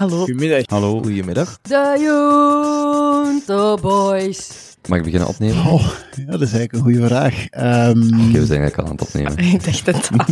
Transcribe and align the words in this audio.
Hallo. 0.00 0.16
Goedemiddag. 0.18 0.62
Hallo. 0.66 1.02
Goedemiddag. 1.02 1.58
De 1.62 1.96
Junto 2.00 3.76
Boys. 3.76 4.48
Mag 4.88 4.98
ik 4.98 5.04
beginnen 5.04 5.28
opnemen? 5.28 5.66
Oh, 5.66 5.90
ja, 6.16 6.24
dat 6.30 6.40
is 6.40 6.52
eigenlijk 6.52 6.72
een 6.72 6.80
goede 6.80 7.06
vraag. 7.06 7.46
Ehm, 7.46 8.02
Oké, 8.28 8.38
we 8.38 8.46
zijn 8.46 8.60
eigenlijk 8.60 8.76
al 8.76 8.84
aan 8.84 8.90
het 8.90 9.00
opnemen. 9.02 9.38
Ik 9.54 9.64
dacht 9.64 9.86
het 9.86 10.10
al. 10.16 10.24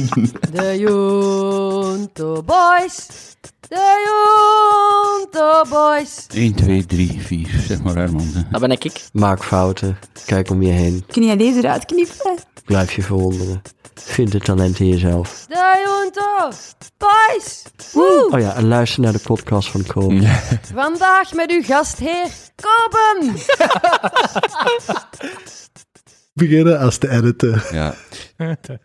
De 0.52 0.78
Junto 0.78 2.42
Boys. 2.42 3.06
De 3.68 4.04
Junto 4.06 5.62
Boys. 5.70 6.26
1, 6.34 6.54
2, 6.54 6.86
3, 6.86 7.20
4. 7.20 7.48
Zeg 7.66 7.82
maar 7.82 7.96
Herman. 7.96 8.26
Dat 8.50 8.60
ben 8.60 8.70
ik. 8.70 9.08
Maak 9.12 9.44
fouten. 9.44 9.98
Kijk 10.26 10.50
om 10.50 10.62
je 10.62 10.72
heen. 10.72 11.04
Kun 11.06 11.24
jij 11.24 11.36
deze 11.36 11.58
eruit 11.58 11.84
knippen? 11.84 12.36
Blijf 12.64 12.92
je 12.92 13.02
verwonderen. 13.02 13.62
Vind 14.00 14.32
het 14.32 14.44
talent 14.44 14.80
in 14.80 14.88
jezelf. 14.88 15.46
De 15.48 15.84
Junto 15.86 16.56
Boys. 16.98 17.62
Woe. 17.92 18.28
Oh 18.30 18.40
ja, 18.40 18.54
en 18.54 18.68
luister 18.68 19.02
naar 19.02 19.12
de 19.12 19.18
podcast 19.18 19.70
van 19.70 19.84
Koop. 19.86 20.12
Vandaag 20.74 21.32
met 21.34 21.50
uw 21.50 21.62
gastheer 21.62 22.26
Koben. 22.56 23.34
beginnen 26.34 26.78
als 26.78 26.98
te 26.98 27.10
editen. 27.10 27.62
Ja. 27.72 27.94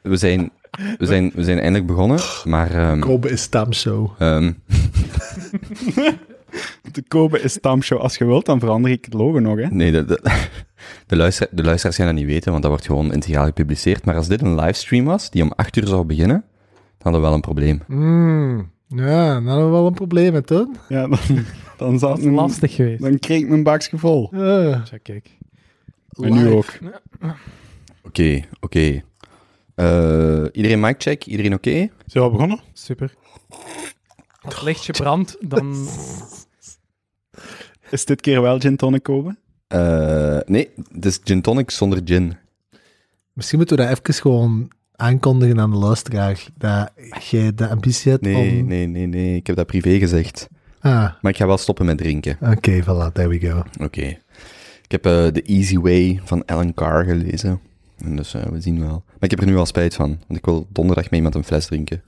We 0.03 0.17
zijn, 0.17 0.51
we 0.97 1.05
zijn, 1.05 1.31
we 1.35 1.43
zijn 1.43 1.57
eindelijk 1.57 1.85
begonnen, 1.87 2.19
maar... 2.43 2.71
ehm, 2.71 2.99
Kobe 2.99 3.29
is 3.29 3.41
stamshow. 3.41 4.11
ehm, 4.19 4.51
De 6.91 7.03
Kobe 7.07 7.41
is 7.41 7.53
Stamshow. 7.53 7.99
Als 7.99 8.17
je 8.17 8.25
wilt, 8.25 8.45
dan 8.45 8.59
verander 8.59 8.91
ik 8.91 9.05
het 9.05 9.13
logo 9.13 9.39
nog, 9.39 9.57
hè. 9.59 9.67
nee, 9.69 9.91
de, 9.91 10.19
de, 11.07 11.15
luister, 11.15 11.47
de 11.51 11.63
luisteraars 11.63 11.97
gaan 11.97 12.05
dat 12.05 12.15
niet 12.15 12.25
weten, 12.25 12.51
want 12.51 12.63
dat 12.63 12.71
wordt 12.71 12.85
gewoon 12.85 13.13
integraal 13.13 13.45
gepubliceerd. 13.45 14.05
Maar 14.05 14.15
als 14.15 14.27
dit 14.27 14.41
een 14.41 14.55
livestream 14.55 15.05
was, 15.05 15.29
die 15.29 15.43
om 15.43 15.51
8 15.55 15.75
uur 15.75 15.87
zou 15.87 16.05
beginnen, 16.05 16.43
dan 16.97 16.97
hadden 16.97 17.21
we 17.21 17.27
wel 17.27 17.35
een 17.35 17.41
probleem. 17.41 17.81
Mm, 17.87 18.71
ja, 18.87 19.33
dan 19.33 19.45
hebben 19.45 19.65
we 19.65 19.71
wel 19.71 19.87
een 19.87 19.93
probleem 19.93 20.45
toen. 20.45 20.75
Ja, 20.89 21.07
dan, 21.07 21.19
dan 21.77 21.99
zat 21.99 22.17
is 22.17 22.23
mijn, 22.23 22.35
lastig 22.35 22.75
geweest. 22.75 23.01
Dan 23.01 23.19
kreeg 23.19 23.41
ik 23.41 23.47
mijn 23.47 23.63
bakje 23.63 23.97
vol. 23.97 24.29
Ja, 24.31 24.83
kijk. 25.01 25.37
En 26.09 26.33
nu 26.33 26.49
ook. 26.49 26.77
Oké, 28.03 28.41
oké. 28.59 29.03
Eh, 29.75 30.45
iedereen 30.51 30.79
mic 30.79 30.95
check? 30.97 31.25
Iedereen 31.25 31.53
oké? 31.53 31.69
Zijn 31.69 31.91
we 32.05 32.19
al 32.19 32.31
begonnen? 32.31 32.59
Super. 32.73 33.13
Als 34.41 34.55
het 34.55 34.63
lichtje 34.63 34.93
brandt, 34.93 35.37
dan... 35.39 35.87
Is 37.89 38.05
dit 38.05 38.21
keer 38.21 38.41
wel 38.41 38.59
gin 38.59 38.75
tonic 38.75 39.03
Kobe? 39.03 39.35
Eh, 39.73 40.37
nee, 40.45 40.69
het 40.93 41.05
is 41.05 41.19
gin 41.23 41.41
tonic 41.41 41.71
zonder 41.71 42.01
gin. 42.05 42.35
Misschien 43.33 43.57
moeten 43.57 43.77
we 43.77 43.83
dat 43.83 43.91
even 43.91 44.13
gewoon 44.21 44.71
aankondigen 44.95 45.59
aan 45.59 45.71
de 45.71 45.77
luisteraar. 45.77 46.45
Dat 46.57 46.91
jij 47.29 47.53
de 47.53 47.67
ambitie 47.69 48.11
hebt 48.11 48.23
Nee, 48.23 48.61
om... 48.61 48.67
nee, 48.67 48.87
nee, 48.87 49.05
nee. 49.07 49.35
Ik 49.35 49.47
heb 49.47 49.55
dat 49.55 49.65
privé 49.65 49.97
gezegd. 49.97 50.47
Ah, 50.79 50.91
Maar 51.21 51.31
ik 51.31 51.37
ga 51.37 51.47
wel 51.47 51.57
stoppen 51.57 51.85
met 51.85 51.97
drinken. 51.97 52.37
oké, 52.41 52.81
voilà, 52.83 53.11
there 53.13 53.27
we 53.27 53.39
go. 53.39 53.63
Oké. 53.83 54.01
Ik 54.81 54.91
heb 54.91 55.05
eh 55.05 55.25
The 55.27 55.41
Easy 55.41 55.77
Way 55.77 56.21
van 56.23 56.45
Alan 56.45 56.73
Carr 56.73 57.03
gelezen. 57.05 57.59
En 57.97 58.15
dus 58.15 58.33
eh, 58.33 58.43
we 58.43 58.61
zien 58.61 58.79
wel. 58.79 59.03
Maar 59.05 59.17
ik 59.19 59.31
heb 59.31 59.39
er 59.39 59.45
nu 59.45 59.57
al 59.57 59.65
spijt 59.65 59.95
van. 59.95 60.07
Want 60.27 60.39
ik 60.39 60.45
wil 60.45 60.67
donderdag 60.69 61.03
met 61.03 61.13
iemand 61.13 61.35
een 61.35 61.43
fles 61.43 61.65
drinken. 61.65 62.01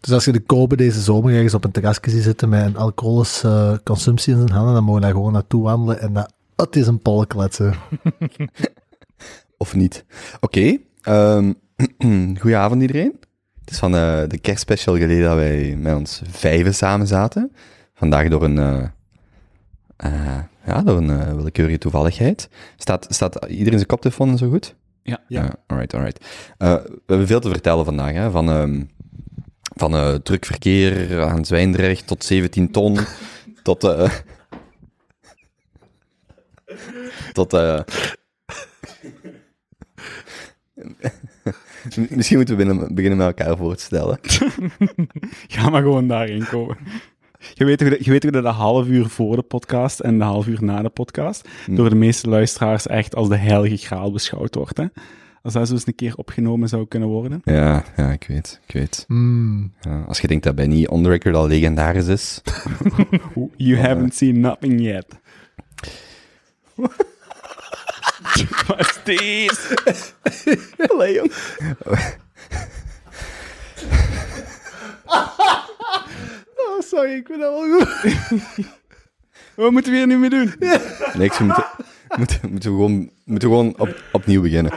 Dus 0.00 0.12
als 0.12 0.24
je 0.24 0.32
de 0.32 0.40
Kobe 0.40 0.76
deze 0.76 1.00
zomer 1.00 1.34
ergens 1.34 1.54
op 1.54 1.64
een 1.64 1.70
terrasje 1.70 2.10
ziet 2.10 2.22
zitten 2.22 2.48
met 2.48 2.64
een 2.66 2.76
alcoholische 2.76 3.80
consumptie 3.84 4.32
in 4.32 4.38
zijn 4.38 4.50
handen, 4.50 4.74
dan 4.74 4.82
mogen 4.84 5.00
we 5.00 5.06
daar 5.06 5.14
gewoon 5.16 5.32
naartoe 5.32 5.62
wandelen 5.62 6.00
en 6.00 6.12
dat, 6.12 6.32
het 6.66 6.76
is 6.76 6.86
een 6.86 7.02
pol 7.02 7.26
kletsen. 7.26 7.74
Of 9.56 9.74
niet. 9.74 10.04
Oké. 10.40 10.78
ehm 11.02 11.52
goedenavond 12.40 12.80
iedereen. 12.80 13.16
Het 13.60 13.70
is 13.70 13.78
van 13.78 13.94
eh, 13.94 14.22
de 14.28 14.38
kerstspecial 14.38 14.96
geleden 14.96 15.24
dat 15.24 15.34
wij 15.36 15.76
met 15.76 15.94
ons 15.96 16.22
vijven 16.30 16.74
samen 16.74 17.06
zaten. 17.06 17.52
Vandaag 17.94 18.28
door 18.28 18.42
een... 18.44 18.58
eh, 18.58 18.84
eh, 19.96 20.38
ja, 20.66 20.82
door 20.82 20.96
een 20.96 21.36
willekeurige 21.36 21.78
toevalligheid. 21.78 22.48
Staat, 22.76 23.06
staat 23.10 23.44
iedereen 23.44 23.78
zijn 23.78 23.86
koptelefoon 23.86 24.38
zo 24.38 24.48
goed? 24.48 24.74
Ja. 25.02 25.18
Ja, 25.28 25.54
alright, 25.66 25.94
alright. 25.94 26.24
Eh, 26.58 26.74
we 26.84 27.02
hebben 27.06 27.26
veel 27.26 27.40
te 27.40 27.48
vertellen 27.48 27.84
vandaag, 27.84 28.12
hè, 28.12 28.30
van, 28.30 28.48
ehm 28.50 28.82
van 29.76 29.94
eh 29.94 30.14
druk 30.14 30.44
verkeer 30.44 31.22
aan 31.22 31.44
Zwijndrecht 31.44 32.06
tot 32.06 32.24
17 32.24 32.70
ton, 32.70 32.98
tot... 33.62 33.82
tot... 37.32 37.52
eh 37.52 37.80
Misschien 42.10 42.36
moeten 42.36 42.56
we 42.56 42.64
binnen- 42.64 42.94
beginnen 42.94 43.18
met 43.18 43.26
elkaar 43.38 43.56
voor 43.56 43.76
te 43.76 43.82
stellen. 43.82 44.18
Ga 45.48 45.68
maar 45.70 45.82
gewoon 45.82 46.08
daarin 46.08 46.46
komen. 46.46 46.76
Je 47.54 47.64
weet, 47.64 47.80
hoe 47.80 47.90
dat- 47.90 48.04
je 48.04 48.10
weet 48.10 48.22
hoe 48.22 48.32
dat 48.32 48.42
de 48.42 48.48
half 48.48 48.86
uur 48.86 49.06
voor 49.08 49.36
de 49.36 49.42
podcast 49.42 50.00
en 50.00 50.18
de 50.18 50.24
half 50.24 50.46
uur 50.46 50.64
na 50.64 50.82
de 50.82 50.88
podcast 50.88 51.48
door 51.70 51.88
de 51.88 51.94
meeste 51.96 52.28
luisteraars 52.28 52.86
echt 52.86 53.14
als 53.14 53.28
de 53.28 53.36
heilige 53.36 53.76
graal 53.76 54.12
beschouwd 54.12 54.54
wordt. 54.54 54.76
Hè? 54.76 54.84
Als 55.42 55.52
dat 55.52 55.66
zo 55.68 55.72
eens 55.74 55.86
een 55.86 55.94
keer 55.94 56.14
opgenomen 56.16 56.68
zou 56.68 56.86
kunnen 56.86 57.08
worden. 57.08 57.40
Ja, 57.44 57.84
ja, 57.96 58.10
ik 58.12 58.24
weet, 58.28 58.60
ik 58.66 58.74
weet. 58.74 59.04
Mm. 59.08 59.72
Ja, 59.80 60.02
als 60.08 60.20
je 60.20 60.26
denkt 60.28 60.44
dat 60.44 60.54
Benny 60.54 60.86
on 60.86 61.02
the 61.02 61.08
record 61.08 61.34
al 61.34 61.46
legendarisch 61.46 62.06
is. 62.06 62.40
You 63.56 63.78
haven't 63.78 64.14
seen 64.14 64.40
nothing 64.40 64.80
yet. 64.80 65.06
Wat 68.66 68.78
is 68.78 68.98
dit? 69.04 69.74
Allee, 70.90 71.14
jong. 71.14 71.32
Oh, 76.56 76.80
sorry, 76.80 77.12
ik 77.12 77.26
vind 77.26 77.40
dat 77.40 77.52
wel 77.52 77.78
goed. 77.78 77.88
Wat 79.56 79.70
moeten 79.70 79.92
we 79.92 79.98
hier 79.98 80.06
nu 80.06 80.16
mee 80.18 80.30
doen? 80.30 80.54
Niks, 81.14 81.38
we 81.38 81.44
moeten, 81.44 81.64
moeten, 82.16 82.50
moeten 82.50 82.70
we 82.70 82.76
gewoon, 82.76 83.10
moeten 83.24 83.48
we 83.48 83.54
gewoon 83.54 83.78
op, 83.78 84.02
opnieuw 84.12 84.42
beginnen. 84.42 84.72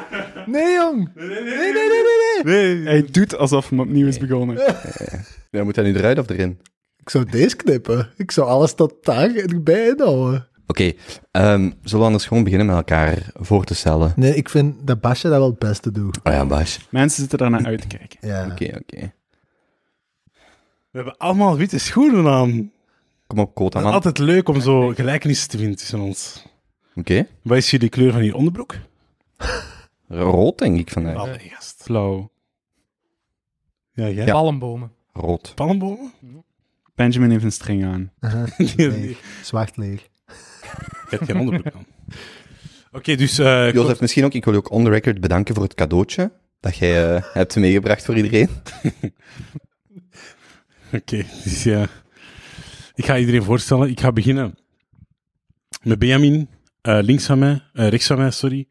Nee, 0.45 0.73
jong. 0.73 1.11
Nee, 1.15 1.27
nee, 1.27 1.43
nee, 1.43 1.73
nee, 1.73 2.43
nee. 2.43 2.75
nee. 2.75 2.85
Hij 2.85 3.05
doet 3.11 3.37
alsof 3.37 3.69
hem 3.69 3.79
opnieuw 3.79 4.07
is 4.07 4.17
begonnen. 4.17 4.75
Ja, 5.51 5.63
moet 5.63 5.75
dat 5.75 5.85
nu 5.85 5.95
eruit 5.95 6.19
of 6.19 6.29
erin? 6.29 6.59
Ik 6.97 7.09
zou 7.09 7.25
deze 7.25 7.55
knippen. 7.55 8.09
Ik 8.17 8.31
zou 8.31 8.47
alles 8.47 8.73
tot 8.73 8.93
daar 9.01 9.35
erbij 9.35 9.87
inhouden. 9.87 10.47
Oké, 10.71 10.93
ehm, 11.31 11.71
zullen 11.83 11.99
we 11.99 12.05
anders 12.05 12.25
gewoon 12.25 12.43
beginnen 12.43 12.67
met 12.67 12.75
elkaar 12.75 13.29
voor 13.33 13.63
te 13.63 13.75
stellen? 13.75 14.13
Nee, 14.15 14.35
ik 14.35 14.49
vind 14.49 14.87
dat 14.87 15.01
Basje 15.01 15.29
dat 15.29 15.37
wel 15.37 15.49
het 15.49 15.59
beste 15.59 15.91
doet. 15.91 16.19
Oh 16.23 16.33
ja, 16.33 16.45
Bas. 16.45 16.87
Mensen 16.89 17.19
zitten 17.21 17.37
daarnaar 17.37 17.65
uit 17.65 17.81
te 17.81 17.97
kijken. 17.97 18.27
Ja. 18.27 18.45
Oké, 18.51 18.65
oké. 18.81 19.13
We 20.91 20.97
hebben 20.97 21.17
allemaal 21.17 21.57
witte 21.57 21.77
schoenen 21.79 22.27
aan. 22.27 22.71
Kom 23.27 23.39
op, 23.39 23.55
quota 23.55 23.77
Het 23.77 23.77
is 23.77 23.83
man. 23.83 23.93
altijd 23.93 24.17
leuk 24.17 24.49
om 24.49 24.61
zo 24.61 24.87
gelijkenissen 24.87 25.49
te 25.49 25.57
vinden 25.57 25.77
tussen 25.77 25.99
ons. 25.99 26.45
Oké. 26.95 27.27
Wat 27.41 27.57
is 27.57 27.71
hier 27.71 27.79
de 27.79 27.89
kleur 27.89 28.11
van 28.11 28.23
je 28.23 28.35
onderbroek? 28.35 28.75
Rood, 30.07 30.57
denk 30.57 30.77
ik 30.79 30.89
vandaag. 30.89 31.25
Nee, 31.25 31.49
gast. 31.49 31.81
Flauw. 31.83 32.31
Ja, 33.93 34.09
jij? 34.09 34.25
Ja. 34.25 34.31
Palmbomen. 34.31 34.91
Rood. 35.13 35.51
Palmbomen? 35.55 36.13
Benjamin 36.95 37.29
heeft 37.31 37.43
een 37.43 37.51
string 37.51 37.85
aan. 37.85 38.11
Aha, 38.19 38.45
nee. 38.75 39.17
Zwart 39.43 39.77
leeg. 39.77 40.09
Je 41.11 41.17
hebt 41.17 41.31
geen 41.31 41.39
onderbroek 41.39 41.73
aan. 41.73 41.85
Oké, 42.97 43.15
dus... 43.15 43.37
eh, 43.37 43.73
Jozef, 43.73 43.99
misschien 43.99 44.25
ook, 44.25 44.33
ik 44.33 44.45
wil 44.45 44.53
je 44.53 44.59
ook 44.59 44.71
on 44.71 44.83
the 44.83 44.89
record 44.89 45.21
bedanken 45.21 45.55
voor 45.55 45.63
het 45.63 45.73
cadeautje 45.73 46.31
dat 46.59 46.77
jij 46.77 47.15
eh, 47.15 47.23
hebt 47.33 47.55
meegebracht 47.55 48.05
voor 48.05 48.15
iedereen. 48.15 48.49
Oké, 50.93 51.25
dus 51.43 51.63
ja. 51.63 51.87
Ik 52.95 53.05
ga 53.05 53.17
iedereen 53.17 53.43
voorstellen. 53.43 53.89
Ik 53.89 53.99
ga 53.99 54.11
beginnen 54.11 54.57
met 55.83 55.99
Benjamin, 55.99 56.49
eh, 56.81 56.99
links 57.01 57.25
van 57.25 57.39
mij, 57.39 57.61
eh, 57.73 57.87
rechts 57.87 58.07
van 58.07 58.17
mij, 58.17 58.31
sorry. 58.31 58.67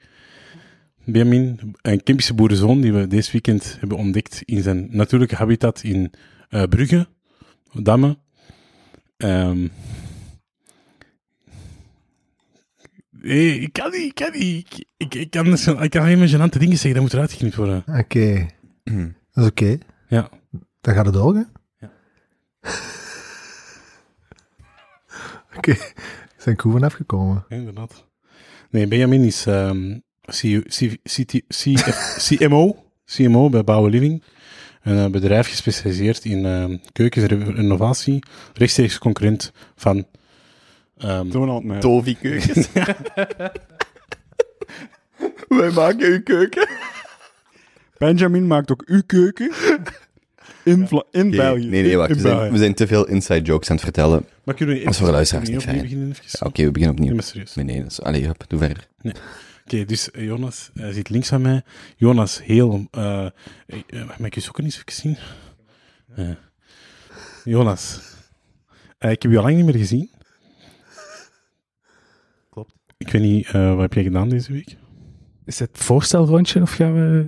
Benjamin, 1.04 1.74
een 1.82 2.02
Kempische 2.02 2.34
boerenzoon 2.34 2.80
die 2.80 2.92
we 2.92 3.06
deze 3.06 3.32
weekend 3.32 3.76
hebben 3.80 3.98
ontdekt 3.98 4.42
in 4.44 4.62
zijn 4.62 4.88
natuurlijke 4.90 5.36
habitat 5.36 5.82
in 5.82 6.12
eh, 6.48 6.62
Brugge, 6.62 7.06
Damme. 7.72 8.18
Ehm 9.16 9.66
nee, 13.22 13.58
ik 13.60 13.72
kan 13.72 13.90
niet, 13.90 14.00
ik 14.02 14.14
kan 14.14 14.32
niet. 14.32 14.66
Ik, 14.66 14.84
ik, 14.96 15.14
ik 15.14 15.30
kan, 15.30 15.46
ik 15.82 15.90
kan 15.90 16.02
alleen 16.02 16.18
maar 16.18 16.28
dingen 16.50 16.76
zeggen, 16.76 16.92
dat 16.92 17.02
moet 17.02 17.12
eruit 17.12 17.32
geknipt 17.32 17.54
worden. 17.54 17.84
Oké. 17.86 18.46
Dat 19.32 19.44
is 19.44 19.50
oké. 19.50 19.78
Ja. 20.08 20.28
Dan 20.80 20.94
gaat 20.94 21.04
het 21.06 21.14
door, 21.14 21.34
hè? 21.34 21.42
Ja. 21.78 21.90
oké. 25.56 25.76
Zijn 26.36 26.56
koeven 26.56 26.82
afgekomen. 26.84 27.44
Ja, 27.48 27.56
inderdaad. 27.56 28.06
Nee, 28.70 28.86
Benjamin 28.86 29.22
is 29.24 29.46
ehm, 29.46 29.98
C- 30.20 30.62
C- 30.68 30.98
CT 31.02 31.42
CF 31.48 32.16
CMO, 32.28 32.84
CMO 33.04 33.48
bij 33.48 33.64
Bouwen 33.64 33.90
Living. 33.90 34.22
Een 34.82 34.98
eh, 35.04 35.10
bedrijf 35.10 35.48
gespecialiseerd 35.48 36.24
in 36.24 36.44
ehm 36.46 36.76
keukenrenovatie. 36.92 38.18
Rechtstreeks 38.54 38.98
concurrent 38.98 39.52
van... 39.76 40.06
ehm, 41.00 41.28
Donald. 41.30 41.80
Tovi 41.80 42.16
keukens. 42.16 42.68
Wij 45.48 45.70
maken 45.70 46.06
uw 46.12 46.22
keuken. 46.22 46.68
Benjamin 47.98 48.46
maakt 48.46 48.70
ook 48.72 48.82
uw 48.86 49.02
keuken. 49.06 49.52
In, 50.64 50.86
Vla- 50.88 51.04
in 51.10 51.30
België. 51.30 51.66
Nee, 51.66 51.82
nee, 51.82 51.96
wacht. 51.96 52.14
We 52.14 52.20
zijn, 52.20 52.52
we 52.52 52.58
zijn 52.58 52.74
te 52.74 52.86
veel 52.86 53.06
inside 53.08 53.42
jokes 53.42 53.68
aan 53.70 53.74
het 53.76 53.84
vertellen. 53.84 54.26
Maar 54.44 54.54
kunnen 54.54 54.76
we 54.76 54.92
voor 54.94 55.06
de 55.06 55.12
luisteraars 55.12 55.48
niet 55.48 55.62
fijn. 55.62 55.80
beginnen? 55.80 56.08
Ja, 56.08 56.46
Oké, 56.46 56.64
we 56.64 56.70
beginnen 56.70 56.80
Nee, 56.80 56.90
opnieuw. 56.90 57.14
maar 57.14 57.22
serieus. 57.22 57.54
Nee, 57.54 57.64
nee, 57.64 57.82
dat 57.82 57.90
is... 57.90 58.00
Allee, 58.02 58.24
hup, 58.26 58.44
doe 58.48 58.58
verder. 58.58 58.88
Oké, 59.64 59.84
dus 59.84 60.10
eh, 60.10 60.24
Jonas 60.24 60.70
eh, 60.74 60.88
zit 60.88 61.08
links 61.08 61.28
van 61.28 61.42
mij. 61.42 61.62
Jonas, 61.96 62.42
heel... 62.44 62.86
eh 62.90 63.26
eh, 63.66 64.08
mag 64.18 64.26
ik 64.26 64.34
je 64.34 64.40
zoeken 64.40 64.64
eens 64.64 64.76
even 64.78 64.92
zien? 64.92 65.18
Eh, 66.16 66.28
Jonas, 67.44 68.00
eh, 68.98 69.10
ik 69.10 69.22
heb 69.22 69.30
je 69.32 69.38
al 69.38 69.44
lang 69.44 69.56
niet 69.56 69.64
meer 69.64 69.76
gezien. 69.76 70.10
Ik 73.00 73.10
weet 73.10 73.22
niet, 73.22 73.46
eh, 73.46 73.70
wat 73.70 73.80
heb 73.80 73.92
jij 73.94 74.02
gedaan 74.02 74.28
deze 74.28 74.52
week? 74.52 74.76
Is 75.44 75.58
het 75.58 75.70
voorstelrondje 75.72 76.62
of 76.62 76.70
gaan 76.70 76.94
we... 76.94 77.26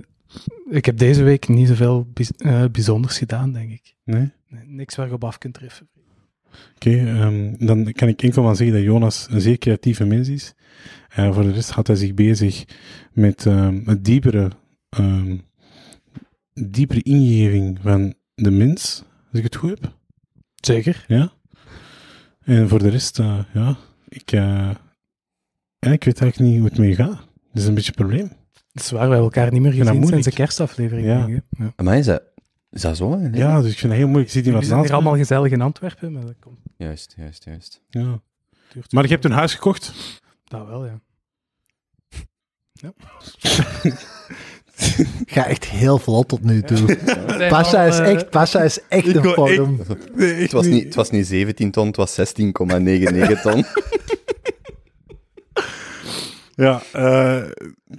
Ik 0.69 0.85
heb 0.85 0.97
deze 0.97 1.23
week 1.23 1.47
niet 1.47 1.67
zoveel 1.67 2.07
bijz- 2.13 2.29
eh, 2.37 2.65
bijzonders 2.71 3.17
gedaan, 3.17 3.51
denk 3.51 3.71
ik. 3.71 3.95
Nee? 4.03 4.31
Nee, 4.47 4.63
niks 4.65 4.95
waar 4.95 5.07
je 5.07 5.13
op 5.13 5.23
af 5.23 5.37
kunt 5.37 5.53
treffen. 5.53 5.89
Oké, 6.75 6.97
ehm, 6.97 7.53
dan 7.65 7.91
kan 7.91 8.07
ik 8.07 8.21
enkel 8.21 8.43
maar 8.43 8.55
zeggen 8.55 8.75
dat 8.75 8.85
Jonas 8.85 9.27
een 9.29 9.41
zeer 9.41 9.57
creatieve 9.57 10.05
mens 10.05 10.27
is. 10.27 10.53
Eh, 11.09 11.33
voor 11.33 11.43
de 11.43 11.51
rest 11.51 11.69
houdt 11.69 11.87
hij 11.87 11.97
zich 11.97 12.13
bezig 12.13 12.63
met 13.11 13.43
het 13.85 14.05
diepere, 14.05 14.51
ehm, 14.89 15.37
diepere 16.53 17.01
ingeving 17.01 17.79
van 17.81 18.13
de 18.35 18.51
mens, 18.51 19.03
als 19.29 19.37
ik 19.39 19.43
het 19.43 19.55
goed 19.55 19.69
heb. 19.69 19.95
Zeker. 20.55 21.05
Ja. 21.07 21.33
En 22.43 22.69
voor 22.69 22.79
de 22.79 22.89
rest, 22.89 23.17
ja, 23.53 23.77
ik, 24.09 24.31
ja, 25.83 25.91
ik 25.91 26.03
weet 26.03 26.21
eigenlijk 26.21 26.51
niet 26.51 26.59
hoe 26.59 26.69
het 26.69 26.77
mee 26.77 26.95
gaat. 26.95 27.27
Dat 27.51 27.61
is 27.61 27.65
een 27.65 27.73
beetje 27.73 27.91
een 27.95 28.07
probleem. 28.07 28.31
Dat 28.71 28.83
is 28.83 28.91
waar, 28.91 29.07
we 29.07 29.13
hebben 29.13 29.23
elkaar 29.23 29.51
niet 29.51 29.61
meer 29.61 29.71
gezien 29.71 30.07
sinds 30.07 30.27
de 30.27 30.33
kerstaflevering. 30.33 31.07
Ja. 31.07 31.25
denk. 31.25 31.43
Ja. 31.49 31.83
Maar 31.83 31.97
is 31.97 32.05
dat... 32.05 32.21
Is 32.69 32.81
dat 32.81 32.97
zo? 32.97 33.09
lang? 33.09 33.37
Ja, 33.37 33.61
dus 33.61 33.71
ik 33.71 33.77
vind 33.77 33.91
het 33.91 34.01
heel 34.01 34.07
moeilijk. 34.07 34.27
Ik 34.27 34.33
zit 34.33 34.43
hier 34.45 34.53
We 34.53 34.67
wat 34.67 34.77
naast 34.77 34.91
allemaal 34.91 35.15
gezellig 35.15 35.51
in 35.51 35.61
Antwerpen, 35.61 36.11
maar 36.11 36.25
dat 36.25 36.35
komt. 36.39 36.59
Juist, 36.77 37.13
juist, 37.17 37.43
juist. 37.43 37.81
Ja. 37.89 38.21
duurt 38.73 38.91
Maar 38.91 39.03
je 39.03 39.09
hebt 39.09 39.25
een 39.25 39.31
huis 39.31 39.53
gekocht? 39.53 39.93
Dat 40.43 40.67
wel, 40.67 40.85
ja. 40.85 41.01
Ga 45.25 45.45
echt 45.45 45.65
heel 45.65 45.99
vlot 45.99 46.27
tot 46.27 46.43
nu 46.43 46.61
toe. 46.61 46.97
Pasha 47.49 47.83
is 47.83 47.99
eh, 47.99 48.11
echt, 48.11 48.29
Pasha 48.29 48.61
is 48.61 48.79
echt 48.89 49.07
Ik 49.07 49.15
een 49.15 49.23
vorm. 49.23 49.79
Het 50.15 50.51
was, 50.51 50.65
niet, 50.65 50.83
het 50.83 50.95
was 50.95 51.09
niet 51.09 51.27
17 51.27 51.71
ton, 51.71 51.87
het 51.87 51.95
was 51.95 52.19
16,99 52.19 52.25
ton. 53.41 53.65
Ja, 56.55 56.81
eh, 56.91 57.43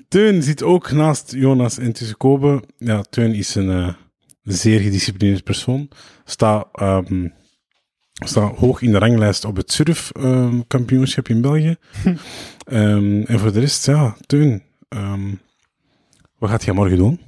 Teun 0.09 0.43
zit 0.43 0.63
ook 0.63 0.91
naast 0.91 1.33
Jonas 1.33 1.79
en 1.79 1.93
tussen 1.93 2.17
Kobe. 2.17 2.63
Ja, 2.79 3.03
Teun 3.03 3.35
is 3.35 3.55
een 3.55 3.71
eh, 3.71 3.95
zeer 4.43 4.81
gedisciplineerd 4.81 5.45
persoon. 5.45 5.89
Staat 6.25 6.69
ehm, 6.73 7.29
staat 8.13 8.57
hoog 8.57 8.83
in 8.83 8.91
de 8.91 8.99
ranglijst 8.99 9.45
op 9.45 9.57
het 9.57 9.73
surfkampioenschap 9.73 11.29
in 11.29 11.41
België. 11.41 11.77
Ehm, 12.65 13.23
en 13.23 13.39
voor 13.39 13.53
de 13.53 13.61
rest, 13.61 13.87
ja, 13.87 14.17
Teun, 14.27 14.63
ehm, 14.89 15.35
wat 16.39 16.51
gaat 16.51 16.65
jij 16.65 16.75
morgen 16.75 16.97
doen? 16.97 17.21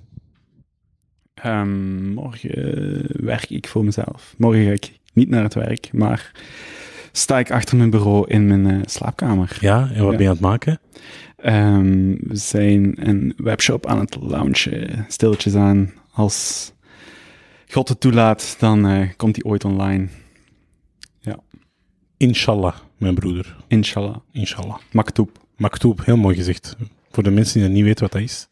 Ehm, 1.35 2.13
morgen 2.13 2.51
eh, 2.51 3.05
werk 3.25 3.51
ik 3.51 3.69
voor 3.69 3.85
mezelf. 3.85 4.35
Morgen 4.39 4.65
ga 4.65 4.71
ik 4.71 4.93
niet 5.13 5.29
naar 5.29 5.43
het 5.43 5.55
werk, 5.55 5.93
maar 5.93 6.33
sta 7.17 7.39
ik 7.39 7.51
achter 7.51 7.77
mijn 7.77 7.91
bureau 7.91 8.27
in 8.29 8.47
mijn 8.47 8.67
eh, 8.71 8.81
slaapkamer. 8.85 9.57
Ja, 9.61 9.91
en 9.95 10.03
wat 10.03 10.11
Ja. 10.11 10.17
ben 10.17 10.19
je 10.19 10.27
aan 10.27 10.33
het 10.33 10.41
maken? 10.41 10.81
Ehm, 11.37 12.15
we 12.21 12.37
zijn 12.37 13.09
een 13.09 13.33
webshop 13.37 13.87
aan 13.87 13.99
het 13.99 14.17
launchen, 14.21 15.05
stilletjes 15.09 15.55
aan. 15.55 15.93
Als 16.13 16.73
God 17.69 17.89
het 17.89 18.01
toelaat, 18.01 18.57
dan 18.59 18.87
eh, 18.87 19.09
komt 19.17 19.35
die 19.35 19.45
ooit 19.45 19.65
online. 19.65 20.09
Inshallah, 22.19 22.75
mijn 22.97 23.15
broeder. 23.15 23.57
Inshallah. 23.69 24.17
Inshallah. 24.33 24.77
Maktoep. 24.93 25.39
Maktoub, 25.57 26.05
heel 26.05 26.17
mooi 26.17 26.37
gezegd. 26.37 26.77
Voor 27.11 27.23
de 27.23 27.31
mensen 27.31 27.55
die 27.55 27.63
dat 27.63 27.73
niet 27.73 27.85
weten 27.85 28.03
wat 28.03 28.13
dat 28.13 28.23
is. 28.23 28.49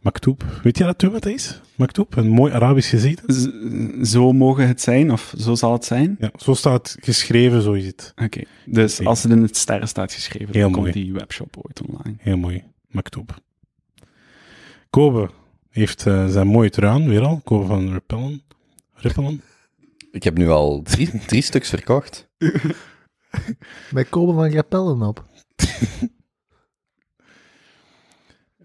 Maktoub, 0.00 0.42
weet 0.62 0.78
je 0.78 0.84
dat 0.84 1.02
wat 1.02 1.12
dat 1.12 1.26
is? 1.26 1.60
Maktoub, 1.74 2.16
een 2.16 2.28
mooi 2.28 2.52
Arabisch 2.52 2.90
gezicht. 2.90 3.22
Zo 4.02 4.32
mogen 4.32 4.66
het 4.68 4.80
zijn, 4.80 5.12
of 5.12 5.34
zo 5.38 5.54
zal 5.54 5.72
het 5.72 5.84
zijn. 5.84 6.16
Ja, 6.18 6.30
zo 6.36 6.54
staat 6.54 6.92
het 6.92 7.04
geschreven, 7.04 7.62
zo 7.62 7.72
is 7.72 7.86
het. 7.86 8.12
Oké, 8.24 8.42
dus 8.66 9.04
als 9.04 9.22
het 9.22 9.32
in 9.32 9.42
het 9.42 9.56
sterren 9.56 9.88
staat 9.88 10.12
geschreven, 10.12 10.52
Heel 10.54 10.62
dan 10.62 10.70
mooi. 10.70 10.82
komt 10.92 11.04
die 11.04 11.12
webshop 11.12 11.56
ooit 11.56 11.82
online. 11.88 12.16
Heel 12.18 12.36
mooi, 12.36 12.64
Maktoub. 12.88 13.34
Kobe 14.90 15.30
heeft 15.70 16.06
eh, 16.06 16.26
zijn 16.26 16.46
mooie 16.46 16.70
trui 16.70 16.94
aan, 16.94 17.08
weer 17.08 17.22
al. 17.22 17.40
Kobe 17.44 17.66
van 17.66 17.92
Repellon. 17.92 18.42
Repellon. 18.94 19.40
Ik 20.10 20.22
heb 20.22 20.36
nu 20.36 20.48
al 20.48 20.82
drie, 20.82 21.24
drie 21.26 21.42
stuks 21.42 21.68
verkocht. 21.68 22.28
Wij 23.90 24.04
komen 24.04 24.34
van 24.34 24.50
Rapellen 24.52 25.02
op. 25.02 25.24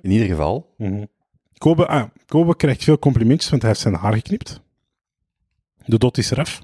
In 0.01 0.11
ieder 0.11 0.27
geval. 0.27 0.73
Mhm. 0.77 1.03
Kobe, 1.57 1.87
ah, 1.87 2.09
Kobe 2.25 2.55
krijgt 2.55 2.83
veel 2.83 2.99
complimentjes, 2.99 3.49
want 3.49 3.61
hij 3.61 3.71
heeft 3.71 3.83
zijn 3.83 3.93
haar 3.95 4.13
geknipt. 4.13 4.61
De 5.85 5.97
dot 5.97 6.17
is 6.17 6.31
eraf. 6.31 6.61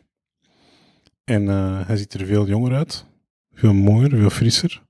En 1.24 1.50
eh, 1.50 1.88
hij 1.88 1.98
ziet 1.98 2.14
er 2.14 2.26
veel 2.26 2.48
jonger 2.48 2.74
uit. 2.76 3.06
Veel 3.54 3.74
mooier, 3.74 4.10
veel 4.10 4.30
frisser. 4.30 4.82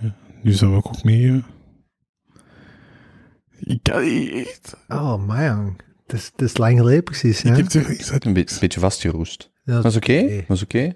Ja, 0.00 0.14
nu 0.42 0.52
zou 0.52 0.78
ik 0.78 0.86
ook 0.86 1.02
meegeven. 1.04 1.44
Ik 3.58 3.82
kan 3.82 4.02
niet 4.02 4.30
echt. 4.32 4.76
Oh, 4.88 5.26
man. 5.26 5.76
Het 6.06 6.12
is, 6.12 6.26
het 6.26 6.42
is 6.42 6.56
lang 6.56 6.78
geleden 6.78 7.02
precies, 7.02 7.38
Ik 7.38 7.44
hè? 7.44 7.56
heb 7.56 7.88
iets 7.90 8.12
uit. 8.12 8.24
Een 8.24 8.32
be- 8.32 8.56
beetje 8.60 8.80
vastgeroest. 8.80 9.50
Ja, 9.62 9.74
Dat 9.74 9.84
is 9.84 9.96
oké. 9.96 10.44
Dat 10.48 10.56
is 10.56 10.62
oké. 10.62 10.78
Ja. 10.78 10.92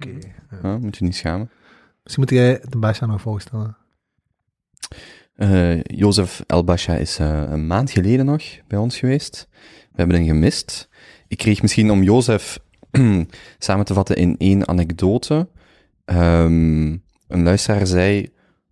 Ja, 0.62 0.78
moet 0.78 0.96
je 0.96 1.04
niet 1.04 1.16
schamen. 1.16 1.50
Misschien 2.02 2.24
moet 2.24 2.30
jij 2.38 2.60
de 2.68 2.78
Basha 2.78 3.06
nog 3.06 3.20
voorstellen. 3.20 3.76
Eh 5.38 5.82
Jozef 5.82 6.42
Elbasha 6.46 6.94
is 6.94 7.18
eh, 7.18 7.42
een 7.48 7.66
maand 7.66 7.90
geleden 7.90 8.26
nog 8.26 8.42
bij 8.66 8.78
ons 8.78 8.98
geweest. 8.98 9.48
We 9.90 9.94
hebben 9.94 10.16
hem 10.16 10.26
gemist. 10.26 10.88
Ik 11.28 11.38
kreeg 11.38 11.62
misschien 11.62 11.90
om 11.90 12.02
Jozef 12.02 12.58
samen 13.58 13.84
te 13.84 13.94
vatten 13.94 14.16
in 14.16 14.34
één 14.38 14.68
anekdote. 14.68 15.48
Ehm, 16.04 16.86
een 17.28 17.42
luisteraar 17.42 17.86
zei: 17.86 18.28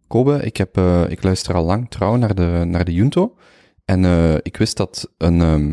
Kobe, 0.07 0.43
ik, 0.43 0.57
heb, 0.57 0.77
eh, 0.77 1.05
ik 1.09 1.23
luister 1.23 1.55
al 1.55 1.65
lang 1.65 1.91
trouw 1.91 2.17
naar 2.17 2.35
de, 2.35 2.63
naar 2.67 2.85
de 2.85 2.93
Junto. 2.93 3.37
En 3.85 4.05
ik 4.43 4.57
wist 4.57 4.77
dat 4.77 5.13
een, 5.19 5.41
ehm, 5.41 5.71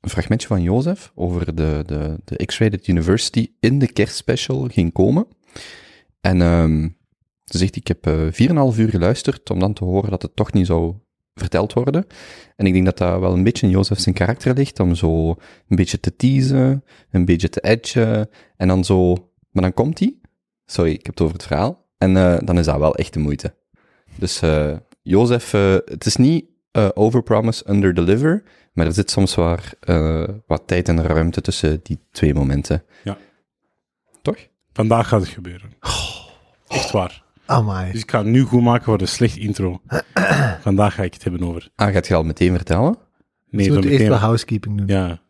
een 0.00 0.10
fragmentje 0.10 0.48
van 0.48 0.62
Jozef 0.62 1.12
over 1.14 1.54
de, 1.54 1.82
de, 1.86 2.20
de 2.24 2.46
X-Rated 2.46 2.86
University 2.86 3.48
in 3.60 3.78
de 3.78 3.92
kerstspecial 3.92 4.68
ging 4.72 4.92
komen. 4.92 5.26
En 6.20 6.42
ehm, 6.42 6.88
ze 7.50 7.58
zegt, 7.58 7.76
ik 7.76 7.86
heb 7.86 8.06
eh 8.06 8.72
4,5 8.72 8.78
uur 8.78 8.88
geluisterd 8.88 9.50
om 9.50 9.58
dan 9.58 9.72
te 9.72 9.84
horen 9.84 10.10
dat 10.10 10.22
het 10.22 10.36
toch 10.36 10.52
niet 10.52 10.66
zou 10.66 10.94
verteld 11.34 11.72
worden. 11.72 12.06
En 12.56 12.66
ik 12.66 12.72
denk 12.72 12.84
dat 12.84 12.98
dat 12.98 13.20
wel 13.20 13.32
een 13.32 13.42
beetje 13.42 13.66
in 13.66 13.72
Jozef 13.72 13.98
zijn 13.98 14.14
karakter 14.14 14.54
ligt, 14.54 14.80
om 14.80 14.94
zo 14.94 15.28
een 15.68 15.76
beetje 15.76 16.00
te 16.00 16.16
teasen, 16.16 16.84
een 17.10 17.24
beetje 17.24 17.48
te 17.48 17.60
edgen, 17.60 18.28
en 18.56 18.68
dan 18.68 18.84
zo... 18.84 19.14
Maar 19.50 19.62
dan 19.62 19.74
komt 19.74 19.98
hij. 19.98 20.20
Sorry, 20.64 20.90
ik 20.90 21.06
heb 21.06 21.14
het 21.14 21.20
over 21.20 21.34
het 21.34 21.46
verhaal. 21.46 21.86
En 21.98 22.16
eh, 22.16 22.38
dan 22.44 22.58
is 22.58 22.64
dat 22.64 22.78
wel 22.78 22.94
echt 22.94 23.12
de 23.12 23.18
moeite. 23.18 23.54
Dus 24.18 24.42
eh 24.42 24.76
Jozef, 25.02 25.50
het 25.84 26.06
is 26.06 26.16
niet 26.16 26.44
overpromise, 26.94 27.70
underdeliver, 27.70 28.42
maar 28.72 28.86
er 28.86 28.92
zit 28.92 29.10
soms 29.10 29.34
waar, 29.34 29.72
wat 30.46 30.62
tijd 30.66 30.88
en 30.88 31.02
ruimte 31.02 31.40
tussen 31.40 31.80
die 31.82 31.98
twee 32.10 32.34
momenten. 32.34 32.84
Ja. 33.04 33.18
Toch? 34.22 34.36
Vandaag 34.72 35.08
gaat 35.08 35.20
het 35.20 35.28
gebeuren. 35.28 35.70
Echt 36.68 36.90
waar. 36.90 37.25
Amai. 37.46 37.92
Dus 37.92 38.00
ik 38.00 38.10
ga 38.10 38.18
het 38.18 38.26
nu 38.26 38.42
goed 38.42 38.62
maken 38.62 38.84
voor 38.84 38.98
de 38.98 39.06
slechte 39.06 39.40
intro. 39.40 39.80
Vandaag 40.60 40.94
ga 40.94 41.02
ik 41.02 41.14
het 41.14 41.22
hebben 41.22 41.42
over. 41.42 41.70
Ah, 41.74 41.92
gaat 41.92 42.06
je 42.06 42.14
al 42.14 42.24
meteen 42.24 42.54
vertellen? 42.54 42.96
Nee, 43.50 43.64
Ze 43.64 43.70
zo 43.70 43.72
moeten 43.72 43.90
eerst 43.90 44.08
wel 44.08 44.18
housekeeping 44.18 44.78
doen. 44.78 44.86
Ja, 44.86 45.20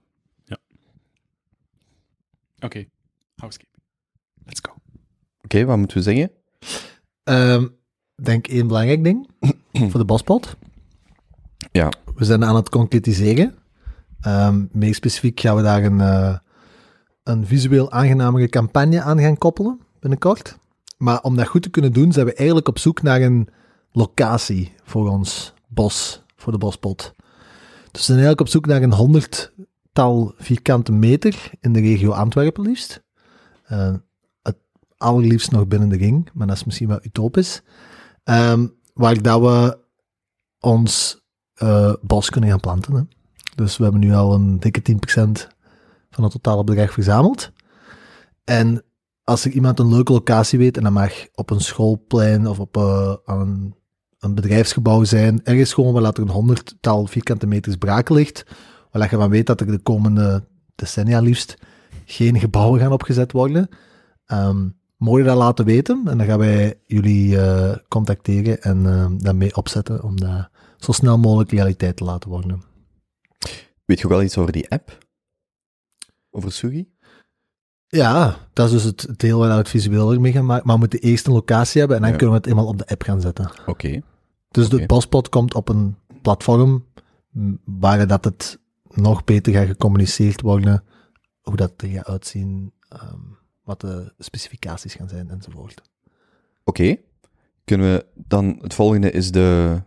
Oké, 2.60 2.84
housekeeping. 3.36 3.82
Let's 4.44 4.60
go. 4.60 4.74
Oké, 5.42 5.64
wat 5.64 5.76
moeten 5.76 5.96
we 5.96 6.02
zeggen? 6.02 6.30
Ehm, 7.22 7.66
denk 8.22 8.46
één 8.46 8.66
belangrijk 8.66 9.04
ding 9.04 9.28
voor 9.90 10.00
de 10.00 10.04
bospot. 10.04 10.56
Ja. 11.72 11.88
We 12.14 12.24
zijn 12.24 12.44
aan 12.44 12.56
het 12.56 12.68
concretiseren. 12.68 13.54
Ehm, 14.20 14.64
meer 14.72 14.94
specifiek 14.94 15.40
gaan 15.40 15.56
we 15.56 15.62
daar 15.62 15.84
een, 15.84 16.00
eh, 16.00 16.38
een 17.22 17.46
visueel 17.46 17.90
aangenamere 17.92 18.48
campagne 18.48 19.02
aan 19.02 19.20
gaan 19.20 19.38
koppelen 19.38 19.80
binnenkort. 20.00 20.58
Maar 20.96 21.20
om 21.20 21.36
dat 21.36 21.46
goed 21.46 21.62
te 21.62 21.70
kunnen 21.70 21.92
doen, 21.92 22.12
zijn 22.12 22.26
we 22.26 22.34
eigenlijk 22.34 22.68
op 22.68 22.78
zoek 22.78 23.02
naar 23.02 23.20
een 23.20 23.48
locatie 23.92 24.72
voor 24.84 25.08
ons 25.08 25.54
bos, 25.68 26.22
voor 26.36 26.52
de 26.52 26.58
bospot. 26.58 27.14
Dus 27.90 28.06
we 28.06 28.12
zijn 28.12 28.18
eigenlijk 28.18 28.40
op 28.40 28.48
zoek 28.48 28.66
naar 28.66 28.82
een 28.82 28.92
honderdtal 28.92 30.34
vierkante 30.36 30.92
meter 30.92 31.50
in 31.60 31.72
de 31.72 31.80
regio 31.80 32.10
Antwerpen 32.10 32.62
liefst. 32.62 33.02
Eh, 33.64 33.94
het 34.42 34.56
allerliefst 34.96 35.50
nog 35.50 35.66
binnen 35.66 35.88
de 35.88 35.96
ring, 35.96 36.30
maar 36.34 36.46
dat 36.46 36.56
is 36.56 36.64
misschien 36.64 36.88
wel 36.88 37.00
utopisch. 37.02 37.62
Ehm, 38.24 38.66
waar 38.94 39.22
dat 39.22 39.40
we 39.40 39.78
ons 40.60 41.24
eh, 41.54 41.92
bos 42.02 42.30
kunnen 42.30 42.50
gaan 42.50 42.60
planten. 42.60 42.94
Hè. 42.94 43.02
Dus 43.54 43.76
we 43.76 43.82
hebben 43.82 44.00
nu 44.00 44.14
al 44.14 44.34
een 44.34 44.60
dikke 44.60 44.82
10% 44.82 45.48
van 46.10 46.24
het 46.24 46.32
totale 46.32 46.64
bedrag 46.64 46.92
verzameld. 46.92 47.52
En 48.44 48.84
als 49.26 49.44
er 49.44 49.50
iemand 49.50 49.78
een 49.78 49.88
leuke 49.88 50.12
locatie 50.12 50.58
weet, 50.58 50.76
en 50.76 50.82
dat 50.82 50.92
mag 50.92 51.12
op 51.34 51.50
een 51.50 51.60
schoolplein 51.60 52.46
of 52.46 52.60
op 52.60 52.76
eh, 52.76 53.14
een, 53.24 53.74
een 54.18 54.34
bedrijfsgebouw 54.34 55.04
zijn, 55.04 55.44
ergens 55.44 55.72
gewoon 55.72 55.92
waar 55.92 56.02
dat 56.02 56.16
er 56.16 56.22
een 56.22 56.28
honderdtal 56.28 57.06
vierkante 57.06 57.46
meters 57.46 57.76
braak 57.76 58.08
ligt, 58.08 58.46
waar 58.90 59.10
je 59.10 59.16
van 59.16 59.30
weet 59.30 59.46
dat 59.46 59.60
er 59.60 59.66
de 59.66 59.78
komende 59.78 60.48
decennia 60.74 61.20
liefst 61.20 61.58
geen 62.04 62.38
gebouwen 62.38 62.80
gaan 62.80 62.92
opgezet 62.92 63.32
worden, 63.32 63.68
Ehm 64.26 64.68
je 64.98 65.22
dat 65.22 65.36
laten 65.36 65.64
weten 65.64 66.02
en 66.06 66.18
dan 66.18 66.26
gaan 66.26 66.38
wij 66.38 66.80
jullie 66.86 67.40
eh, 67.40 67.76
contacteren 67.88 68.62
en 68.62 68.86
eh, 68.86 69.10
daarmee 69.18 69.56
opzetten 69.56 70.02
om 70.02 70.16
dat 70.16 70.48
zo 70.76 70.92
snel 70.92 71.18
mogelijk 71.18 71.50
realiteit 71.50 71.96
te 71.96 72.04
laten 72.04 72.30
worden. 72.30 72.62
Weet 73.84 73.98
je 73.98 74.04
ook 74.04 74.10
wel 74.10 74.22
iets 74.22 74.38
over 74.38 74.52
die 74.52 74.70
app? 74.70 74.98
Over 76.30 76.52
Sugi? 76.52 76.95
Ja, 77.88 78.36
dat 78.52 78.66
is 78.66 78.72
dus 78.72 78.82
het 78.82 79.18
deel 79.18 79.38
waar 79.38 79.48
we 79.48 79.54
het 79.54 79.68
visueel 79.68 80.20
mee 80.20 80.32
gaan 80.32 80.46
maken. 80.46 80.66
Maar 80.66 80.74
we 80.74 80.80
moeten 80.80 81.00
eerst 81.00 81.26
een 81.26 81.32
locatie 81.32 81.78
hebben 81.78 81.96
en 81.96 82.02
dan 82.02 82.12
Ja. 82.12 82.16
kunnen 82.18 82.34
we 82.36 82.40
het 82.42 82.50
eenmaal 82.50 82.66
op 82.72 82.78
de 82.78 82.86
app 82.86 83.02
gaan 83.02 83.20
zetten. 83.20 83.50
Oké. 83.66 84.00
Dus 84.50 84.68
de 84.68 84.86
Bospot 84.86 85.28
komt 85.28 85.54
op 85.54 85.68
een 85.68 85.96
platform 86.22 86.84
waar 87.64 88.06
dat 88.06 88.24
het 88.24 88.58
nog 88.90 89.24
beter 89.24 89.52
gaat 89.52 89.66
gecommuniceerd 89.66 90.40
worden, 90.40 90.84
hoe 91.40 91.56
dat 91.56 91.72
er 91.76 91.88
gaat 91.88 92.06
uitzien, 92.06 92.72
ehm, 92.88 93.20
wat 93.62 93.80
de 93.80 94.12
specificaties 94.18 94.94
gaan 94.94 95.08
zijn 95.08 95.30
enzovoort. 95.30 95.82
Oké. 96.64 96.96
Kunnen 97.64 97.92
we 97.92 98.06
dan... 98.14 98.58
Het 98.60 98.74
volgende 98.74 99.10
is 99.10 99.30
de... 99.30 99.80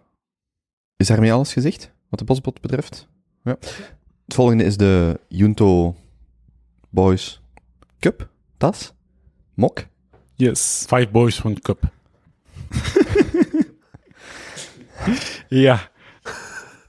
Is 0.95 1.07
daarmee 1.07 1.33
alles 1.33 1.53
gezegd? 1.53 1.91
Wat 2.09 2.19
de 2.19 2.25
bosbot 2.25 2.61
betreft? 2.61 3.07
Ja. 3.43 3.57
Het 4.25 4.33
volgende 4.33 4.63
is 4.63 4.77
de 4.77 5.19
Junto 5.27 5.95
Boys 6.89 7.41
Cup. 7.99 8.29
Tas? 8.57 8.93
Mok? 9.53 9.85
Yes. 10.35 10.85
Five 10.87 11.07
Boys 11.11 11.41
One 11.43 11.59
Cup. 11.61 11.81
Ja. 15.47 15.89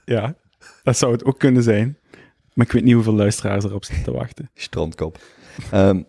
Ja, 0.05 0.35
dat 0.83 0.97
zou 0.97 1.11
het 1.11 1.23
ook 1.25 1.39
kunnen 1.39 1.63
zijn. 1.63 1.97
Maar 2.53 2.65
ik 2.65 2.71
weet 2.71 2.83
niet 2.83 2.93
hoeveel 2.93 3.13
luisteraars 3.13 3.63
erop 3.63 3.85
zitten 3.85 4.03
te 4.03 4.11
wachten. 4.11 4.49
Strandkop. 4.53 5.19
Ehm, 5.71 6.01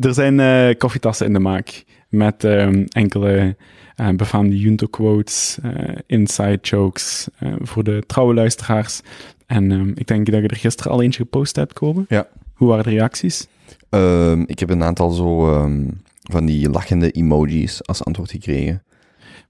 Er 0.00 0.14
zijn 0.14 0.40
eh, 0.40 0.78
koffietassen 0.78 1.26
in 1.26 1.32
de 1.32 1.38
maak 1.38 1.84
met 2.08 2.44
ehm, 2.44 2.84
enkele 2.88 3.56
eh, 3.96 4.08
befaamde 4.08 4.58
Junto-quotes, 4.58 5.58
eh, 5.62 5.94
inside 6.06 6.58
jokes 6.62 7.28
voor 7.60 7.84
de 7.84 8.02
trouwe 8.06 8.34
luisteraars. 8.34 9.00
En 9.46 9.72
ehm, 9.72 9.88
ik 9.94 10.06
denk 10.06 10.30
dat 10.30 10.42
je 10.42 10.48
er 10.48 10.56
gisteren 10.56 10.92
al 10.92 11.02
eentje 11.02 11.22
gepost 11.22 11.56
hebt, 11.56 11.72
Kobe. 11.72 12.04
Ja. 12.08 12.28
Hoe 12.54 12.68
waren 12.68 12.84
de 12.84 12.90
reacties? 12.90 13.46
Ehm, 13.88 14.42
ik 14.46 14.58
heb 14.58 14.70
een 14.70 14.82
aantal 14.82 15.10
zo 15.10 15.52
ehm, 15.52 15.88
van 16.22 16.46
die 16.46 16.70
lachende 16.70 17.10
emojis 17.10 17.86
als 17.86 18.04
antwoord 18.04 18.30
gekregen. 18.30 18.82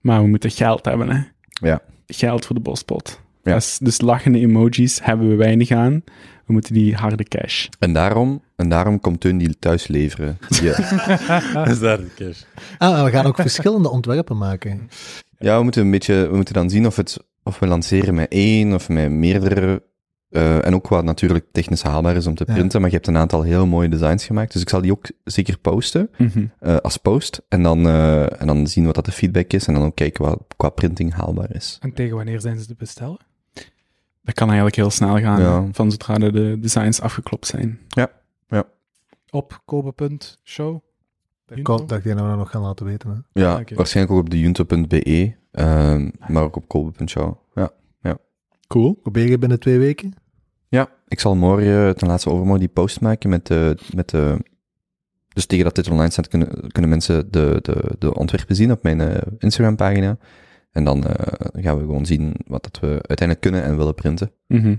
Maar 0.01 0.23
we 0.23 0.29
moeten 0.29 0.51
geld 0.51 0.85
hebben, 0.85 1.11
hè? 1.11 1.21
Ja. 1.69 1.81
Geld 2.07 2.47
voor 2.47 2.55
de 2.55 2.63
bospot. 2.63 3.21
Ja. 3.43 3.55
Dus, 3.55 3.79
dus 3.79 4.01
lachende 4.01 4.39
emojis 4.39 5.01
hebben 5.03 5.29
we 5.29 5.35
weinig 5.35 5.71
aan. 5.71 6.03
We 6.47 6.53
moeten 6.53 6.75
die 6.75 6.95
harde 6.95 7.25
cash. 7.25 7.67
En 7.79 7.93
daarom, 7.93 8.43
en 8.57 8.69
daarom 8.69 9.01
komt 9.01 9.21
Teun 9.21 9.39
die 9.39 9.59
thuis 9.59 9.87
leveren. 9.87 10.39
Ja. 10.49 10.77
Dat 11.55 11.69
is 11.69 11.79
daar 11.79 11.99
de 11.99 12.11
cash. 12.15 12.43
Ah, 12.79 13.05
we 13.05 13.11
gaan 13.11 13.27
ook 13.27 13.37
verschillende 13.37 13.91
ontwerpen 13.91 14.37
maken. 14.37 14.89
Ja, 15.39 15.57
we 15.57 15.63
moeten 15.63 15.83
een 15.83 15.91
beetje, 15.91 16.29
we 16.29 16.37
moeten 16.37 16.55
dan 16.55 16.71
zien 16.71 16.87
of, 16.87 16.97
het, 16.97 17.17
of 17.43 17.59
we 17.59 17.67
lanceren 17.67 18.15
met 18.15 18.29
één 18.31 18.73
of 18.73 18.89
met 18.89 19.11
meerdere. 19.11 19.83
Eh, 20.37 20.67
en 20.67 20.75
ook 20.75 20.89
wat 20.89 21.05
natuurlijk 21.05 21.45
technisch 21.53 21.83
haalbaar 21.83 22.17
is 22.17 22.27
om 22.27 22.35
te 22.35 22.45
Ja. 22.47 22.53
printen. 22.55 22.81
Maar 22.81 22.91
je 22.91 22.97
hebt 22.97 23.09
een 23.09 23.17
aantal 23.17 23.43
heel 23.43 23.67
mooie 23.67 23.89
designs 23.89 24.25
gemaakt. 24.25 24.53
Dus 24.53 24.63
ik 24.63 24.69
zal 24.69 24.81
die 24.81 24.91
ook 24.93 25.07
zeker 25.25 25.59
posten 25.59 26.11
Mhm. 26.19 26.45
eh, 26.61 26.77
als 26.77 26.97
post. 26.97 27.43
En 27.49 27.63
dan, 27.63 27.87
eh, 27.87 28.41
en 28.41 28.47
dan 28.47 28.67
zien 28.67 28.85
wat 28.87 28.95
dat 28.95 29.05
de 29.05 29.13
feedback 29.13 29.53
is. 29.53 29.67
En 29.67 29.75
dan 29.75 29.83
ook 29.83 29.95
kijken 29.95 30.25
wat 30.25 30.43
qua 30.57 30.69
printing 30.69 31.15
haalbaar 31.15 31.55
is. 31.55 31.79
En 31.81 31.93
tegen 31.93 32.17
wanneer 32.17 32.41
zijn 32.41 32.59
ze 32.59 32.67
te 32.67 32.75
bestellen? 32.79 33.19
Dat 34.23 34.35
kan 34.35 34.47
eigenlijk 34.47 34.77
heel 34.77 34.91
snel 34.91 35.19
gaan, 35.19 35.41
Ja. 35.41 35.69
van 35.73 35.91
zodra 35.91 36.15
de- 36.19 36.33
de 36.33 36.59
designs 36.61 37.01
afgeklopt 37.01 37.47
zijn. 37.47 37.79
Op 39.31 39.61
kobe.show? 39.65 40.81
Dat 41.47 41.63
komt, 41.63 41.89
dat 41.89 41.99
ik 41.99 42.05
dat 42.17 42.31
we 42.31 42.37
nog 42.37 42.51
gaan 42.51 42.63
laten 42.63 42.87
weten. 42.87 43.11
Hè. 43.33 43.41
Ja, 43.43 43.59
Oké. 43.61 43.75
waarschijnlijk 43.75 44.17
ook 44.17 44.23
op 44.25 44.31
de 44.31 44.41
junto.be. 44.41 45.35
ehm, 45.53 46.11
maar 46.29 46.43
ook 46.43 46.57
op 46.57 46.69
kolbe.show. 46.69 47.35
Ja. 47.55 47.71
Cool. 48.69 48.93
Probeer 48.95 49.29
je 49.31 49.39
binnen 49.39 49.61
twee 49.61 49.79
weken? 49.79 50.15
Ja, 50.77 50.91
ik 51.09 51.21
zal 51.21 51.35
morgen, 51.37 51.97
ten 51.97 52.09
laatste 52.09 52.31
overmorgen, 52.31 52.61
die 52.61 52.75
post 52.75 53.01
maken 53.01 53.31
met 53.31 53.47
de... 53.47 53.79
Met 53.95 54.09
de 54.09 54.39
dus 55.29 55.47
tegen 55.47 55.65
dat 55.65 55.75
dit 55.75 55.89
online 55.89 56.11
staat, 56.11 56.29
kunnen, 56.29 56.73
kunnen 56.73 56.91
mensen 56.91 57.31
de, 57.31 57.59
de, 57.63 57.95
de 57.99 58.15
ontwerpen 58.15 58.57
zien 58.57 58.71
op 58.71 58.83
mijn 58.83 59.01
eh, 59.01 59.23
Instagram-pagina. 59.39 60.19
En 60.71 60.85
dan 60.85 61.07
eh, 61.07 61.63
gaan 61.65 61.77
we 61.77 61.81
gewoon 61.81 62.07
zien 62.07 62.35
wat 62.47 62.63
dat 62.63 62.81
we 62.81 62.89
uiteindelijk 62.89 63.41
kunnen 63.41 63.63
en 63.63 63.77
willen 63.77 63.95
printen. 63.95 64.33
Mhm. 64.47 64.77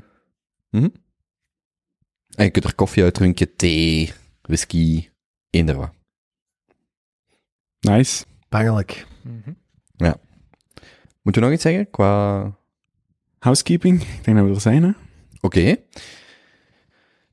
En 2.35 2.43
je 2.43 2.49
kunt 2.49 2.65
er 2.65 2.75
koffie 2.75 3.03
uit 3.03 3.13
drinken, 3.13 3.55
thee, 3.55 4.13
whisky, 4.41 5.09
eender 5.49 5.75
wat. 5.75 5.91
Nice. 7.79 8.25
Bangelijk. 8.49 9.07
Moeten 11.21 11.41
we 11.41 11.47
nog 11.47 11.51
iets 11.57 11.67
zeggen 11.67 11.89
qua... 11.89 12.51
Housekeeping. 13.39 14.01
Ik 14.01 14.23
denk 14.23 14.37
dat 14.37 14.47
we 14.47 14.53
er 14.53 14.61
zijn, 14.61 14.83
hè? 14.83 14.91
Oké. 15.47 15.75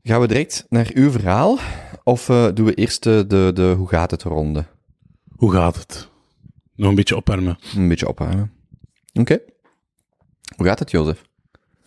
Gaan 0.02 0.20
we 0.20 0.26
direct 0.26 0.66
naar 0.68 0.90
uw 0.94 1.10
verhaal? 1.10 1.58
Of 2.04 2.28
eh, 2.28 2.48
doen 2.54 2.66
we 2.66 2.74
eerst 2.74 3.02
de, 3.02 3.24
de, 3.26 3.50
de 3.54 3.74
hoe 3.78 3.88
gaat 3.88 4.10
het 4.10 4.22
ronde? 4.22 4.64
Hoe 5.36 5.52
gaat 5.52 5.76
het? 5.76 6.08
Nog 6.74 6.88
een 6.88 6.94
beetje 6.94 7.16
opwarmen. 7.16 7.58
Een 7.76 7.88
beetje 7.88 8.08
opwarmen. 8.08 8.52
Oké. 9.12 9.38
Hoe 10.56 10.66
gaat 10.66 10.78
het, 10.78 10.90
Jozef? 10.90 11.22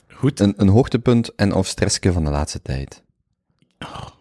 Goed. 0.07 0.39
Een, 0.39 0.53
een 0.57 0.67
hoogtepunt 0.67 1.35
en 1.35 1.53
of 1.53 1.67
stressje 1.67 2.11
van 2.11 2.23
de 2.23 2.29
laatste 2.29 2.61
tijd? 2.61 3.03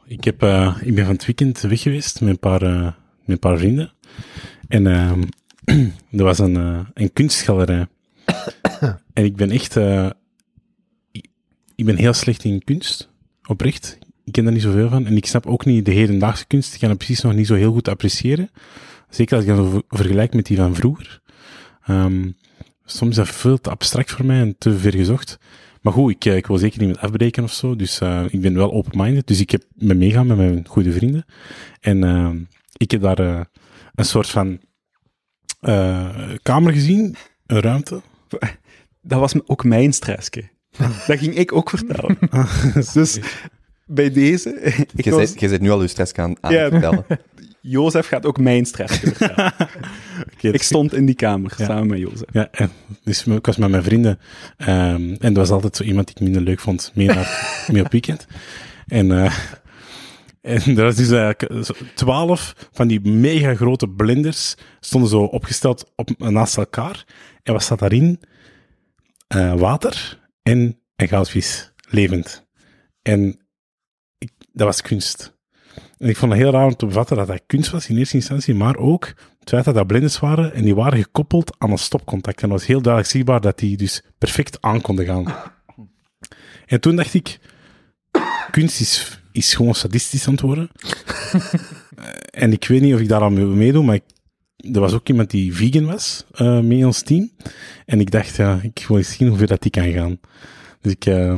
Ik, 0.04 0.24
heb, 0.24 0.42
eh, 0.42 0.76
ik 0.80 0.94
ben 0.94 1.04
van 1.04 1.14
het 1.14 1.26
weekend 1.26 1.60
weg 1.60 1.82
geweest 1.82 2.20
met 2.20 2.30
een 2.30 2.38
paar, 2.38 2.62
eh, 2.62 2.82
met 2.84 2.94
een 3.26 3.38
paar 3.38 3.58
vrienden. 3.58 3.92
En 4.68 4.86
ehm 4.86 5.22
er 6.18 6.24
was 6.24 6.38
een, 6.38 6.86
een 6.94 7.12
kunstgalerij. 7.12 7.86
en 9.14 9.24
ik 9.24 9.36
ben 9.36 9.50
echt... 9.50 9.76
ik, 11.76 11.84
ben 11.84 11.96
heel 11.96 12.12
slecht 12.12 12.44
in 12.44 12.64
kunst. 12.64 13.10
Oprecht. 13.46 13.98
Ik 14.24 14.32
ken 14.32 14.44
daar 14.44 14.52
niet 14.52 14.62
zoveel 14.62 14.88
van. 14.88 15.06
En 15.06 15.16
ik 15.16 15.26
snap 15.26 15.46
ook 15.46 15.64
niet 15.64 15.84
de 15.84 15.90
hedendaagse 15.90 16.46
kunst. 16.46 16.74
Ik 16.74 16.80
kan 16.80 16.88
het 16.88 16.98
precies 16.98 17.20
nog 17.20 17.34
niet 17.34 17.46
zo 17.46 17.54
heel 17.54 17.72
goed 17.72 17.88
appreciëren. 17.88 18.50
Zeker 19.10 19.36
als 19.36 19.44
ik 19.44 19.56
dat 19.56 19.70
ver- 19.70 19.82
vergelijk 19.88 20.34
met 20.34 20.46
die 20.46 20.56
van 20.56 20.74
vroeger. 20.74 21.20
Ehm, 21.84 22.30
soms 22.84 23.10
is 23.10 23.16
dat 23.16 23.28
veel 23.28 23.60
te 23.60 23.70
abstract 23.70 24.10
voor 24.12 24.24
mij 24.24 24.40
en 24.40 24.58
te 24.58 24.78
ver 24.78 24.92
gezocht. 24.92 25.38
Maar 25.80 25.92
goed, 25.92 26.10
ik, 26.12 26.24
eh, 26.24 26.44
wil 26.46 26.58
zeker 26.58 26.78
niet 26.78 26.88
met 26.88 26.98
afbreken 26.98 27.42
of 27.42 27.52
zo. 27.52 27.76
Dus 27.76 28.00
eh, 28.00 28.24
ik 28.28 28.40
ben 28.40 28.54
wel 28.54 28.72
open-minded. 28.72 29.26
Dus 29.26 29.40
ik 29.40 29.50
heb 29.50 29.64
me 29.74 29.94
meegaan 29.94 30.26
met 30.26 30.36
mijn 30.36 30.66
goede 30.68 30.92
vrienden. 30.92 31.24
En 31.80 32.04
eh, 32.04 32.30
ik 32.76 32.90
heb 32.90 33.00
daar 33.00 33.18
eh, 33.18 33.40
een 33.94 34.04
soort 34.04 34.28
van 34.28 34.60
kamer 36.42 36.72
gezien, 36.72 37.16
een 37.46 37.60
ruimte. 37.60 38.00
Dat 39.02 39.20
was 39.20 39.34
ook 39.46 39.64
mijn 39.64 39.92
stressje. 39.92 40.48
dat 41.06 41.18
ging 41.18 41.34
ik 41.34 41.52
ook 41.52 41.70
vertellen. 41.70 42.18
dus 42.92 43.18
bij 43.86 44.10
deze... 44.12 44.50
Ik 44.94 45.04
Je 45.04 45.10
was, 45.10 45.32
zit, 45.36 45.60
nu 45.60 45.70
al 45.70 45.82
je 45.82 45.88
stress 45.88 46.12
aan, 46.12 46.36
aan 46.40 46.52
Ja. 46.52 46.58
het 46.62 46.70
vertellen. 46.72 47.04
Jozef 47.60 48.06
gaat 48.08 48.26
ook 48.26 48.38
mijn 48.38 48.64
stressje 48.66 49.12
vertellen. 49.14 49.52
Ik 50.40 50.62
stond 50.62 50.94
in 50.94 51.06
die 51.06 51.14
kamer, 51.14 51.54
Ja. 51.56 51.64
samen 51.64 51.86
met 51.86 51.98
Jozef. 51.98 52.28
Ja, 52.32 52.48
en 52.50 52.70
dus 53.04 53.26
ik 53.26 53.46
was 53.46 53.56
met 53.56 53.70
mijn 53.70 53.82
vrienden. 53.82 54.18
ehm, 54.56 55.14
en 55.18 55.18
er 55.20 55.32
was 55.32 55.50
altijd 55.50 55.76
zo 55.76 55.82
iemand 55.82 56.06
die 56.06 56.16
ik 56.16 56.22
minder 56.22 56.42
leuk 56.42 56.60
vond, 56.60 56.90
mee, 56.94 57.06
naar, 57.06 57.64
mee 57.72 57.84
op 57.84 57.92
weekend. 57.92 58.26
En, 58.86 59.12
eh, 59.12 59.34
en 60.40 60.76
er 60.78 60.82
was 60.84 60.94
dus 60.96 61.10
eigenlijk 61.10 61.64
zo 61.64 61.74
twaalf 61.94 62.54
van 62.72 62.88
die 62.88 63.00
mega 63.00 63.54
grote 63.54 63.88
blenders, 63.88 64.54
stonden 64.80 65.10
zo 65.10 65.20
opgesteld 65.22 65.92
op, 65.96 66.10
naast 66.18 66.56
elkaar. 66.56 67.04
En 67.42 67.52
wat 67.52 67.64
zat 67.64 67.78
daarin? 67.78 68.20
Eh, 69.28 69.54
water 69.54 70.18
en 70.46 70.78
een 70.96 71.08
goudvis, 71.08 71.72
levend. 71.88 72.46
En 73.02 73.40
ik, 74.18 74.30
dat 74.52 74.66
was 74.66 74.82
kunst. 74.82 75.34
En 75.98 76.08
ik 76.08 76.16
vond 76.16 76.32
het 76.32 76.40
heel 76.40 76.50
raar 76.50 76.66
om 76.66 76.76
te 76.76 76.86
bevatten 76.86 77.16
dat 77.16 77.26
dat 77.26 77.42
kunst 77.46 77.70
was 77.70 77.88
in 77.88 77.96
eerste 77.96 78.16
instantie, 78.16 78.54
maar 78.54 78.76
ook 78.76 79.06
het 79.38 79.48
feit 79.48 79.64
dat 79.64 79.74
dat 79.74 79.86
blinders 79.86 80.18
waren 80.18 80.54
en 80.54 80.62
die 80.62 80.74
waren 80.74 81.02
gekoppeld 81.02 81.54
aan 81.58 81.70
een 81.70 81.78
stopcontact. 81.78 82.42
En 82.42 82.48
dat 82.48 82.58
was 82.58 82.66
heel 82.66 82.82
duidelijk 82.82 83.12
zichtbaar 83.12 83.40
dat 83.40 83.58
die 83.58 83.76
dus 83.76 84.02
perfect 84.18 84.62
aan 84.62 84.80
konden 84.80 85.04
gaan. 85.04 85.34
En 86.66 86.80
toen 86.80 86.96
dacht 86.96 87.14
ik, 87.14 87.38
kunst 88.50 88.80
is, 88.80 89.20
is 89.32 89.54
gewoon 89.54 89.74
sadistisch 89.74 90.26
aan 90.26 90.32
het 90.32 90.42
worden. 90.42 90.70
Eh, 91.96 92.42
en 92.42 92.52
ik 92.52 92.66
weet 92.66 92.80
niet 92.80 92.94
of 92.94 93.00
ik 93.00 93.08
daar 93.08 93.22
aan 93.22 93.34
wil 93.34 93.48
meedoen, 93.48 93.84
maar 93.84 93.94
ik, 93.94 94.04
er 94.72 94.80
was 94.80 94.92
ook 94.92 95.08
iemand 95.08 95.30
die 95.30 95.54
vegan 95.54 95.84
was 95.84 96.24
eh, 96.30 96.60
mee 96.60 96.78
in 96.78 96.86
ons 96.86 97.02
team. 97.02 97.30
En 97.86 98.00
ik 98.00 98.10
dacht, 98.10 98.36
ja, 98.36 98.60
ik 98.62 98.84
wil 98.88 98.96
eens 98.96 99.16
zien 99.16 99.28
hoe 99.28 99.38
ver 99.38 99.46
dat 99.46 99.62
die 99.62 99.70
kan 99.70 99.92
gaan. 99.92 100.18
Dus 100.80 100.92
ik, 100.92 101.06
eh, 101.06 101.34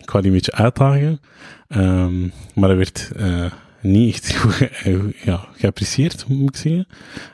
ik 0.00 0.10
wou 0.10 0.22
die 0.22 0.26
een 0.26 0.36
beetje 0.36 0.52
uitdagen. 0.52 1.20
Ehm, 1.68 2.20
maar 2.54 2.68
dat 2.68 2.76
werd 2.76 3.10
eh, 3.16 3.52
niet 3.80 4.14
echt 4.14 4.36
goed 4.36 4.68
eh, 4.70 5.24
ja, 5.24 5.48
geapprecieerd, 5.56 6.28
moet 6.28 6.48
ik 6.48 6.56
zeggen. 6.56 6.86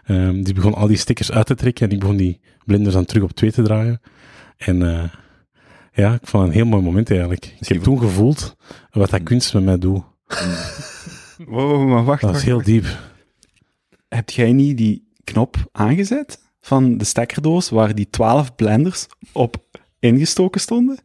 Ehm, 0.04 0.42
die 0.42 0.54
begon 0.54 0.74
al 0.74 0.86
die 0.86 0.96
stickers 0.96 1.32
uit 1.32 1.46
te 1.46 1.54
trekken 1.54 1.86
en 1.86 1.92
ik 1.92 2.00
begon 2.00 2.16
die 2.16 2.40
blinders 2.64 2.94
dan 2.94 3.04
terug 3.04 3.22
op 3.22 3.32
twee 3.32 3.52
te 3.52 3.62
draaien. 3.62 4.00
En 4.56 5.10
ja, 5.92 6.14
ik 6.14 6.26
vond 6.26 6.42
het 6.42 6.52
een 6.52 6.58
heel 6.58 6.70
mooi 6.70 6.82
moment 6.82 7.10
eigenlijk. 7.10 7.54
Ik 7.60 7.68
heb 7.68 7.82
toen 7.82 7.98
gevoeld 7.98 8.56
wat 8.90 9.10
dat 9.10 9.22
kunst 9.22 9.54
met 9.54 9.64
mij 9.64 9.78
doet. 9.78 10.02
Wow, 11.46 11.88
maar 11.88 12.04
wacht, 12.04 12.22
Dat 12.22 12.36
is 12.36 12.42
heel 12.42 12.62
diep. 12.62 12.84
Heb 14.08 14.30
jij 14.30 14.52
niet 14.52 14.76
die 14.76 15.09
knop 15.32 15.56
aangezet 15.72 16.42
van 16.60 16.98
de 16.98 17.04
stekkerdoos 17.04 17.68
waar 17.70 17.94
die 17.94 18.10
12 18.10 18.54
blenders 18.54 19.06
op 19.32 19.56
ingestoken 19.98 20.60
stonden? 20.60 20.98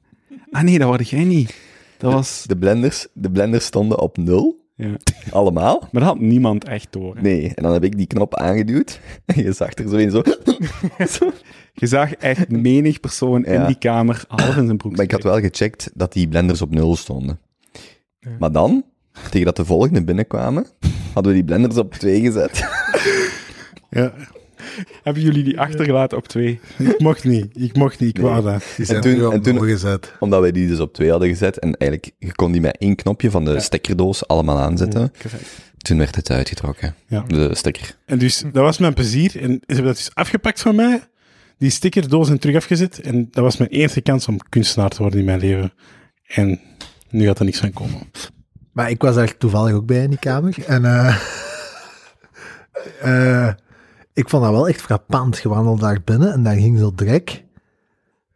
Ah 0.52 0.62
nee, 0.64 0.80
dat 0.80 0.90
was 0.98 1.10
jij 1.10 1.24
niet. 1.24 1.56
Dat 1.98 2.14
was... 2.14 2.44
De 2.48 2.58
blenders, 2.58 3.08
de 3.14 3.32
blenders 3.32 3.66
stonden 3.66 4.00
op 4.00 4.18
nul, 4.18 4.64
Ja. 4.76 4.96
allemaal. 5.32 5.80
Maar 5.92 6.02
dat 6.02 6.12
had 6.12 6.20
niemand 6.20 6.64
echt 6.64 6.88
door. 6.90 7.16
hè. 7.16 7.22
Nee, 7.22 7.52
en 7.56 7.64
dan 7.64 7.74
heb 7.74 7.84
ik 7.84 7.98
die 7.98 8.08
knop 8.08 8.36
aangeduwd. 8.36 9.00
En 9.26 9.44
je 9.44 9.52
zag 9.54 9.74
er 9.74 9.90
zo 9.90 9.96
in 9.96 10.12
zo... 10.12 10.22
zo. 11.18 11.32
Je 11.74 11.88
zag 11.88 12.14
echt 12.14 12.50
menig 12.50 13.00
persoon 13.00 13.46
in 13.46 13.54
Ja. 13.54 13.68
die 13.68 13.78
kamer 13.78 14.24
half 14.28 14.58
in 14.58 14.66
zijn 14.66 14.78
broek 14.78 14.96
Maar 14.96 15.06
ik 15.06 15.12
had 15.12 15.24
wel 15.24 15.40
gecheckt 15.40 15.90
dat 15.94 16.14
die 16.14 16.28
blenders 16.28 16.62
op 16.62 16.72
nul 16.74 16.96
stonden. 16.96 17.40
Maar 18.40 18.52
dan, 18.52 18.84
tegen 19.30 19.46
dat 19.46 19.56
de 19.56 19.66
volgende 19.66 20.04
binnenkwamen, 20.04 20.66
hadden 21.14 21.32
we 21.32 21.38
die 21.38 21.48
blenders 21.48 21.78
op 21.78 21.94
twee 21.94 22.22
gezet. 22.22 22.64
Ja, 23.90 24.14
Hebben 25.04 25.24
jullie 25.24 25.44
die 25.44 25.60
achtergelaten 25.60 26.18
op 26.18 26.28
twee? 26.28 26.60
ik 26.78 27.00
mocht 27.00 27.24
niet. 27.24 27.48
Ik 27.54 27.76
mocht 27.76 28.00
niet. 28.00 28.18
Ik 28.18 28.24
wou 28.24 28.44
dat. 28.44 28.64
Die 28.78 28.86
zijn 28.86 29.02
toen- 29.02 29.18
toen, 29.18 29.32
en 29.34 29.42
toen- 29.42 29.64
gezet. 29.64 30.14
Omdat 30.20 30.42
wij 30.42 30.52
die 30.52 30.68
dus 30.68 30.80
op 30.80 30.94
twee 30.94 31.10
hadden 31.10 31.28
gezet. 31.30 31.60
En 31.60 31.78
eigenlijk, 31.78 32.12
je 32.20 32.32
kon 32.36 32.52
die 32.52 32.62
met 32.62 32.78
één 32.78 32.96
knopje 32.96 33.32
van 33.32 33.46
de 33.46 33.60
stekkerdoos 33.60 34.28
allemaal 34.28 34.60
aanzetten. 34.60 35.12
Toen 35.78 35.98
werd 35.98 36.16
het 36.16 36.30
uitgetrokken. 36.30 36.96
Ja. 37.08 37.24
De 37.28 37.56
stekker. 37.56 37.98
En 38.06 38.18
dus, 38.18 38.40
dat 38.40 38.64
was 38.64 38.78
mijn 38.78 38.94
plezier. 38.94 39.42
En 39.42 39.50
ze 39.52 39.60
hebben 39.66 39.86
dat 39.86 39.96
dus 39.96 40.12
afgepakt 40.14 40.62
van 40.62 40.76
mij. 40.76 41.02
Die 41.58 41.70
stickerdoos 41.70 42.30
en 42.30 42.40
terug 42.40 42.56
afgezet. 42.56 43.00
En 43.00 43.28
dat 43.32 43.44
was 43.44 43.58
mijn 43.58 43.70
enige 43.70 44.02
kans 44.02 44.28
om 44.28 44.38
kunstenaar 44.50 44.90
te 44.90 45.02
worden 45.02 45.20
in 45.20 45.26
mijn 45.26 45.40
leven. 45.40 45.74
En 46.28 46.60
nu 47.10 47.26
gaat 47.26 47.40
er 47.40 47.46
niks 47.46 47.60
van 47.60 47.74
komen. 47.74 48.02
Maar 48.72 48.90
ik 48.90 49.02
was 49.02 49.16
daar 49.16 49.38
toevallig 49.38 49.74
ook 49.74 49.86
bij 49.86 50.04
in 50.04 50.10
die 50.10 50.20
kamer. 50.20 50.56
En 50.68 50.86
eh, 50.86 51.18
eh, 53.02 53.54
ik 54.16 54.30
vond 54.30 54.44
dat 54.44 54.52
wel 54.52 54.68
echt 54.68 54.82
frappant. 54.82 55.38
Je 55.38 55.50
wandelde 55.50 55.82
daar 55.82 56.02
binnen 56.04 56.32
en 56.34 56.44
daar 56.44 56.56
ging 56.56 56.80
zo 56.80 56.92
direct 56.96 57.44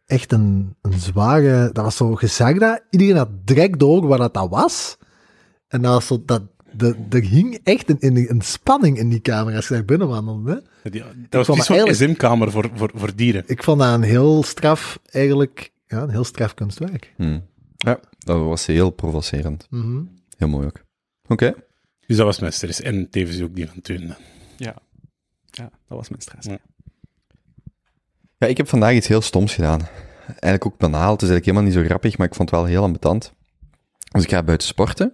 echt 0.06 0.32
een, 0.32 0.74
een 0.82 1.00
zware... 1.00 1.70
Dat 1.72 1.84
was 1.84 1.96
zo, 1.96 2.18
dat, 2.58 2.82
iedereen 2.90 3.16
had 3.16 3.28
direct 3.44 3.78
door 3.78 4.06
wat 4.06 4.18
dat, 4.18 4.34
dat 4.34 4.48
was. 4.50 4.96
En 5.68 5.82
dat 5.82 5.92
was 5.92 6.06
zo, 6.06 6.22
dat, 6.24 6.42
de, 6.72 6.94
er 7.10 7.22
hing 7.22 7.60
echt 7.64 7.90
een, 7.90 7.96
een, 8.00 8.30
een 8.30 8.40
spanning 8.40 8.98
in 8.98 9.08
die 9.08 9.20
kamer 9.20 9.54
als 9.54 9.68
je 9.68 9.74
daar 9.74 9.84
binnen 9.84 10.08
wandelde. 10.08 10.62
Ja, 10.82 10.90
die- 10.90 11.02
dat 11.28 11.46
was 11.46 11.68
eigenlijk- 11.68 11.96
SM-kamer 11.96 12.50
voor, 12.50 12.70
voor, 12.74 12.90
voor 12.94 13.14
dieren. 13.14 13.42
Ik 13.46 13.62
vond 13.62 13.80
dat 13.80 13.94
een 13.94 14.02
heel 14.02 14.42
straf, 14.42 14.98
eigenlijk, 15.10 15.72
ja, 15.86 16.02
een 16.02 16.10
heel 16.10 16.24
straf 16.24 16.54
kunstwerk. 16.54 17.12
Hm. 17.16 17.40
Ja, 17.76 18.00
dat 18.18 18.38
was 18.38 18.66
heel 18.66 18.90
provocerend. 18.90 19.66
Mhm. 19.70 20.02
Heel 20.36 20.48
mooi 20.48 20.66
ook. 20.66 20.82
Oké. 21.28 21.54
Dus 22.06 22.16
dat 22.16 22.26
was 22.26 22.38
mijn 22.38 22.52
stress. 22.52 22.80
En 22.80 23.10
tevens 23.10 23.42
ook 23.42 23.54
die 23.54 23.66
van 23.68 23.80
Teun. 23.80 24.14
Ja. 25.50 25.70
Dat 25.88 25.98
was 25.98 26.08
mijn 26.08 26.22
stress. 26.22 26.46
Ja. 26.46 26.58
Ik 28.46 28.56
heb 28.56 28.68
vandaag 28.68 28.94
iets 28.94 29.08
heel 29.08 29.20
stoms 29.20 29.54
gedaan. 29.54 29.80
Eigenlijk 30.26 30.66
ook 30.66 30.78
banaal. 30.78 31.12
Het 31.12 31.22
is 31.22 31.28
eigenlijk 31.28 31.44
helemaal 31.44 31.64
niet 31.64 31.74
zo 31.74 31.82
grappig, 31.82 32.18
maar 32.18 32.26
ik 32.26 32.34
vond 32.34 32.50
het 32.50 32.58
wel 32.58 32.68
heel 32.68 32.82
ambetant. 32.82 33.32
Dus 34.10 34.22
ik 34.22 34.30
ga 34.30 34.42
buiten 34.42 34.68
sporten. 34.68 35.12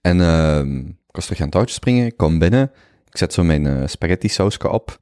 En 0.00 0.20
ehm, 0.20 0.78
ik 0.86 1.14
was 1.14 1.24
terug 1.24 1.38
aan 1.38 1.44
het 1.44 1.54
touwtje 1.54 1.74
springen. 1.74 2.06
Ik 2.06 2.16
kom 2.16 2.38
binnen. 2.38 2.70
Ik 3.10 3.16
zet 3.16 3.32
zo 3.32 3.44
mijn 3.44 3.66
eh, 3.66 3.86
spaghetti 3.86 4.28
sausje 4.28 4.70
op. 4.70 4.98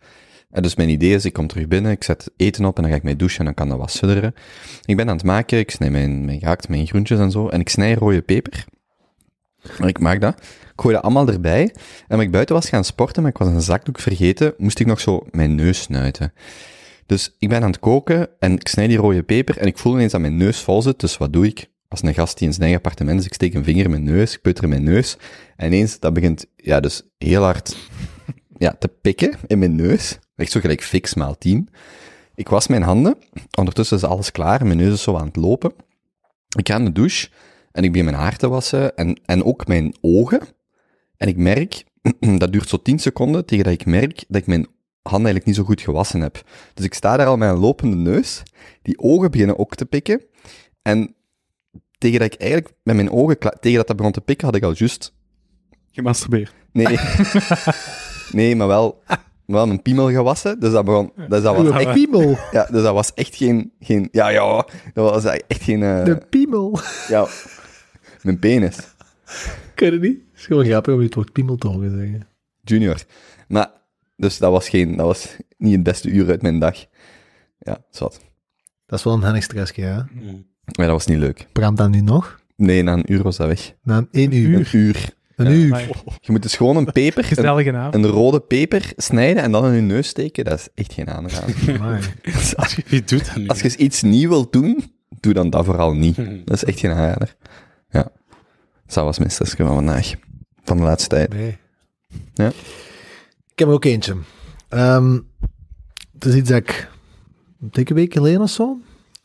En 0.51 0.63
dus 0.63 0.75
mijn 0.75 0.89
idee 0.89 1.15
is, 1.15 1.25
ik 1.25 1.33
kom 1.33 1.47
terug 1.47 1.69
binnen, 1.69 1.91
ik 1.91 2.05
zet 2.05 2.31
eten 2.37 2.65
op 2.65 2.77
en 2.77 2.83
dan 2.83 2.91
ga 2.91 2.97
ik 2.97 3.03
mee 3.03 3.17
douchen 3.17 3.39
en 3.39 3.45
dan 3.45 3.55
kan 3.55 3.69
dat 3.69 3.79
wat 3.79 3.91
sudderen. 3.91 4.35
Ik 4.85 4.97
ben 4.97 5.09
aan 5.09 5.17
het 5.17 5.25
maken, 5.25 5.59
ik 5.59 5.71
snij 5.71 5.91
mijn, 5.91 6.25
mijn 6.25 6.39
gehakt, 6.39 6.69
mijn 6.69 6.87
groentjes 6.87 7.19
en 7.19 7.31
zo. 7.31 7.49
En 7.49 7.61
ik 7.61 7.69
snij 7.69 7.95
rode 7.95 8.23
peper. 8.23 8.65
Ik 9.87 10.01
maak 10.01 10.21
dat. 10.21 10.35
Ik 10.39 10.83
gooi 10.83 10.95
dat 10.95 11.05
allemaal 11.05 11.29
erbij. 11.29 11.63
En 11.63 11.75
toen 12.09 12.21
ik 12.21 12.31
buiten 12.31 12.55
was 12.55 12.69
gaan 12.69 12.85
sporten, 12.85 13.23
maar 13.23 13.31
ik 13.31 13.39
was 13.39 13.49
een 13.49 13.61
zakdoek 13.61 14.01
vergeten, 14.01 14.55
moest 14.57 14.79
ik 14.79 14.87
nog 14.87 15.01
zo 15.01 15.27
mijn 15.31 15.55
neus 15.55 15.83
snuiten. 15.83 16.33
Dus 17.07 17.35
ik 17.39 17.49
ben 17.49 17.63
aan 17.63 17.71
het 17.71 17.79
koken 17.79 18.29
en 18.39 18.53
ik 18.53 18.69
snij 18.69 18.87
die 18.87 18.97
rode 18.97 19.23
peper 19.23 19.59
en 19.59 19.67
ik 19.67 19.79
voel 19.79 19.95
ineens 19.95 20.13
dat 20.13 20.21
mijn 20.21 20.37
neus 20.37 20.61
vol 20.61 20.83
zit. 20.83 21.01
Dus 21.01 21.17
wat 21.17 21.33
doe 21.33 21.47
ik? 21.47 21.71
Als 21.89 22.03
een 22.03 22.15
gast 22.15 22.39
die 22.39 22.47
in 22.47 22.53
zijn 22.53 22.65
eigen 22.65 22.83
appartement 22.83 23.21
is, 23.21 23.27
ik 23.27 23.35
steek 23.35 23.55
een 23.55 23.65
vinger 23.65 23.85
in 23.85 23.91
mijn 23.91 24.03
neus, 24.03 24.35
ik 24.35 24.41
peuter 24.41 24.65
in 24.65 24.71
mijn 24.71 24.83
neus. 24.83 25.17
En 25.57 25.67
ineens, 25.67 25.99
dat 25.99 26.15
begint, 26.15 26.47
ja, 26.57 26.81
dus 26.81 27.03
heel 27.19 27.43
hard 27.43 27.77
ja, 28.59 28.77
te 28.79 28.89
pikken 28.89 29.35
in 29.47 29.59
mijn 29.59 29.75
neus. 29.75 30.19
Echt 30.37 30.51
zo 30.51 30.61
gelijk 30.61 30.83
fix 30.83 31.15
maal 31.15 31.39
10. 31.39 31.69
Ik 32.35 32.49
was 32.49 32.67
mijn 32.67 32.83
handen. 32.83 33.17
Ondertussen 33.59 33.97
is 33.97 34.05
alles 34.05 34.33
klaar. 34.33 34.67
Mijn 34.67 34.79
neus 34.79 34.93
is 34.93 35.03
zo 35.03 35.17
aan 35.17 35.27
het 35.27 35.37
lopen. 35.37 35.73
Ik 36.59 36.69
ga 36.69 36.77
in 36.77 36.85
de 36.85 36.93
douche 36.93 37.29
en 37.77 37.85
ik 37.85 37.91
begin 37.93 38.05
mijn 38.05 38.17
haar 38.17 38.37
te 38.37 38.49
wassen 38.49 38.97
en, 38.97 39.21
en 39.25 39.45
ook 39.45 39.67
mijn 39.67 39.95
ogen. 40.01 40.41
En 41.17 41.29
ik 41.29 41.37
merk, 41.37 41.85
dat 42.39 42.53
duurt 42.53 42.69
zo 42.69 42.77
10 42.83 42.99
seconden, 42.99 43.45
tegen 43.45 43.65
dat 43.65 43.73
ik 43.73 43.87
merk 43.87 44.25
dat 44.29 44.41
ik 44.41 44.47
mijn 44.47 44.67
handen 45.03 45.25
eigenlijk 45.33 45.45
niet 45.47 45.55
zo 45.57 45.65
goed 45.65 45.81
gewassen 45.81 46.21
heb. 46.21 46.43
Dus 46.75 46.85
ik 46.85 46.95
sta 46.95 47.17
daar 47.17 47.27
al 47.27 47.37
met 47.37 47.49
een 47.49 47.59
lopende 47.59 47.97
neus. 47.97 48.43
Die 48.83 48.99
ogen 48.99 49.31
beginnen 49.31 49.59
ook 49.59 49.75
te 49.75 49.87
pikken. 49.87 50.23
En 50.83 51.15
tegen 51.99 52.19
dat 52.19 52.33
ik 52.33 52.41
eigenlijk 52.41 52.73
met 52.83 52.97
mijn 52.97 53.11
ogen, 53.11 53.39
tegen 53.39 53.77
dat 53.77 53.87
dat 53.87 53.97
begon 53.97 54.13
te 54.13 54.21
pikken, 54.21 54.47
had 54.47 54.57
ik 54.57 54.63
al 54.63 54.75
juist 54.75 55.15
Gemasturbeerd. 55.91 56.53
Nee. 56.73 56.99
nee, 58.33 58.57
maar 58.57 58.67
wel, 58.67 59.03
wel 59.47 59.67
mijn 59.67 59.83
piemel 59.83 60.11
gewassen. 60.11 60.61
Dus 60.61 60.73
dat, 60.73 60.85
begon, 60.85 61.13
dus 61.29 61.43
dat, 61.43 61.57
was, 61.57 61.85
echt, 61.85 61.93
piemel. 61.93 62.37
ja, 62.53 62.67
dus 62.71 62.83
dat 62.83 62.95
was 62.95 63.15
echt 63.15 63.37
geen... 63.37 63.73
geen 63.81 64.09
ja, 64.13 64.29
ja, 64.29 64.67
dat 64.95 65.11
was 65.11 65.25
echt 65.25 65.63
geen... 65.63 65.83
eh, 65.83 66.05
De 66.05 66.17
piemel. 66.31 66.79
ja, 67.09 67.27
mijn 68.27 68.39
penis. 68.39 68.77
Ken 69.75 69.87
je 69.87 69.93
het 69.93 70.01
niet? 70.03 70.19
Het 70.31 70.41
is 70.41 70.47
gewoon 70.47 70.65
grappig 70.65 70.93
om 70.95 70.99
je 71.01 71.05
het 71.07 71.15
woord 71.15 71.33
piemel 71.33 71.57
te 71.57 71.69
horen 71.69 71.91
zeggen. 71.91 72.27
Junior. 72.65 73.03
Maar, 73.49 73.71
dus 74.17 74.39
dat 74.39 74.51
was, 74.51 74.69
geen, 74.69 74.97
dat 74.97 75.07
was 75.07 75.37
niet 75.59 75.73
het 75.73 75.83
beste 75.83 76.09
uur 76.09 76.29
uit 76.29 76.43
mijn 76.43 76.59
dag. 76.59 76.85
Ja, 77.59 77.79
zwart. 77.91 78.21
Dat 78.87 78.99
is 78.99 79.05
wel 79.05 79.15
een 79.15 79.23
hennig 79.23 79.43
stressje, 79.43 79.81
hè? 79.81 79.95
Maar 80.77 80.87
dat 80.87 80.91
was 80.91 81.07
niet 81.07 81.19
leuk. 81.19 81.47
Brandt 81.53 81.79
dat 81.79 81.91
nu 81.91 82.01
nog? 82.01 82.41
Nee, 82.57 82.83
na 82.83 82.93
een 82.93 83.13
uur 83.13 83.23
was 83.23 83.37
dat 83.37 83.47
weg. 83.47 83.75
Na 83.83 83.97
een 83.97 84.09
één 84.11 84.33
uur. 84.35 84.59
Een 84.59 84.67
uur. 84.73 85.15
Een 85.37 85.47
Ja. 85.47 85.53
uur. 85.57 85.69
Maar 85.69 85.83
Je 86.21 86.33
moet 86.33 86.43
dus 86.43 86.57
gewoon 86.57 86.77
een 86.77 86.93
peper, 86.93 87.39
een, 87.39 87.95
een 87.95 88.07
rode 88.07 88.41
peper 88.41 88.93
snijden 88.97 89.43
en 89.43 89.53
dan 89.53 89.67
in 89.67 89.75
je 89.75 89.81
neus 89.81 90.09
steken. 90.09 90.45
Dat 90.45 90.59
is 90.59 90.69
echt 90.75 90.93
geen 90.93 91.09
aanrader. 91.09 91.55
Als, 92.57 92.79
Wie 92.89 93.05
doet 93.05 93.27
dat 93.27 93.37
nu? 93.37 93.47
als 93.47 93.61
je 93.61 93.77
iets 93.77 94.03
nieuw 94.03 94.29
wilt 94.29 94.53
doen, 94.53 94.93
doe 95.21 95.33
dan 95.33 95.51
dat 95.51 95.65
vooral 95.65 95.95
niet. 95.95 96.17
Dat 96.45 96.57
is 96.57 96.65
echt 96.65 96.79
geen 96.81 96.91
aanrader. 96.91 97.37
Ja. 97.97 98.11
Dat 98.87 99.05
was 99.05 99.19
mijn 99.19 99.31
stressje 99.31 99.57
van 99.57 99.75
vandaag. 99.75 100.13
Van 100.65 100.77
de 100.77 100.83
laatste 100.83 101.09
tijd. 101.09 101.33
Nee. 101.33 101.59
Ja. 102.35 102.49
Ik 103.53 103.59
heb 103.59 103.69
er 103.69 103.75
ook 103.75 103.85
eentje. 103.85 104.17
Ehm, 104.69 105.21
het 106.13 106.25
is 106.25 106.35
iets 106.35 106.49
dat 106.49 106.59
ik 106.59 106.91
een 107.61 107.69
dikke 107.71 107.95
week 107.95 108.13
geleden 108.13 108.41
of 108.41 108.51
zo, 108.51 108.81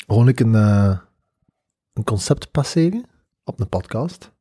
gewoon 0.07 0.27
ik 0.27 0.39
een, 0.39 0.55
eh, 0.55 0.97
een 1.93 2.03
concept 2.03 2.51
passeren 2.51 3.05
op 3.43 3.60
een 3.60 3.69
podcast. 3.69 4.31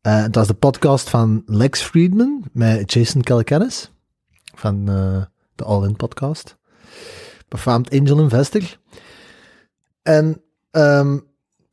Eh, 0.00 0.22
het 0.22 0.34
was 0.34 0.46
de 0.46 0.54
podcast 0.54 1.10
van 1.10 1.42
Lex 1.46 1.82
Friedman 1.82 2.44
met 2.52 2.92
Jason 2.92 3.22
Calacanis 3.22 3.90
van 4.54 4.88
eh, 4.88 5.22
de 5.54 5.64
All 5.64 5.84
In 5.84 5.96
podcast. 5.96 6.56
Befaamd 7.48 7.90
Angel 7.90 8.20
Investor. 8.20 8.78
En 10.02 10.42
ehm, 10.70 11.18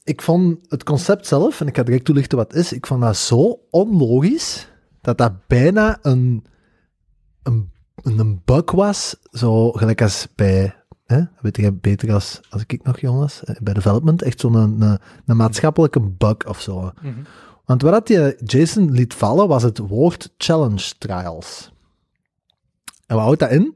ik 0.06 0.22
vond 0.22 0.58
het 0.68 0.84
concept 0.84 1.28
zelf, 1.28 1.62
en 1.62 1.68
ik 1.68 1.76
ga 1.76 1.84
direct 1.84 2.06
toelichten 2.06 2.38
wat 2.38 2.52
het 2.52 2.62
is, 2.62 2.74
ik 2.74 2.88
vond 2.88 3.02
dat 3.02 3.18
zo 3.18 3.60
onlogisch 3.70 4.68
dat 5.02 5.18
dat 5.18 5.48
bijna 5.48 5.98
een, 6.02 6.46
een, 7.44 7.72
een 8.04 8.42
bug 8.46 8.72
was, 8.72 9.16
zo 9.32 9.72
gelijk 9.72 10.02
als 10.02 10.28
bij, 10.36 10.76
hè, 11.06 11.22
weet 11.42 11.58
je, 11.58 11.72
beter 11.72 12.14
als, 12.14 12.40
als 12.50 12.64
ik 12.68 12.84
nog 12.84 13.00
jong 13.00 13.20
was, 13.20 13.44
eh, 13.44 13.56
bij 13.62 13.74
development, 13.74 14.22
echt 14.22 14.40
zo'n 14.40 14.54
een, 14.54 15.00
een, 15.26 15.38
maatschappelijke 15.38 16.02
bug 16.02 16.48
of 16.48 16.62
zo. 16.62 16.92
Want 17.66 17.82
wat 17.82 17.92
dat 17.92 18.08
die 18.08 18.46
Jason 18.46 18.92
liet 18.92 19.14
vallen, 19.14 19.48
was 19.48 19.64
het 19.64 19.78
woord 19.78 20.34
challenge 20.38 20.94
trials. 20.98 21.72
En 23.06 23.16
wat 23.16 23.26
houdt 23.26 23.40
dat 23.40 23.52
in? 23.52 23.74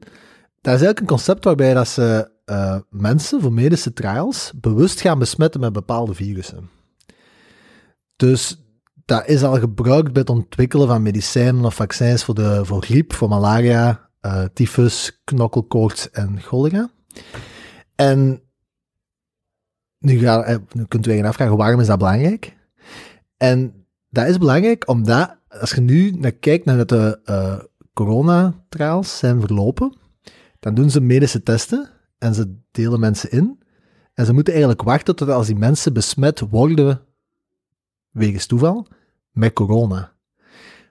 Dat 0.60 0.74
is 0.74 0.80
eigenlijk 0.80 1.00
een 1.00 1.06
concept 1.06 1.44
waarbij 1.44 1.74
dat 1.74 1.88
ze 1.88 2.30
eh, 2.50 2.76
mensen 2.88 3.40
voor 3.40 3.52
medische 3.52 3.92
trials 3.92 4.52
bewust 4.56 5.00
gaan 5.00 5.18
besmetten 5.18 5.60
met 5.60 5.72
bepaalde 5.72 6.14
virussen. 6.14 6.70
Dus 8.16 8.64
dat 9.04 9.28
is 9.28 9.42
al 9.42 9.58
gebruikt 9.58 10.12
bij 10.12 10.20
het 10.20 10.30
ontwikkelen 10.30 10.86
van 10.86 11.02
medicijnen 11.02 11.64
of 11.64 11.74
vaccins 11.74 12.24
voor, 12.24 12.34
de, 12.34 12.64
voor 12.64 12.82
griep, 12.82 13.12
voor 13.12 13.28
malaria, 13.28 14.10
eh 14.20 14.44
tyfus, 14.52 15.20
knokkelkoorts 15.24 16.10
en 16.10 16.40
cholera. 16.40 16.90
En 17.94 18.42
nu, 19.98 20.18
ga, 20.18 20.42
eh, 20.42 20.56
nu 20.72 20.84
kunt 20.84 21.06
u 21.06 21.12
je 21.12 21.26
afvragen, 21.26 21.56
waarom 21.56 21.80
is 21.80 21.86
dat 21.86 21.98
belangrijk? 21.98 22.56
En 23.36 23.86
dat 24.08 24.26
is 24.26 24.38
belangrijk 24.38 24.88
omdat, 24.88 25.36
als 25.48 25.70
je 25.70 25.80
nu 25.80 26.10
naar 26.10 26.32
kijkt 26.32 26.64
naar 26.64 26.86
de 26.86 27.20
eh 27.24 27.58
coronatrials 27.92 29.18
zijn 29.18 29.40
verlopen, 29.40 29.96
dan 30.60 30.74
doen 30.74 30.90
ze 30.90 31.00
medische 31.00 31.42
testen 31.42 31.99
en 32.20 32.34
ze 32.34 32.56
delen 32.70 33.00
mensen 33.00 33.30
in. 33.30 33.58
En 34.14 34.26
ze 34.26 34.32
moeten 34.32 34.52
eigenlijk 34.52 34.82
wachten 34.82 35.16
tot 35.16 35.28
als 35.28 35.46
die 35.46 35.56
mensen 35.56 35.92
besmet 35.92 36.40
worden, 36.40 37.00
wegens 38.10 38.46
toeval, 38.46 38.86
met 39.30 39.52
corona. 39.52 40.12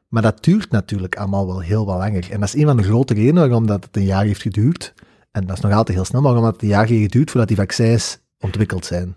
Maar 0.07 0.21
dat 0.21 0.43
duurt 0.43 0.71
natuurlijk 0.71 1.15
allemaal 1.15 1.47
wel 1.47 1.59
heel 1.59 1.85
wat 1.85 1.97
langer. 1.97 2.31
En 2.31 2.39
dat 2.39 2.49
is 2.49 2.61
een 2.61 2.65
van 2.65 2.77
de 2.77 2.83
grote 2.83 3.13
redenen 3.13 3.41
waarom 3.41 3.67
dat 3.67 3.83
het 3.83 3.95
een 3.95 4.05
jaar 4.05 4.23
heeft 4.23 4.41
geduurd. 4.41 4.93
En 5.31 5.45
dat 5.45 5.57
is 5.57 5.63
nog 5.63 5.71
altijd 5.71 5.97
heel 5.97 6.05
snel, 6.05 6.21
maar 6.21 6.33
waarom 6.33 6.51
het 6.51 6.61
een 6.61 6.67
jaar 6.67 6.87
heeft 6.87 7.01
geduurd 7.01 7.31
voordat 7.31 7.47
die 7.47 7.57
vaccins 7.57 8.19
ontwikkeld 8.39 8.85
zijn. 8.85 9.15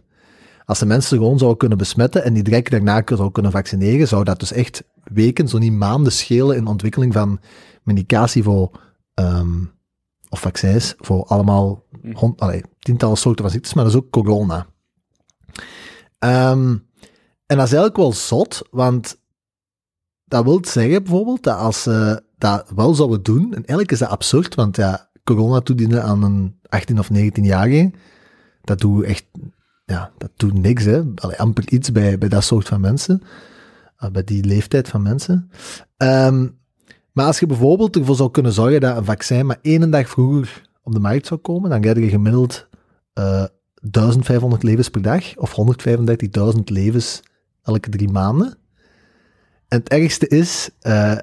Als 0.65 0.79
de 0.79 0.87
mensen 0.87 1.19
gewoon 1.19 1.39
zouden 1.39 1.59
kunnen 1.59 1.79
besmetten 1.79 2.25
en 2.25 2.35
die 2.35 2.43
direct 2.43 2.71
daarna 2.71 3.03
zouden 3.05 3.33
kunnen 3.33 3.53
vaccineren, 3.53 4.09
zou 4.09 4.25
dat 4.25 4.41
dus 4.41 4.53
echt 4.53 4.85
weken, 5.05 5.49
zo 5.49 5.59
niet 5.59 5.73
maanden 5.73 6.13
schelen 6.13 6.57
in 6.57 6.67
ontwikkeling 6.67 7.13
van 7.13 7.41
medicatie 7.83 8.43
voor, 8.43 8.81
ehm, 9.15 9.65
of 10.33 10.41
vaccins 10.41 10.95
voor 10.99 11.25
allemaal 11.25 11.85
hond, 12.13 12.41
allee, 12.41 12.63
tientallen 12.79 13.17
soorten 13.17 13.45
van 13.45 13.53
ziektes, 13.53 13.75
maar 13.75 13.85
dat 13.85 13.93
is 13.93 13.99
ook 13.99 14.11
corona. 14.11 14.67
Ehm, 16.19 16.69
en 17.47 17.57
dat 17.57 17.67
is 17.67 17.73
eigenlijk 17.73 17.97
wel 17.97 18.13
zot, 18.13 18.63
want 18.71 19.21
dat 20.25 20.45
wil 20.45 20.65
zeggen 20.65 21.03
bijvoorbeeld 21.03 21.43
dat 21.43 21.59
als 21.59 21.83
ze 21.83 22.23
dat 22.39 22.71
wel 22.75 22.95
zouden 22.95 23.23
doen, 23.23 23.45
en 23.45 23.55
eigenlijk 23.55 23.93
is 23.93 23.99
dat 23.99 24.09
absurd, 24.09 24.55
want 24.55 24.77
ja, 24.77 25.11
corona 25.25 25.61
toedienen 25.61 26.03
aan 26.03 26.23
een 26.23 26.59
18 26.69 26.99
of 26.99 27.09
19-jarige, 27.13 27.93
dat 28.63 28.81
doet 28.81 29.05
echt, 29.05 29.27
ja, 29.85 30.13
dat 30.19 30.31
doet 30.37 30.55
niks, 30.55 30.85
hè. 30.85 31.03
Allee, 31.15 31.39
amper 31.39 31.69
iets 31.69 31.93
bij, 31.93 32.19
bij 32.19 32.29
dat 32.29 32.45
soort 32.45 32.69
van 32.69 32.81
mensen, 32.81 33.23
uh, 34.05 34.11
bij 34.11 34.25
die 34.25 34.45
leeftijd 34.45 34.89
van 34.89 35.03
mensen. 35.03 35.51
Ehm, 35.97 36.49
maar 37.13 37.27
als 37.27 37.41
je 37.41 37.47
bijvoorbeeld 37.47 37.97
ervoor 37.97 38.17
zou 38.17 38.31
kunnen 38.31 38.53
zorgen 38.53 38.81
dat 38.81 38.97
een 38.97 39.05
vaccin 39.05 39.47
maar 39.47 39.59
één 39.63 39.91
dag 39.91 40.09
vroeger 40.09 40.69
op 40.83 40.93
de 40.93 41.01
markt 41.01 41.27
zou 41.27 41.41
komen, 41.41 41.71
dan 41.71 41.81
krijg 41.81 41.99
je 41.99 42.09
gemiddeld 42.09 42.69
eh 43.13 43.45
1500 43.83 44.63
levens 44.63 44.89
per 44.89 45.03
dag, 45.03 45.37
of 45.37 45.55
135.000 46.57 46.61
levens 46.65 47.23
elke 47.63 47.91
drie 47.91 48.09
maanden. 48.09 48.55
En 49.69 49.79
het 49.79 49.89
ergste 49.89 50.29
is 50.29 50.71
eh, 50.81 51.17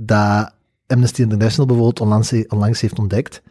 dat 0.00 0.54
Amnesty 0.86 1.20
International 1.20 1.66
bijvoorbeeld 1.66 2.00
onlangs, 2.00 2.32
onlangs 2.48 2.80
heeft 2.80 2.98
ontdekt 2.98 3.42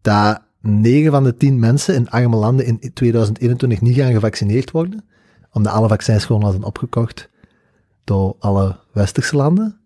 dat 0.00 0.40
9 0.60 1.10
van 1.10 1.24
de 1.24 1.36
10 1.36 1.58
mensen 1.58 1.94
in 1.94 2.10
arme 2.10 2.36
landen 2.36 2.66
in 2.66 2.92
2021 2.94 3.80
niet 3.80 3.96
gaan 3.96 4.12
gevaccineerd 4.12 4.70
worden, 4.70 5.04
omdat 5.52 5.72
alle 5.72 5.88
vaccins 5.88 6.24
gewoon 6.24 6.50
zijn 6.50 6.64
opgekocht 6.64 7.30
door 8.04 8.36
alle 8.38 8.76
westerse 8.92 9.36
landen. 9.36 9.80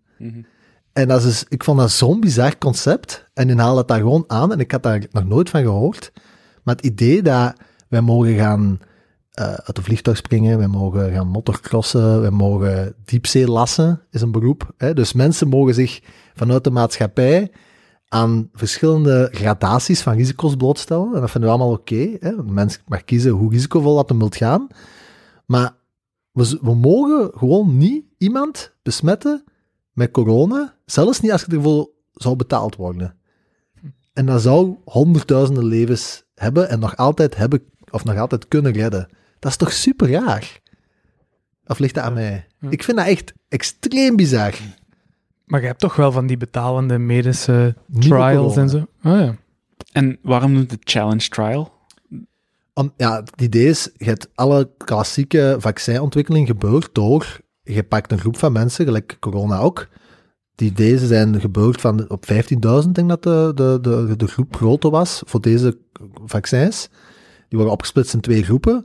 En 0.94 1.08
dat 1.08 1.18
is, 1.18 1.24
dus- 1.24 1.44
ik 1.48 1.64
vond 1.64 1.78
dat 1.78 1.90
zo'n 1.90 2.20
bizar 2.20 2.58
concept. 2.58 3.28
En 3.34 3.46
die 3.46 3.56
haalde 3.56 3.78
het 3.78 3.88
daar 3.88 3.98
gewoon 3.98 4.24
aan. 4.26 4.52
En 4.52 4.58
ik 4.58 4.70
had 4.70 4.82
daar 4.82 5.06
nog 5.10 5.24
nooit 5.24 5.50
van 5.50 5.62
gehoord. 5.62 6.12
Maar 6.62 6.74
het 6.76 6.84
idee 6.84 7.22
dat 7.22 7.52
wij 7.88 8.00
mogen 8.00 8.34
gaan 8.34 8.78
eh, 9.30 9.52
uit 9.52 9.76
een 9.76 9.84
vliegtuig 9.84 10.16
springen, 10.16 10.58
wij 10.58 10.66
mogen 10.66 11.12
gaan 11.12 11.26
motocrossen, 11.26 12.20
wij 12.20 12.30
mogen 12.30 12.94
diepzee 13.04 13.48
lassen, 13.48 14.00
is 14.10 14.20
een 14.20 14.32
beroep. 14.32 14.72
Hè? 14.76 14.94
Dus 14.94 15.12
mensen 15.12 15.48
mogen 15.48 15.74
zich 15.74 16.00
vanuit 16.34 16.64
de 16.64 16.70
maatschappij 16.70 17.52
aan 18.08 18.48
verschillende 18.52 19.28
gradaties 19.32 20.00
van 20.00 20.16
risico's 20.16 20.56
blootstellen. 20.56 21.14
En 21.14 21.20
dat 21.20 21.30
vinden 21.30 21.50
we 21.50 21.56
allemaal 21.56 21.76
oké. 21.76 22.16
hè. 22.20 22.32
Een 22.32 22.52
mens 22.52 22.80
mag 22.86 23.04
kiezen 23.04 23.30
hoe 23.30 23.50
risicovol 23.50 23.96
dat 23.96 24.08
hem 24.08 24.18
wilt 24.18 24.36
gaan. 24.36 24.66
Maar 25.46 25.74
we, 26.32 26.58
we 26.62 26.74
mogen 26.74 27.30
gewoon 27.34 27.76
niet 27.76 28.04
iemand 28.18 28.72
besmetten 28.82 29.44
met 29.94 30.10
corona, 30.10 30.74
zelfs 30.84 31.20
niet 31.20 31.32
als 31.32 31.44
je 31.44 31.56
ervoor 31.56 31.90
zou 32.12 32.36
betaald 32.36 32.76
worden. 32.76 33.16
En 34.12 34.26
dat 34.26 34.42
zou 34.42 34.76
honderdduizenden 34.84 35.64
levens 35.64 36.24
hebben 36.34 36.68
en 36.68 36.78
nog 36.78 36.96
altijd 36.96 37.36
hebben, 37.36 37.62
of 37.90 38.04
nog 38.04 38.18
altijd 38.18 38.48
kunnen 38.48 38.72
redden. 38.72 39.08
Dat 39.38 39.50
is 39.50 39.56
toch 39.56 39.72
super 39.72 40.10
raar? 40.10 40.60
Of 41.66 41.78
ligt 41.78 41.94
dat 41.94 42.04
aan 42.04 42.12
mij? 42.12 42.46
Ik 42.70 42.82
vind 42.82 42.96
dat 42.96 43.06
echt 43.06 43.32
extreem 43.48 44.16
bizar. 44.16 44.54
Maar 45.44 45.60
je 45.60 45.66
hebt 45.66 45.80
toch 45.80 45.96
wel 45.96 46.12
van 46.12 46.26
die 46.26 46.36
betalende 46.36 46.98
medische 46.98 47.74
trials 47.98 48.54
corona. 48.54 48.60
en 48.60 48.68
zo? 48.68 48.78
Oh 48.78 49.18
ja. 49.18 49.36
En 49.92 50.18
waarom 50.22 50.52
noemt 50.52 50.70
het 50.70 50.80
challenge 50.84 51.28
trial? 51.28 51.72
Om, 52.72 52.92
ja, 52.96 53.16
het 53.16 53.40
idee 53.40 53.68
is, 53.68 53.90
je 53.96 54.04
hebt 54.04 54.28
alle 54.34 54.70
klassieke 54.76 55.56
vaccinontwikkeling 55.58 56.46
gebeurd 56.46 56.88
door, 56.92 57.40
je 57.64 57.82
pakt 57.82 58.12
een 58.12 58.18
groep 58.18 58.36
van 58.36 58.52
mensen, 58.52 58.84
gelijk 58.84 59.16
corona 59.20 59.58
ook, 59.58 59.88
die 60.54 60.72
deze 60.72 61.06
zijn 61.06 61.40
gebeurd 61.40 61.80
van 61.80 62.10
op 62.10 62.24
15.000, 62.32 62.90
denk 62.92 63.08
dat 63.08 63.22
de, 63.22 63.52
de, 63.54 63.78
de, 63.80 64.16
de 64.16 64.26
groep 64.26 64.56
groter 64.56 64.90
was 64.90 65.22
voor 65.26 65.40
deze 65.40 65.78
vaccins. 66.24 66.88
Die 67.48 67.58
worden 67.58 67.72
opgesplitst 67.72 68.14
in 68.14 68.20
twee 68.20 68.44
groepen. 68.44 68.84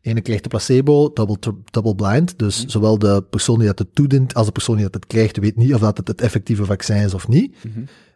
Ene 0.00 0.20
krijgt 0.20 0.42
de 0.42 0.48
placebo, 0.48 1.12
double, 1.12 1.36
double 1.64 1.94
blind. 1.94 2.38
Dus 2.38 2.64
zowel 2.64 2.98
de 2.98 3.24
persoon 3.30 3.58
die 3.58 3.66
dat 3.66 3.78
het 3.78 3.94
toedient 3.94 4.34
als 4.34 4.46
de 4.46 4.52
persoon 4.52 4.74
die 4.74 4.84
dat 4.84 4.94
het 4.94 5.06
krijgt, 5.06 5.36
weet 5.36 5.56
niet 5.56 5.74
of 5.74 5.80
dat 5.80 5.96
het 5.96 6.08
het 6.08 6.20
effectieve 6.20 6.64
vaccin 6.64 6.96
is 6.96 7.14
of 7.14 7.28
niet. 7.28 7.56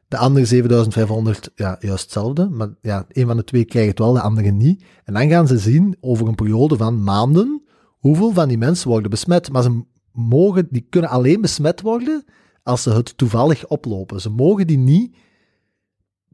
De 0.09 0.17
andere 0.17 0.47
7500, 0.47 1.51
ja, 1.55 1.77
juist 1.81 2.03
hetzelfde. 2.03 2.49
Maar 2.49 2.69
ja, 2.81 3.07
een 3.09 3.27
van 3.27 3.37
de 3.37 3.45
twee 3.45 3.65
krijgt 3.65 3.89
het 3.89 3.99
wel, 3.99 4.13
de 4.13 4.21
andere 4.21 4.51
niet. 4.51 4.83
En 5.05 5.15
dan 5.15 5.29
gaan 5.29 5.47
ze 5.47 5.59
zien 5.59 5.97
over 6.01 6.29
een 6.29 6.35
periode 6.35 6.77
van 6.77 7.03
maanden 7.03 7.63
hoeveel 7.89 8.33
van 8.33 8.49
die 8.49 8.59
mensen 8.59 8.89
worden 8.89 9.11
besmet. 9.11 9.53
Maar 9.53 9.63
ze 9.63 9.83
mogen, 10.15 10.67
die 10.71 10.87
kunnen 10.91 11.11
alleen 11.11 11.41
besmet 11.41 11.81
worden 11.81 12.25
als 12.63 12.83
ze 12.83 12.91
het 12.91 13.17
toevallig 13.19 13.67
oplopen. 13.67 14.21
Ze 14.21 14.31
mogen 14.31 14.67
die 14.67 14.79
niet 14.79 15.17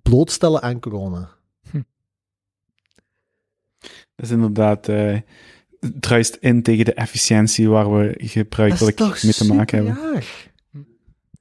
blootstellen 0.03 0.62
aan 0.62 0.81
corona. 0.81 1.29
Dat 4.14 4.29
is 4.29 4.31
inderdaad, 4.31 4.88
eh 4.88 5.19
het 5.81 6.03
druist 6.03 6.35
in 6.40 6.62
tegen 6.62 6.85
de 6.85 6.95
efficiëntie 6.95 7.69
waar 7.69 7.93
we 7.93 8.14
gebruikelijk 8.16 9.01
mee 9.23 9.33
te 9.33 9.55
maken 9.55 9.85
hebben. 9.85 10.23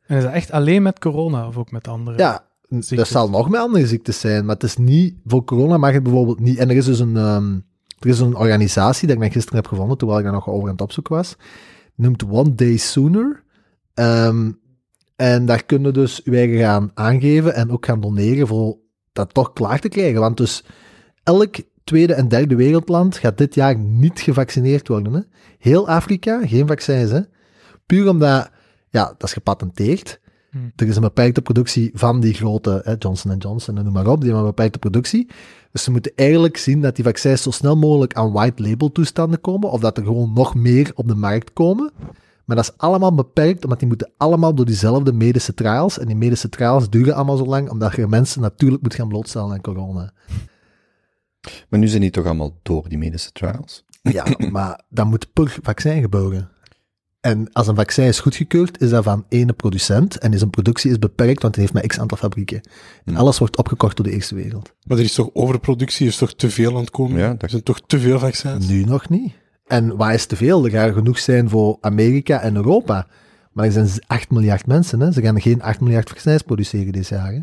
En 0.05 0.17
is 0.17 0.23
dat 0.23 0.33
echt 0.33 0.51
alleen 0.51 0.81
met 0.81 0.99
corona 0.99 1.47
of 1.47 1.57
ook 1.57 1.71
met 1.71 1.87
andere? 1.87 2.17
Ja, 2.17 2.47
dat 2.89 3.07
zal 3.07 3.29
nog 3.29 3.49
met 3.49 3.59
andere 3.59 3.87
ziektes 3.87 4.19
zijn, 4.19 4.45
maar 4.45 4.53
het 4.53 4.63
is 4.63 4.77
niet, 4.77 5.15
voor 5.25 5.43
corona 5.43 5.77
mag 5.77 5.91
het 5.93 6.03
bijvoorbeeld 6.03 6.39
niet. 6.39 6.57
En 6.57 6.69
er 6.69 6.75
is 6.75 6.85
dus 6.85 6.99
een, 6.99 7.17
ehm, 7.17 7.53
er 7.99 8.09
is 8.09 8.19
een 8.19 8.35
organisatie 8.35 9.07
dat 9.07 9.15
ik 9.15 9.21
net 9.21 9.31
gisteren 9.31 9.57
heb 9.57 9.67
gevonden, 9.67 9.97
terwijl 9.97 10.19
ik 10.19 10.25
daar 10.25 10.33
nog 10.33 10.49
over 10.49 10.65
aan 10.65 10.73
het 10.73 10.81
opzoeken 10.81 11.15
was. 11.15 11.35
Noemt 11.99 12.23
One 12.29 12.55
Day 12.55 12.77
Sooner. 12.77 13.43
Ehm, 13.93 14.51
en 15.15 15.45
daar 15.45 15.63
kunnen 15.63 15.93
dus 15.93 16.23
uw 16.23 16.33
eigen 16.33 16.57
gaan 16.57 16.91
aangeven 16.93 17.55
en 17.55 17.71
ook 17.71 17.85
gaan 17.85 18.01
doneren 18.01 18.47
voor 18.47 18.77
dat 19.13 19.33
toch 19.33 19.53
klaar 19.53 19.79
te 19.79 19.89
krijgen. 19.89 20.19
Want 20.19 20.37
dus 20.37 20.63
elk 21.23 21.55
tweede 21.83 22.13
en 22.13 22.27
derde 22.27 22.55
wereldland 22.55 23.17
gaat 23.17 23.37
dit 23.37 23.55
jaar 23.55 23.77
niet 23.77 24.19
gevaccineerd 24.19 24.87
worden. 24.87 25.13
Hè? 25.13 25.19
Heel 25.57 25.87
Afrika, 25.87 26.47
geen 26.47 26.67
vaccins. 26.67 27.11
Hè? 27.11 27.21
Puur 27.85 28.09
omdat, 28.09 28.51
ja, 28.89 29.05
dat 29.05 29.23
is 29.23 29.33
gepatenteerd. 29.33 30.19
Er 30.75 30.87
is 30.87 30.95
een 30.95 31.01
beperkte 31.01 31.41
productie 31.41 31.91
van 31.93 32.19
die 32.19 32.33
grote 32.33 32.81
hè, 32.83 32.95
Johnson 32.99 33.37
Johnson 33.37 33.77
en 33.77 33.83
noem 33.83 33.93
maar 33.93 34.07
op, 34.07 34.21
die 34.21 34.29
hebben 34.29 34.47
een 34.47 34.55
beperkte 34.55 34.79
productie. 34.79 35.29
Dus 35.71 35.83
ze 35.83 35.91
moeten 35.91 36.11
eigenlijk 36.15 36.57
zien 36.57 36.81
dat 36.81 36.95
die 36.95 37.03
vaccins 37.03 37.41
zo 37.41 37.51
snel 37.51 37.77
mogelijk 37.77 38.13
aan 38.13 38.31
white 38.31 38.63
label 38.63 38.91
toestanden 38.91 39.41
komen, 39.41 39.71
of 39.71 39.79
dat 39.79 39.97
er 39.97 40.03
gewoon 40.03 40.33
nog 40.33 40.55
meer 40.55 40.91
op 40.95 41.07
de 41.07 41.15
markt 41.15 41.53
komen. 41.53 41.91
Maar 42.45 42.55
dat 42.55 42.65
is 42.65 42.77
allemaal 42.77 43.13
beperkt, 43.13 43.63
omdat 43.63 43.79
die 43.79 43.87
moeten 43.87 44.11
allemaal 44.17 44.55
door 44.55 44.65
diezelfde 44.65 45.13
medische 45.13 45.53
trials. 45.53 45.99
En 45.99 46.07
die 46.07 46.15
medische 46.15 46.49
trials 46.49 46.89
duren 46.89 47.15
allemaal 47.15 47.37
zo 47.37 47.45
lang, 47.45 47.69
omdat 47.69 47.95
je 47.95 48.07
mensen 48.07 48.41
natuurlijk 48.41 48.81
moet 48.81 48.93
gaan 48.93 49.07
blootstellen 49.07 49.51
aan 49.51 49.61
corona. 49.61 50.13
Maar 51.69 51.79
nu 51.79 51.87
zijn 51.87 52.01
die 52.01 52.11
toch 52.11 52.25
allemaal 52.25 52.57
door 52.61 52.89
die 52.89 52.97
medische 52.97 53.31
trials? 53.31 53.85
Ja, 54.01 54.25
maar 54.51 54.83
dat 54.89 55.05
moet 55.05 55.33
per 55.33 55.57
vaccin 55.61 56.01
gebeuren. 56.01 56.49
En 57.21 57.51
als 57.51 57.67
een 57.67 57.75
vaccin 57.75 58.05
is 58.05 58.19
goedgekeurd, 58.19 58.81
is 58.81 58.89
dat 58.89 59.03
van 59.03 59.25
ene 59.29 59.53
producent. 59.53 60.17
En 60.17 60.37
zijn 60.37 60.49
productie 60.49 60.91
is 60.91 60.99
beperkt, 60.99 61.41
want 61.41 61.55
hij 61.55 61.63
heeft 61.63 61.75
maar 61.75 61.87
x 61.87 61.99
aantal 61.99 62.17
fabrieken. 62.17 62.61
En 63.05 63.15
alles 63.15 63.37
wordt 63.37 63.57
opgekocht 63.57 63.97
door 63.97 64.05
de 64.05 64.11
eerste 64.11 64.35
wereld. 64.35 64.73
Maar 64.87 64.97
er 64.97 65.03
is 65.03 65.13
toch 65.13 65.29
overproductie, 65.33 66.05
er 66.05 66.11
is 66.11 66.17
toch 66.17 66.33
te 66.33 66.49
veel 66.49 66.73
aan 66.73 66.81
het 66.81 66.89
komen? 66.89 67.19
Ja, 67.19 67.35
Er 67.37 67.49
zijn 67.49 67.63
toch 67.63 67.81
te 67.87 67.99
veel 67.99 68.19
vaccins? 68.19 68.67
Nu 68.67 68.83
nog 68.83 69.09
niet. 69.09 69.33
En 69.67 69.97
waar 69.97 70.13
is 70.13 70.25
te 70.25 70.35
veel? 70.35 70.65
Er 70.65 70.71
gaan 70.71 70.93
genoeg 70.93 71.19
zijn 71.19 71.49
voor 71.49 71.77
Amerika 71.81 72.41
en 72.41 72.55
Europa. 72.55 73.07
Maar 73.51 73.65
er 73.65 73.71
zijn 73.71 73.89
8 74.07 74.29
miljard 74.29 74.65
mensen. 74.65 74.99
Hè? 74.99 75.11
Ze 75.11 75.21
gaan 75.21 75.41
geen 75.41 75.61
8 75.61 75.79
miljard 75.79 76.09
vaccins 76.09 76.41
produceren 76.41 76.91
dit 76.91 77.07
jaar. 77.07 77.31
Hè? 77.31 77.41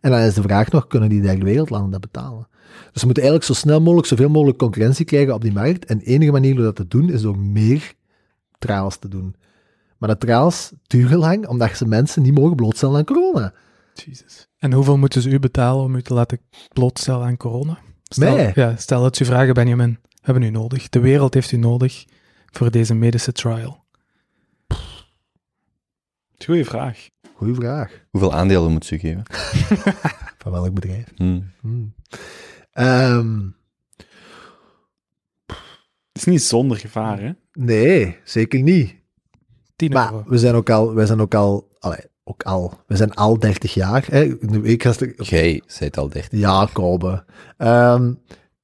En 0.00 0.10
dan 0.10 0.20
is 0.20 0.34
de 0.34 0.42
vraag 0.42 0.70
nog, 0.70 0.86
kunnen 0.86 1.08
die 1.08 1.20
derde 1.20 1.44
wereldlanden 1.44 1.90
dat 1.90 2.00
betalen? 2.00 2.48
Dus 2.92 3.00
ze 3.00 3.04
moeten 3.04 3.22
eigenlijk 3.22 3.44
zo 3.44 3.60
snel 3.60 3.80
mogelijk, 3.80 4.06
zoveel 4.06 4.28
mogelijk 4.28 4.58
concurrentie 4.58 5.04
krijgen 5.04 5.34
op 5.34 5.42
die 5.42 5.52
markt. 5.52 5.84
En 5.84 5.98
de 5.98 6.04
enige 6.04 6.32
manier 6.32 6.56
om 6.56 6.62
dat 6.62 6.76
te 6.76 6.88
doen, 6.88 7.10
is 7.10 7.20
door 7.22 7.38
meer 7.38 7.94
trials 8.58 8.96
te 8.96 9.08
doen. 9.08 9.36
Maar 9.98 10.08
de 10.08 10.18
trials 10.18 10.72
duren 10.86 11.18
lang, 11.18 11.46
omdat 11.46 11.76
ze 11.76 11.86
mensen 11.86 12.22
niet 12.22 12.34
mogen 12.34 12.56
blootstellen 12.56 12.96
aan 12.96 13.04
corona. 13.04 13.52
Jezus. 13.94 14.48
En 14.58 14.72
hoeveel 14.72 14.96
moeten 14.98 15.22
ze 15.22 15.30
u 15.30 15.38
betalen 15.38 15.84
om 15.84 15.94
u 15.94 16.02
te 16.02 16.14
laten 16.14 16.40
blootstellen 16.72 17.26
aan 17.26 17.36
corona? 17.36 17.78
Stel, 18.02 18.34
Mij? 18.34 18.52
Ja, 18.54 18.76
stel 18.76 19.02
dat 19.02 19.16
ze 19.16 19.22
u 19.22 19.26
vragen, 19.26 19.54
Benjamin, 19.54 19.98
hebben 20.20 20.42
u 20.42 20.50
nodig. 20.50 20.88
De 20.88 21.00
wereld 21.00 21.34
heeft 21.34 21.52
u 21.52 21.56
nodig 21.56 22.04
voor 22.52 22.70
deze 22.70 22.94
medische 22.94 23.32
trial. 23.32 23.84
Goeie 26.44 26.64
vraag. 26.64 27.08
Goeie 27.34 27.54
vraag. 27.54 28.04
Hoeveel 28.10 28.32
aandelen 28.34 28.72
moet 28.72 28.84
ze 28.84 28.98
geven? 28.98 29.22
Van 30.42 30.52
welk 30.52 30.74
bedrijf? 30.74 31.12
Hmm. 31.16 31.50
Hmm. 31.60 31.94
Ehm, 32.72 33.40
Het 36.12 36.24
is 36.24 36.24
niet 36.24 36.42
zonder 36.42 36.76
gevaar, 36.76 37.20
hè? 37.20 37.32
Nee, 37.56 38.16
zeker 38.24 38.62
niet. 38.62 38.94
10 39.76 39.92
Maar 39.92 40.12
euro. 40.12 40.24
we 40.26 40.38
zijn 40.38 40.54
ook 40.54 40.70
al, 40.70 40.94
we 40.94 41.06
zijn 41.06 41.20
ook 41.20 41.34
al, 41.34 41.68
allee, 41.78 42.04
ook 42.24 42.42
al, 42.42 42.80
we 42.86 42.96
zijn 42.96 43.14
al 43.14 43.38
30 43.38 43.74
jaar. 43.74 44.06
Hè? 44.10 44.22
Ik 44.62 44.82
ga 44.82 44.92
Jij 45.16 45.62
zijt 45.66 45.96
al 45.98 46.08
30. 46.08 46.38
Ja, 46.40 46.68
Kobe. 46.72 47.24
Ehm, 47.56 48.12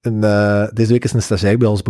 en, 0.01 0.25
eh, 0.25 0.69
deze 0.73 0.93
week 0.93 1.05
is 1.05 1.13
een 1.13 1.23
stagiair 1.23 1.59
bij 1.59 1.69
ons 1.69 1.83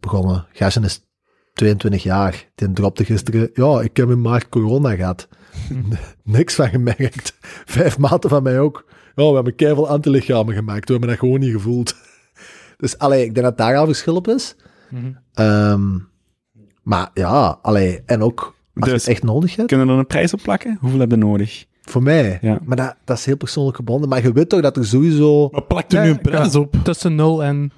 begonnen. 0.00 0.46
Gastje 0.52 0.80
is 0.80 1.06
22 1.52 2.02
jaar. 2.02 2.48
Die 2.54 2.72
dropte 2.72 3.04
gisteren, 3.04 3.50
ja, 3.54 3.80
ik 3.80 3.96
heb 3.96 4.10
in 4.10 4.20
maart 4.20 4.48
corona 4.48 4.94
gehad. 4.94 5.28
Niks 6.24 6.54
van 6.54 6.68
gemerkt. 6.68 7.36
Vijf 7.76 7.98
maten 7.98 8.30
van 8.30 8.42
mij 8.42 8.60
ook. 8.60 8.84
Ja, 9.14 9.28
we 9.28 9.34
hebben 9.34 9.54
keiveel 9.54 9.88
antilichamen 9.88 10.54
gemaakt. 10.54 10.84
We 10.86 10.90
hebben 10.92 11.10
dat 11.10 11.18
gewoon 11.18 11.40
niet 11.40 11.52
gevoeld. 11.52 11.94
Dus 12.76 12.98
allee, 12.98 13.24
ik 13.24 13.34
denk 13.34 13.46
dat 13.46 13.56
daar 13.58 13.76
al 13.76 13.86
verschil 13.86 14.16
op 14.16 14.28
is. 14.28 14.56
Ehm, 15.34 15.98
maar 16.88 17.10
ja, 17.14 17.58
allee, 17.62 18.02
en 18.06 18.22
ook 18.22 18.40
als 18.74 18.86
je 18.86 18.92
Dus- 18.92 19.04
het 19.04 19.10
echt 19.14 19.22
nodig 19.22 19.56
hebt. 19.56 19.68
Kunnen 19.68 19.86
we 19.86 19.92
er 19.92 19.98
een 19.98 20.06
prijs 20.06 20.32
op 20.34 20.40
plakken? 20.42 20.76
Hoeveel 20.80 20.98
heb 21.00 21.10
je 21.10 21.16
nodig? 21.16 21.66
Voor 21.82 22.02
mij. 22.02 22.38
Ja. 22.40 22.58
Maar 22.64 22.76
dat, 22.76 22.96
dat 23.04 23.18
is 23.18 23.24
heel 23.24 23.36
persoonlijk 23.36 23.76
gebonden. 23.76 24.08
Maar 24.08 24.22
je 24.22 24.32
weet 24.32 24.48
toch 24.48 24.60
dat 24.60 24.76
er 24.76 24.86
sowieso... 24.86 25.48
Maar 25.48 25.62
plakt 25.62 25.92
er 25.92 25.98
Ja, 25.98 26.04
nu 26.04 26.10
een 26.10 26.20
prijs 26.20 26.54
op? 26.54 26.76
Tussen 26.82 27.14
0 27.14 27.44
en... 27.44 27.72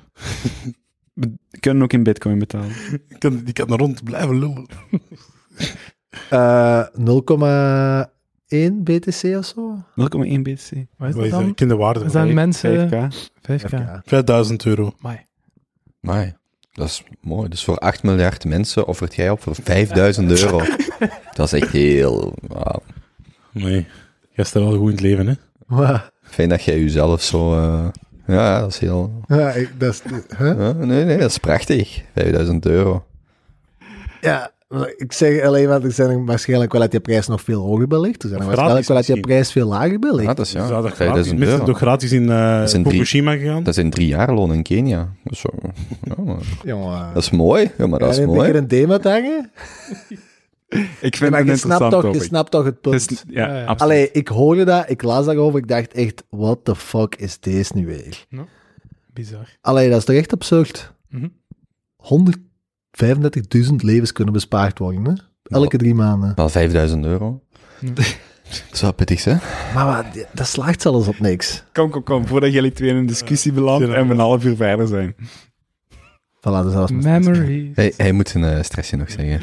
We 1.20 1.32
kunnen 1.60 1.82
ook 1.82 1.92
in 1.92 2.02
bitcoin 2.02 2.38
betalen. 2.38 2.70
Ik 3.08 3.16
kan, 3.18 3.40
die 3.44 3.52
kan 3.52 3.68
er 3.68 3.78
rond 3.78 4.04
blijven 4.04 4.38
lullen. 4.38 4.66
eh 6.30 6.86
0,1 8.58 8.82
BTC 8.82 9.36
of 9.36 9.44
zo. 9.44 9.76
0,1 9.76 10.42
BTC. 10.42 10.86
Wat 10.96 11.08
is 11.08 11.14
Wat 11.14 11.30
dat 11.30 11.58
dan? 11.58 11.92
Dat 11.92 12.12
zijn 12.12 12.34
mensen... 12.34 12.88
5k. 12.88 13.30
5k. 13.50 13.70
Ja. 13.70 14.02
5000 14.04 14.66
euro. 14.66 14.92
Amai. 15.00 15.26
Amai, 16.02 16.34
dat 16.72 16.86
is 16.86 17.02
mooi. 17.20 17.48
Dus 17.48 17.64
voor 17.64 17.78
8 17.78 18.02
miljard 18.02 18.44
mensen 18.44 18.86
offert 18.86 19.14
jij 19.14 19.30
op 19.30 19.42
voor 19.42 19.54
5000 19.62 20.30
euro. 20.42 20.62
Dat 21.34 21.52
is 21.52 21.60
echt 21.62 21.72
heel... 21.72 22.34
Nee, 23.52 23.86
jij 24.32 24.44
staat 24.44 24.62
wel 24.62 24.76
goed 24.76 24.86
in 24.88 24.92
het 24.94 25.00
leven, 25.00 25.26
hè? 25.26 25.34
Wat? 25.66 26.10
Fijn 26.22 26.48
dat 26.48 26.62
jij 26.62 26.80
jezelf 26.80 27.22
zo... 27.22 27.56
eh, 27.56 27.88
ja, 28.26 28.60
dat 28.60 28.70
is 28.72 28.78
heel... 28.78 29.22
Ja, 29.26 29.50
ik, 29.50 29.80
dat 29.80 29.94
is, 29.94 30.02
huh? 30.38 30.58
Ja, 30.58 30.72
nee, 30.72 31.04
nee, 31.04 31.18
dat 31.18 31.30
is 31.30 31.38
prachtig. 31.38 32.02
5000 32.14 32.66
euro. 32.66 33.04
ja, 34.20 34.50
ik 34.96 35.12
zeg 35.12 35.42
alleen 35.42 35.68
maar, 35.68 35.82
er 35.82 35.92
zijn 35.92 36.26
waarschijnlijk 36.26 36.72
wel 36.72 36.80
uit 36.80 36.92
je 36.92 37.00
prijs 37.00 37.26
nog 37.26 37.42
veel 37.42 37.60
hoger 37.62 37.86
belicht, 37.86 38.22
Er 38.22 38.28
zijn 38.28 38.44
waarschijnlijk 38.44 38.86
wel 38.86 38.96
uit 38.96 39.06
je 39.06 39.20
prijs 39.20 39.52
veel 39.52 39.66
lager 39.66 39.98
belicht. 39.98 40.28
Ja, 40.28 40.34
dat 40.34 40.46
is 40.46 40.52
ja. 40.52 40.60
Dus 40.60 40.68
dat 40.68 40.92
gratis, 40.92 41.32
is 41.32 41.58
toch 41.64 41.76
gratis 41.76 42.12
in 42.12 42.22
uh, 42.22 42.66
Fukushima 42.66 43.36
gegaan? 43.36 43.62
Dat 43.62 43.76
is 43.76 43.82
in 43.82 43.90
drie 43.90 44.06
jaar 44.06 44.34
loon 44.34 44.52
in 44.52 44.62
Kenia. 44.62 45.12
Ja, 46.64 47.10
Dat 47.14 47.22
is 47.22 47.30
mooi. 47.30 47.70
Ja, 47.78 47.86
maar 47.86 47.98
dat 47.98 48.18
is 48.18 48.24
mooi. 48.24 48.52
een 48.52 48.66
thema 48.66 48.98
hangen? 49.02 49.50
ik 51.00 51.16
vind 51.16 51.34
het 51.36 51.46
je 51.46 51.56
snapt 51.56 51.90
toch. 51.90 52.14
Je 52.14 52.22
snapt 52.22 52.50
toch 52.50 52.64
het 52.64 52.80
punt. 52.80 53.10
Is, 53.10 53.24
ja, 53.28 53.46
ja, 53.46 53.58
ja. 53.58 53.64
Allee, 53.64 54.10
ik 54.12 54.28
hoorde 54.28 54.64
dat, 54.64 54.90
ik 54.90 55.02
las 55.02 55.24
daarover, 55.24 55.58
ik 55.58 55.68
dacht 55.68 55.92
echt, 55.92 56.24
what 56.28 56.64
the 56.64 56.76
fuck 56.76 57.14
is 57.16 57.40
deze 57.40 57.72
nu 57.76 57.86
weer? 57.86 58.26
Bizar. 59.12 59.56
Allee, 59.60 59.88
dat 59.88 59.98
is 59.98 60.04
toch 60.04 60.16
echt 60.16 60.32
absurd? 60.32 60.92
Mm 61.08 61.20
-hmm. 61.20 61.32
100 61.96 62.36
35.000 62.90 63.74
levens 63.76 64.12
kunnen 64.12 64.32
bespaard 64.32 64.78
worden. 64.78 65.20
Elke 65.42 65.76
drie 65.76 65.94
maanden. 65.94 66.32
Wel 66.34 66.48
5000 66.48 67.04
euro. 67.04 67.42
Dat 68.50 68.72
is 68.72 68.80
wel 68.80 68.94
pittig, 68.94 69.24
hè? 69.24 69.36
Maar, 69.74 70.06
dat 70.32 70.46
slaagt 70.46 70.82
zelfs 70.82 71.08
op 71.08 71.18
niks. 71.18 71.64
Kom, 71.72 71.90
kom, 71.90 72.02
kom. 72.02 72.26
Voordat 72.26 72.52
jullie 72.52 72.72
twee 72.72 72.90
in 72.90 72.96
een 72.96 73.06
discussie 73.06 73.52
belanden 73.52 73.94
en 73.94 74.06
we 74.06 74.12
een 74.12 74.18
half 74.18 74.44
uur 74.44 74.56
verder 74.56 74.86
zijn. 74.86 75.14
Voilà, 76.40 76.62
dus 76.62 76.72
zelfs. 76.72 76.92
Memories. 76.92 77.70
Hij, 77.74 77.92
hij, 77.96 78.12
moet 78.12 78.28
zijn 78.28 78.44
eh, 78.44 78.62
stressje 78.62 78.96
nog 78.96 79.10
zeggen. 79.10 79.40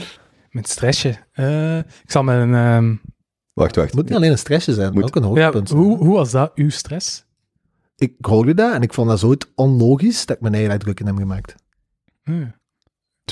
Met 0.49 0.69
stressje? 0.69 1.15
Eh, 1.31 1.77
ik 1.77 2.11
zal 2.11 2.23
met 2.23 2.37
een... 2.37 2.55
Ehm, 2.55 2.95
wacht, 3.53 3.75
wacht. 3.75 3.87
Het 3.87 3.95
moet 3.95 4.05
niet 4.05 4.15
alleen 4.15 4.31
een 4.31 4.37
stressje 4.37 4.73
zijn, 4.73 4.93
moet... 4.93 5.03
ook 5.03 5.15
een 5.15 5.23
hoogtepunt. 5.23 5.69
Hoe, 5.69 5.97
hoe 5.97 6.13
was 6.13 6.31
dat, 6.31 6.51
uw 6.55 6.69
stress? 6.69 7.25
Ik 7.95 8.13
hoorde 8.21 8.53
dat 8.53 8.73
en 8.73 8.81
ik 8.81 8.93
vond 8.93 9.09
dat 9.09 9.19
zoiets 9.19 9.45
onlogisch 9.55 10.25
dat 10.25 10.35
ik 10.35 10.41
mijn 10.41 10.53
eigen 10.53 10.71
uitdrukking 10.71 11.09
heb 11.09 11.17
gemaakt. 11.17 11.55
Hmm. 12.23 12.55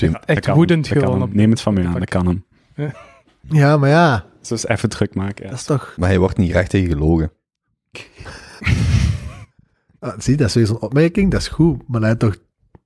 Dat 0.00 0.24
Echt 0.24 0.40
kan, 0.40 0.54
woedend 0.54 0.88
gewoon. 0.88 1.12
hem. 1.12 1.22
Op, 1.22 1.34
Neem 1.34 1.50
het 1.50 1.60
van 1.60 1.74
mij 1.74 1.86
aan, 1.86 1.98
dat 1.98 2.08
kan 2.08 2.26
hem. 2.26 2.44
Ja, 3.48 3.76
maar 3.76 3.88
ja, 3.88 4.26
Zo 4.40 4.54
is 4.54 4.66
even 4.66 4.88
druk 4.88 5.14
maken. 5.14 5.44
Ja. 5.44 5.50
dat 5.50 5.58
is 5.58 5.64
toch... 5.64 5.94
Maar 5.96 6.08
hij 6.08 6.18
wordt 6.18 6.36
niet 6.36 6.50
graag 6.50 6.68
tegen 6.68 6.88
gelogen. 6.88 7.32
Ah, 9.98 10.14
zie, 10.18 10.36
dat 10.36 10.48
is 10.48 10.54
weer 10.54 10.66
zo'n 10.66 10.80
opmerking, 10.80 11.30
dat 11.30 11.40
is 11.40 11.48
goed, 11.48 11.88
maar 11.88 12.00
dat 12.00 12.08
heeft 12.08 12.20
toch 12.20 12.36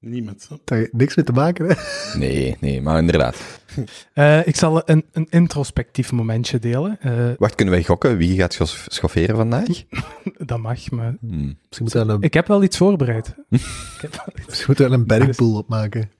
Niemand. 0.01 0.49
daar 0.65 0.79
heeft 0.79 0.93
niks 0.93 1.17
mee 1.17 1.25
te 1.25 1.33
maken, 1.33 1.67
hè? 1.69 1.75
Nee, 2.19 2.57
nee, 2.61 2.83
maar 2.83 2.99
inderdaad. 2.99 3.37
Eh, 4.13 4.47
ik 4.47 4.57
zal 4.57 4.83
een, 4.85 5.05
een 5.13 5.27
introspectief 5.31 6.13
momentje 6.13 6.59
delen. 6.59 7.01
Eh, 7.01 7.31
Wacht, 7.39 7.55
kunnen 7.55 7.75
wij 7.75 7.85
gokken 7.85 8.17
wie 8.17 8.37
gaat 8.39 8.59
schofferen 8.87 9.37
vandaag? 9.37 9.67
dat 10.39 10.59
mag, 10.59 10.91
maar... 10.91 11.17
Hmm. 11.21 11.57
Misschien 11.69 11.85
moeten 11.85 12.07
we 12.07 12.13
een, 12.13 12.23
Ik 12.23 12.35
heb 12.35 12.47
wel 12.47 12.63
iets 12.63 12.77
voorbereid. 12.77 13.35
ik 13.49 13.61
heb 14.01 14.11
wel 14.15 14.35
iets 14.37 14.47
misschien 14.47 14.65
moeten 14.67 14.89
we 14.89 14.95
een 14.95 15.07
beddingpool 15.07 15.57
opmaken. 15.57 16.11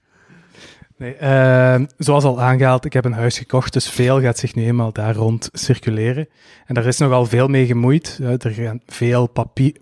Nee, 1.01 1.15
eh, 1.15 1.81
zoals 1.97 2.23
al 2.23 2.41
aangehaald, 2.41 2.85
ik 2.85 2.93
heb 2.93 3.05
een 3.05 3.13
huis 3.13 3.37
gekocht, 3.37 3.73
dus 3.73 3.89
veel 3.89 4.21
gaat 4.21 4.37
zich 4.37 4.55
nu 4.55 4.65
eenmaal 4.65 4.93
daar 4.93 5.15
rond 5.15 5.49
circuleren. 5.53 6.27
En 6.65 6.73
daar 6.73 6.85
is 6.85 6.97
nogal 6.97 7.25
veel 7.25 7.47
mee 7.47 7.65
gemoeid. 7.65 8.19
Er 8.37 8.51
gaan 8.51 8.81
veel 8.85 9.29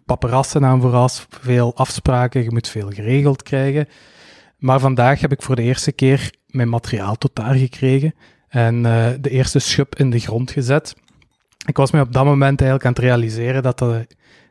paparassen 0.05 0.65
aan 0.65 0.81
vooraf, 0.81 1.27
veel 1.29 1.75
afspraken, 1.75 2.43
je 2.43 2.51
moet 2.51 2.67
veel 2.67 2.89
geregeld 2.89 3.43
krijgen. 3.43 3.87
Maar 4.57 4.79
vandaag 4.79 5.19
heb 5.19 5.31
ik 5.31 5.41
voor 5.41 5.55
de 5.55 5.61
eerste 5.61 5.91
keer 5.91 6.33
mijn 6.47 6.69
materiaal 6.69 7.15
tot 7.15 7.35
daar 7.35 7.55
gekregen 7.55 8.13
en 8.49 8.85
eh, 8.85 9.07
de 9.21 9.29
eerste 9.29 9.59
schub 9.59 9.95
in 9.95 10.09
de 10.09 10.19
grond 10.19 10.51
gezet. 10.51 10.95
Ik 11.65 11.77
was 11.77 11.91
me 11.91 12.01
op 12.01 12.13
dat 12.13 12.25
moment 12.25 12.61
eigenlijk 12.61 12.85
aan 12.85 13.03
het 13.03 13.11
realiseren 13.11 13.63
dat 13.63 13.77
dat 13.79 14.05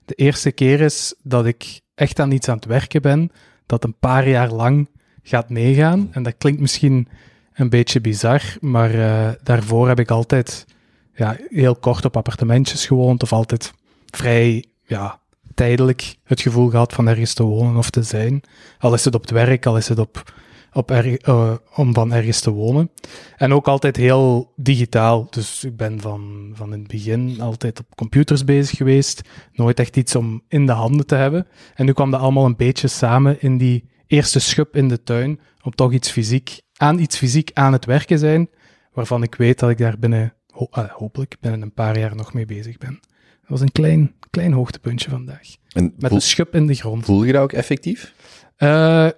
de 0.04 0.14
eerste 0.14 0.52
keer 0.52 0.80
is 0.80 1.14
dat 1.22 1.46
ik 1.46 1.80
echt 1.94 2.18
aan 2.18 2.30
iets 2.30 2.48
aan 2.48 2.56
het 2.56 2.64
werken 2.64 3.02
ben, 3.02 3.30
dat 3.66 3.84
een 3.84 3.98
paar 3.98 4.28
jaar 4.28 4.50
lang 4.50 4.88
gaat 5.28 5.50
meegaan. 5.50 6.08
En 6.12 6.22
dat 6.22 6.34
klinkt 6.38 6.60
misschien 6.60 7.08
een 7.54 7.68
beetje 7.68 8.00
bizar, 8.00 8.42
maar 8.60 8.94
eh, 8.94 9.32
daarvoor 9.42 9.88
heb 9.88 9.98
ik 9.98 10.10
altijd 10.10 10.66
ja, 11.14 11.36
heel 11.48 11.76
kort 11.76 12.04
op 12.04 12.16
appartementjes 12.16 12.86
gewoond 12.86 13.22
of 13.22 13.32
altijd 13.32 13.72
vrij 14.06 14.64
ja, 14.86 15.20
tijdelijk 15.54 16.16
het 16.24 16.40
gevoel 16.40 16.68
gehad 16.70 16.92
van 16.92 17.08
ergens 17.08 17.34
te 17.34 17.42
wonen 17.42 17.76
of 17.76 17.90
te 17.90 18.02
zijn. 18.02 18.40
Al 18.78 18.94
is 18.94 19.04
het 19.04 19.14
op 19.14 19.20
het 19.20 19.30
werk, 19.30 19.66
al 19.66 19.76
is 19.76 19.88
het 19.88 19.98
op, 19.98 20.32
op 20.72 20.90
eh, 20.90 21.54
om 21.74 21.94
van 21.94 22.12
ergens 22.12 22.40
te 22.40 22.50
wonen. 22.50 22.90
En 23.36 23.52
ook 23.52 23.68
altijd 23.68 23.96
heel 23.96 24.52
digitaal. 24.56 25.26
Dus 25.30 25.64
ik 25.64 25.76
ben 25.76 26.00
van, 26.00 26.52
van 26.54 26.72
in 26.72 26.78
het 26.78 26.88
begin 26.88 27.40
altijd 27.40 27.78
op 27.78 27.86
computers 27.96 28.44
bezig 28.44 28.76
geweest. 28.76 29.22
Nooit 29.52 29.80
echt 29.80 29.96
iets 29.96 30.14
om 30.14 30.42
in 30.48 30.66
de 30.66 30.72
handen 30.72 31.06
te 31.06 31.14
hebben. 31.14 31.46
En 31.74 31.84
nu 31.84 31.92
kwam 31.92 32.10
dat 32.10 32.20
allemaal 32.20 32.44
een 32.44 32.56
beetje 32.56 32.88
samen 32.88 33.40
in 33.40 33.58
die 33.58 33.84
eerste 34.08 34.38
schub 34.38 34.76
in 34.76 34.88
de 34.88 35.02
tuin. 35.02 35.40
Om 35.62 35.74
toch 35.74 35.92
iets 35.92 36.10
fysiek, 36.10 36.60
aan 36.76 36.98
iets 36.98 37.16
fysiek 37.16 37.50
aan 37.54 37.72
het 37.72 37.84
werken 37.84 38.18
zijn. 38.18 38.48
Waarvan 38.92 39.22
ik 39.22 39.34
weet 39.34 39.58
dat 39.58 39.70
ik 39.70 39.78
daar 39.78 39.98
binnen, 39.98 40.34
ho- 40.50 40.68
eh, 40.70 40.90
hopelijk 40.90 41.36
binnen 41.40 41.62
een 41.62 41.72
paar 41.72 41.98
jaar 41.98 42.16
nog 42.16 42.32
mee 42.34 42.44
bezig 42.46 42.78
ben. 42.78 42.98
Dat 43.40 43.48
was 43.48 43.60
een 43.60 43.72
klein, 43.72 44.14
klein 44.30 44.52
hoogtepuntje 44.52 45.10
vandaag. 45.10 45.48
En 45.72 45.94
Met 45.98 46.10
een 46.12 46.20
schub 46.20 46.54
in 46.54 46.66
de 46.66 46.74
grond. 46.74 47.04
voel 47.04 47.24
je 47.24 47.32
dat 47.32 47.42
ook 47.42 47.52
effectief? 47.52 48.14
Eh, 48.56 49.08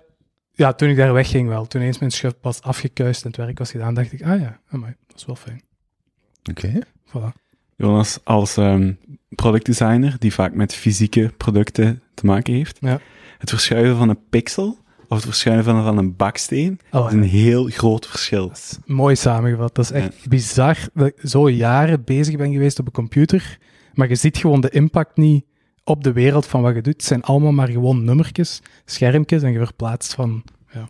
ja, 0.52 0.72
toen 0.72 0.88
ik 0.88 0.96
daar 0.96 1.12
wegging 1.12 1.48
wel. 1.48 1.66
Toen 1.66 1.82
eens 1.82 1.98
mijn 1.98 2.10
schub 2.10 2.38
was 2.42 2.62
afgekuist 2.62 3.22
en 3.22 3.28
het 3.28 3.36
werk 3.36 3.58
was 3.58 3.70
gedaan, 3.70 3.94
dacht 3.94 4.12
ik, 4.12 4.22
ah 4.22 4.40
ja, 4.40 4.60
amai, 4.68 4.94
dat 5.06 5.16
is 5.16 5.24
wel 5.26 5.36
fijn. 5.36 5.62
Oké. 6.50 6.78
Voilà. 7.08 7.39
Jonas, 7.80 8.18
als 8.24 8.56
ehm, 8.56 8.92
productdesigner, 9.28 10.16
die 10.18 10.32
vaak 10.34 10.54
met 10.54 10.74
fysieke 10.74 11.32
producten 11.36 12.02
te 12.14 12.26
maken 12.26 12.54
heeft, 12.54 12.78
Ja. 12.80 13.00
het 13.38 13.50
verschuiven 13.50 13.96
van 13.96 14.08
een 14.08 14.18
pixel 14.30 14.78
of 15.08 15.16
het 15.16 15.24
verschuiven 15.24 15.82
van, 15.82 15.98
een 15.98 16.16
baksteen 16.16 16.78
Oh, 16.90 17.06
is 17.06 17.12
een 17.12 17.22
heel 17.22 17.64
groot 17.64 18.06
verschil. 18.06 18.52
Mooi 18.86 19.16
samengevat. 19.16 19.74
Dat 19.74 19.84
is 19.84 19.90
echt 19.90 20.28
bizar 20.28 20.76
dat 20.94 21.06
ik 21.06 21.14
zo 21.28 21.50
jaren 21.50 22.04
bezig 22.04 22.36
ben 22.36 22.52
geweest 22.52 22.78
op 22.78 22.86
een 22.86 22.92
computer, 22.92 23.58
maar 23.94 24.08
je 24.08 24.14
ziet 24.14 24.36
gewoon 24.36 24.60
de 24.60 24.70
impact 24.70 25.16
niet 25.16 25.44
op 25.84 26.04
de 26.04 26.12
wereld 26.12 26.46
van 26.46 26.62
wat 26.62 26.74
je 26.74 26.82
doet. 26.82 26.92
Het 26.92 27.04
zijn 27.04 27.22
allemaal 27.22 27.52
maar 27.52 27.68
gewoon 27.68 28.04
nummertjes, 28.04 28.62
schermpjes, 28.84 29.42
en 29.42 29.52
je 29.52 29.58
verplaatst 29.64 30.14
van 30.14 30.42
ja, 30.72 30.88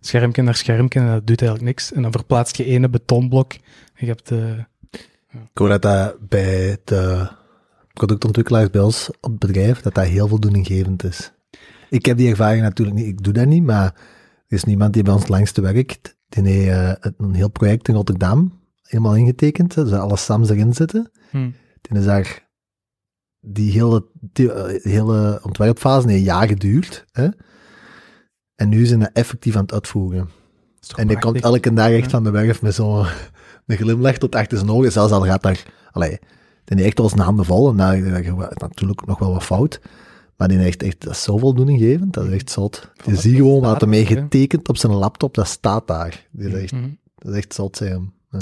schermpje 0.00 0.42
naar 0.42 0.54
schermpje 0.54 1.00
en 1.00 1.06
dat 1.06 1.26
doet 1.26 1.40
eigenlijk 1.42 1.70
niks. 1.70 1.92
En 1.92 2.02
dan 2.02 2.12
verplaatst 2.12 2.56
je 2.56 2.64
ene 2.64 2.88
betonblok 2.88 3.52
en 3.52 3.60
je 3.94 4.06
hebt... 4.06 4.30
eh, 4.30 4.38
Ik 5.32 5.58
hoor 5.58 5.68
dat 5.68 5.82
dat 5.82 6.28
bij 6.28 6.78
de 6.84 7.28
productontwikkelaars 7.92 8.70
bij 8.70 8.80
ons 8.80 9.10
op 9.20 9.30
het 9.30 9.38
bedrijf, 9.38 9.80
dat 9.80 9.94
dat 9.94 10.04
heel 10.06 10.28
voldoeninggevend 10.28 11.04
is. 11.04 11.32
Ik 11.90 12.06
heb 12.06 12.16
die 12.16 12.30
ervaring 12.30 12.62
natuurlijk 12.62 12.96
niet, 12.98 13.06
ik 13.06 13.22
doe 13.22 13.32
dat 13.32 13.46
niet, 13.46 13.62
maar 13.62 13.84
Er 14.46 14.56
is 14.56 14.64
niemand 14.64 14.92
die 14.92 15.02
bij 15.02 15.12
ons 15.12 15.28
langste 15.28 15.60
werkt. 15.60 16.16
Die 16.28 16.42
heeft 16.42 16.98
eh, 16.98 17.12
een 17.16 17.34
heel 17.34 17.50
project 17.50 17.88
in 17.88 17.94
Rotterdam 17.94 18.60
helemaal 18.82 19.16
ingetekend. 19.16 19.74
Dus 19.74 19.92
alle 19.92 20.16
SAMs 20.16 20.50
erin 20.50 20.74
zitten. 20.74 21.10
Hm. 21.30 21.50
Die 21.80 21.98
is 21.98 22.04
daar... 22.04 22.48
Die 23.40 23.72
hele, 23.72 24.06
die, 24.20 24.52
eh, 24.52 24.82
hele 24.82 25.40
ontwerpfase 25.42 26.06
heeft 26.06 26.18
een 26.18 26.24
jaar 26.24 26.46
geduurd. 26.48 27.04
Hè? 27.12 27.28
En 28.54 28.68
nu 28.68 28.84
zijn 28.86 29.00
we 29.00 29.10
effectief 29.12 29.56
aan 29.56 29.62
het 29.62 29.72
uitvoeren. 29.72 30.28
En 30.96 31.08
die 31.08 31.18
komt 31.18 31.40
elke 31.40 31.72
dag 31.72 31.90
echt 31.90 32.04
Ja. 32.04 32.10
van 32.10 32.24
de 32.24 32.30
werf 32.30 32.62
met 32.62 32.74
zo'n 32.74 33.06
een 33.70 33.76
glimlach 33.76 34.18
tot 34.18 34.34
achter 34.34 34.58
zijn 34.58 34.70
ogen. 34.70 34.92
Zelfs 34.92 35.12
al 35.12 35.24
gaat 35.24 35.42
daar... 35.42 35.62
Allee, 35.92 36.18
die 36.64 36.76
heeft 36.76 36.86
echt 36.86 36.98
wel 36.98 37.08
zijn 37.08 37.20
handen 37.20 37.44
vol. 37.44 37.68
En 37.70 37.76
daar 37.76 37.96
gaat 37.96 38.60
natuurlijk 38.60 39.06
nog 39.06 39.18
wel 39.18 39.32
wat 39.32 39.42
fout. 39.44 39.80
Maar 40.36 40.48
die 40.48 40.58
heeft 40.58 40.82
echt... 40.82 41.00
Dat 41.00 41.12
is 41.12 41.22
zo 41.22 41.38
voldoeninggevend. 41.38 42.12
Dat 42.14 42.26
is 42.26 42.32
echt 42.32 42.50
zot. 42.50 42.90
Je 43.04 43.16
ziet 43.16 43.34
gewoon 43.36 43.60
wat 43.60 43.82
ermee 43.82 44.00
er, 44.00 44.06
getekend 44.06 44.68
op 44.68 44.76
zijn 44.76 44.92
laptop. 44.92 45.34
Dat 45.34 45.46
staat 45.46 45.86
daar. 45.86 46.26
Die 46.30 46.48
is 46.48 46.62
echt, 46.62 46.70
Hm. 46.70 46.88
dat 47.18 47.32
is 47.32 47.38
echt 47.38 47.54
zot, 47.54 47.76
zijn. 47.76 48.12
Ja. 48.30 48.38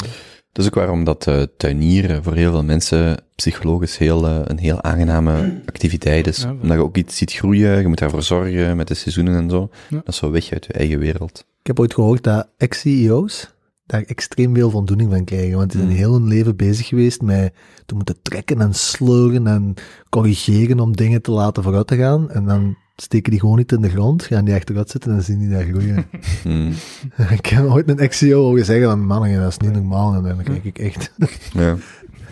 Dat 0.52 0.66
is 0.66 0.66
ook 0.66 0.74
waarom 0.74 1.04
dat 1.04 1.26
eh, 1.26 1.42
tuinieren 1.56 2.22
voor 2.22 2.34
heel 2.34 2.50
veel 2.50 2.64
mensen 2.64 3.16
psychologisch 3.34 3.98
heel, 3.98 4.26
eh, 4.26 4.40
een 4.44 4.58
heel 4.58 4.82
aangename 4.82 5.60
activiteit 5.66 6.26
is. 6.26 6.38
Ja, 6.42 6.50
Omdat 6.62 6.76
je 6.76 6.82
ook 6.82 6.96
iets 6.96 7.16
ziet 7.16 7.32
groeien, 7.32 7.80
je 7.80 7.86
moet 7.88 7.98
daarvoor 7.98 8.22
zorgen 8.22 8.76
met 8.76 8.88
de 8.88 8.94
seizoenen 8.94 9.36
en 9.36 9.50
zo. 9.50 9.70
Ja. 9.88 9.96
Dat 9.96 10.08
is 10.08 10.16
zo 10.16 10.30
weg 10.30 10.52
uit 10.52 10.66
je 10.66 10.72
eigen 10.72 10.98
wereld. 10.98 11.44
Ik 11.60 11.66
heb 11.66 11.80
ooit 11.80 11.94
gehoord 11.94 12.24
dat 12.24 12.48
ex-CEO's 12.56 13.50
daar 13.88 14.02
extreem 14.02 14.54
veel 14.54 14.70
voldoening 14.70 15.10
van 15.10 15.24
krijgen. 15.24 15.56
Want 15.56 15.70
die 15.70 15.80
zijn 15.80 15.92
Mm. 15.92 15.98
heel 15.98 16.12
hun 16.12 16.26
leven 16.28 16.56
bezig 16.56 16.86
geweest 16.86 17.22
met 17.22 17.54
te 17.86 17.94
moeten 17.94 18.22
trekken 18.22 18.60
en 18.60 18.74
sleuren 18.74 19.46
en 19.46 19.74
corrigeren 20.08 20.80
om 20.80 20.96
dingen 20.96 21.22
te 21.22 21.30
laten 21.30 21.62
vooruit 21.62 21.86
te 21.86 21.96
gaan. 21.96 22.30
En 22.30 22.44
dan 22.44 22.76
steken 22.96 23.30
die 23.30 23.40
gewoon 23.40 23.56
niet 23.56 23.72
in 23.72 23.80
de 23.80 23.88
grond, 23.90 24.24
gaan 24.24 24.44
die 24.44 24.54
achteruit 24.54 24.90
zitten 24.90 25.12
en 25.12 25.22
zien 25.22 25.38
die 25.38 25.48
daar 25.48 25.64
groeien. 25.64 26.06
Hmm. 26.42 26.72
ik 27.38 27.46
heb 27.46 27.64
ooit 27.64 27.88
een 27.88 27.98
ex-CEO 27.98 28.42
horen 28.42 28.64
zeggen 28.64 28.86
van, 28.88 29.06
mannen, 29.06 29.40
dat 29.40 29.48
is 29.50 29.58
niet 29.58 29.72
normaal. 29.72 30.14
En 30.14 30.22
dan 30.22 30.42
kijk 30.42 30.64
ik 30.64 30.78
echt... 30.78 31.12
Ja. 31.52 31.76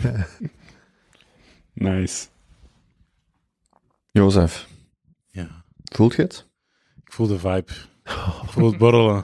Nice. 1.73 2.27
Jozef, 4.11 4.67
Ja. 5.29 5.47
voelt 5.83 6.15
je 6.15 6.21
het? 6.21 6.47
Ik 7.05 7.13
voel 7.13 7.27
de 7.27 7.39
vibe. 7.39 7.71
Ik 8.03 8.49
voel 8.49 8.69
het 8.69 8.77
borrelen. 8.77 9.23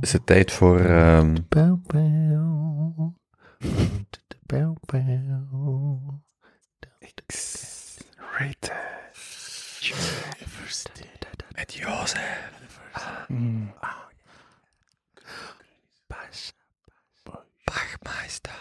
Is 0.00 0.12
het 0.12 0.26
tijd 0.26 0.52
voor... 0.52 0.80
ehm, 0.80 1.36
pound. 1.48 1.86
met 11.56 11.74
Jozef. 11.74 12.50
Hm. 13.26 13.64
Bachmeister. 17.64 18.52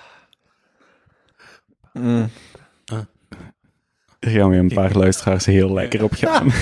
Mm. 1.94 2.30
Er 4.20 4.30
gaan 4.32 4.50
weer 4.50 4.60
een 4.60 4.74
paar 4.74 4.94
luisteraars 4.94 5.46
heel 5.46 5.74
lekker 5.74 6.04
op 6.04 6.14
gaan. 6.14 6.52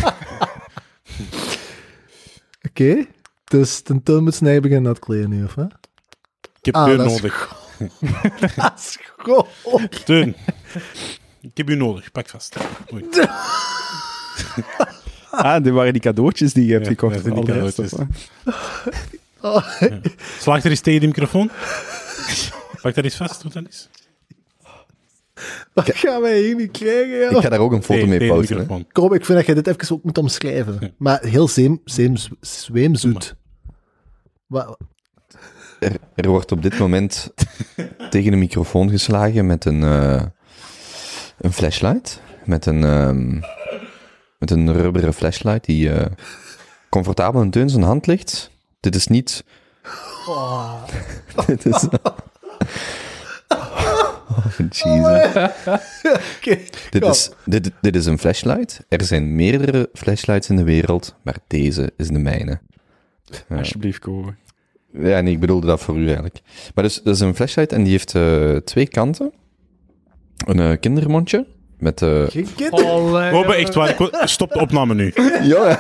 Oké, 2.74 3.06
dus 3.44 3.82
ten 3.82 4.24
moet 4.24 4.36
snij 4.36 4.60
beginnen 4.60 4.84
dat 4.94 5.00
kleden 5.00 5.30
nu, 5.30 5.44
of 5.44 5.54
wat? 5.56 5.74
Ik 6.60 6.66
heb 6.66 6.76
Ah, 6.76 6.86
deur 6.86 7.06
is 7.06 7.12
nodig. 7.12 7.56
Dat 8.56 8.74
is 8.78 8.98
goed. 9.18 10.06
Teun. 10.06 10.36
Ik 11.42 11.58
heb 11.58 11.70
u 11.70 11.76
nodig. 11.76 12.12
Pak 12.12 12.30
vast. 12.30 12.56
Oei. 12.94 13.06
Ah, 15.32 15.64
dit 15.64 15.74
waren 15.74 15.94
die 15.94 16.02
cadeautjes 16.02 16.54
die 16.54 16.66
je 16.66 16.72
hebt 16.74 16.84
Ja, 16.86 16.90
gekocht. 16.92 17.24
die 17.24 17.34
de 17.34 17.44
cadeautjes. 17.44 17.92
wat? 19.42 19.64
Slaag 20.40 20.64
er 20.64 20.70
eens 20.70 20.80
tegen 20.82 21.02
de 21.02 21.08
microfoon. 21.08 21.52
Pak 22.82 22.96
dat 22.96 23.04
eens 23.04 23.16
vast. 23.16 23.42
Doe 23.42 23.52
dat 23.52 23.64
eens. 23.66 23.90
Wat 25.74 25.96
gaan 25.96 26.22
wij 26.22 26.40
hier 26.42 26.56
niet 26.56 26.72
krijgen, 26.72 27.20
joh? 27.20 27.32
Ik 27.32 27.38
ga 27.38 27.50
daar 27.50 27.60
ook 27.60 27.72
een 27.72 27.84
foto 27.84 28.06
mee 28.06 28.28
posten. 28.28 28.58
microfoon. 28.58 28.86
Kom, 28.92 29.14
ik 29.14 29.26
vind 29.26 29.38
dat 29.38 29.48
je 29.48 29.54
dit 29.54 29.68
even 29.68 29.96
ook 29.96 30.04
moet 30.04 30.18
omschrijven. 30.18 30.94
Maar 30.98 31.24
heel 31.24 31.48
zeem, 31.48 31.82
zeem, 31.86 32.16
zweemzoet. 32.42 33.36
Wat, 34.48 34.78
Er, 35.80 35.96
er 36.16 36.30
wordt 36.30 36.52
op 36.52 36.62
dit 36.62 36.80
moment 36.80 37.34
tegen 38.10 38.32
de 38.32 38.38
microfoon 38.38 38.90
geslagen 38.90 39.46
met 39.46 39.66
een, 39.66 39.84
eh, 39.84 40.22
een 41.38 41.54
flashlight. 41.54 42.22
Met 42.46 42.66
een, 42.66 42.84
ehm, 42.84 43.34
met 44.40 44.52
een 44.52 44.74
rubberen 44.74 45.14
flashlight 45.14 45.66
die 45.66 45.92
eh, 45.92 46.06
comfortabel 46.90 47.42
in 47.42 47.52
Teun 47.52 47.70
zijn 47.70 47.84
hand 47.84 48.08
ligt. 48.08 48.52
Dit 48.80 48.96
is 48.96 49.08
niet... 49.08 49.44
dit 51.48 51.66
is... 51.66 51.88
Oh, 54.46 54.58
Jesus. 54.70 55.52
Oké. 56.38 56.60
Dit 56.90 57.06
is, 57.06 57.32
dit, 57.46 57.72
dit 57.82 57.96
is 57.96 58.06
een 58.06 58.20
flashlight. 58.20 58.86
Er 58.90 59.04
zijn 59.04 59.36
meerdere 59.36 59.90
flashlights 59.94 60.50
in 60.50 60.56
de 60.56 60.64
wereld, 60.64 61.16
maar 61.24 61.38
deze 61.48 61.92
is 61.98 62.08
de 62.08 62.20
mijne. 62.20 62.60
Ja. 63.50 63.58
Alsjeblieft, 63.58 64.00
Kobe. 64.00 64.34
Ja, 64.94 65.22
nee, 65.22 65.34
ik 65.34 65.40
bedoelde 65.40 65.68
dat 65.68 65.82
voor 65.82 65.98
u 65.98 66.06
eigenlijk. 66.06 66.40
Maar 66.76 66.84
dus, 66.84 67.02
dat 67.04 67.16
is 67.16 67.20
een 67.20 67.36
flashlight 67.36 67.72
en 67.72 67.84
die 67.84 67.92
heeft 67.92 68.16
eh, 68.16 68.56
twee 68.56 68.88
kanten. 68.88 69.34
Een 70.46 70.60
eh, 70.60 70.80
kindermondje 70.80 71.48
met... 71.78 72.02
eh 72.02 72.24
Geen 72.28 72.48
echt 73.52 73.74
waar. 73.74 73.90
ik 73.90 74.12
Stop 74.24 74.52
de 74.52 74.60
opname 74.60 74.94
nu. 74.94 75.14
Jongen, 75.54 75.78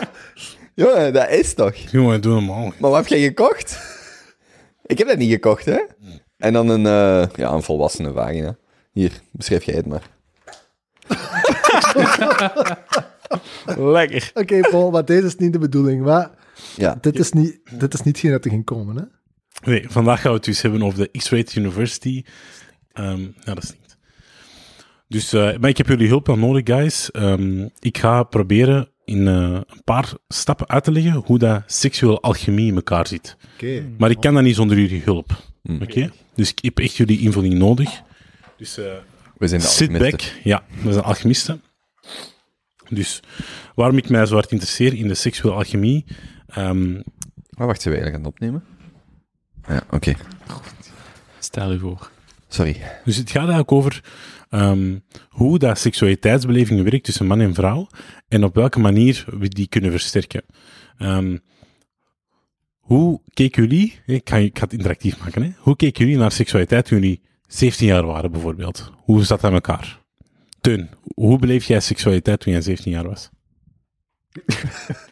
jongen, 0.76 1.14
dat 1.14 1.30
is 1.30 1.54
toch? 1.54 1.76
Jongen, 1.76 2.22
doe 2.22 2.34
normaal. 2.34 2.74
Maar 2.78 2.90
wat 2.90 3.00
heb 3.00 3.08
jij 3.08 3.20
gekocht? 3.20 3.80
Ik 4.86 4.98
heb 4.98 5.08
dat 5.08 5.18
niet 5.18 5.32
gekocht, 5.32 5.66
hè? 5.66 5.80
En 6.44 6.54
dan 6.54 6.70
een, 6.70 6.86
eh, 6.86 7.36
ja, 7.36 7.52
een 7.52 7.64
volwassene 7.64 8.12
vagina. 8.12 8.58
Hier, 8.92 9.12
beschrijf 9.32 9.64
jij 9.64 9.76
het 9.76 9.86
maar. 9.86 10.10
Lekker. 13.96 14.32
Oké, 14.34 14.60
Paul, 14.60 14.92
maar 14.92 15.06
deze 15.06 15.26
is 15.26 15.36
niet 15.36 15.54
de 15.54 15.60
bedoeling. 15.60 16.04
Maar 16.04 16.32
Ja, 16.76 16.98
dit 17.02 17.20
is 17.20 17.32
niet, 17.32 17.60
dit 17.72 17.94
is 17.94 18.02
niet 18.02 18.20
geen 18.20 18.32
dat 18.32 18.46
er 18.46 18.52
ging 18.52 18.66
komen, 18.66 18.96
hè? 18.96 19.04
Nee, 19.72 19.86
vandaag 19.90 20.22
gaan 20.22 20.30
we 20.30 20.38
het 20.38 20.46
dus 20.46 20.62
hebben 20.62 20.82
over 20.84 21.00
de 21.00 21.18
X-Rated 21.18 21.56
University. 21.56 22.24
Ehm 22.92 23.22
ja, 23.22 23.54
dat 23.54 23.64
stinkt. 23.64 23.98
Dus, 25.08 25.34
eh, 25.34 25.58
maar 25.58 25.70
ik 25.70 25.78
heb 25.78 25.88
jullie 25.88 26.08
hulp 26.08 26.28
wel 26.28 26.38
nodig, 26.38 26.62
guys. 26.76 27.12
Ehm, 27.12 27.68
ik 27.80 27.98
ga 27.98 28.24
proberen 28.24 28.90
in 29.06 29.28
eh, 29.28 29.34
een 29.34 29.84
paar 29.84 30.14
stappen 30.28 30.70
uit 30.70 30.84
te 30.84 30.92
leggen 30.92 31.14
hoe 31.26 31.40
dat 31.40 31.64
seksueel 31.66 32.22
alchemie 32.22 32.68
in 32.68 32.76
elkaar 32.76 33.08
zit. 33.08 33.38
Oké. 33.54 33.86
Maar 33.98 34.10
ik 34.10 34.20
kan 34.20 34.34
dat 34.34 34.44
niet 34.44 34.56
zonder 34.56 34.80
jullie 34.80 35.02
hulp. 35.04 35.52
Mm. 35.64 35.82
Oké? 35.82 36.12
Dus 36.36 36.50
ik 36.52 36.60
heb 36.62 36.80
echt 36.80 36.96
jullie 36.96 37.20
invulling 37.20 37.54
nodig. 37.54 38.02
Dus 38.58 38.78
eh, 38.78 38.86
we 39.38 39.48
zijn 39.48 39.62
de 39.62 39.68
sit 39.68 39.98
back. 39.98 40.22
Ja, 40.44 40.64
we 40.84 40.92
zijn 40.92 41.04
alchemisten. 41.04 41.62
Dus 42.90 43.20
waarom 43.76 43.98
ik 43.98 44.10
mij 44.10 44.26
zo 44.26 44.34
hard 44.34 44.52
interesseer 44.52 44.94
in 44.94 45.08
de 45.08 45.14
seksuele 45.14 45.56
alchemie... 45.56 46.06
ehm, 46.48 46.94
Maar 47.50 47.68
wacht, 47.68 47.82
zijn 47.82 47.96
we 47.96 48.02
eigenlijk 48.02 48.16
aan 48.16 48.24
het 48.24 48.28
opnemen? 48.34 48.64
Ja, 49.68 49.84
oké. 49.90 50.14
Stel 51.40 51.72
je 51.72 51.80
voor. 51.80 52.10
Sorry. 52.48 52.82
Dus 53.06 53.16
het 53.16 53.28
gaat 53.30 53.38
eigenlijk 53.42 53.72
over 53.72 54.04
ehm, 54.50 54.98
hoe 55.30 55.60
dat 55.60 55.80
seksualiteitsbeleving 55.80 56.84
werkt 56.84 57.04
tussen 57.04 57.26
man 57.28 57.40
en 57.42 57.54
vrouw 57.54 57.88
en 58.28 58.44
op 58.44 58.56
welke 58.56 58.80
manier 58.80 59.26
we 59.40 59.48
die 59.48 59.68
kunnen 59.68 59.92
versterken. 59.92 60.44
Ehm, 60.98 61.38
hoe 62.84 63.22
keken 63.34 63.64
jullie, 63.64 64.00
ik 64.06 64.30
ga, 64.30 64.38
ik 64.38 64.58
ga 64.58 64.64
het 64.64 64.74
interactief 64.74 65.20
maken, 65.20 65.44
hè? 65.44 65.52
hoe 65.58 65.76
keken 65.76 66.06
jullie 66.06 66.20
naar 66.20 66.32
seksualiteit 66.32 66.86
toen 66.86 67.00
jullie 67.00 67.22
17 67.48 67.88
jaar 67.88 68.06
waren 68.06 68.32
bijvoorbeeld? 68.32 68.92
Hoe 68.98 69.24
zat 69.24 69.42
dat 69.42 69.50
in 69.50 69.56
elkaar? 69.56 70.02
Teun, 70.62 70.90
hoe 71.16 71.40
beleef 71.40 71.66
jij 71.66 71.80
seksualiteit 71.80 72.40
toen 72.40 72.54
jij 72.54 72.62
17 72.62 72.92
jaar 72.92 73.08
was? 73.08 73.30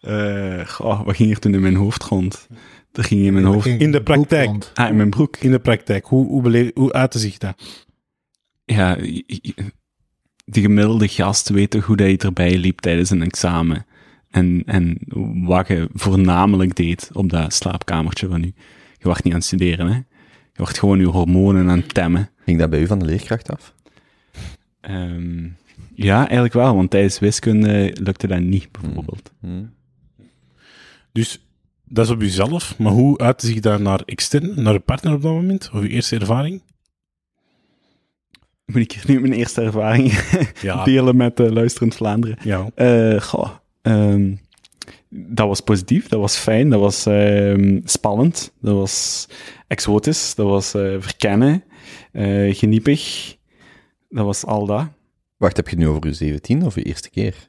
Eh, 0.00 0.66
goh, 0.66 1.04
wat 1.04 1.16
ging 1.16 1.30
er 1.30 1.38
toen 1.38 1.54
in 1.54 1.60
mijn 1.60 1.74
hoofd 1.74 2.02
rond? 2.02 2.48
Er 2.92 3.04
ging 3.04 3.20
in 3.20 3.32
mijn 3.32 3.44
hoofd... 3.44 3.66
In 3.66 3.92
de 3.92 4.02
praktijk. 4.02 4.70
Ah, 4.74 4.88
in 4.88 4.96
mijn 4.96 5.10
broek. 5.10 5.36
In 5.36 5.50
de 5.50 5.58
praktijk, 5.58 6.04
hoe, 6.04 6.26
hoe, 6.26 6.42
beleef, 6.42 6.70
hoe 6.74 6.92
uitte 6.92 7.18
zich 7.18 7.38
dat? 7.38 7.86
Ja, 8.64 8.94
de 10.44 10.60
gemiddelde 10.60 11.08
gast 11.08 11.48
weet 11.48 11.70
toch 11.70 11.86
hoe 11.86 11.96
dat 11.96 12.10
je 12.10 12.16
erbij 12.16 12.56
liep 12.56 12.80
tijdens 12.80 13.10
een 13.10 13.22
examen. 13.22 13.86
En, 14.30 14.62
en 14.66 14.98
wat 15.46 15.68
je 15.68 15.88
voornamelijk 15.92 16.76
deed 16.76 17.10
op 17.12 17.30
dat 17.30 17.54
slaapkamertje 17.54 18.28
van 18.28 18.42
u. 18.44 18.52
Je 18.98 19.08
wacht 19.08 19.24
niet 19.24 19.32
aan 19.32 19.38
het 19.38 19.48
studeren, 19.48 19.86
hè. 19.86 19.94
Je 20.52 20.66
wacht 20.66 20.78
gewoon 20.78 20.98
je 20.98 21.06
hormonen 21.06 21.68
aan 21.70 21.78
het 21.78 21.94
temmen. 21.94 22.30
Ging 22.44 22.58
dat 22.58 22.70
bij 22.70 22.80
u 22.80 22.86
van 22.86 22.98
de 22.98 23.04
leerkracht 23.04 23.50
af? 23.50 23.74
Ehm, 24.80 25.48
ja, 25.94 26.18
eigenlijk 26.18 26.52
wel, 26.52 26.74
want 26.74 26.90
tijdens 26.90 27.18
wiskunde 27.18 27.96
lukte 28.02 28.26
dat 28.26 28.40
niet, 28.40 28.68
bijvoorbeeld. 28.72 29.32
Hm. 29.40 29.64
Dus 31.12 31.44
dat 31.84 32.04
is 32.04 32.10
op 32.10 32.20
jezelf, 32.20 32.78
maar 32.78 32.92
hoe 32.92 33.18
uitte 33.18 33.46
zich 33.46 33.60
dat 33.60 33.80
naar 33.80 34.00
extern, 34.04 34.62
naar 34.62 34.72
je 34.72 34.78
partner 34.80 35.12
op 35.14 35.22
dat 35.22 35.32
moment? 35.32 35.70
Of 35.72 35.82
je 35.82 35.88
eerste 35.88 36.16
ervaring? 36.18 36.62
Moet 38.64 38.76
ik 38.76 38.92
hier 38.92 39.04
nu 39.06 39.20
mijn 39.20 39.32
eerste 39.32 39.60
ervaring 39.62 40.12
Ja, 40.60 40.84
delen 40.84 41.16
met 41.16 41.40
uh, 41.40 41.50
luisterend 41.50 41.94
Vlaanderen? 41.94 42.38
ja. 42.42 42.66
Eh, 42.74 43.20
goh, 43.20 43.50
ehm, 43.82 44.34
dat 45.08 45.48
was 45.48 45.60
positief, 45.60 46.08
dat 46.08 46.20
was 46.20 46.36
fijn, 46.36 46.70
dat 46.70 46.80
was 46.80 47.06
ehm, 47.06 47.80
spannend, 47.84 48.52
dat 48.60 48.74
was 48.74 49.26
exotisch, 49.66 50.34
dat 50.34 50.46
was 50.46 50.74
eh, 50.74 50.96
verkennen, 50.98 51.64
eh, 52.12 52.54
geniepig, 52.54 53.36
dat 54.08 54.24
was 54.24 54.44
al 54.44 54.66
dat. 54.66 54.88
Wacht, 55.36 55.56
heb 55.56 55.68
je 55.68 55.76
het 55.76 55.84
nu 55.84 55.90
over 55.90 56.06
je 56.06 56.12
17 56.12 56.64
of 56.64 56.74
je 56.74 56.82
eerste 56.82 57.10
keer? 57.10 57.48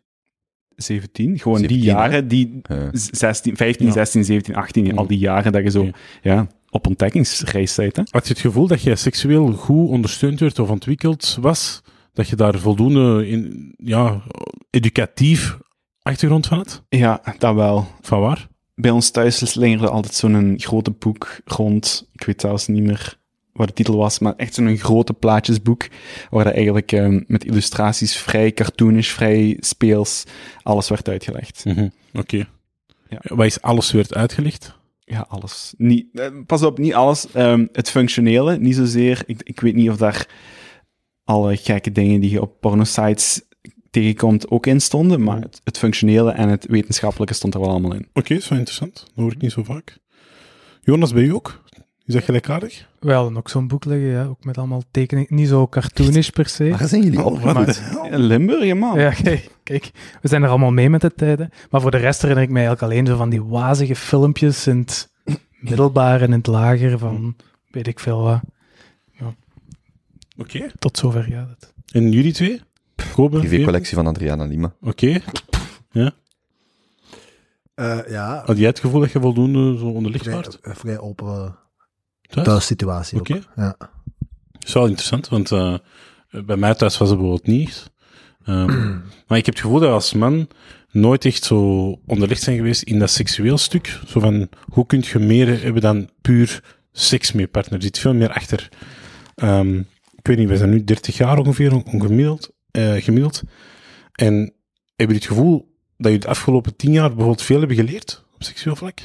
17, 0.76 1.40
gewoon 1.40 1.58
17, 1.58 1.78
die 1.78 1.88
jaren, 1.92 2.28
die 2.28 2.60
Eh, 2.64 2.88
16, 2.92 3.58
15, 3.58 3.86
Ja. 3.86 3.92
16, 3.92 4.24
17, 4.26 4.56
18, 4.56 4.98
al 4.98 5.08
die 5.08 5.18
jaren 5.18 5.52
dat 5.52 5.64
je 5.64 5.70
zo 5.70 5.84
Ja. 5.84 5.92
ja, 6.22 6.48
op 6.70 6.88
ontdekkingsreis 6.88 7.76
bent. 7.76 7.96
Hè? 7.96 8.04
Had 8.10 8.28
je 8.28 8.34
het 8.34 8.42
gevoel 8.42 8.68
dat 8.68 8.82
je 8.82 8.96
seksueel 8.96 9.52
goed 9.54 9.90
ondersteund 9.90 10.40
werd 10.40 10.60
of 10.60 10.70
ontwikkeld 10.70 11.38
was? 11.42 11.82
Dat 12.14 12.30
je 12.30 12.36
daar 12.36 12.60
voldoende 12.60 13.28
in, 13.28 13.74
ja, 13.78 14.22
educatief 14.70 15.58
achtergrond 16.02 16.48
van 16.48 16.58
had? 16.58 16.84
Ja, 16.90 17.22
dat 17.38 17.56
wel. 17.56 17.88
Van 18.02 18.20
waar? 18.20 18.48
Bij 18.76 18.92
ons 18.92 19.12
thuis 19.12 19.52
slingerde 19.52 19.90
altijd 19.90 20.14
zo'n 20.14 20.54
grote 20.58 20.92
boek 20.92 21.40
rond. 21.46 22.10
Ik 22.14 22.24
weet 22.24 22.42
zelfs 22.42 22.68
niet 22.68 22.84
meer 22.84 23.20
wat 23.54 23.68
de 23.68 23.74
titel 23.74 23.98
was, 23.98 24.20
maar 24.20 24.34
echt 24.36 24.54
zo'n 24.54 24.78
grote 24.78 25.14
plaatjesboek, 25.14 25.88
waar 26.30 26.44
dat 26.44 26.54
eigenlijk 26.54 26.92
ehm, 26.92 27.22
met 27.28 27.44
illustraties 27.44 28.16
vrij 28.18 28.52
cartoonisch, 28.52 29.12
vrij 29.12 29.58
speels, 29.60 30.24
alles 30.64 30.90
werd 30.90 31.10
uitgelegd. 31.10 31.66
Mhm, 31.66 31.88
Oké. 32.14 32.48
Ja. 33.10 33.20
Wat 33.22 33.46
is 33.46 33.62
alles 33.62 33.92
werd 33.92 34.14
uitgelegd? 34.14 34.80
Ja, 35.04 35.26
alles. 35.30 35.74
Niet, 35.78 36.06
eh, 36.14 36.28
pas 36.46 36.62
op, 36.64 36.78
niet 36.78 36.94
alles. 36.94 37.32
Ehm, 37.32 37.66
het 37.72 37.90
functionele, 37.90 38.58
niet 38.58 38.76
zozeer. 38.76 39.24
Ik, 39.26 39.42
ik 39.44 39.60
weet 39.60 39.76
niet 39.76 39.90
of 39.90 39.98
daar 39.98 40.28
alle 41.24 41.58
gekke 41.58 41.92
dingen 41.92 42.22
die 42.22 42.30
je 42.30 42.42
op 42.42 42.60
pornosites 42.60 43.42
tegenkomt 43.92 44.50
ook 44.50 44.66
in 44.66 44.82
stonden, 44.82 45.24
maar 45.24 45.42
het, 45.42 45.62
het 45.64 45.78
functionele 45.78 46.32
en 46.32 46.50
het 46.50 46.66
wetenschappelijke 46.66 47.34
stond 47.34 47.54
er 47.54 47.60
wel 47.60 47.70
allemaal 47.70 47.94
in. 47.94 48.08
Oké, 48.14 48.34
dat 48.34 48.44
is 48.44 48.48
wel 48.48 48.58
interessant. 48.58 48.94
Dat 48.94 49.24
hoor 49.24 49.32
ik 49.32 49.42
niet 49.42 49.52
zo 49.52 49.64
vaak. 49.64 49.98
Jonas, 50.82 51.14
bij 51.14 51.24
u 51.24 51.34
ook? 51.34 51.62
Is 52.06 52.14
dat 52.14 52.24
gelijkaardig? 52.24 52.88
We 53.00 53.14
hadden 53.14 53.38
ook 53.38 53.50
zo'n 53.50 53.68
boek 53.68 53.86
liggen, 53.86 54.08
ja, 54.10 54.26
ook 54.26 54.44
met 54.44 54.58
allemaal 54.58 54.84
tekeningen. 54.92 55.36
Niet 55.36 55.48
zo 55.48 55.68
cartoonisch 55.68 56.30
per 56.30 56.48
se. 56.48 56.70
waar 56.70 56.88
zijn 56.88 57.04
jullie 57.04 57.24
Oh, 57.24 57.66
Limburg, 58.30 58.74
man. 58.76 59.00
Ja, 59.00 59.12
kijk, 59.24 59.50
kijk, 59.64 59.92
we 60.22 60.28
zijn 60.28 60.44
er 60.44 60.50
allemaal 60.50 60.72
mee 60.72 60.90
met 60.90 61.02
de 61.02 61.14
tijden. 61.14 61.50
Maar 61.70 61.82
voor 61.82 61.92
de 61.92 61.98
rest 61.98 62.22
herinner 62.22 62.44
ik 62.46 62.52
mij 62.52 62.66
eigenlijk 62.66 62.94
alleen 62.94 63.06
zo 63.06 63.18
van 63.18 63.30
die 63.30 63.44
wazige 63.44 63.96
filmpjes 63.96 64.68
in 64.68 64.78
het 64.78 65.10
middelbaar 65.60 66.22
en 66.22 66.28
in 66.28 66.38
het 66.38 66.48
lager 66.48 66.98
van 66.98 67.36
weet 67.72 67.88
ik 67.88 68.00
veel 68.00 68.22
wat. 68.22 68.40
Oké. 70.38 70.72
Tot 70.80 70.98
zover 70.98 71.24
gaat 71.24 71.50
het. 71.50 71.74
En 71.92 72.12
jullie 72.12 72.34
twee? 72.34 72.62
Kobe? 73.14 73.40
Privécollectie 73.40 73.96
van 73.96 74.08
Adriana 74.08 74.44
Lima. 74.46 74.74
Oké. 74.82 75.22
Eh, 77.76 78.00
ja, 78.10 78.44
Had 78.46 78.58
jij 78.58 78.68
het 78.68 78.80
gevoel 78.80 79.00
dat 79.02 79.12
je 79.12 79.20
voldoende 79.20 79.78
zo 79.78 79.86
onderlicht 79.86 80.24
vrij, 80.24 80.36
waart? 80.36 80.60
eh, 80.60 80.76
vrij 80.76 81.00
open 81.00 81.28
uh, 81.28 81.50
Thuis? 82.22 82.48
thuissituatie 82.48 83.20
Oké. 83.20 83.40
Ja. 83.56 83.76
Dat 84.52 84.68
is 84.68 84.74
wel 84.74 84.86
interessant, 84.86 85.30
want 85.30 85.52
eh, 85.52 85.76
bij 86.46 86.58
mij 86.58 86.76
thuis 86.76 86.98
was 86.98 87.10
het 87.10 87.18
bijvoorbeeld 87.18 87.48
niet. 87.48 87.92
Ehm, 88.46 88.90
maar 89.28 89.38
ik 89.38 89.46
heb 89.46 89.54
het 89.56 89.60
gevoel 89.64 89.80
dat 89.80 89.88
we 89.90 89.94
als 89.96 90.14
man 90.14 90.48
nooit 90.92 91.26
echt 91.26 91.44
zo 91.44 91.90
onderlegd 92.06 92.42
zijn 92.42 92.56
geweest 92.58 92.82
in 92.82 93.00
dat 93.00 93.10
seksueel 93.10 93.58
stuk. 93.58 94.00
Zo 94.08 94.20
van, 94.20 94.50
hoe 94.70 94.86
kun 94.86 95.04
je 95.12 95.20
meer 95.20 95.62
hebben 95.64 95.82
dan 95.82 96.10
puur 96.22 96.64
seks 96.92 97.32
met 97.32 97.42
je 97.42 97.48
partner? 97.48 97.76
Er 97.78 97.84
zit 97.84 98.00
veel 98.00 98.14
meer 98.14 98.34
achter. 98.34 98.70
Ehm, 99.36 99.78
ik 100.18 100.28
weet 100.28 100.38
niet, 100.38 100.50
we 100.50 100.58
zijn 100.58 100.70
nu 100.70 100.84
30 100.84 101.18
jaar 101.18 101.38
ongeveer, 101.38 101.74
on- 101.74 101.86
ongemiddeld, 101.86 102.52
eh, 102.72 102.94
gemiddeld. 102.94 103.42
En 104.16 104.34
hebben 104.36 104.54
jullie 104.96 105.16
het 105.16 105.26
gevoel 105.26 105.76
dat 105.98 106.12
je 106.12 106.18
de 106.18 106.28
afgelopen 106.28 106.76
10 106.76 106.92
jaar 106.92 107.08
bijvoorbeeld 107.08 107.42
veel 107.42 107.60
hebben 107.60 107.76
geleerd 107.76 108.26
op 108.34 108.44
seksueel 108.44 108.76
vlak? 108.76 109.00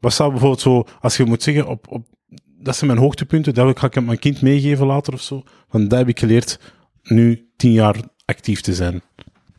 Wat 0.00 0.12
zou 0.12 0.30
bijvoorbeeld 0.30 0.60
zo, 0.60 0.84
als 1.00 1.16
je 1.16 1.24
moet 1.24 1.42
zeggen, 1.42 1.66
op, 1.66 1.88
op, 1.88 2.06
dat 2.46 2.76
zijn 2.76 2.90
mijn 2.90 3.02
hoogtepunten, 3.02 3.54
dat 3.54 3.78
ga 3.78 3.86
ik 3.86 3.96
aan 3.96 4.04
mijn 4.04 4.18
kind 4.18 4.42
meegeven 4.42 4.86
later 4.86 5.12
of 5.12 5.22
zo. 5.22 5.42
Want 5.68 5.90
dat 5.90 5.98
heb 5.98 6.08
ik 6.08 6.18
geleerd 6.18 6.58
nu 7.02 7.50
10 7.56 7.72
jaar 7.72 7.96
actief 8.24 8.60
te 8.60 8.74
zijn. 8.74 9.02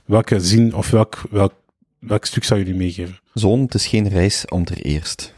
Welke 0.06 0.40
zin 0.40 0.76
of 0.76 0.90
welk, 0.90 1.22
welk, 1.30 1.54
welk 2.00 2.26
stuk 2.26 2.44
zou 2.44 2.60
je 2.60 2.66
die 2.66 2.76
meegeven? 2.76 3.20
Zoon, 3.34 3.62
het 3.62 3.74
is 3.74 3.88
geen 3.88 4.08
reis 4.08 4.46
om 4.46 4.64
ter 4.64 4.78
eerst. 4.78 5.36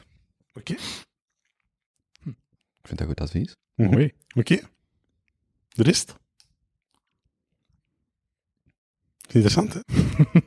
Oké. 0.53 0.73
Ik 2.23 2.89
vind 2.89 2.99
dat 2.99 3.07
goed 3.07 3.21
advies. 3.21 3.55
Mooi. 3.75 4.11
Oké. 4.35 4.59
De 5.69 5.83
rest? 5.83 6.15
Interessant, 9.33 9.73
hè? 9.73 9.79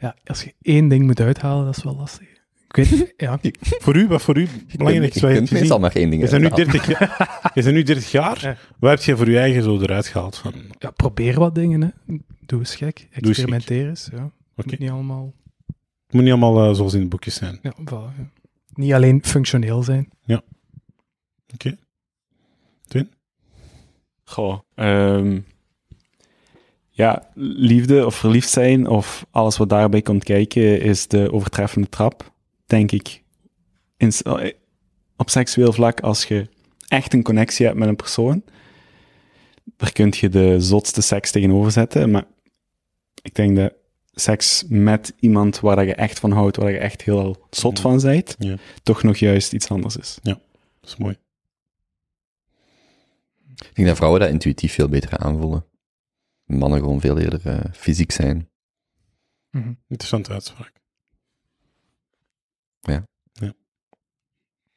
Ja, 0.00 0.16
als 0.24 0.42
je 0.42 0.54
één 0.62 0.88
ding 0.88 1.04
moet 1.06 1.20
uithalen, 1.20 1.64
dat 1.64 1.76
is 1.76 1.84
wel 1.84 1.96
lastig. 1.96 2.28
Ik 2.68 2.76
weet 2.76 2.90
niet, 2.90 3.14
ja. 3.16 3.38
Voor 3.84 3.96
u, 3.96 4.06
wat 4.06 4.22
voor 4.22 4.38
u 4.38 4.48
belangrijk 4.76 5.14
is, 5.14 5.20
je 5.20 5.26
wat 5.26 5.32
meestal 5.38 5.58
gezien? 5.58 5.80
maar 5.80 5.92
één 5.92 6.10
ding 6.10 6.22
Je 6.22 6.28
bent 6.30 6.42
nu 6.42 6.48
uithalen. 6.48 6.72
30 6.72 6.98
jaar. 6.98 7.50
Je 7.54 7.62
bent 7.62 7.74
nu 7.74 7.82
30 7.82 8.10
jaar. 8.10 8.40
Ja. 8.42 8.56
Wat 8.78 8.90
heb 8.90 9.00
je 9.00 9.16
voor 9.16 9.30
je 9.30 9.38
eigen 9.38 9.62
zo 9.62 9.80
eruit 9.80 10.06
gehaald? 10.06 10.36
Van, 10.36 10.52
ja, 10.78 10.90
probeer 10.90 11.38
wat 11.38 11.54
dingen, 11.54 11.80
hè. 11.80 12.16
Doe 12.46 12.58
eens 12.58 12.74
gek. 12.74 13.08
Experimenteer 13.10 13.88
eens, 13.88 14.08
ja. 14.12 14.30
Moet 14.54 14.78
niet 14.78 14.90
allemaal... 14.90 15.34
Het 16.06 16.14
moet 16.14 16.22
niet 16.22 16.32
allemaal 16.32 16.68
eh, 16.68 16.74
zoals 16.74 16.94
in 16.94 17.00
de 17.00 17.06
boekjes 17.06 17.34
zijn. 17.34 17.58
Ja, 17.62 17.74
voilà, 17.80 18.18
ja. 18.18 18.30
Niet 18.74 18.92
alleen 18.92 19.24
functioneel 19.24 19.82
zijn. 19.82 20.10
Oké. 21.54 21.76
Goh, 24.28 24.58
ehm, 24.74 25.40
ja, 26.96 27.28
liefde 27.34 28.06
of 28.06 28.14
verliefd 28.14 28.50
zijn 28.50 28.86
of 28.86 29.26
alles 29.30 29.56
wat 29.56 29.68
daarbij 29.68 30.02
komt 30.02 30.24
kijken 30.24 30.80
is 30.80 31.06
de 31.06 31.32
overtreffende 31.32 31.88
trap, 31.88 32.32
denk 32.66 32.92
ik. 32.92 33.22
In, 33.96 34.12
eh, 34.22 34.52
op 35.16 35.30
seksueel 35.30 35.72
vlak, 35.72 36.00
als 36.00 36.24
je 36.24 36.48
echt 36.88 37.12
een 37.12 37.22
connectie 37.22 37.66
hebt 37.66 37.78
met 37.78 37.88
een 37.88 37.96
persoon, 37.96 38.42
daar 39.76 39.92
kun 39.92 40.12
je 40.16 40.28
de 40.28 40.60
zotste 40.60 41.00
seks 41.02 41.30
tegenover 41.30 41.72
zetten, 41.72 42.10
maar 42.10 42.24
ik 43.22 43.34
denk 43.34 43.56
dat 43.56 43.72
seks 44.12 44.64
met 44.68 45.14
iemand 45.20 45.60
waar 45.60 45.76
dat 45.76 45.86
je 45.86 45.94
echt 45.94 46.18
van 46.18 46.30
houdt, 46.32 46.56
waar 46.56 46.70
je 46.70 46.78
echt 46.78 47.02
heel 47.02 47.46
zot 47.50 47.80
van 47.80 48.00
bent, 48.00 48.34
Ja. 48.38 48.56
toch 48.82 49.02
nog 49.02 49.16
juist 49.16 49.52
iets 49.52 49.68
anders 49.68 49.96
is. 49.96 50.18
Dat 50.22 50.38
is 50.82 50.96
mooi. 50.96 51.16
Ik 53.56 53.70
denk 53.74 53.88
dat 53.88 53.96
vrouwen 53.96 54.20
dat 54.20 54.30
intuïtief 54.30 54.72
veel 54.72 54.88
beter 54.88 55.18
aanvoelen. 55.18 55.64
Mannen 56.46 56.78
gewoon 56.78 57.00
veel 57.00 57.18
eerder 57.18 57.40
eh, 57.44 57.60
fysiek 57.72 58.12
zijn. 58.12 58.48
Mhm. 59.50 59.72
Interessante 59.88 60.32
uitspraak. 60.32 60.74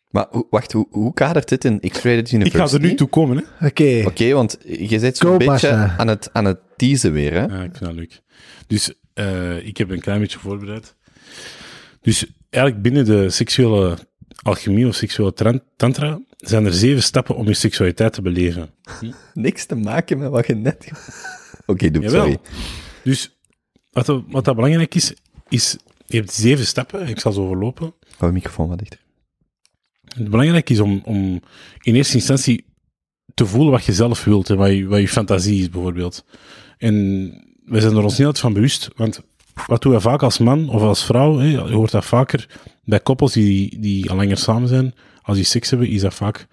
Maar 0.09 0.27
hoe- 0.29 0.47
wacht, 0.49 0.71
hoe, 0.71 0.87
hoe 0.89 1.13
kadert 1.13 1.49
dit 1.49 1.65
in 1.65 1.79
X-Rated 1.79 2.27
Ik 2.27 2.31
University? 2.33 2.57
ga 2.77 2.83
er 2.83 2.89
nu 2.89 2.95
toe 2.95 3.07
komen, 3.07 3.37
hè? 3.57 3.65
Oké, 3.67 4.03
Oké, 4.05 4.31
want 4.33 4.57
je 4.65 4.99
zit 4.99 5.19
Go, 5.21 5.27
zo'n 5.27 5.37
beetje 5.37 5.47
Basha. 5.69 5.95
aan 5.97 6.07
het, 6.07 6.29
aan 6.33 6.45
het 6.45 6.59
teasen 6.75 7.11
weer, 7.11 7.31
hè? 7.33 7.39
Ja, 7.45 7.63
ik 7.63 7.71
vind 7.75 7.79
dat 7.79 7.93
leuk. 7.93 8.21
Dus 8.67 8.93
eh, 9.13 9.65
ik 9.67 9.77
heb 9.77 9.89
een 9.89 9.99
klein 9.99 10.19
beetje 10.19 10.39
voorbereid. 10.39 10.95
Dus 12.01 12.25
eigenlijk 12.49 12.83
binnen 12.83 13.05
de 13.05 13.29
seksuele 13.29 13.97
alchemie 14.41 14.87
of 14.87 14.95
seksuele 14.95 15.61
tantra 15.75 16.21
zijn 16.37 16.65
er 16.65 16.73
zeven 16.73 17.03
stappen 17.03 17.35
om 17.35 17.47
je 17.47 17.53
seksualiteit 17.53 18.13
te 18.13 18.21
beleven. 18.21 18.69
Niks 19.33 19.65
te 19.65 19.75
maken 19.75 20.17
met 20.17 20.29
wat 20.29 20.47
je 20.47 20.55
net... 20.55 20.91
Oké, 21.69 21.91
doe, 21.91 22.03
Jawel. 22.03 22.21
sorry. 22.21 22.37
Dus 23.03 23.37
wat, 23.91 24.21
wat 24.27 24.45
dat 24.45 24.55
belangrijk 24.55 24.95
is, 24.95 25.13
is 25.49 25.77
je 26.05 26.17
hebt 26.17 26.33
zeven 26.33 26.65
stappen. 26.65 27.07
Ik 27.07 27.19
zal 27.19 27.31
ze 27.31 27.39
overlopen. 27.39 27.93
Hou 28.17 28.31
je 28.31 28.37
microfoon 28.37 28.67
wat 28.67 28.79
dichter. 28.79 28.99
Het 30.01 30.29
belangrijk 30.29 30.69
is 30.69 30.79
om, 30.79 31.01
om 31.03 31.41
in 31.81 31.95
eerste 31.95 32.15
instantie 32.15 32.65
te 33.33 33.45
voelen 33.45 33.71
wat 33.71 33.85
je 33.85 33.93
zelf 33.93 34.23
wilt 34.23 34.49
en 34.49 34.57
wat 34.57 34.69
je, 34.69 34.87
wat 34.87 34.99
je 34.99 35.07
fantasie 35.07 35.59
is, 35.59 35.69
bijvoorbeeld. 35.69 36.25
En 36.77 36.93
we 37.65 37.81
zijn 37.81 37.95
er 37.95 38.03
ons 38.03 38.17
niet 38.17 38.25
altijd 38.27 38.39
van 38.39 38.53
bewust, 38.53 38.89
want 38.95 39.21
wat 39.65 39.81
doen 39.81 39.93
we 39.93 39.99
vaak 39.99 40.23
als 40.23 40.37
man 40.37 40.69
of 40.69 40.81
als 40.81 41.05
vrouw, 41.05 41.37
hè, 41.37 41.45
je 41.45 41.57
hoort 41.57 41.91
dat 41.91 42.05
vaker 42.05 42.59
bij 42.83 42.99
koppels 42.99 43.33
die, 43.33 43.79
die 43.79 44.09
al 44.09 44.15
langer 44.15 44.37
samen 44.37 44.67
zijn, 44.67 44.93
als 45.21 45.37
die 45.37 45.45
seks 45.45 45.69
hebben, 45.69 45.87
is 45.89 46.01
dat 46.01 46.13
vaak, 46.13 46.47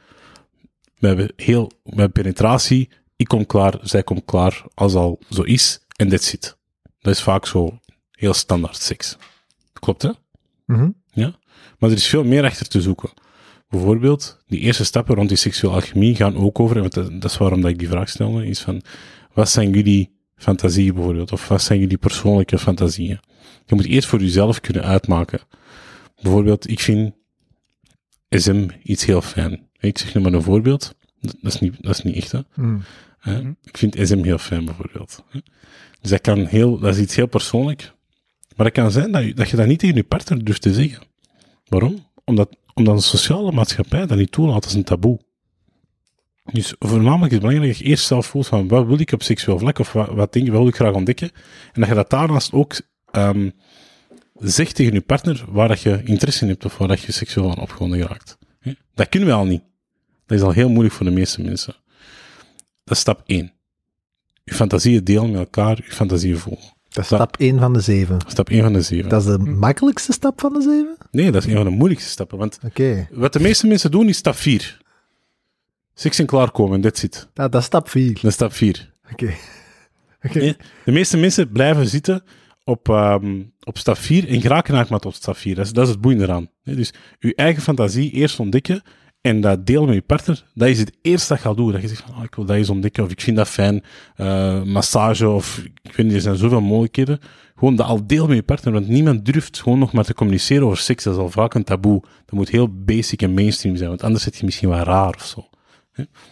we 0.99 1.07
hebben 1.07 1.33
heel, 1.37 1.71
hebben 1.85 2.13
penetratie, 2.13 2.89
ik 3.17 3.29
kom 3.29 3.47
klaar, 3.47 3.79
zij 3.83 4.03
komt 4.03 4.25
klaar, 4.25 4.65
als 4.75 4.95
al 4.95 5.19
zo 5.31 5.43
is, 5.43 5.81
en 5.97 6.09
that's 6.09 6.33
it. 6.33 6.57
Dat 6.99 7.15
is 7.15 7.23
vaak 7.23 7.47
zo 7.47 7.79
heel 8.11 8.35
standaard 8.35 8.83
seks. 8.83 9.17
Klopt, 9.73 10.03
hè? 10.03 10.11
Mhm. 10.67 10.91
Maar 11.79 11.91
er 11.91 11.97
is 11.97 12.07
veel 12.07 12.25
meer 12.25 12.45
achter 12.45 12.69
te 12.69 12.81
zoeken. 12.81 13.11
Bijvoorbeeld, 13.69 14.39
die 14.47 14.61
eerste 14.61 14.85
stappen 14.85 15.15
rond 15.15 15.29
die 15.29 15.39
seksuele 15.39 15.75
alchemie 15.75 16.15
gaan 16.15 16.37
ook 16.37 16.61
over, 16.61 16.77
en 16.77 16.83
dat, 16.83 16.95
dat 16.95 17.31
is 17.31 17.37
waarom 17.37 17.61
dat 17.61 17.71
ik 17.71 17.79
die 17.79 17.89
vraag 17.89 18.09
stelde, 18.09 18.47
is 18.47 18.61
van, 18.61 18.83
wat 19.33 19.49
zijn 19.49 19.71
jullie 19.71 20.11
fantasieën 20.37 20.95
bijvoorbeeld? 20.95 21.33
Of 21.33 21.49
wat 21.49 21.63
zijn 21.63 21.81
jullie 21.81 21.99
persoonlijke 21.99 22.59
fantasieën? 22.59 23.21
Je 23.67 23.75
moet 23.75 23.85
eerst 23.85 24.09
voor 24.09 24.21
jezelf 24.21 24.61
kunnen 24.61 24.85
uitmaken. 24.85 25.41
Bijvoorbeeld, 26.23 26.71
ik 26.71 26.81
vind 26.81 27.15
SM 28.29 28.69
iets 28.83 29.05
heel 29.05 29.23
fijn. 29.23 29.69
Ik 29.79 29.99
zeg 29.99 30.15
nu 30.15 30.21
maar 30.21 30.33
een 30.33 30.43
voorbeeld. 30.43 30.95
Dat 31.21 31.55
is 31.55 31.61
niet, 31.61 31.75
dat 31.81 31.95
is 31.95 32.03
niet 32.03 32.17
echt, 32.17 32.33
hè. 32.33 32.41
Hmm. 32.55 32.83
Hè? 33.19 33.41
Ik 33.63 33.77
vind 33.79 33.97
SM 34.01 34.23
heel 34.23 34.39
fijn, 34.39 34.65
bijvoorbeeld. 34.65 35.25
hè. 35.31 35.41
Dus 36.01 36.11
dat, 36.11 36.21
kan 36.21 36.45
heel, 36.47 36.79
dat 36.79 36.95
is 36.95 37.01
iets 37.03 37.17
heel 37.17 37.27
persoonlijk. 37.27 37.93
Maar 38.57 38.67
het 38.67 38.75
kan 38.75 38.91
zijn 38.91 39.13
dat 39.13 39.25
je, 39.25 39.35
dat 39.35 39.49
je 39.51 39.57
dat 39.57 39.67
niet 39.67 39.79
tegen 39.79 39.97
je 39.97 40.05
partner 40.05 40.45
durft 40.45 40.63
te 40.63 40.75
zeggen. 40.75 41.03
Waarom? 41.67 42.07
Omdat, 42.25 42.57
omdat 42.75 42.95
een 42.95 43.03
sociale 43.03 43.53
maatschappij 43.53 44.07
dat 44.07 44.19
niet 44.19 44.33
toelaat, 44.33 44.65
is 44.65 44.75
een 44.75 44.85
taboe. 44.85 45.19
Dus 46.53 46.75
voornamelijk 46.79 47.27
is 47.27 47.33
het 47.33 47.41
belangrijk 47.41 47.73
dat 47.73 47.79
je 47.79 47.85
eerst 47.85 48.07
zelf 48.07 48.27
voelt 48.27 48.47
van 48.47 48.69
wat 48.69 48.87
wil 48.87 49.01
ik 49.01 49.13
op 49.13 49.23
seksueel 49.23 49.59
vlak 49.59 49.79
of 49.79 49.93
wat, 49.93 50.09
wat 50.09 50.33
denk 50.33 50.49
wat 50.49 50.59
wil 50.59 50.69
ik 50.69 50.75
graag 50.75 50.95
ontdekken. 50.95 51.31
En 51.73 51.81
dat 51.81 51.89
je 51.89 51.95
dat 51.95 52.11
daarnaast 52.11 52.53
ook 52.53 52.81
ehm, 53.11 53.51
zegt 54.35 54.75
tegen 54.75 54.93
je 54.93 55.01
partner 55.01 55.45
waar 55.49 55.69
dat 55.69 55.81
je 55.81 56.01
interesse 56.05 56.43
in 56.43 56.51
hebt 56.51 56.65
of 56.65 56.79
waar 56.79 56.89
dat 56.89 57.01
je 57.01 57.13
seksueel 57.13 57.51
aan 57.51 57.59
opgewonden 57.61 58.01
geraakt. 58.01 58.39
hè. 58.61 58.73
Dat 58.95 59.09
kunnen 59.09 59.29
we 59.29 59.35
al 59.35 59.45
niet. 59.45 59.63
Dat 60.27 60.39
is 60.39 60.45
al 60.45 60.53
heel 60.53 60.69
moeilijk 60.69 60.95
voor 60.95 61.07
de 61.07 61.13
meeste 61.13 61.43
mensen. 61.43 61.75
Dat 62.85 62.95
is 62.95 62.99
stap 62.99 63.23
1. 63.27 63.53
Je 64.45 64.55
fantasieën 64.55 65.05
delen 65.05 65.31
met 65.31 65.41
elkaar, 65.41 65.77
je 65.85 65.93
fantasieën 65.93 66.39
volgen. 66.39 66.75
Dat 66.89 67.05
is 67.05 67.07
stap 67.07 67.37
1 67.39 67.59
van 67.59 67.73
de 67.73 67.81
7. 67.81 68.19
Stap 68.27 68.51
1 68.51 68.63
van 68.63 68.73
de 68.73 68.83
7. 68.83 69.09
Dat 69.09 69.21
is 69.21 69.27
de 69.27 69.39
makkelijkste 69.39 70.13
stap 70.13 70.41
van 70.41 70.53
de 70.53 70.61
7? 70.61 70.97
Nee, 71.11 71.31
dat 71.31 71.43
is 71.45 71.49
een 71.49 71.57
van 71.57 71.65
de 71.65 71.71
moeilijkste 71.71 72.11
stappen. 72.11 72.39
Want 72.39 72.59
Oké. 72.65 73.09
wat 73.13 73.33
de 73.33 73.41
meeste 73.41 73.67
mensen 73.67 73.91
doen 73.91 74.09
is 74.09 74.17
stap 74.17 74.35
4. 74.35 74.79
Seks 75.95 76.19
en 76.19 76.27
klaarkomen, 76.27 76.81
that's 76.81 77.03
it. 77.03 77.29
Dat, 77.33 77.53
dat 77.53 77.61
is 77.61 77.67
stap 77.67 77.89
4. 77.89 78.15
Dat 78.15 78.25
is 78.25 78.33
stap 78.35 78.53
4. 78.53 78.93
Oké. 79.13 79.35
Nee, 80.33 80.57
De 80.85 80.93
meeste 80.93 81.17
mensen 81.17 81.51
blijven 81.51 81.87
zitten 81.87 82.23
op, 82.65 82.89
ehm, 82.89 83.43
op 83.63 83.79
stap 83.79 83.99
4 83.99 84.29
en 84.29 84.41
geraken 84.41 84.75
eigenlijk 84.75 84.91
maar 84.91 85.01
tot 85.01 85.15
stap 85.15 85.37
4. 85.37 85.55
Dat 85.55 85.67
is, 85.67 85.73
dat 85.73 85.85
is 85.85 85.91
het 85.91 86.01
boeiende 86.01 86.25
eraan. 86.25 86.51
Dus 86.63 86.93
je 87.19 87.35
eigen 87.35 87.63
fantasie 87.63 88.11
eerst 88.11 88.41
ontdekken 88.41 88.83
en 89.27 89.41
dat 89.41 89.67
delen 89.67 89.85
met 89.85 89.95
je 89.95 90.03
partner, 90.03 90.45
dat 90.55 90.69
is 90.69 90.79
het 90.79 90.93
eerste 91.03 91.29
dat 91.29 91.43
je 91.43 91.49
gaat 91.49 91.57
doen. 91.57 91.73
Dat 91.73 91.81
je 91.81 91.89
zegt 91.89 92.03
van, 92.07 92.17
oh, 92.17 92.25
ik 92.25 92.35
wil 92.35 92.45
dat 92.45 92.57
eens 92.57 92.71
ontdekken, 92.71 93.05
of 93.05 93.11
ik 93.11 93.21
vind 93.21 93.37
dat 93.37 93.49
fijn, 93.49 93.85
eh, 94.17 94.63
massage, 94.63 95.29
of 95.29 95.63
ik 95.83 95.97
weet 95.97 96.07
niet, 96.07 96.15
er 96.15 96.21
zijn 96.21 96.37
zoveel 96.37 96.61
mogelijkheden. 96.61 97.19
Gewoon 97.57 97.77
dat 97.77 97.87
al 97.87 98.07
deel 98.07 98.27
met 98.27 98.37
je 98.37 98.43
partner, 98.43 98.73
want 98.73 98.89
niemand 98.89 99.25
durft 99.25 99.61
gewoon 99.61 99.79
nog 99.79 99.93
maar 99.93 100.05
te 100.05 100.15
communiceren 100.15 100.65
over 100.65 100.79
seks. 100.79 101.05
Dat 101.05 101.15
is 101.15 101.21
al 101.21 101.31
vaak 101.31 101.55
een 101.55 101.65
taboe. 101.65 102.01
Dat 102.01 102.35
moet 102.35 102.49
heel 102.49 102.69
basic 102.85 103.23
en 103.23 103.35
mainstream 103.35 103.77
zijn, 103.77 103.89
want 103.89 104.03
anders 104.03 104.25
zit 104.25 104.37
je 104.37 104.45
misschien 104.45 104.69
wel 104.69 104.79
raar 104.79 105.15
of 105.15 105.25
zo. 105.25 105.49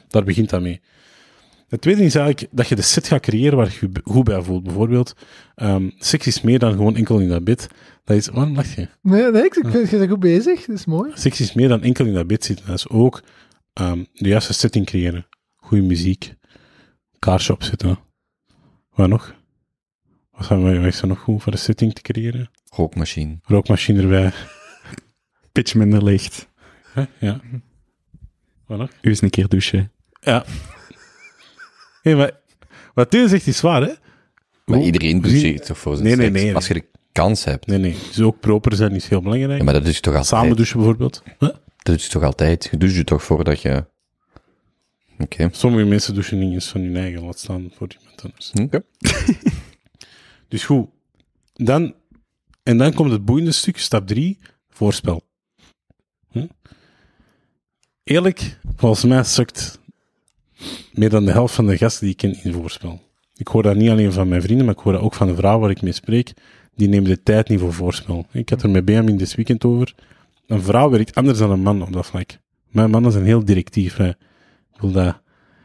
Daar 0.09 0.25
begint 0.25 0.51
dat 0.51 0.61
mee. 0.61 0.81
Het 1.69 1.81
tweede 1.81 2.05
is 2.05 2.15
eigenlijk 2.15 2.49
dat 2.53 2.69
je 2.69 2.75
de 2.75 2.83
set 2.83 3.07
gaat 3.07 3.21
creëren 3.21 3.57
waar 3.57 3.67
je 3.67 3.89
je 3.93 4.01
goed 4.05 4.25
bij 4.25 4.43
voelt. 4.43 4.63
Bijvoorbeeld, 4.63 5.15
ehm, 5.55 5.91
seks 5.99 6.27
is 6.27 6.41
meer 6.41 6.59
dan 6.59 6.73
gewoon 6.73 6.97
enkel 6.97 7.19
in 7.19 7.29
dat 7.29 7.45
bed. 7.45 7.69
Dat 8.05 8.17
is, 8.17 8.29
waarom 8.29 8.55
lach 8.55 8.75
je? 8.75 8.89
Nee, 9.03 9.31
nee, 9.31 9.45
ik 9.45 9.53
vind 9.55 9.91
je 9.91 9.97
bent 9.99 10.11
goed 10.11 10.21
bezig. 10.21 10.65
Dat 10.65 10.77
is 10.77 10.85
mooi. 10.85 11.11
Seks 11.15 11.41
is 11.41 11.53
meer 11.53 11.69
dan 11.69 11.83
enkel 11.83 12.07
in 12.07 12.15
dat 12.15 12.27
bed 12.27 12.45
zitten. 12.45 12.67
Dat 12.67 12.75
is 12.77 12.89
ook 12.89 13.23
ehm, 13.73 14.05
de 14.13 14.29
juiste 14.29 14.53
setting 14.53 14.87
creëren. 14.87 15.27
Goede 15.57 15.83
muziek. 15.87 16.35
Kaarsje 17.19 17.53
opzetten. 17.53 17.99
Wat 18.95 19.09
nog? 19.09 19.35
Wat 20.31 20.45
zijn 20.47 20.65
we- 20.65 20.79
wat 20.79 20.87
is 20.87 21.01
er 21.01 21.07
nog 21.09 21.19
goed 21.19 21.43
voor 21.43 21.53
de 21.53 21.59
setting 21.59 21.95
te 21.95 22.03
creëren? 22.03 22.51
Rookmachine. 22.71 23.39
Rookmachine 23.43 24.03
erbij. 24.03 24.33
Pitch 25.53 25.75
minder 25.75 26.05
licht. 26.05 26.49
Ja. 27.21 27.41
Wat 28.67 28.79
nog? 28.79 28.91
U 29.03 29.09
eens 29.09 29.23
een 29.23 29.31
keer 29.31 29.49
douchen. 29.49 29.93
Ja. 30.21 30.45
Hey, 32.03 32.15
maar 32.17 32.31
wat 32.95 33.11
Theo 33.11 33.27
zegt 33.27 33.47
is 33.47 33.61
waar, 33.61 33.83
hè? 33.83 33.93
Maar 34.65 34.77
Hoe- 34.77 34.85
iedereen 34.87 35.25
zich 35.25 35.61
toch 35.61 35.79
voor 35.79 35.97
zijn 35.97 36.07
Nee, 36.07 36.17
nee, 36.31 36.31
nee. 36.45 36.55
Als 36.55 36.67
je 36.69 36.75
de 36.75 36.85
kans 37.15 37.45
hebt. 37.45 37.67
Nee, 37.67 37.79
nee. 37.79 37.93
Dus 37.93 38.21
ook 38.21 38.41
proper 38.41 38.77
zijn 38.77 38.93
is 38.93 39.09
heel 39.09 39.23
belangrijk. 39.23 39.59
Ja, 39.59 39.65
maar 39.65 39.75
dat 39.75 39.85
doe 39.85 39.93
je 39.93 40.01
toch 40.01 40.15
altijd? 40.15 40.41
Samen 40.41 40.57
douchen 40.57 40.77
bijvoorbeeld. 40.77 41.23
Huh? 41.25 41.39
Dat 41.39 41.59
doe 41.83 41.99
je 41.99 42.09
toch 42.09 42.23
altijd? 42.23 42.69
Je 42.71 42.77
doucht 42.77 42.95
je 42.95 43.05
toch 43.05 43.23
voordat 43.23 43.61
je... 43.61 43.85
Oké. 45.19 45.49
Sommige 45.53 45.85
mensen 45.85 46.15
douchen 46.15 46.39
niet 46.39 46.53
eens 46.53 46.69
van 46.69 46.81
hun 46.81 46.97
eigen, 46.97 47.25
laat 47.25 47.39
staan 47.39 47.71
voor 47.75 47.89
iemand 47.99 48.23
anders. 48.23 48.53
Oké. 48.61 48.83
Dus 50.49 50.65
goed. 50.65 50.89
Dan, 51.53 51.95
en 52.63 52.79
dan 52.79 52.93
komt 52.93 53.11
het 53.11 53.25
boeiende 53.25 53.53
stuk, 53.53 53.79
stap 53.79 54.07
3, 54.07 54.39
voorspel. 54.69 55.23
Hm? 56.31 56.47
Eerlijk, 58.05 58.59
volgens 58.77 59.05
mij 59.05 59.25
sukt 59.25 59.79
meer 60.93 61.11
dan 61.11 61.25
de 61.25 61.33
helft 61.33 61.55
van 61.55 61.67
de 61.67 61.77
gasten 61.77 62.03
die 62.03 62.11
ik 62.11 62.17
ken 62.17 62.45
in 62.45 62.53
voorspel. 62.53 63.01
Ik 63.37 63.49
hoor 63.49 63.63
dat 63.63 63.77
niet 63.77 63.91
alleen 63.91 64.13
van 64.13 64.29
mijn 64.29 64.43
vrienden, 64.43 64.67
maar 64.67 64.75
ik 64.75 64.81
hoor 64.81 64.93
dat 64.93 65.03
ook 65.03 65.15
van 65.15 65.27
de 65.27 65.35
vrouw 65.35 65.59
waar 65.59 65.71
ik 65.71 65.83
mee 65.83 65.93
spreek. 65.93 66.33
Die 66.77 66.89
nemen 66.89 67.11
de 67.11 67.23
tijd 67.23 67.49
niet 67.49 67.61
voor 67.61 67.73
voorspel. 67.73 68.27
Ik 68.33 68.49
had 68.49 68.63
er 68.63 68.71
met 68.71 68.85
Benjamin 68.85 69.17
dit 69.17 69.35
weekend 69.35 69.65
over. 69.65 69.95
Een 70.47 70.63
vrouw 70.63 70.91
werkt 70.91 71.15
anders 71.15 71.39
dan 71.39 71.51
een 71.51 71.61
man 71.61 71.83
op 71.83 71.93
dat 71.93 72.07
vlak. 72.07 72.39
Mijn 72.69 72.91
mannen 72.91 73.13
zijn 73.13 73.25
heel 73.25 73.45
directief. 73.45 73.97
Hè. 73.97 74.09
Ik 74.09 74.81
wil 74.81 74.93
dat 74.93 75.21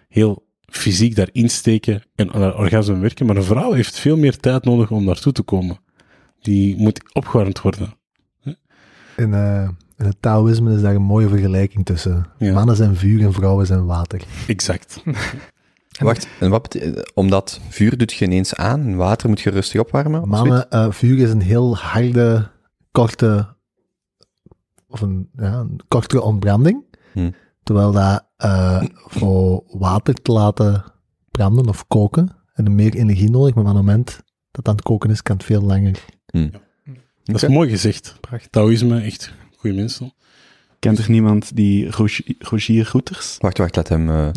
heel 0.08 0.48
fysiek 0.66 1.16
daarin 1.16 1.50
steken 1.50 2.04
en 2.16 2.32
aan 2.32 2.42
haar 2.42 2.58
orgasme 2.58 2.98
werken. 2.98 3.26
Maar 3.26 3.36
een 3.36 3.44
vrouw 3.44 3.72
heeft 3.72 4.00
veel 4.00 4.18
meer 4.18 4.38
tijd 4.38 4.64
nodig 4.64 4.92
om 4.92 5.06
daartoe 5.06 5.32
te 5.32 5.42
komen. 5.42 5.78
Die 6.42 6.78
moet 6.78 7.02
opgewarmd 7.14 7.62
worden. 7.62 7.94
In, 9.16 9.34
eh, 9.34 9.70
in 9.98 10.06
het 10.06 10.18
Taoïsme 10.20 10.76
is 10.76 10.82
daar 10.82 10.96
een 10.96 11.02
mooie 11.02 11.28
vergelijking 11.28 11.86
tussen. 11.86 12.26
Ja. 12.38 12.54
Mannen 12.54 12.76
zijn 12.76 12.96
vuur 12.96 13.22
en 13.22 13.34
vrouwen 13.34 13.66
zijn 13.66 13.86
water. 13.86 14.22
Exact. 14.48 15.04
Wacht, 16.00 16.28
en 16.40 16.50
wat. 16.50 16.78
Omdat 17.14 17.60
vuur 17.70 17.98
doet 17.98 18.14
je 18.14 18.26
ineens 18.26 18.56
aan, 18.56 18.82
en 18.82 18.96
water 18.96 19.30
moet 19.30 19.42
je 19.42 19.50
rustig 19.50 19.80
opwarmen? 19.82 20.28
Mannen, 20.28 20.70
eh, 20.70 20.92
vuur 20.92 21.18
is 21.20 21.30
een 21.30 21.42
heel 21.42 21.78
harde, 21.78 22.50
korte, 22.92 23.56
of 24.88 25.02
een, 25.02 25.30
ja, 25.36 25.54
een 25.60 25.80
kortere 25.88 26.22
ontbranding. 26.22 26.84
Hm. 27.14 27.32
Terwijl 27.64 27.92
dat 27.92 28.26
eh, 28.38 28.84
voor 28.94 29.64
water 29.68 30.14
te 30.14 30.32
laten 30.32 30.84
branden 31.32 31.68
of 31.68 31.88
koken, 31.88 32.36
en 32.54 32.66
er 32.66 32.72
meer 32.72 32.94
energie 32.96 33.30
nodig, 33.30 33.54
maar 33.56 33.64
op 33.64 33.70
het 33.70 33.80
moment 33.86 34.06
dat 34.06 34.18
het 34.52 34.68
aan 34.68 34.76
het 34.76 34.84
koken 34.84 35.10
is, 35.10 35.22
kan 35.22 35.36
het 35.36 35.46
veel 35.46 35.62
langer. 35.62 36.00
Dat 37.24 37.36
is 37.36 37.44
Oké. 37.44 37.52
mooi 37.54 37.70
gezegd. 37.70 38.16
Prachtig. 38.20 38.50
Taoïsme, 38.50 39.02
echt 39.02 39.34
goede 39.58 39.76
mensen. 39.76 40.14
Kent 40.80 40.98
er 40.98 41.10
niemand 41.10 41.56
die 41.56 41.92
Rogi- 41.92 42.36
Rogier 42.40 42.90
Roeters? 42.92 43.36
Wacht, 43.40 43.58
wacht, 43.58 43.76
laat 43.76 43.88
hem... 43.88 44.32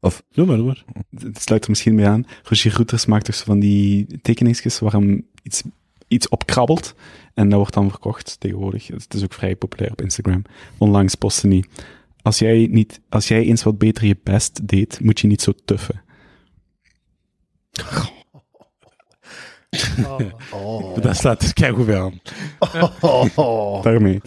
eh, 0.00 0.10
Doe 0.30 0.46
maar, 0.46 0.56
doe 0.56 0.66
maar. 0.66 0.84
Het 1.10 1.42
sluit 1.42 1.64
er 1.64 1.70
misschien 1.70 1.94
mee 1.94 2.06
aan. 2.06 2.26
Rogier 2.42 2.74
Roeters 2.76 3.06
maakt 3.06 3.26
dus 3.26 3.40
van 3.40 3.58
die 3.58 4.06
tekeningsjes 4.22 4.78
waar 4.78 4.92
hem 4.92 5.26
iets, 5.42 5.62
iets 6.08 6.28
opkrabbelt. 6.28 6.94
En 7.34 7.48
dat 7.48 7.58
wordt 7.58 7.74
dan 7.74 7.90
verkocht 7.90 8.40
tegenwoordig. 8.40 8.86
Het 8.86 9.14
is 9.14 9.24
ook 9.24 9.32
vrij 9.32 9.56
populair 9.56 9.92
op 9.92 10.02
Instagram. 10.02 10.42
Onlangs 10.78 11.14
postte 11.14 11.46
niet. 11.46 11.68
Als 12.22 12.38
jij, 12.38 12.68
niet, 12.70 13.00
als 13.08 13.28
jij 13.28 13.42
eens 13.42 13.62
wat 13.62 13.78
beter 13.78 14.06
je 14.06 14.16
best 14.22 14.68
deed, 14.68 15.00
moet 15.00 15.20
je 15.20 15.26
niet 15.26 15.42
zo 15.42 15.52
tuffen. 15.64 16.02
Dat 21.00 21.16
slaat 21.16 21.42
er 21.42 21.52
keigoed 21.52 21.86
bij 21.86 22.00
aan. 22.00 22.20
Daarmee. 23.82 24.20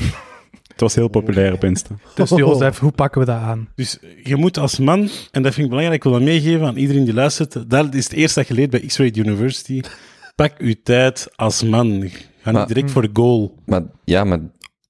Het 0.79 0.87
was 0.87 0.97
heel 0.97 1.07
populair 1.07 1.53
op 1.53 1.63
Insta. 1.63 1.95
Dus 2.15 2.29
Jozef, 2.29 2.79
hoe 2.79 2.91
pakken 2.91 3.19
we 3.19 3.27
dat 3.27 3.35
aan? 3.35 3.69
Dus 3.75 3.99
je 4.23 4.35
moet 4.35 4.57
als 4.57 4.79
man, 4.79 5.09
en 5.31 5.41
dat 5.41 5.53
vind 5.53 5.65
ik 5.65 5.69
belangrijk, 5.69 5.95
ik 5.95 6.03
wil 6.03 6.11
dat 6.11 6.21
meegeven 6.21 6.67
aan 6.67 6.77
iedereen 6.77 7.05
die 7.05 7.13
luistert, 7.13 7.69
dat 7.69 7.93
is 7.93 8.03
het 8.03 8.13
eerste 8.13 8.39
dat 8.39 8.47
je 8.47 8.53
leert 8.53 8.69
bij 8.69 8.79
X-Ray 8.79 9.11
University. 9.15 9.81
Pak 10.35 10.57
uw 10.57 10.73
tijd 10.83 11.27
als 11.35 11.63
man. 11.63 12.09
Ga 12.41 12.51
niet 12.51 12.67
direct 12.67 12.91
voor 12.91 13.01
de 13.01 13.09
goal. 13.13 13.55
Maar 13.65 13.83
ja, 14.03 14.23
maar 14.23 14.39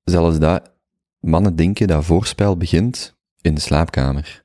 zelfs 0.03 0.39
dat... 0.39 0.71
Mannen 1.19 1.55
denken 1.55 1.87
dat 1.87 2.05
voorspel 2.05 2.57
begint 2.57 3.15
in 3.41 3.53
de 3.53 3.61
slaapkamer. 3.61 4.43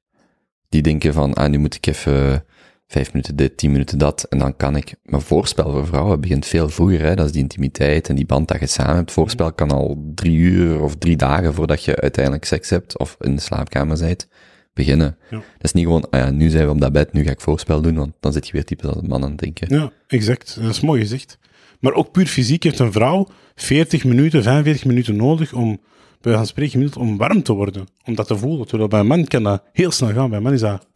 Die 0.69 0.83
denken 0.83 1.13
van, 1.13 1.35
ah, 1.35 1.51
nu 1.51 1.59
moet 1.59 1.75
ik 1.75 1.87
even 1.87 2.45
vijf 2.87 3.13
minuten 3.13 3.37
dit, 3.37 3.57
tien 3.57 3.71
minuten 3.71 3.99
dat, 3.99 4.23
en 4.23 4.39
dan 4.39 4.57
kan 4.57 4.77
ik. 4.77 4.95
Maar 5.03 5.21
voorspel 5.21 5.71
voor 5.71 5.87
vrouwen 5.87 6.21
begint 6.21 6.47
veel 6.47 6.69
vroeger, 6.69 7.01
hè. 7.01 7.15
Dat 7.15 7.27
is 7.27 7.33
die 7.33 7.43
intimiteit 7.43 8.09
en 8.09 8.15
die 8.15 8.27
band 8.27 8.49
dat 8.49 8.61
je 8.61 8.67
samen 8.67 8.97
hebt. 8.97 9.13
Voorspel 9.13 9.53
kan 9.53 9.71
al 9.71 10.13
drie 10.15 10.37
uur 10.37 10.81
of 10.81 10.97
drie 10.97 11.17
dagen 11.17 11.55
voordat 11.55 11.85
je 11.85 12.01
uiteindelijk 12.01 12.45
seks 12.45 12.71
hebt, 12.71 12.99
of 12.99 13.17
in 13.21 13.35
de 13.35 13.41
slaapkamer 13.41 13.99
bent, 13.99 14.29
beginnen. 14.73 15.17
Ja. 15.31 15.37
Dat 15.37 15.45
is 15.59 15.73
niet 15.73 15.85
gewoon, 15.85 16.11
ah 16.11 16.21
ja, 16.21 16.31
nu 16.31 16.51
zijn 16.51 16.67
we 16.67 16.73
op 16.73 16.81
dat 16.81 16.93
bed, 16.93 17.13
nu 17.13 17.25
ga 17.25 17.31
ik 17.31 17.41
voorspel 17.41 17.81
doen, 17.81 17.95
want 17.95 18.13
dan 18.21 18.33
zit 18.33 18.47
je 18.47 18.53
weer 18.53 18.65
typisch 18.65 18.89
als 18.89 18.97
een 18.97 19.09
man 19.09 19.23
aan 19.23 19.31
het 19.31 19.39
denken. 19.39 19.79
Ja, 19.79 19.93
exact. 20.07 20.57
Dat 20.61 20.71
is 20.71 20.81
mooi 20.81 21.01
gezegd. 21.01 21.39
Maar 21.81 21.93
ook 21.93 22.11
puur 22.13 22.27
fysiek 22.27 22.63
heeft 22.63 22.79
een 22.79 22.93
vrouw 22.93 23.29
40 23.55 24.05
minuten, 24.05 24.43
45 24.43 24.85
minuten 24.85 25.17
nodig 25.17 25.53
om, 25.53 25.81
bij 26.21 26.35
gaan 26.35 26.47
spreken, 26.47 26.91
om 26.97 27.17
warm 27.17 27.43
te 27.43 27.53
worden. 27.53 27.87
Om 28.05 28.15
dat 28.15 28.27
te 28.27 28.37
voelen. 28.37 28.67
Terwijl 28.67 28.89
bij 28.89 29.01
een 29.01 29.07
man 29.07 29.25
kan 29.25 29.43
dat 29.43 29.63
heel 29.73 29.91
snel 29.91 30.13
gaan. 30.13 30.29
Bij 30.29 30.37
een 30.39 30.45
man 30.45 30.53
is 30.53 30.61
dat 30.61 30.87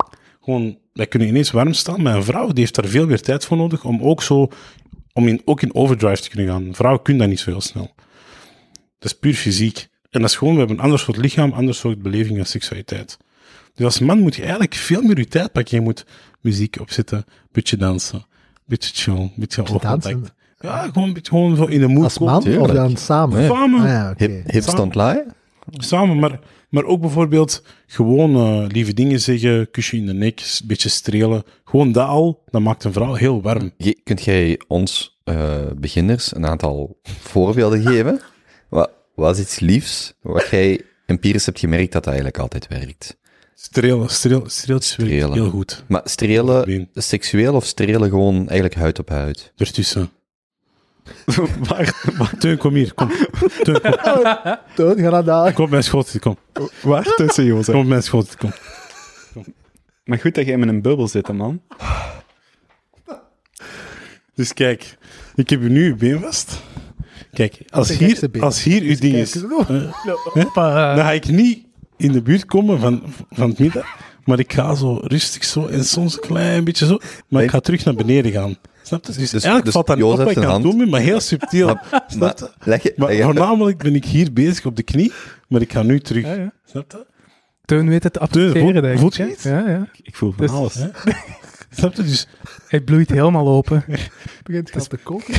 gewoon, 0.48 0.78
dat 0.92 1.08
kunnen 1.08 1.28
ineens 1.28 1.50
warm 1.50 1.72
staan. 1.72 2.02
Maar 2.02 2.16
een 2.16 2.24
vrouw 2.24 2.46
die 2.46 2.58
heeft 2.58 2.74
daar 2.74 2.86
veel 2.86 3.06
meer 3.06 3.20
tijd 3.20 3.44
voor 3.44 3.56
nodig 3.56 3.84
om 3.84 4.02
ook 4.02 4.22
zo, 4.22 4.48
om 5.12 5.28
in, 5.28 5.42
ook 5.44 5.62
in 5.62 5.74
overdrive 5.74 6.22
te 6.22 6.28
kunnen 6.28 6.48
gaan. 6.48 6.64
Een 6.64 6.74
vrouw 6.74 6.98
kunnen 6.98 7.22
dat 7.22 7.30
niet 7.30 7.40
zo 7.40 7.50
heel 7.50 7.60
snel. 7.60 7.90
Dat 8.98 9.12
is 9.12 9.18
puur 9.18 9.34
fysiek. 9.34 9.88
En 10.10 10.20
dat 10.20 10.30
is 10.30 10.36
gewoon, 10.36 10.52
we 10.52 10.58
hebben 10.58 10.76
een 10.76 10.82
ander 10.82 10.98
soort 10.98 11.16
lichaam, 11.16 11.50
een 11.50 11.56
ander 11.56 11.74
soort 11.74 12.02
beleving 12.02 12.38
en 12.38 12.46
seksualiteit. 12.46 13.16
Dus 13.74 13.84
als 13.84 13.98
man 13.98 14.18
moet 14.18 14.34
je 14.34 14.40
eigenlijk 14.40 14.74
veel 14.74 15.02
meer 15.02 15.18
je 15.18 15.28
tijd 15.28 15.52
pakken. 15.52 15.76
Je 15.76 15.82
moet 15.82 16.06
muziek 16.40 16.80
opzetten, 16.80 17.24
beetje 17.52 17.76
dansen, 17.76 18.26
beetje 18.64 18.90
chill, 18.94 19.30
beetje 19.36 19.62
oogcontact. 19.62 20.34
Ja, 20.60 20.82
gewoon 20.82 21.08
een 21.08 21.14
beetje 21.14 21.30
gewoon 21.30 21.56
zo 21.56 21.64
in 21.64 21.80
de 21.80 21.88
mood 21.88 22.04
Als 22.04 22.18
man 22.18 22.58
of 22.58 22.70
dan 22.70 22.96
samen? 22.96 23.42
Ja. 23.42 23.48
Samen. 23.48 23.80
Ah, 23.80 23.86
ja, 23.86 24.10
oké. 24.10 24.24
Hip, 24.24 24.50
hip 24.50 24.94
live? 24.94 25.26
Samen, 25.70 26.18
maar, 26.18 26.40
maar 26.68 26.84
ook 26.84 27.00
bijvoorbeeld 27.00 27.62
gewoon 27.86 28.34
eh, 28.36 28.68
lieve 28.70 28.94
dingen 28.94 29.20
zeggen, 29.20 29.70
kusje 29.70 29.96
in 29.96 30.06
de 30.06 30.12
nek, 30.12 30.40
een 30.60 30.66
beetje 30.66 30.88
strelen. 30.88 31.42
Gewoon 31.64 31.92
dat 31.92 32.08
al, 32.08 32.42
dat 32.50 32.60
maakt 32.62 32.84
een 32.84 32.92
vrouw 32.92 33.14
heel 33.14 33.42
warm. 33.42 33.72
Je- 33.76 34.00
kunt 34.04 34.24
jij 34.24 34.60
ons 34.66 35.18
eh, 35.24 35.56
beginners 35.76 36.34
een 36.34 36.46
aantal 36.46 36.98
voorbeelden 37.20 37.82
geven? 37.82 38.20
Wat 38.68 38.90
was 39.14 39.38
iets 39.38 39.58
liefs 39.60 40.12
wat 40.22 40.48
jij 40.50 40.80
empirisch 41.06 41.46
hebt 41.46 41.58
gemerkt 41.58 41.92
dat 41.92 42.04
dat 42.04 42.06
eigenlijk 42.12 42.38
altijd 42.38 42.66
werkt? 42.68 43.16
Strelen, 43.54 44.08
streel, 44.10 44.42
streeltjes 44.48 44.96
werkt 44.96 45.12
Strelen. 45.12 45.32
heel 45.38 45.50
goed. 45.50 45.84
Maar 45.88 46.00
strelen 46.04 46.88
seksueel 46.94 47.54
of 47.54 47.64
strelen 47.66 48.08
gewoon 48.08 48.36
eigenlijk 48.36 48.74
huid 48.74 48.98
op 48.98 49.08
huid? 49.08 49.52
Ertussen. 49.56 50.10
waar, 51.68 52.12
waar, 52.16 52.36
Teun, 52.38 52.56
kom 52.56 52.74
hier, 52.74 52.94
kom. 52.94 53.10
Teun, 53.62 53.80
kom, 53.80 54.22
Toon, 54.74 54.98
ga 54.98 55.10
naar 55.10 55.24
daar. 55.24 55.52
kom 55.52 55.64
op 55.64 55.70
mijn 55.70 55.82
schoot, 55.82 56.18
kom. 56.18 56.36
waar 56.82 57.04
tussen, 57.04 57.44
Jozef? 57.44 57.74
Kom 57.74 57.82
op 57.82 57.88
mijn 57.88 58.02
schoot, 58.02 58.36
kom. 58.36 58.52
Maar 60.04 60.18
goed 60.18 60.34
dat 60.34 60.46
jij 60.46 60.54
in 60.54 60.68
een 60.68 60.82
bubbel 60.82 61.08
zit, 61.08 61.32
man. 61.32 61.60
Dus 64.34 64.54
kijk, 64.54 64.96
ik 65.34 65.50
heb 65.50 65.60
u 65.60 65.68
nu 65.68 65.86
uw 65.86 65.96
been 65.96 66.20
vast. 66.20 66.60
Kijk, 67.32 67.62
als 67.68 67.88
hier, 67.88 68.30
als 68.40 68.62
hier 68.62 68.82
uw 68.82 68.96
ding 68.96 69.14
is, 69.14 69.44
oh. 69.44 69.68
Hoppa. 70.32 70.94
dan 70.94 71.04
ga 71.04 71.12
ik 71.12 71.28
niet 71.28 71.66
in 71.96 72.12
de 72.12 72.22
buurt 72.22 72.44
komen 72.44 72.80
van, 72.80 73.02
van 73.30 73.48
het 73.48 73.58
midden, 73.58 73.84
maar 74.24 74.38
ik 74.38 74.52
ga 74.52 74.74
zo 74.74 75.00
rustig 75.02 75.44
zo 75.44 75.66
en 75.66 75.84
soms 75.84 76.14
een 76.14 76.20
klein 76.20 76.64
beetje 76.64 76.86
zo, 76.86 76.98
maar 77.28 77.42
ik 77.42 77.50
ga 77.50 77.60
terug 77.60 77.84
naar 77.84 77.94
beneden 77.94 78.32
gaan. 78.32 78.56
Snap 78.88 79.04
je? 79.06 79.12
Dus, 79.12 79.16
Dus- 79.30 79.30
eigenlijk 79.32 79.64
dus 79.64 79.72
valt 79.74 79.86
dat 79.86 79.96
niet 79.96 80.04
Jozef 80.04 80.18
op 80.20 80.24
wat 80.26 80.36
ik 80.36 80.36
aan 80.38 80.42
het 80.42 80.52
hand- 80.52 80.64
doen 80.64 80.78
ben, 80.78 80.88
maar 80.88 81.00
heel 81.00 81.20
subtiel. 81.20 81.66
Maar, 81.66 82.02
Snap 82.06 82.38
je? 82.38 82.44
maar, 82.44 82.68
leg 82.68 82.82
je, 82.82 82.92
Maar 82.96 83.08
leg 83.08 83.16
je- 83.16 83.22
voornamelijk 83.22 83.78
ben 83.78 83.94
ik 83.94 84.04
hier 84.04 84.32
bezig 84.32 84.64
op 84.66 84.76
de 84.76 84.82
knie, 84.82 85.12
maar 85.48 85.60
ik 85.60 85.72
ga 85.72 85.82
nu 85.82 86.00
terug. 86.00 86.24
Ja, 86.24 86.32
ja. 86.34 86.52
Snap 86.64 86.92
je? 86.92 87.06
Teun 87.64 87.88
weet 87.88 88.02
het 88.02 88.18
appreciëren, 88.18 88.82
denk 88.82 88.94
ik. 88.94 89.00
voelt 89.00 89.16
je 89.16 89.30
iets? 89.30 89.42
Ja, 89.42 89.68
ja. 89.68 89.88
Ik 90.02 90.16
voel 90.16 90.32
van 90.36 90.46
Dus- 90.46 90.54
alles. 90.54 90.74
Snap 91.78 91.94
je? 91.94 92.02
Dus 92.02 92.26
Hij 92.68 92.80
bloeit 92.80 93.10
helemaal 93.10 93.48
open. 93.48 93.84
begint 94.44 94.70
gaat 94.70 94.90
te 94.90 94.96
koken. 94.96 95.34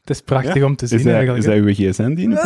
Het 0.00 0.10
is 0.10 0.20
prachtig 0.20 0.62
om 0.62 0.76
te 0.76 0.86
zien 0.86 0.98
Is 0.98 1.04
dat, 1.04 1.14
eigenlijk. 1.14 1.44
is 1.46 1.50
dat 1.50 1.64
uw 1.64 1.90
gsm 1.90 2.14
die 2.14 2.28
nu- 2.28 2.36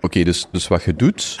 Oké, 0.00 0.22
dus, 0.24 0.46
dus 0.52 0.68
wat 0.68 0.82
je 0.82 0.94
doet, 0.96 1.38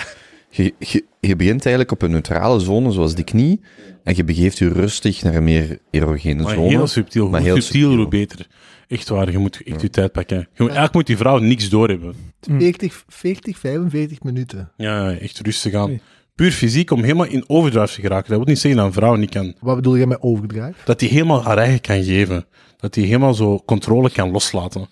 je, 0.62 0.74
je, 0.78 1.04
je 1.20 1.36
begint 1.36 1.66
eigenlijk 1.66 1.92
op 1.92 2.02
een 2.02 2.10
neutrale 2.10 2.60
zone 2.60 2.92
zoals 2.92 3.14
de 3.14 3.24
knie 3.24 3.60
en 4.04 4.16
je 4.16 4.24
begeeft 4.24 4.58
je 4.58 4.68
rustig 4.68 5.22
naar 5.22 5.34
een 5.34 5.44
meer 5.44 5.78
erogene 5.90 6.42
maar 6.42 6.54
zone. 6.54 6.68
heel 6.68 6.86
subtiel. 6.86 7.28
maar 7.28 7.40
Hoe 7.40 7.48
heel 7.48 7.60
subtiel. 7.60 7.96
hoe 7.96 8.08
beter. 8.08 8.46
Echt 8.88 9.08
waar, 9.08 9.30
je 9.30 9.38
moet 9.38 9.62
echt 9.64 9.80
je 9.80 9.90
tijd 9.90 10.12
pakken. 10.12 10.36
Je 10.36 10.44
moet, 10.52 10.58
eigenlijk 10.58 10.94
moet 10.94 11.06
die 11.06 11.16
vrouw 11.16 11.38
niks 11.38 11.68
doorhebben. 11.68 12.14
40, 12.40 13.04
40, 13.08 13.58
45 13.58 14.22
minuten. 14.22 14.72
Ja, 14.76 15.12
echt 15.12 15.40
rustig 15.40 15.74
aan. 15.74 16.00
Puur 16.34 16.52
fysiek 16.52 16.90
om 16.90 17.02
helemaal 17.02 17.26
in 17.26 17.44
overdrive 17.46 17.94
te 17.94 18.00
geraken. 18.00 18.28
Dat 18.28 18.38
wil 18.38 18.46
niet 18.46 18.58
zeggen 18.58 18.80
dat 18.80 18.88
een 18.88 19.00
vrouw 19.00 19.14
niet 19.14 19.30
kan. 19.30 19.54
Wat 19.60 19.76
bedoel 19.76 19.96
je 19.96 20.06
met 20.06 20.22
overdrive? 20.22 20.72
Dat 20.84 21.00
hij 21.00 21.08
helemaal 21.08 21.42
haar 21.42 21.58
eigen 21.58 21.80
kan 21.80 22.04
geven. 22.04 22.46
Dat 22.76 22.94
hij 22.94 23.04
helemaal 23.04 23.34
zo 23.34 23.62
controle 23.66 24.10
kan 24.10 24.30
loslaten. 24.30 24.88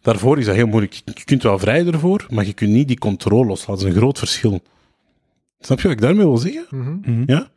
Daarvoor 0.00 0.38
is 0.38 0.44
dat 0.44 0.54
heel 0.54 0.66
moeilijk. 0.66 0.92
Je 1.04 1.24
kunt 1.24 1.42
wel 1.42 1.58
vrij 1.58 1.86
ervoor, 1.86 2.26
maar 2.30 2.46
je 2.46 2.52
kunt 2.52 2.70
niet 2.70 2.88
die 2.88 2.98
controle 2.98 3.46
loslaten. 3.46 3.74
Dat 3.74 3.82
is 3.82 3.94
een 3.94 4.00
groot 4.00 4.18
verschil. 4.18 4.60
Snap 5.60 5.80
je 5.80 5.82
wat 5.88 5.92
ik 5.96 6.00
daarmee 6.02 6.26
wil 6.26 6.36
zeggen? 6.38 6.66
Mhm. 6.70 7.22
Ja? 7.26 7.48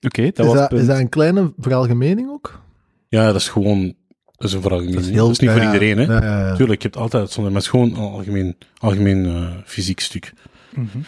Oké, 0.00 0.22
dat 0.22 0.38
Is 0.38 0.52
was 0.52 0.54
dat, 0.68 0.72
is 0.72 0.88
een 0.88 1.08
kleine 1.08 1.52
veralgemening 1.58 2.28
ook? 2.30 2.60
Ja, 3.08 3.26
dat 3.26 3.34
is 3.34 3.48
gewoon... 3.48 3.94
Dat 4.36 4.48
is 4.48 4.52
een 4.52 4.62
verhaal. 4.62 4.84
Dat 4.84 4.94
is, 5.00 5.10
heel- 5.10 5.28
niet 5.28 5.38
voor 5.38 5.60
ja, 5.60 5.72
iedereen, 5.72 5.98
hè. 5.98 6.04
Ja, 6.04 6.22
ja, 6.22 6.46
ja. 6.46 6.56
Tuurlijk, 6.56 6.82
je 6.82 6.88
hebt 6.88 7.00
altijd 7.00 7.22
uitzondering, 7.22 7.52
maar 7.64 7.72
het 7.72 7.74
is 7.74 7.94
gewoon 7.96 8.04
een 8.04 8.12
algemeen, 8.12 8.56
algemeen 8.78 9.26
eh, 9.26 9.56
fysiek 9.64 10.00
stuk. 10.00 10.32
Mhm. 10.74 10.98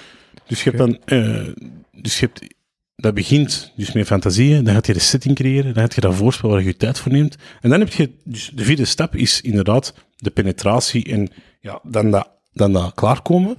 Dus 0.46 0.64
je 0.64 0.70
hebt 0.70 0.78
dan, 0.82 0.98
eh, 1.04 1.46
dus 1.92 2.20
je 2.20 2.26
hebt, 2.26 2.54
dat 2.96 3.14
begint 3.14 3.72
dus 3.76 3.92
met 3.92 4.06
fantasieën, 4.06 4.64
dan 4.64 4.74
gaat 4.74 4.86
je 4.86 4.92
de 4.92 4.98
setting 4.98 5.34
creëren, 5.34 5.74
dan 5.74 5.82
heb 5.82 5.92
je 5.92 6.00
dat 6.00 6.14
voorspel 6.14 6.48
waar 6.50 6.60
je 6.60 6.66
je 6.66 6.76
tijd 6.76 6.98
voor 6.98 7.12
neemt. 7.12 7.36
En 7.60 7.70
dan 7.70 7.78
heb 7.80 7.92
je, 7.92 8.10
dus 8.24 8.50
de 8.54 8.64
vierde 8.64 8.84
stap 8.84 9.14
is 9.14 9.40
inderdaad 9.40 9.94
de 10.16 10.30
penetratie 10.30 11.04
en 11.04 11.28
ja, 11.60 11.80
dan 11.82 12.10
dat, 12.10 12.30
dan 12.52 12.72
dat 12.72 12.94
klaarkomen. 12.94 13.56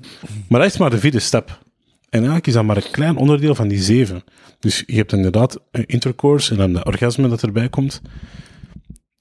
Maar 0.50 0.60
dat 0.62 0.70
is 0.72 0.78
maar 0.78 0.90
de 0.90 1.00
vierde 1.00 1.20
stap. 1.20 1.66
En 2.10 2.20
eigenlijk 2.20 2.48
is 2.48 2.54
dat 2.54 2.64
maar 2.64 2.78
een 2.78 2.92
klein 2.92 3.18
onderdeel 3.18 3.56
van 3.56 3.68
die 3.68 3.82
zeven. 3.82 4.24
Dus 4.60 4.84
je 4.86 4.96
hebt 4.96 5.14
inderdaad 5.14 5.60
een 5.72 5.86
intercourse 5.86 6.52
en 6.52 6.58
dan 6.58 6.74
de 6.74 6.84
orgasme 6.84 7.28
dat 7.28 7.44
erbij 7.44 7.70
komt. 7.70 8.02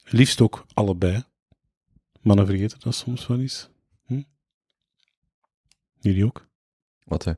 Liefst 0.03 0.41
ook 0.41 0.65
allebei. 0.73 1.23
Mannen 2.21 2.45
vergeten 2.45 2.79
dat 2.79 2.95
soms 2.95 3.27
wel 3.27 3.39
eens. 3.39 3.69
Hm? 4.05 4.21
Jullie 5.99 6.25
ook? 6.25 6.47
Wat, 7.03 7.23
hè? 7.23 7.33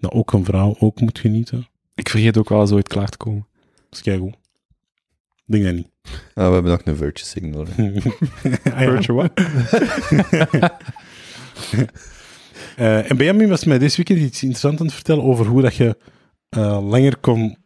Dat 0.00 0.12
ook 0.12 0.32
een 0.32 0.44
vrouw 0.44 0.76
ook 0.78 1.00
moet 1.00 1.18
genieten. 1.18 1.68
Ik 1.94 2.08
vergeet 2.08 2.36
ook 2.36 2.48
wel 2.48 2.60
eens 2.60 2.72
ooit 2.72 2.88
klaar 2.88 3.08
te 3.08 3.16
komen. 3.16 3.46
Dat 3.74 3.92
is 3.92 4.02
keigoed. 4.02 4.34
Ik 5.46 5.52
denk 5.52 5.64
dat 5.64 5.74
niet. 5.74 5.90
Ah, 6.34 6.46
we 6.46 6.52
hebben 6.52 6.70
nog 6.70 6.80
een 6.84 6.96
virtue 6.96 7.24
signal. 7.24 7.66
Ah, 8.74 8.80
ja. 8.80 8.90
Virtual 8.90 9.16
what? 9.16 9.32
Eh, 12.76 13.10
en 13.10 13.16
Benjamin 13.16 13.48
was 13.48 13.64
mij 13.64 13.78
deze 13.78 13.96
weekend 13.96 14.18
iets 14.18 14.42
interessants 14.42 14.80
aan 14.80 14.86
het 14.86 14.94
vertellen 14.94 15.24
over 15.24 15.46
hoe 15.46 15.62
dat 15.62 15.74
je 15.74 15.96
eh, 16.48 16.88
langer, 16.88 17.16
kon, 17.16 17.56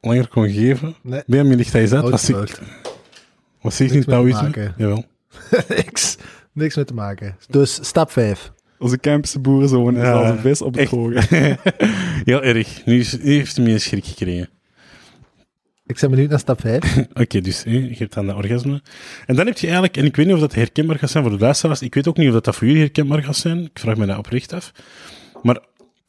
langer 0.00 0.28
kon 0.28 0.48
geven. 0.50 0.94
Nee. 1.02 1.22
Benjamin 1.26 1.56
ligt 1.56 1.72
dat 1.72 1.80
eens 1.80 1.92
uit. 1.92 2.10
Was, 2.10 2.28
ik, 2.28 2.58
was 3.60 3.74
ik 3.74 3.80
Niks 3.80 3.92
niet 3.92 4.04
Taoïsme? 4.06 4.42
maken. 4.42 4.74
Jawel. 4.76 5.04
niks, 5.68 6.16
niks 6.52 6.76
mee 6.76 6.84
te 6.84 6.94
maken. 6.94 7.36
Dus 7.50 7.78
stap 7.82 8.10
5. 8.10 8.52
Onze 8.78 8.98
Kempse 8.98 9.38
boerenzoon 9.38 9.96
is 9.96 10.02
Ja, 10.02 10.12
als 10.12 10.28
een 10.28 10.38
vis 10.38 10.62
op 10.62 10.74
het 10.74 10.88
droge. 10.88 11.22
Heel 12.24 12.42
erg. 12.42 12.84
Nu, 12.84 12.98
is, 12.98 13.18
nu 13.18 13.32
heeft 13.32 13.56
hij 13.56 13.64
meer 13.64 13.80
schrik 13.80 14.04
gekregen. 14.04 14.48
Ik 15.86 15.98
ben 16.00 16.10
benieuwd 16.10 16.30
naar 16.30 16.38
stap 16.38 16.60
5. 16.60 16.98
Oké, 17.22 17.40
dus 17.40 17.64
hè, 17.64 17.70
je 17.70 17.94
hebt 17.98 18.14
dan 18.14 18.26
de 18.26 18.34
orgasme. 18.34 18.82
En 19.26 19.36
dan 19.36 19.46
heb 19.46 19.58
je 19.58 19.66
eigenlijk, 19.66 19.96
en 19.96 20.04
ik 20.04 20.16
weet 20.16 20.26
niet 20.26 20.34
of 20.34 20.40
dat 20.40 20.54
herkenbaar 20.54 20.98
gaat 20.98 21.10
zijn 21.10 21.24
voor 21.24 21.32
de 21.32 21.44
luisteraars, 21.44 21.82
ik 21.82 21.94
weet 21.94 22.08
ook 22.08 22.16
niet 22.16 22.26
of 22.26 22.32
dat, 22.32 22.44
dat 22.44 22.56
voor 22.56 22.66
jullie 22.66 22.82
herkenbaar 22.82 23.22
gaat 23.22 23.36
zijn, 23.36 23.64
ik 23.64 23.78
vraag 23.78 23.96
me 23.96 24.06
dat 24.06 24.18
oprecht 24.18 24.52
af. 24.52 24.72
Maar 25.42 25.60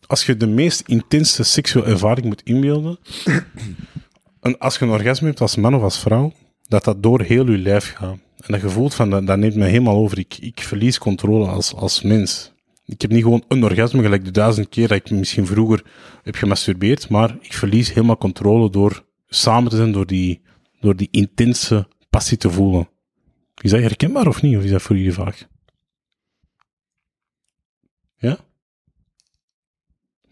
als 0.07 0.25
je 0.25 0.37
de 0.37 0.47
meest 0.47 0.83
intense 0.85 1.43
seksuele 1.43 1.87
ervaring 1.87 2.25
moet 2.25 2.41
inbeelden, 2.43 2.99
en 4.41 4.57
als 4.57 4.77
je 4.77 4.85
een 4.85 4.91
orgasme 4.91 5.27
hebt 5.27 5.41
als 5.41 5.55
man 5.55 5.75
of 5.75 5.81
als 5.81 5.99
vrouw, 5.99 6.33
dat 6.67 6.83
dat 6.83 7.03
door 7.03 7.21
heel 7.21 7.51
je 7.51 7.57
lijf 7.57 7.93
gaat. 7.93 8.17
En 8.37 8.53
dat 8.53 8.61
je 8.61 8.69
voelt 8.69 8.93
van, 8.93 9.09
dat, 9.09 9.27
dat 9.27 9.37
neemt 9.37 9.55
mij 9.55 9.69
helemaal 9.69 9.95
over. 9.95 10.19
Ik, 10.19 10.37
ik 10.39 10.59
verlies 10.59 10.97
controle 10.97 11.47
als, 11.47 11.73
als 11.73 12.01
mens. 12.01 12.51
Ik 12.85 13.01
heb 13.01 13.11
niet 13.11 13.23
gewoon 13.23 13.43
een 13.47 13.63
orgasme, 13.63 14.01
gelijk 14.01 14.25
de 14.25 14.31
duizend 14.31 14.69
keer 14.69 14.87
dat 14.87 14.97
ik 14.97 15.09
misschien 15.11 15.45
vroeger 15.45 15.83
heb 16.23 16.35
gemasturbeerd, 16.35 17.09
maar 17.09 17.37
ik 17.41 17.53
verlies 17.53 17.93
helemaal 17.93 18.17
controle 18.17 18.69
door 18.69 19.05
samen 19.27 19.69
te 19.69 19.75
zijn, 19.75 19.91
door 19.91 20.05
die, 20.05 20.41
door 20.79 20.95
die 20.95 21.07
intense 21.11 21.87
passie 22.09 22.37
te 22.37 22.49
voelen. 22.49 22.89
Is 23.61 23.71
dat 23.71 23.79
herkenbaar 23.79 24.27
of 24.27 24.41
niet? 24.41 24.57
Of 24.57 24.63
is 24.63 24.71
dat 24.71 24.81
voor 24.81 24.95
jullie 24.95 25.13
vaag? 25.13 25.47
Ja? 28.17 28.37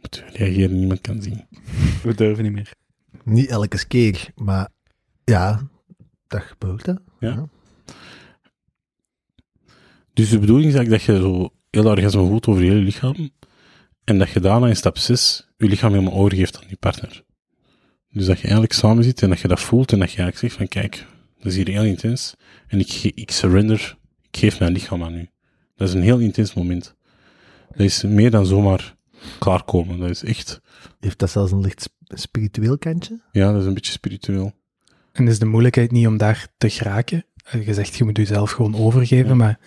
Moet 0.02 0.24
reageren, 0.34 0.80
niemand 0.80 1.02
kan 1.02 1.22
zien. 1.22 1.48
We 2.04 2.16
durven 2.16 2.44
niet 2.44 2.54
meer. 2.54 2.74
Niet 3.24 3.50
elke 3.50 3.88
keer, 3.88 4.32
maar 4.36 4.70
ja, 5.24 5.70
dat 6.28 6.42
gebeurt 6.42 6.86
hè. 6.86 6.94
Ja. 7.20 7.50
Dus 10.14 10.30
de 10.30 10.40
bedoeling 10.40 10.70
is 10.70 10.76
eigenlijk 10.76 11.06
dat 11.06 11.16
je 11.16 11.22
zo 11.22 11.50
heel 11.70 11.90
orgasme 11.90 12.26
voelt 12.28 12.48
over 12.48 12.64
je 12.64 12.70
hele 12.70 12.82
lichaam. 12.84 13.30
En 14.04 14.18
dat 14.18 14.30
je 14.30 14.40
daarna 14.40 14.68
in 14.68 14.76
stap 14.76 14.98
6 14.98 15.50
je 15.58 15.68
lichaam 15.68 15.92
helemaal 15.92 16.14
overgeeft 16.14 16.58
aan 16.58 16.70
je 16.70 16.76
partner. 16.76 17.24
Dus 18.16 18.26
dat 18.26 18.36
je 18.38 18.44
eigenlijk 18.44 18.74
samen 18.74 19.04
zit 19.04 19.22
en 19.22 19.30
dat 19.30 19.40
je 19.40 19.48
dat 19.48 19.60
voelt 19.60 19.92
en 19.92 20.00
dat 20.00 20.12
je 20.12 20.18
eigenlijk 20.22 20.54
zegt 20.54 20.56
van 20.72 20.82
kijk, 20.82 21.06
dat 21.38 21.46
is 21.52 21.56
hier 21.56 21.68
heel 21.68 21.84
intens. 21.84 22.36
En 22.68 22.80
ik, 22.80 22.94
ik 23.16 23.32
surrender, 23.32 23.98
ik 24.32 24.40
geef 24.40 24.60
mijn 24.60 24.72
lichaam 24.72 25.04
aan 25.04 25.14
u. 25.16 25.30
Dat 25.76 25.88
is 25.88 25.94
een 25.94 26.02
heel 26.02 26.20
intens 26.20 26.54
moment. 26.54 26.96
Dat 27.70 27.80
is 27.80 28.04
meer 28.04 28.32
dan 28.32 28.46
zomaar 28.46 28.96
klaarkomen. 29.40 30.00
Dat 30.00 30.10
is 30.10 30.24
echt, 30.24 30.62
Heeft 31.00 31.20
dat 31.20 31.30
zelfs 31.30 31.52
een 31.52 31.62
licht 31.62 31.82
sp- 31.82 32.18
spiritueel 32.18 32.78
kantje? 32.78 33.20
ja, 33.32 33.52
dat 33.52 33.62
is 33.62 33.68
een 33.68 33.74
beetje 33.74 33.92
spiritueel. 33.92 34.52
En 35.12 35.28
is 35.28 35.40
de 35.40 35.46
moeilijkheid 35.46 35.92
niet 35.92 36.08
om 36.08 36.18
daar 36.18 36.48
te 36.58 36.70
geraken? 36.70 37.26
Eh, 37.46 37.66
Je 37.68 37.74
zegt, 37.74 37.96
je 37.96 38.04
moet 38.04 38.18
jezelf 38.18 38.52
gewoon 38.52 38.76
overgeven, 38.76 39.38
maar 39.38 39.60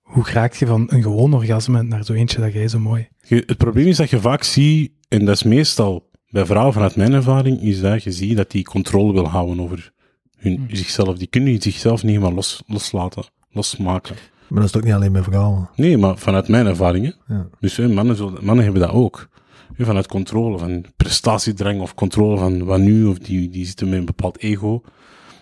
hoe 0.00 0.24
raak 0.30 0.54
je 0.54 0.66
van 0.66 0.86
een 0.92 1.02
gewoon 1.02 1.34
orgasme 1.34 1.82
naar 1.82 2.04
zo 2.04 2.12
eentje 2.12 2.40
dat 2.40 2.52
jij 2.52 2.68
zo 2.68 2.78
mooi... 2.78 3.08
Je- 3.26 3.42
het 3.46 3.56
probleem 3.56 3.86
is 3.86 3.96
dat 3.96 4.10
je 4.10 4.20
vaak 4.20 4.42
ziet, 4.42 4.92
en 5.08 5.24
dat 5.24 5.34
is 5.34 5.42
meestal 5.42 6.10
bij 6.32 6.46
vrouwen 6.46 6.72
vanuit 6.72 6.96
mijn 6.96 7.12
ervaring, 7.12 7.60
is 7.62 7.80
dat 7.80 8.02
je 8.02 8.12
ziet 8.12 8.36
dat 8.36 8.50
die 8.50 8.64
controle 8.64 9.12
wil 9.12 9.28
houden 9.28 9.60
over 9.60 9.92
hun, 10.36 10.68
zichzelf. 10.70 11.18
Die 11.18 11.26
kunnen 11.26 11.62
zichzelf 11.62 12.02
niet 12.02 12.12
helemaal 12.12 12.34
los, 12.34 12.62
loslaten, 12.66 13.24
losmaken. 13.50 14.14
Maar 14.48 14.58
dat 14.60 14.64
is 14.64 14.70
toch 14.70 14.82
niet 14.82 14.92
alleen 14.92 15.12
bij 15.12 15.22
vrouwen. 15.22 15.68
Nee, 15.76 15.98
maar 15.98 16.18
vanuit 16.18 16.48
mijn 16.48 16.66
ervaringen. 16.66 17.14
Ja. 17.28 17.48
Dus 17.60 17.76
hè, 17.76 17.88
mannen, 17.88 18.16
zullen- 18.16 18.44
mannen 18.44 18.64
hebben 18.64 18.82
dat 18.82 18.90
ook. 18.90 19.28
Hè, 19.76 19.84
vanuit 19.84 20.06
controle, 20.06 20.58
van 20.58 20.84
prestatiedrang 20.96 21.80
of 21.80 21.94
controle 21.94 22.38
van 22.38 22.64
wat 22.64 22.80
nu, 22.80 23.04
of 23.04 23.18
die, 23.18 23.48
die 23.48 23.66
zitten 23.66 23.88
met 23.88 23.98
een 23.98 24.04
bepaald 24.04 24.38
ego. 24.38 24.82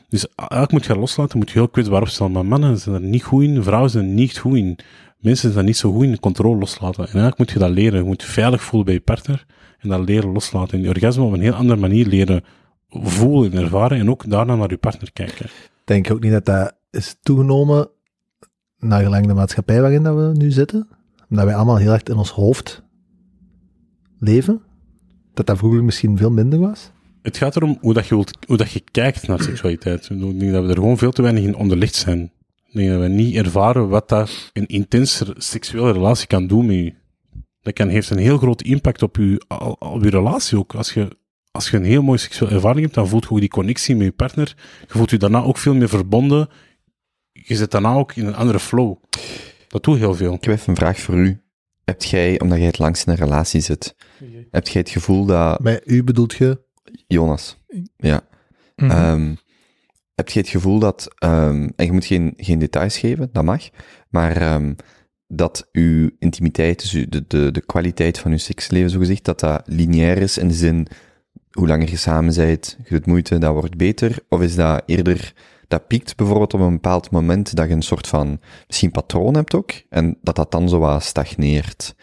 Dus 0.09 0.27
eigenlijk 0.35 0.73
moet 0.73 0.83
je 0.83 0.89
dat 0.89 0.97
loslaten, 0.97 1.39
moet 1.39 1.51
je 1.51 1.59
heel 1.59 1.69
kwetsbaar 1.69 2.01
opstellen. 2.03 2.33
Maar 2.33 2.47
mannen 2.47 2.79
zijn 2.79 2.95
er 2.95 3.01
niet 3.01 3.23
goed 3.23 3.43
in, 3.43 3.63
vrouwen 3.63 3.91
zijn 3.91 4.05
er 4.05 4.11
niet 4.11 4.39
goed 4.39 4.57
in. 4.57 4.79
Mensen 5.19 5.49
zijn 5.49 5.63
er 5.63 5.69
niet 5.69 5.77
zo 5.77 5.93
goed 5.93 6.05
in 6.05 6.21
controle 6.21 6.59
loslaten. 6.59 6.99
En 6.99 7.05
eigenlijk 7.05 7.39
moet 7.39 7.51
je 7.51 7.59
dat 7.59 7.71
leren. 7.71 7.99
Je 7.99 8.05
moet 8.07 8.23
je 8.23 8.29
veilig 8.29 8.63
voelen 8.63 8.85
bij 8.85 8.95
je 8.95 9.01
partner 9.01 9.47
en 9.81 9.89
dat 9.89 10.05
leren 10.05 10.33
loslaten. 10.33 10.75
En 10.75 10.81
die 10.81 10.91
orgasme 10.91 11.25
op 11.25 11.33
een 11.33 11.41
heel 11.41 11.53
andere 11.53 11.81
manier 11.81 12.07
leren 12.07 12.45
voelen 12.91 13.53
en 13.53 13.59
ervaren 13.59 13.99
en 13.99 14.11
ook 14.11 14.31
daarna 14.31 14.55
naar 14.55 14.71
je 14.71 14.77
partner 14.77 15.13
kijken. 15.13 15.51
Denk 15.85 16.07
je 16.07 16.13
ook 16.13 16.23
niet 16.23 16.33
dat 16.33 16.45
dat 16.45 16.75
is 16.91 17.17
toegenomen 17.23 17.89
naar 18.79 19.03
gelang 19.03 19.27
de 19.27 19.35
maatschappij 19.35 19.81
waarin 19.81 20.03
dat 20.03 20.15
we 20.15 20.33
nu 20.35 20.51
zitten? 20.51 20.89
Omdat 21.29 21.45
wij 21.45 21.55
allemaal 21.55 21.77
heel 21.77 21.93
erg 21.93 22.03
in 22.03 22.17
ons 22.17 22.31
hoofd 22.31 22.83
leven? 24.19 24.63
Dat 25.35 25.47
dat 25.47 25.59
vroeger 25.59 25.85
misschien 25.85 26.17
veel 26.17 26.31
minder 26.31 26.59
was? 26.59 26.91
Het 27.23 27.37
gaat 27.37 27.57
erom 27.57 27.79
hoe, 27.81 27.95
dat 27.95 28.07
je, 28.07 28.15
wilt, 28.15 28.39
hoe 28.47 28.57
dat 28.57 28.71
je 28.71 28.83
kijkt 28.91 29.27
naar 29.27 29.43
seksualiteit. 29.43 30.09
Ik 30.11 30.21
denk 30.21 30.53
dat 30.53 30.63
we 30.65 30.69
er 30.69 30.75
gewoon 30.75 30.99
veel 30.99 31.13
te 31.13 31.23
weinig 31.23 31.45
in 31.45 31.55
onderlicht 31.55 31.95
zijn. 31.95 32.33
Ik 32.67 32.77
denk 32.77 32.91
dat 32.91 33.01
we 33.01 33.09
niet 33.09 33.37
ervaren 33.37 33.89
wat 33.89 34.09
dat 34.09 34.51
een 34.53 34.67
intense 34.67 35.35
seksuele 35.37 35.93
relatie 35.93 36.27
kan 36.27 36.47
doen 36.47 36.67
met 36.67 36.77
je. 36.77 36.95
Dat 37.63 37.73
kan, 37.73 37.89
heeft 37.89 38.11
een 38.11 38.19
heel 38.19 38.39
groot 38.39 38.63
impact 38.63 39.03
op 39.03 39.17
je, 39.17 39.45
al- 39.49 39.77
op 39.79 40.05
je 40.05 40.11
relatie 40.11 40.59
ook. 40.59 40.75
Als 40.75 40.93
je, 40.93 41.17
als 41.51 41.71
je 41.71 41.77
een 41.77 41.85
heel 41.85 42.03
mooie 42.03 42.19
seksuele 42.19 42.55
ervaring 42.55 42.81
hebt, 42.81 42.95
dan 42.95 43.09
voelt 43.09 43.25
je 43.25 43.31
ook 43.31 43.41
die 43.41 43.49
connectie 43.49 43.97
met 43.97 44.07
je 44.07 44.13
partner. 44.13 44.55
Je 44.81 44.93
voelt 44.93 45.11
je 45.11 45.17
daarna 45.19 45.43
ook 45.43 45.57
veel 45.57 45.75
meer 45.75 45.89
verbonden. 45.89 46.49
Je 47.33 47.57
zit 47.57 47.71
daarna 47.71 47.95
ook 47.95 48.15
in 48.17 48.27
een 48.27 48.35
andere 48.35 48.61
flow. 48.61 48.97
Dat 49.69 49.83
doet 49.85 49.99
heel 49.99 50.15
veel. 50.15 50.35
Ik 50.35 50.45
heb 50.45 50.55
even 50.55 50.69
een 50.71 50.77
vraag 50.77 50.99
voor 51.01 51.15
u. 51.15 51.43
Hebt 51.85 52.09
jij, 52.09 52.41
omdat 52.41 52.59
jij 52.59 52.67
het 52.67 52.79
langst 52.79 53.07
in 53.07 53.13
een 53.13 53.19
relatie 53.19 53.61
zit, 53.61 53.97
heb 54.51 54.69
jij 54.69 54.81
het 54.81 54.91
gevoel 54.91 55.25
dat... 55.27 55.61
Bij 55.63 55.81
u 55.85 56.05
bedoelt 56.05 56.35
je? 56.35 56.61
Jonas, 57.07 57.59
ja. 57.97 58.21
Mhm. 58.77 58.91
Ehm, 58.91 59.35
heb 60.15 60.29
je 60.29 60.41
het 60.41 60.49
gevoel 60.49 60.79
dat, 60.79 61.09
ehm, 61.19 61.69
en 61.77 61.85
je 61.85 61.93
moet 61.93 62.05
geen, 62.05 62.35
geen 62.37 62.59
details 62.59 62.99
geven, 62.99 63.29
dat 63.33 63.45
mag, 63.45 63.69
maar 64.09 64.37
ehm, 64.37 64.75
dat 65.33 65.69
uw 65.73 66.11
intimiteit, 66.19 66.81
dus 66.81 67.07
de, 67.09 67.25
de, 67.27 67.51
de 67.51 67.61
kwaliteit 67.61 68.19
van 68.19 68.31
uw 68.31 68.39
seksleven, 68.39 68.91
zogezegd, 68.91 69.25
dat 69.25 69.41
dat 69.41 69.63
lineair 69.67 70.19
is 70.19 70.39
in 70.39 70.49
de 70.49 70.55
zin, 70.55 70.87
hoe 71.51 71.67
langer 71.67 71.91
je 71.91 71.97
samen 71.97 72.35
bent, 72.35 72.77
je 72.85 72.95
doet 72.95 73.07
moeite, 73.07 73.39
dat 73.39 73.53
wordt 73.53 73.77
beter, 73.77 74.19
of 74.29 74.41
is 74.41 74.55
dat 74.55 74.83
eerder, 74.87 75.33
dat 75.69 75.87
piekt 75.87 76.17
bijvoorbeeld 76.17 76.55
op 76.55 76.61
een 76.61 76.73
bepaald 76.73 77.11
moment 77.11 77.57
dat 77.57 77.69
je 77.69 77.75
een 77.75 77.83
soort 77.83 78.07
van, 78.07 78.41
misschien 78.67 78.91
patroon 78.91 79.35
hebt 79.35 79.55
ook, 79.55 79.73
en 79.89 80.19
dat 80.23 80.37
dat 80.37 80.51
dan 80.51 80.69
zo 80.69 80.79
wat 80.79 81.03
stagneert. 81.03 81.95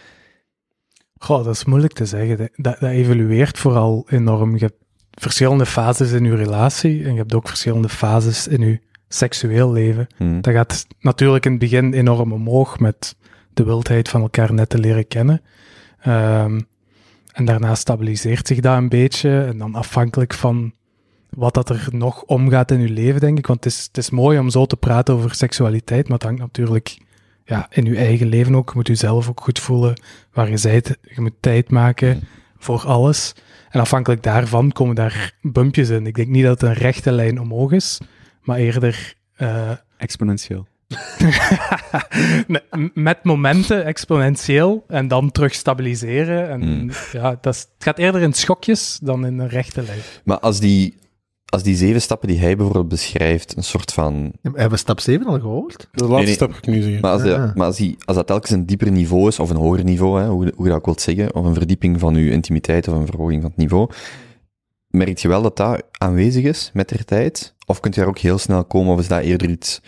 Goh, 1.17 1.43
dat 1.43 1.55
is 1.55 1.65
moeilijk 1.65 1.93
te 1.93 2.05
zeggen. 2.05 2.38
Dat, 2.38 2.80
dat 2.80 2.82
evolueert 2.89 3.57
vooral 3.57 4.05
enorm. 4.09 4.53
Je 4.53 4.65
hebt 4.65 4.84
verschillende 5.11 5.65
fases 5.65 6.11
in 6.11 6.23
je 6.23 6.36
relatie 6.36 7.03
en 7.03 7.11
je 7.11 7.17
hebt 7.17 7.34
ook 7.34 7.47
verschillende 7.47 7.89
fases 7.89 8.47
in 8.47 8.61
je 8.61 8.80
seksueel 9.07 9.71
leven. 9.71 10.07
Hm. 10.17 10.41
Dat 10.41 10.53
gaat 10.53 10.88
natuurlijk 10.99 11.45
in 11.45 11.51
het 11.51 11.59
begin 11.59 11.93
enorm 11.93 12.32
omhoog 12.32 12.80
met 12.80 13.15
de 13.58 13.64
wildheid 13.64 14.10
van 14.10 14.22
elkaar 14.22 14.53
net 14.53 14.70
te 14.70 14.78
leren 14.78 15.08
kennen. 15.08 15.41
Ehm, 15.99 16.62
en 17.32 17.45
daarna 17.45 17.76
stabiliseert 17.76 18.47
zich 18.47 18.60
dat 18.60 18.78
een 18.78 18.89
beetje. 18.89 19.41
En 19.41 19.58
dan 19.58 19.76
afhankelijk 19.76 20.34
van 20.34 20.74
wat 21.30 21.53
dat 21.53 21.70
er 21.70 21.88
nog 21.91 22.24
omgaat 22.24 22.72
in 22.72 22.82
je 22.82 22.89
leven, 22.89 23.20
denk 23.20 23.38
ik. 23.38 23.47
Want 23.47 23.64
het 23.64 23.74
is, 23.74 23.84
het 23.84 23.97
is 23.97 24.10
mooi 24.10 24.39
om 24.39 24.49
zo 24.49 24.66
te 24.66 24.78
praten 24.78 25.14
over 25.14 25.36
seksualiteit, 25.36 26.03
maar 26.03 26.18
het 26.18 26.28
hangt 26.28 26.39
natuurlijk 26.39 26.97
ja, 27.45 27.68
in 27.70 27.86
je 27.86 27.95
eigen 27.95 28.28
leven 28.28 28.55
ook. 28.55 28.70
Je 28.70 28.76
moet 28.76 28.88
jezelf 28.88 29.30
ook 29.30 29.41
goed 29.41 29.60
voelen 29.60 30.01
waar 30.34 30.49
je 30.49 30.60
bent. 30.62 30.95
Je 31.01 31.22
moet 31.22 31.36
tijd 31.39 31.70
maken 31.70 32.28
voor 32.58 32.82
alles. 32.82 33.36
En 33.70 33.80
afhankelijk 33.80 34.24
daarvan 34.24 34.72
komen 34.72 34.95
daar 34.95 35.34
bumpjes 35.41 35.89
in. 35.89 36.08
Ik 36.08 36.16
denk 36.16 36.28
niet 36.28 36.43
dat 36.43 36.62
het 36.62 36.70
een 36.70 36.76
rechte 36.76 37.12
lijn 37.12 37.41
omhoog 37.41 37.72
is, 37.72 37.99
maar 38.41 38.58
eerder 38.58 39.16
eh, 39.36 39.72
Exponentieel. 39.97 40.68
Met 42.93 43.23
momenten 43.23 43.85
exponentieel 43.85 44.83
en 44.88 45.07
dan 45.07 45.31
terug 45.31 45.53
stabiliseren. 45.53 46.49
En 46.49 46.59
Mm. 46.81 46.89
ja, 47.11 47.38
dat 47.41 47.53
is, 47.53 47.59
het 47.59 47.83
gaat 47.83 47.97
eerder 47.97 48.21
in 48.21 48.33
schokjes 48.33 48.99
dan 49.03 49.25
in 49.25 49.39
een 49.39 49.49
rechte 49.49 49.83
lijn. 49.83 49.99
Maar 50.23 50.39
als 50.39 50.59
die, 50.59 50.97
als 51.45 51.63
die 51.63 51.75
zeven 51.75 52.01
stappen 52.01 52.27
die 52.27 52.39
hij 52.39 52.55
bijvoorbeeld 52.55 52.88
beschrijft, 52.88 53.57
een 53.57 53.63
soort 53.63 53.93
van 53.93 54.31
Hebben 54.41 54.69
we 54.69 54.77
stap 54.77 54.99
7 54.99 55.27
al 55.27 55.39
gehoord? 55.39 55.88
De 55.91 56.03
laatste 56.03 56.25
nee. 56.25 56.33
stap 56.33 56.51
ga 56.51 56.57
ik 56.57 56.67
nu 56.67 56.81
zeggen. 56.81 57.01
Maar 57.01 57.11
als, 57.11 57.21
de- 57.21 57.51
maar 57.55 57.65
als, 57.67 57.77
die, 57.77 57.95
als 58.05 58.15
dat 58.15 58.27
telkens 58.27 58.51
een 58.51 58.65
dieper 58.65 58.91
niveau 58.91 59.27
is, 59.27 59.39
of 59.39 59.49
een 59.49 59.55
hoger 59.55 59.83
niveau, 59.83 60.21
hè, 60.21 60.27
hoe, 60.27 60.51
hoe 60.55 60.63
je 60.65 60.69
dat 60.69 60.77
ook 60.77 60.85
wilt 60.85 61.01
zeggen, 61.01 61.35
of 61.35 61.45
een 61.45 61.53
verdieping 61.53 61.99
van 61.99 62.15
je 62.15 62.31
intimiteit 62.31 62.88
of 62.88 62.95
een 62.95 63.05
verhoging 63.05 63.41
van 63.41 63.49
het 63.49 63.59
niveau, 63.59 63.89
merk 64.88 65.17
je 65.17 65.27
wel 65.27 65.41
dat 65.41 65.57
dat 65.57 65.83
aanwezig 65.97 66.43
is 66.43 66.69
met 66.73 66.89
de 66.89 67.05
tijd? 67.05 67.55
Of 67.65 67.79
kunt 67.79 67.93
je 67.95 67.99
daar 67.99 68.09
ook 68.09 68.17
heel 68.19 68.38
snel 68.38 68.65
komen, 68.65 68.93
of 68.93 68.99
is 68.99 69.07
dat 69.07 69.21
eerder 69.21 69.49
iets 69.49 69.81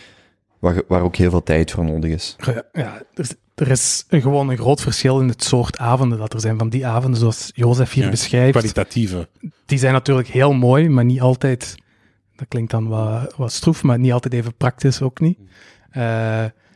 waar, 0.60 0.82
waar 0.88 1.02
ook 1.02 1.16
heel 1.16 1.30
veel 1.30 1.44
tijd 1.44 1.72
voor 1.72 1.86
nodig 1.86 2.12
is? 2.12 2.36
Ja, 2.46 2.64
ja, 2.74 2.94
er, 3.14 3.24
is- 3.24 3.36
er 3.56 3.72
is 3.72 4.06
gewoon 4.10 4.50
een 4.50 4.58
groot 4.58 4.82
verschil 4.82 5.20
in 5.20 5.28
het 5.28 5.44
soort 5.44 5.78
avonden 5.78 6.18
dat 6.18 6.34
er 6.34 6.40
zijn. 6.40 6.58
Van 6.58 6.70
die 6.70 6.86
avonden, 6.88 7.20
zoals 7.20 7.52
Jozef 7.54 7.92
hier 7.94 8.04
Ja, 8.04 8.10
beschrijft, 8.10 8.52
Kwalitatieve. 8.52 9.28
die 9.66 9.78
zijn 9.78 9.94
natuurlijk 9.94 10.28
heel 10.28 10.54
mooi, 10.54 10.90
maar 10.90 11.06
niet 11.06 11.22
altijd... 11.22 11.76
Dat 12.36 12.48
klinkt 12.48 12.72
dan 12.72 12.88
wat, 12.88 13.34
wat 13.36 13.52
stroef, 13.52 13.84
maar 13.84 14.00
niet 14.00 14.12
altijd 14.12 14.34
even 14.34 14.54
praktisch 14.56 15.02
ook 15.02 15.20
niet. 15.20 15.38
Eh, 15.92 16.02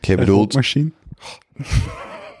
Jij 0.00 0.16
bedoelt, 0.16 0.54
Machine. 0.54 0.90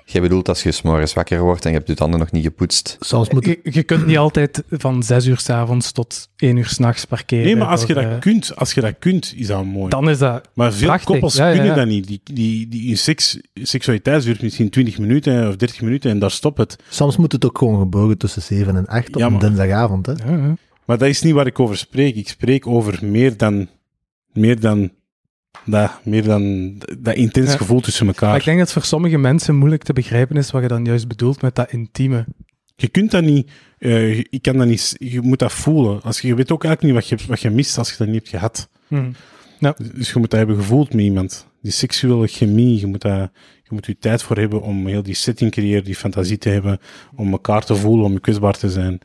jij 0.04 0.20
bedoelt 0.20 0.48
als 0.48 0.62
je 0.62 0.72
's 0.72 0.82
morgens 0.82 1.12
wakker 1.12 1.40
wordt 1.40 1.64
en 1.64 1.70
je 1.70 1.76
hebt 1.76 1.88
je 1.88 1.94
tanden 1.94 2.18
nog 2.18 2.30
niet 2.30 2.44
gepoetst. 2.44 2.96
Soms 3.00 3.30
moet 3.30 3.44
je, 3.44 3.60
je 3.62 3.82
kunt 3.82 4.06
niet 4.06 4.18
altijd 4.18 4.62
van 4.70 5.02
zes 5.02 5.26
uur 5.26 5.38
s'avonds 5.38 5.92
tot 5.92 6.28
één 6.36 6.56
uur 6.56 6.66
s'nachts 6.66 7.04
parkeren. 7.04 7.44
Nee, 7.44 7.56
maar 7.56 7.68
als 7.68 7.84
je 7.84 7.94
dat 7.94 8.04
eh, 8.04 8.18
kunt, 8.18 8.56
als 8.56 8.72
je 8.72 8.80
dat 8.80 8.94
kunt, 8.98 9.34
is 9.36 9.46
dat 9.46 9.64
mooi. 9.64 9.88
dan 9.88 10.10
is 10.10 10.18
dat 10.18 10.48
maar 10.54 10.72
veel 10.72 10.86
prachtig. 10.86 11.06
koppels 11.06 11.34
Ja, 11.34 11.50
kunnen 11.50 11.66
ja. 11.66 11.74
dat 11.74 11.86
niet. 11.86 12.06
Die, 12.06 12.20
die, 12.24 12.68
die, 12.68 12.86
hun 12.86 12.98
seks, 12.98 13.40
seksualiteit 13.54 14.22
duurt 14.22 14.42
misschien 14.42 14.70
20 14.70 14.98
minuten 14.98 15.48
of 15.48 15.56
30 15.56 15.80
minuten 15.80 16.10
en 16.10 16.18
daar 16.18 16.30
stopt 16.30 16.58
het. 16.58 16.76
Soms 16.88 17.16
moet 17.16 17.32
het 17.32 17.44
ook 17.44 17.58
gewoon 17.58 17.78
gebogen 17.78 18.18
tussen 18.18 18.42
7 18.42 18.76
en 18.76 18.86
8 18.86 19.08
op 19.08 19.20
Ja, 19.20 19.26
een 19.26 19.38
dinsdagavond. 19.38 20.06
Hè? 20.06 20.12
Ja, 20.12 20.36
ja. 20.36 20.56
Maar 20.84 20.98
dat 20.98 21.08
is 21.08 21.22
niet 21.22 21.34
waar 21.34 21.46
ik 21.46 21.60
over 21.60 21.76
spreek. 21.76 22.16
Ik 22.16 22.28
spreek 22.28 22.66
over 22.66 22.98
meer 23.02 23.36
dan, 23.36 23.68
meer 24.32 24.60
dan, 24.60 24.90
dat, 25.64 25.90
meer 26.04 26.22
dan 26.24 26.72
dat 26.98 27.14
intens 27.14 27.50
Ja. 27.50 27.56
gevoel 27.56 27.80
tussen 27.80 28.06
Maar 28.06 28.14
elkaar. 28.14 28.36
ik 28.36 28.44
denk 28.44 28.56
dat 28.58 28.66
het 28.66 28.76
voor 28.76 28.84
sommige 28.86 29.18
mensen 29.18 29.54
moeilijk 29.56 29.82
te 29.82 29.92
begrijpen 29.92 30.36
is 30.36 30.50
wat 30.50 30.62
je 30.62 30.68
dan 30.68 30.84
juist 30.84 31.08
bedoelt 31.08 31.42
met 31.42 31.54
dat 31.54 31.72
intieme. 31.72 32.24
Je 32.76 32.88
kunt 32.88 33.10
dat 33.10 33.22
niet, 33.24 33.50
eh, 33.78 34.16
je 34.16 34.38
kan 34.40 34.56
dat 34.56 34.66
niet, 34.66 34.94
je 34.98 35.20
moet 35.20 35.38
dat 35.38 35.52
voelen. 35.52 36.02
Als 36.02 36.20
je, 36.20 36.28
je 36.28 36.34
weet 36.34 36.52
ook 36.52 36.64
eigenlijk 36.64 36.94
niet 36.94 37.08
wat 37.10 37.20
je, 37.20 37.26
wat 37.28 37.40
je 37.40 37.50
mist 37.50 37.78
als 37.78 37.90
je 37.90 37.94
dat 37.98 38.06
niet 38.06 38.16
hebt 38.16 38.28
gehad. 38.28 38.68
Hm. 38.88 39.10
Dus 39.94 40.12
je 40.12 40.18
moet 40.18 40.30
dat 40.30 40.38
hebben 40.38 40.56
gevoeld 40.56 40.94
met 40.94 41.04
iemand. 41.04 41.46
Die 41.62 41.72
seksuele 41.72 42.26
chemie, 42.26 42.80
je 42.80 42.86
moet 42.86 43.00
daar, 43.00 43.30
je 43.62 43.68
moet 43.70 43.86
je 43.86 43.98
tijd 43.98 44.22
voor 44.22 44.36
hebben 44.36 44.62
om 44.62 44.86
heel 44.86 45.02
die 45.02 45.14
setting 45.14 45.52
te 45.52 45.60
creëren, 45.60 45.84
die 45.84 45.94
fantasie 45.94 46.38
te 46.38 46.48
hebben, 46.48 46.78
om 47.14 47.32
elkaar 47.32 47.64
te 47.64 47.74
voelen, 47.74 48.04
om 48.06 48.20
kwetsbaar 48.20 48.52
te 48.58 48.70
zijn. 48.70 48.98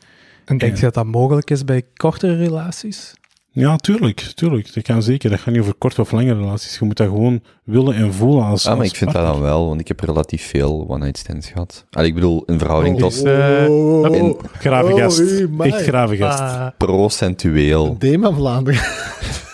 En 0.45 0.57
denk 0.57 0.71
je 0.71 0.77
Ja. 0.77 0.83
dat 0.83 0.93
dat 0.93 1.05
mogelijk 1.05 1.49
is 1.49 1.63
bij 1.65 1.83
kortere 1.95 2.35
relaties? 2.35 3.13
Ja, 3.59 3.75
tuurlijk, 3.75 4.19
tuurlijk. 4.19 4.73
Dat 4.73 4.83
kan 4.83 5.03
zeker. 5.03 5.29
Dat 5.29 5.39
gaat 5.39 5.53
niet 5.53 5.61
over 5.61 5.73
korte 5.73 6.01
of 6.01 6.11
lange 6.11 6.33
relaties. 6.33 6.79
Je 6.79 6.85
moet 6.85 6.97
dat 6.97 7.07
gewoon 7.07 7.41
willen 7.63 7.95
en 7.95 8.13
voelen 8.13 8.43
als 8.45 8.65
Ah, 8.65 8.71
maar 8.71 8.81
als 8.81 8.89
ik 8.91 8.95
vind 8.95 9.11
dat 9.11 9.25
dan 9.25 9.41
wel, 9.41 9.67
want 9.67 9.79
ik 9.79 9.87
heb 9.87 9.99
relatief 9.99 10.47
veel 10.47 10.85
one-night 10.87 11.17
stands 11.17 11.47
gehad. 11.47 11.85
Allee, 11.91 12.07
ik 12.07 12.13
bedoel, 12.13 12.43
in 12.45 12.59
verhouding 12.59 12.95
Oh, 12.95 13.01
tot 13.01 13.13
is, 13.13 13.23
eh, 13.23 13.63
in 13.63 14.37
Grave 14.59 14.95
gast. 14.97 15.19
Oh, 15.19 15.49
my. 15.49 15.65
Echt 15.65 15.83
grave 15.83 16.17
gast. 16.17 16.39
ah, 16.39 16.67
procentueel. 16.77 17.97
Thema 17.97 18.31
Vlaanderen. 18.31 18.81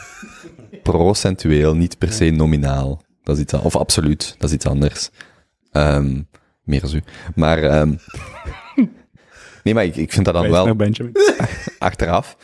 procentueel, 0.84 1.76
niet 1.76 1.98
per 1.98 2.12
se 2.12 2.30
nominaal. 2.30 3.02
Dat 3.24 3.36
is 3.36 3.42
iets 3.42 3.54
Of 3.54 3.76
absoluut, 3.76 4.36
dat 4.38 4.50
is 4.50 4.56
iets 4.56 4.66
anders. 4.66 5.10
Ehm, 5.72 6.22
meer 6.64 6.82
als 6.82 6.94
u. 6.94 7.02
Maar, 7.36 7.64
ehm, 7.64 7.94
nee, 9.64 9.74
maar 9.74 9.86
ik, 9.86 9.96
ik 9.96 10.14
vind 10.14 10.26
dat 10.26 10.34
dan 10.34 10.44
Wijs 10.44 10.56
wel 10.56 10.66
naar 10.66 10.76
Benjamin. 10.76 11.14
achteraf 11.80 12.38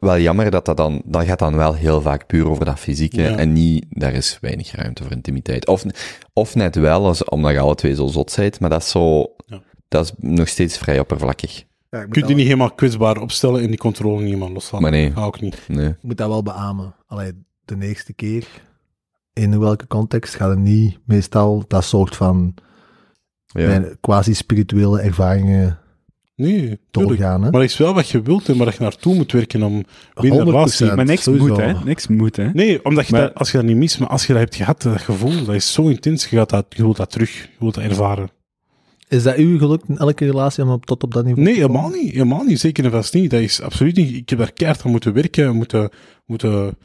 wel 0.00 0.18
jammer 0.18 0.50
dat 0.50 0.64
dat 0.64 0.76
dan, 0.76 1.02
dat 1.04 1.24
gaat 1.24 1.38
dan 1.38 1.56
wel 1.56 1.74
heel 1.74 2.00
vaak 2.00 2.26
puur 2.26 2.48
over 2.48 2.64
dat 2.64 2.78
fysieke 2.78 3.22
Ja. 3.22 3.36
en 3.36 3.52
niet, 3.52 3.86
daar 3.88 4.12
is 4.12 4.38
weinig 4.40 4.74
ruimte 4.74 5.02
voor 5.02 5.12
intimiteit. 5.12 5.66
Of, 5.66 5.84
of 6.32 6.54
net 6.54 6.74
wel, 6.76 7.06
als, 7.06 7.24
omdat 7.24 7.52
je 7.52 7.58
alle 7.58 7.74
twee 7.74 7.94
zo 7.94 8.06
zot 8.06 8.30
zijt, 8.30 8.60
maar 8.60 8.70
dat 8.70 8.82
is 8.82 8.90
zo, 8.90 9.34
Ja. 9.46 9.62
dat 9.88 10.04
is 10.04 10.12
nog 10.16 10.48
steeds 10.48 10.78
vrij 10.78 10.98
oppervlakkig. 11.00 11.64
Ja, 11.90 12.06
Kun 12.06 12.28
je 12.28 12.34
niet 12.34 12.44
helemaal 12.46 12.70
kwetsbaar 12.74 13.16
opstellen 13.20 13.62
en 13.62 13.68
die 13.68 13.78
controle 13.78 14.16
niet 14.16 14.24
helemaal 14.26 14.52
loslaten? 14.52 14.80
Maar 14.82 14.90
nee. 14.90 15.12
Ga 15.12 15.24
ook 15.24 15.40
niet. 15.40 15.62
Nee. 15.68 15.88
Ik 15.88 15.96
moet 16.00 16.16
dat 16.16 16.28
wel 16.28 16.42
beamen. 16.42 16.94
Allee, 17.06 17.32
de 17.64 17.76
eerste 17.80 18.12
keer, 18.12 18.46
in 19.32 19.60
welke 19.60 19.86
context, 19.86 20.34
gaat 20.34 20.50
het 20.50 20.58
niet 20.58 20.98
meestal 21.06 21.64
dat 21.68 21.84
soort 21.84 22.16
van 22.16 22.54
Ja. 23.46 23.84
quasi-spirituele 24.00 25.00
ervaringen 25.00 25.78
Nee, 26.36 26.60
tuurlijk. 26.60 26.80
doorgaan. 26.90 27.42
Hè? 27.42 27.50
Maar 27.50 27.60
dat 27.60 27.70
is 27.70 27.76
wel 27.76 27.94
wat 27.94 28.08
je 28.08 28.22
wilt 28.22 28.48
en 28.48 28.56
waar 28.56 28.72
je 28.72 28.76
naartoe 28.78 29.14
moet 29.14 29.32
werken 29.32 29.62
om 29.62 29.84
binnen 30.14 30.40
100%. 30.40 30.44
relatie... 30.44 30.92
Maar 30.94 31.04
niks 31.04 31.22
Sowieso. 31.22 31.46
moet, 31.46 31.56
hè. 31.56 31.72
Niks 31.84 32.06
moet, 32.06 32.36
hè. 32.36 32.50
Nee, 32.52 32.84
omdat 32.84 33.06
je 33.06 33.12
Maar- 33.12 33.22
dat, 33.22 33.34
als 33.34 33.50
je 33.50 33.56
dat 33.56 33.66
niet 33.66 33.76
mist, 33.76 33.98
maar 33.98 34.08
als 34.08 34.26
je 34.26 34.32
dat 34.32 34.42
hebt 34.42 34.54
gehad, 34.54 34.82
dat 34.82 35.00
gevoel, 35.00 35.44
dat 35.44 35.54
is 35.54 35.72
zo 35.72 35.88
intens, 35.88 36.26
je, 36.26 36.36
gaat 36.36 36.50
dat, 36.50 36.66
je 36.68 36.82
wilt 36.82 36.96
dat 36.96 37.10
terug, 37.10 37.32
je 37.42 37.48
wilt 37.58 37.74
dat 37.74 37.84
ervaren. 37.84 38.30
Is 39.08 39.22
dat 39.22 39.36
uw 39.36 39.58
geluk 39.58 39.82
in 39.88 39.96
elke 39.98 40.24
relatie 40.24 40.62
om 40.64 40.70
op, 40.70 40.86
tot 40.86 41.02
op 41.02 41.14
dat 41.14 41.24
niveau 41.24 41.42
Nee, 41.44 41.54
te 41.54 41.60
helemaal 41.60 41.88
niet. 41.88 42.12
Helemaal 42.12 42.42
niet. 42.44 42.60
Zeker 42.60 42.84
en 42.84 42.90
vast 42.90 43.14
niet. 43.14 43.30
Dat 43.30 43.40
is 43.40 43.60
absoluut 43.60 43.96
niet. 43.96 44.14
Ik 44.14 44.28
heb 44.28 44.38
daar 44.38 44.52
keihard 44.52 44.84
aan 44.84 44.90
moeten 44.90 45.12
werken, 45.12 45.56
moeten, 45.56 45.90
moeten 46.26 46.76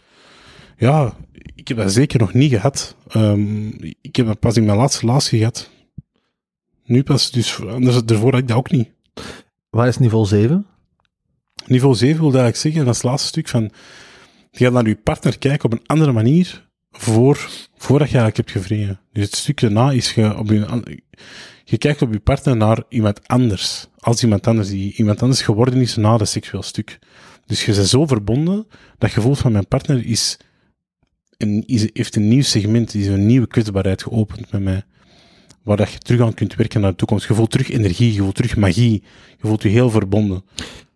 Ja, 0.78 1.14
ik 1.56 1.68
heb 1.68 1.78
dat 1.78 1.92
zeker 1.92 2.20
nog 2.20 2.34
niet 2.34 2.52
gehad. 2.52 2.96
Ehm, 3.08 3.68
ik 4.02 4.16
heb 4.16 4.26
dat 4.26 4.40
pas 4.40 4.58
in 4.58 4.66
mijn 4.66 4.78
laatste 4.78 5.06
relatie 5.06 5.38
gehad. 5.40 5.70
Nu 6.86 7.04
pas, 7.04 7.32
dus 7.32 7.62
anders, 7.68 8.04
daarvoor 8.06 8.32
had 8.32 8.42
ik 8.42 8.48
dat 8.48 8.58
ook 8.58 8.72
niet. 8.72 8.90
Waar 9.70 9.88
is 9.88 9.98
niveau 9.98 10.26
7? 10.26 10.66
Niveau 11.66 11.96
7 11.96 12.16
wil 12.16 12.26
eigenlijk 12.26 12.58
zeggen, 12.58 12.86
dat 12.86 12.96
het 12.96 13.04
laatste 13.04 13.28
stuk 13.28 13.48
van, 13.48 13.72
je 14.52 14.64
gaat 14.64 14.74
naar 14.74 14.88
je 14.88 14.96
partner 14.96 15.38
kijken 15.38 15.66
op 15.66 15.72
een 15.72 15.86
andere 15.86 16.12
manier 16.12 16.70
voor, 16.92 17.50
voordat 17.78 18.10
je 18.10 18.18
eigenlijk 18.18 18.38
hebt 18.38 18.52
gevreden. 18.52 19.00
Dus 19.12 19.26
het 19.26 19.36
stuk 19.36 19.60
daarna 19.60 19.92
is 19.92 20.14
je 20.14 20.38
op 20.38 20.50
je, 20.50 21.02
je 21.64 21.78
kijkt 21.78 22.02
op 22.02 22.14
je 22.14 22.20
partner 22.20 22.58
naar 22.58 22.84
iemand 22.90 23.28
anders. 23.28 23.88
Als 24.00 24.24
iemand 24.24 24.48
anders 24.48 24.70
die 24.70 24.94
iemand 24.94 25.22
anders 25.22 25.42
geworden 25.42 25.82
is 25.82 25.96
na 25.96 26.18
dat 26.18 26.30
seksueel 26.30 26.64
stuk. 26.64 27.00
Dus 27.46 27.66
je 27.66 27.74
bent 27.74 27.88
zo 27.88 28.06
verbonden 28.06 28.68
dat 28.98 29.12
je 29.12 29.22
voelt 29.22 29.40
van 29.40 29.52
mijn 29.52 29.68
partner 29.68 30.06
is 30.06 30.38
een, 31.38 31.64
heeft 31.94 32.16
een 32.16 32.28
nieuw 32.28 32.42
segment, 32.42 32.94
is 32.94 33.08
een 33.08 33.26
nieuwe 33.26 33.48
kwetsbaarheid 33.48 34.04
geopend 34.04 34.52
met 34.52 34.62
mij. 34.62 34.84
Waar 35.70 35.78
dat 35.78 35.92
je 35.92 35.98
terug 36.00 36.22
aan 36.22 36.34
kunt 36.34 36.56
werken 36.56 36.82
naar 36.82 36.90
de 36.90 36.96
toekomst. 36.96 37.28
Je 37.28 37.34
voelt 37.34 37.52
terug 37.52 37.70
energie, 37.70 38.14
je 38.14 38.20
voelt 38.20 38.36
terug 38.36 38.58
magie. 38.58 39.04
Je 39.42 39.48
voelt 39.48 39.62
je 39.64 39.70
heel 39.70 39.90
verbonden. 39.90 40.44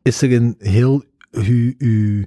Is 0.01 0.21
er 0.21 0.33
een 0.33 0.55
heel 0.57 1.03
uw, 1.31 1.73
uw 1.77 2.23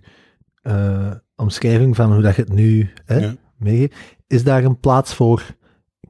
eh, 0.62 1.10
omschrijving 1.36 1.96
van 1.96 2.12
hoe 2.12 2.22
dat 2.22 2.36
je 2.36 2.42
het 2.42 2.52
nu 2.52 2.88
hè, 3.04 3.18
Ja. 3.18 3.36
meegeeft, 3.58 3.94
is 4.26 4.44
daar 4.44 4.64
een 4.64 4.80
plaats 4.80 5.14
voor 5.14 5.56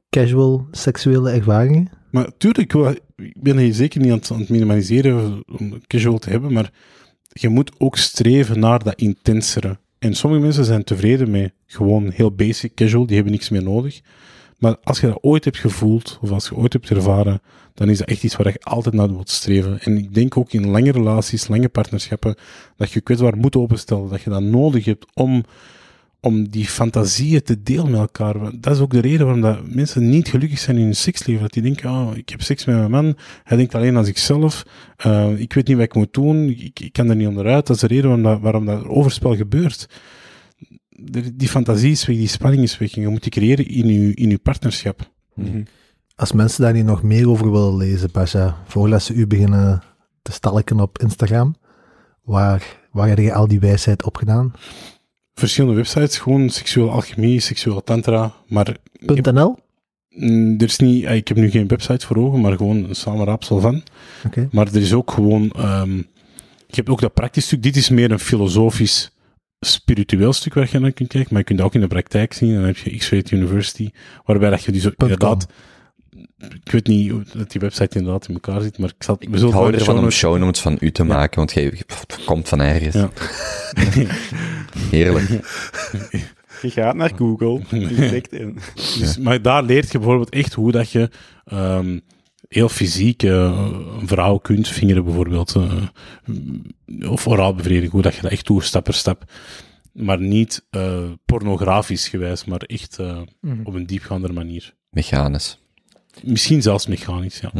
casual 0.09 0.67
seksuele 0.71 1.31
ervaringen? 1.31 1.89
Maar 2.11 2.31
tuurlijk, 2.37 2.73
ik 3.15 3.41
ben 3.41 3.57
hier 3.57 3.73
zeker 3.73 4.01
niet 4.01 4.11
aan 4.11 4.17
het, 4.17 4.31
aan 4.31 4.39
het 4.39 4.49
minimaliseren 4.49 5.43
om 5.59 5.87
casual 5.87 6.17
te 6.17 6.29
hebben, 6.29 6.53
maar 6.53 6.71
je 7.27 7.49
moet 7.49 7.71
ook 7.77 7.97
streven 7.97 8.59
naar 8.59 8.83
dat 8.83 8.95
intensere. 8.95 9.77
En 9.99 10.13
sommige 10.13 10.41
mensen 10.43 10.65
zijn 10.65 10.83
tevreden 10.83 11.31
met 11.31 11.53
gewoon 11.65 12.09
heel 12.09 12.31
basic 12.31 12.75
casual, 12.75 13.05
die 13.05 13.15
hebben 13.15 13.33
niks 13.33 13.49
meer 13.49 13.63
nodig. 13.63 14.01
Maar 14.57 14.75
als 14.83 14.99
je 14.99 15.07
dat 15.07 15.17
ooit 15.21 15.43
hebt 15.43 15.57
gevoeld, 15.57 16.17
of 16.21 16.31
als 16.31 16.47
je 16.47 16.55
ooit 16.55 16.73
hebt 16.73 16.89
ervaren, 16.89 17.41
dan 17.73 17.89
is 17.89 17.97
dat 17.97 18.07
echt 18.07 18.23
iets 18.23 18.35
waar 18.35 18.47
je 18.47 18.59
altijd 18.61 18.95
naar 18.95 19.07
wilt 19.07 19.29
streven. 19.29 19.79
En 19.79 19.97
ik 19.97 20.13
denk 20.13 20.37
ook 20.37 20.51
in 20.51 20.69
lange 20.69 20.91
relaties, 20.91 21.47
lange 21.47 21.69
partnerschappen, 21.69 22.35
dat 22.75 22.91
je 22.91 23.01
kwetsbaar 23.01 23.37
moet 23.37 23.55
openstellen, 23.55 24.09
dat 24.09 24.21
je 24.21 24.29
dat 24.29 24.41
nodig 24.41 24.85
hebt 24.85 25.05
om 25.13 25.43
om 26.21 26.49
die 26.49 26.65
fantasieën 26.65 27.43
te 27.43 27.63
delen 27.63 27.91
met 27.91 27.99
elkaar. 27.99 28.33
Dat 28.59 28.73
is 28.73 28.79
ook 28.79 28.91
de 28.91 28.99
reden 28.99 29.25
waarom 29.25 29.41
dat 29.41 29.67
mensen 29.67 30.09
niet 30.09 30.27
gelukkig 30.27 30.59
zijn 30.59 30.77
in 30.77 30.83
hun 30.83 30.95
seksleven. 30.95 31.41
Dat 31.41 31.53
die 31.53 31.61
denken, 31.61 31.89
oh, 31.89 32.11
ik 32.15 32.29
heb 32.29 32.41
seks 32.41 32.65
met 32.65 32.75
mijn 32.75 32.91
man, 32.91 33.17
hij 33.43 33.57
denkt 33.57 33.75
alleen 33.75 33.97
aan 33.97 34.05
zichzelf, 34.05 34.65
eh, 34.97 35.39
ik 35.39 35.53
weet 35.53 35.67
niet 35.67 35.77
wat 35.77 35.85
ik 35.85 35.93
moet 35.93 36.13
doen, 36.13 36.49
ik, 36.49 36.79
ik 36.79 36.93
kan 36.93 37.09
er 37.09 37.15
niet 37.15 37.27
onderuit. 37.27 37.67
Dat 37.67 37.75
is 37.75 37.81
de 37.81 37.87
reden 37.87 38.05
waarom 38.05 38.23
dat, 38.23 38.39
waarom 38.39 38.65
dat 38.65 38.85
overspel 38.85 39.35
gebeurt. 39.35 39.89
De- 40.99 41.35
die 41.35 41.47
fantasie 41.49 41.91
is 41.91 42.05
weg, 42.05 42.15
die 42.17 42.27
spanning 42.27 42.63
is 42.63 42.77
weg. 42.77 42.95
En 42.95 43.01
je 43.01 43.07
moet 43.07 43.21
die 43.21 43.31
creëren 43.31 43.67
in 43.67 43.87
je, 43.87 44.13
in 44.13 44.29
je 44.29 44.37
partnerschap. 44.37 45.11
Als 46.15 46.31
mensen 46.31 46.61
daar 46.63 46.73
niet 46.73 46.85
nog 46.85 47.03
meer 47.03 47.29
over 47.29 47.51
willen 47.51 47.77
lezen, 47.77 48.11
Pasha, 48.11 48.63
voordat 48.67 49.03
ze 49.03 49.13
u 49.13 49.27
beginnen 49.27 49.81
te 50.21 50.31
stalken 50.31 50.79
op 50.79 50.97
Instagram, 50.99 51.55
waar, 52.23 52.63
waar 52.91 53.07
heb 53.07 53.17
je 53.17 53.33
al 53.33 53.47
die 53.47 53.59
wijsheid 53.59 54.03
opgedaan? 54.03 54.51
Verschillende 55.33 55.75
websites, 55.75 56.17
gewoon 56.17 56.49
seksueel 56.49 56.91
alchemie, 56.91 57.39
seksueel 57.39 57.83
tantra, 57.83 58.33
maar 58.47 58.75
.nl? 59.33 59.55
mm, 60.09 60.55
er 60.59 60.65
is 60.65 60.77
niet, 60.77 61.05
ik 61.05 61.27
heb 61.27 61.37
nu 61.37 61.49
geen 61.49 61.67
website 61.67 62.05
voor 62.05 62.17
ogen, 62.17 62.41
maar 62.41 62.57
gewoon 62.57 62.83
een 62.83 62.95
samenraapsel 62.95 63.59
van. 63.59 63.83
Oké. 64.25 64.47
Maar 64.51 64.67
er 64.67 64.75
is 64.81 64.93
ook 64.93 65.11
gewoon, 65.11 65.49
ehm, 65.51 65.95
je 66.67 66.75
hebt 66.75 66.89
ook 66.89 67.01
dat 67.01 67.13
praktisch 67.13 67.45
stuk. 67.45 67.63
Dit 67.63 67.75
is 67.75 67.89
meer 67.89 68.11
een 68.11 68.19
filosofisch, 68.19 69.11
spiritueel 69.59 70.33
stuk 70.33 70.53
waar 70.53 70.69
je 70.71 70.79
naar 70.79 70.91
kunt 70.91 71.09
kijken, 71.09 71.29
maar 71.29 71.39
je 71.39 71.45
kunt 71.45 71.57
dat 71.57 71.67
ook 71.67 71.75
in 71.75 71.81
de 71.81 71.87
praktijk 71.87 72.33
zien. 72.33 72.53
Dan 72.53 72.63
heb 72.63 72.77
je 72.77 72.97
X-Rate 72.97 73.35
University, 73.35 73.89
waarbij 74.25 74.49
dat 74.49 74.63
je 74.63 74.71
dus 74.71 74.89
inderdaad, 74.97 75.47
ik 76.63 76.71
weet 76.71 76.87
niet 76.87 77.11
hoe 77.11 77.23
dat 77.33 77.51
die 77.51 77.61
website 77.61 77.97
inderdaad 77.97 78.27
in 78.27 78.33
elkaar 78.33 78.61
zit, 78.61 78.77
maar 78.77 78.89
ik 78.97 79.03
zal, 79.03 79.15
we 79.19 79.25
Ik 79.25 79.37
zullen 79.37 79.53
hou 79.53 79.73
ervan 79.73 79.97
om 79.97 80.09
show 80.09 80.37
notes 80.37 80.61
van 80.61 80.77
u 80.79 80.91
te 80.91 81.03
maken, 81.03 81.37
want 81.37 81.51
jij 81.51 81.81
komt 82.25 82.49
van 82.49 82.61
ergens. 82.61 82.95
Ja. 82.95 83.09
Heerlijk. 84.91 85.29
Je 86.61 86.69
gaat 86.69 86.95
naar 86.95 87.11
Google, 87.15 87.61
je 87.69 88.09
tikt 88.09 88.33
in. 88.33 88.59
Dus, 88.75 89.17
Maar 89.17 89.41
daar 89.41 89.63
leert 89.63 89.91
je 89.91 89.97
bijvoorbeeld 89.97 90.29
echt 90.29 90.53
hoe 90.53 90.71
dat 90.71 90.91
je 90.91 91.09
ehm, 91.45 91.99
heel 92.47 92.69
fysiek 92.69 93.23
eh, 93.23 93.67
een 93.99 94.07
vrouw 94.07 94.37
kunt 94.37 94.67
vingeren, 94.67 95.03
bijvoorbeeld. 95.03 95.55
eh, 95.55 97.11
of 97.11 97.27
oraal 97.27 97.53
bevredigen, 97.55 97.91
hoe 97.91 98.01
dat 98.01 98.15
je 98.15 98.21
dat 98.21 98.31
echt 98.31 98.45
doet, 98.47 98.63
stap 98.63 98.83
per 98.83 98.93
stap. 98.93 99.23
Maar 99.93 100.19
niet 100.21 100.65
eh, 100.69 101.03
pornografisch 101.25 102.07
gewijs, 102.07 102.45
maar 102.45 102.59
echt 102.59 102.99
eh, 102.99 103.21
op 103.63 103.73
een 103.73 103.85
diepgaandere 103.85 104.33
manier. 104.33 104.73
Mechanisch. 104.89 105.59
Misschien 106.23 106.61
zelfs 106.61 106.87
mechanisch, 106.87 107.39
ja. 107.39 107.51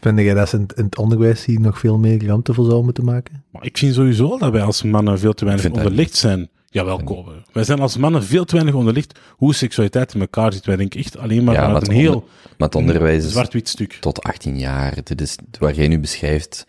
Vind 0.00 0.18
jij 0.18 0.34
dat 0.34 0.48
ze 0.48 0.56
in, 0.56 0.66
in 0.76 0.84
het 0.84 0.98
onderwijs 0.98 1.44
hier 1.44 1.60
nog 1.60 1.78
veel 1.78 1.98
meer 1.98 2.26
ruimte 2.26 2.54
voor 2.54 2.64
zouden 2.64 2.84
moeten 2.84 3.04
maken? 3.04 3.44
Maar 3.50 3.64
ik 3.64 3.78
vind 3.78 3.94
sowieso 3.94 4.38
dat 4.38 4.52
wij 4.52 4.62
als 4.62 4.82
mannen 4.82 5.18
veel 5.18 5.32
te 5.32 5.44
weinig 5.44 5.70
onderlicht 5.70 6.14
zijn. 6.14 6.50
Jawel, 6.72 7.02
Kobe. 7.04 7.32
Wij 7.52 7.64
zijn 7.64 7.80
als 7.80 7.96
mannen 7.96 8.24
veel 8.24 8.44
te 8.44 8.54
weinig 8.54 8.74
onderlicht 8.74 9.18
hoe 9.30 9.54
seksualiteit 9.54 10.14
in 10.14 10.20
elkaar 10.20 10.52
zit. 10.52 10.66
Wij 10.66 10.76
denken 10.76 11.00
echt 11.00 11.18
alleen 11.18 11.44
maar 11.44 11.54
Ja, 11.54 11.64
vanuit 11.64 11.82
een 11.82 11.92
het 11.92 12.00
heel 12.02 12.28
het 12.58 12.74
onderwijs 12.74 13.24
is 13.24 13.30
zwart-wit 13.30 13.68
stuk. 13.68 13.92
tot 13.92 14.22
18 14.22 14.58
jaar. 14.58 14.94
Dit 15.04 15.20
is 15.20 15.36
waar 15.58 15.74
jij 15.74 15.88
nu 15.88 15.98
beschrijft. 16.00 16.66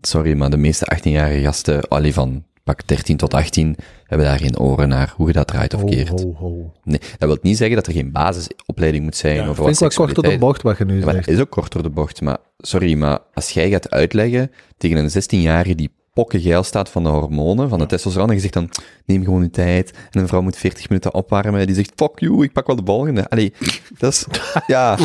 Sorry, 0.00 0.34
maar 0.36 0.50
de 0.50 0.56
meeste 0.56 0.96
18-jarige 0.96 1.40
gasten, 1.40 1.88
allee, 1.88 2.12
van 2.12 2.44
pak 2.64 2.86
13 2.86 3.16
tot 3.16 3.34
18, 3.34 3.76
hebben 4.04 4.26
daar 4.26 4.38
geen 4.38 4.58
oren 4.58 4.88
naar 4.88 5.12
hoe 5.16 5.26
je 5.26 5.32
dat 5.32 5.46
draait 5.46 5.74
of 5.74 5.84
keert. 5.84 6.08
ho, 6.20 6.34
ho. 6.38 6.72
Nee, 6.84 7.00
dat 7.18 7.28
wil 7.28 7.38
niet 7.42 7.56
zeggen 7.56 7.76
dat 7.76 7.86
er 7.86 7.92
geen 7.92 8.12
basisopleiding 8.12 9.04
moet 9.04 9.16
zijn 9.16 9.34
Ja, 9.34 9.46
over 9.46 9.64
vind 9.64 9.78
wat 9.78 9.92
ik 9.92 9.96
wel 9.98 10.06
kort 10.06 10.14
door 10.14 10.24
de 10.24 10.30
seksualiteit- 10.30 10.40
bocht 10.40 10.62
wat 10.62 10.78
je 10.78 10.84
nu 10.84 10.98
Ja, 11.06 11.12
zegt. 11.12 11.26
dat 11.26 11.34
is 11.34 11.40
ook 11.40 11.50
kort 11.50 11.72
door 11.72 11.82
de 11.82 11.90
bocht. 11.90 12.20
Maar 12.20 12.38
sorry, 12.58 12.94
maar 12.94 13.18
als 13.34 13.50
jij 13.50 13.70
gaat 13.70 13.90
uitleggen 13.90 14.50
tegen 14.78 14.96
een 14.96 15.10
16-jarige 15.10 15.74
die 15.74 15.90
pokkengeil 16.18 16.62
staat 16.62 16.88
van 16.88 17.02
de 17.02 17.08
hormonen, 17.08 17.68
van 17.68 17.78
de 17.78 17.86
testosteron, 17.86 18.28
en 18.28 18.34
je 18.34 18.40
zegt 18.40 18.52
dan, 18.52 18.70
neem 19.04 19.24
gewoon 19.24 19.42
je 19.42 19.50
tijd, 19.50 19.90
en 20.10 20.20
een 20.20 20.28
vrouw 20.28 20.40
moet 20.40 20.56
40 20.56 20.88
minuten 20.88 21.14
opwarmen, 21.14 21.66
die 21.66 21.74
zegt, 21.74 21.92
fuck 21.96 22.18
you, 22.18 22.44
ik 22.44 22.52
pak 22.52 22.66
wel 22.66 22.76
de 22.76 22.82
volgende. 22.84 23.28
Allee, 23.28 23.52
dat 23.98 24.12
is, 24.12 24.26
ja, 24.66 24.98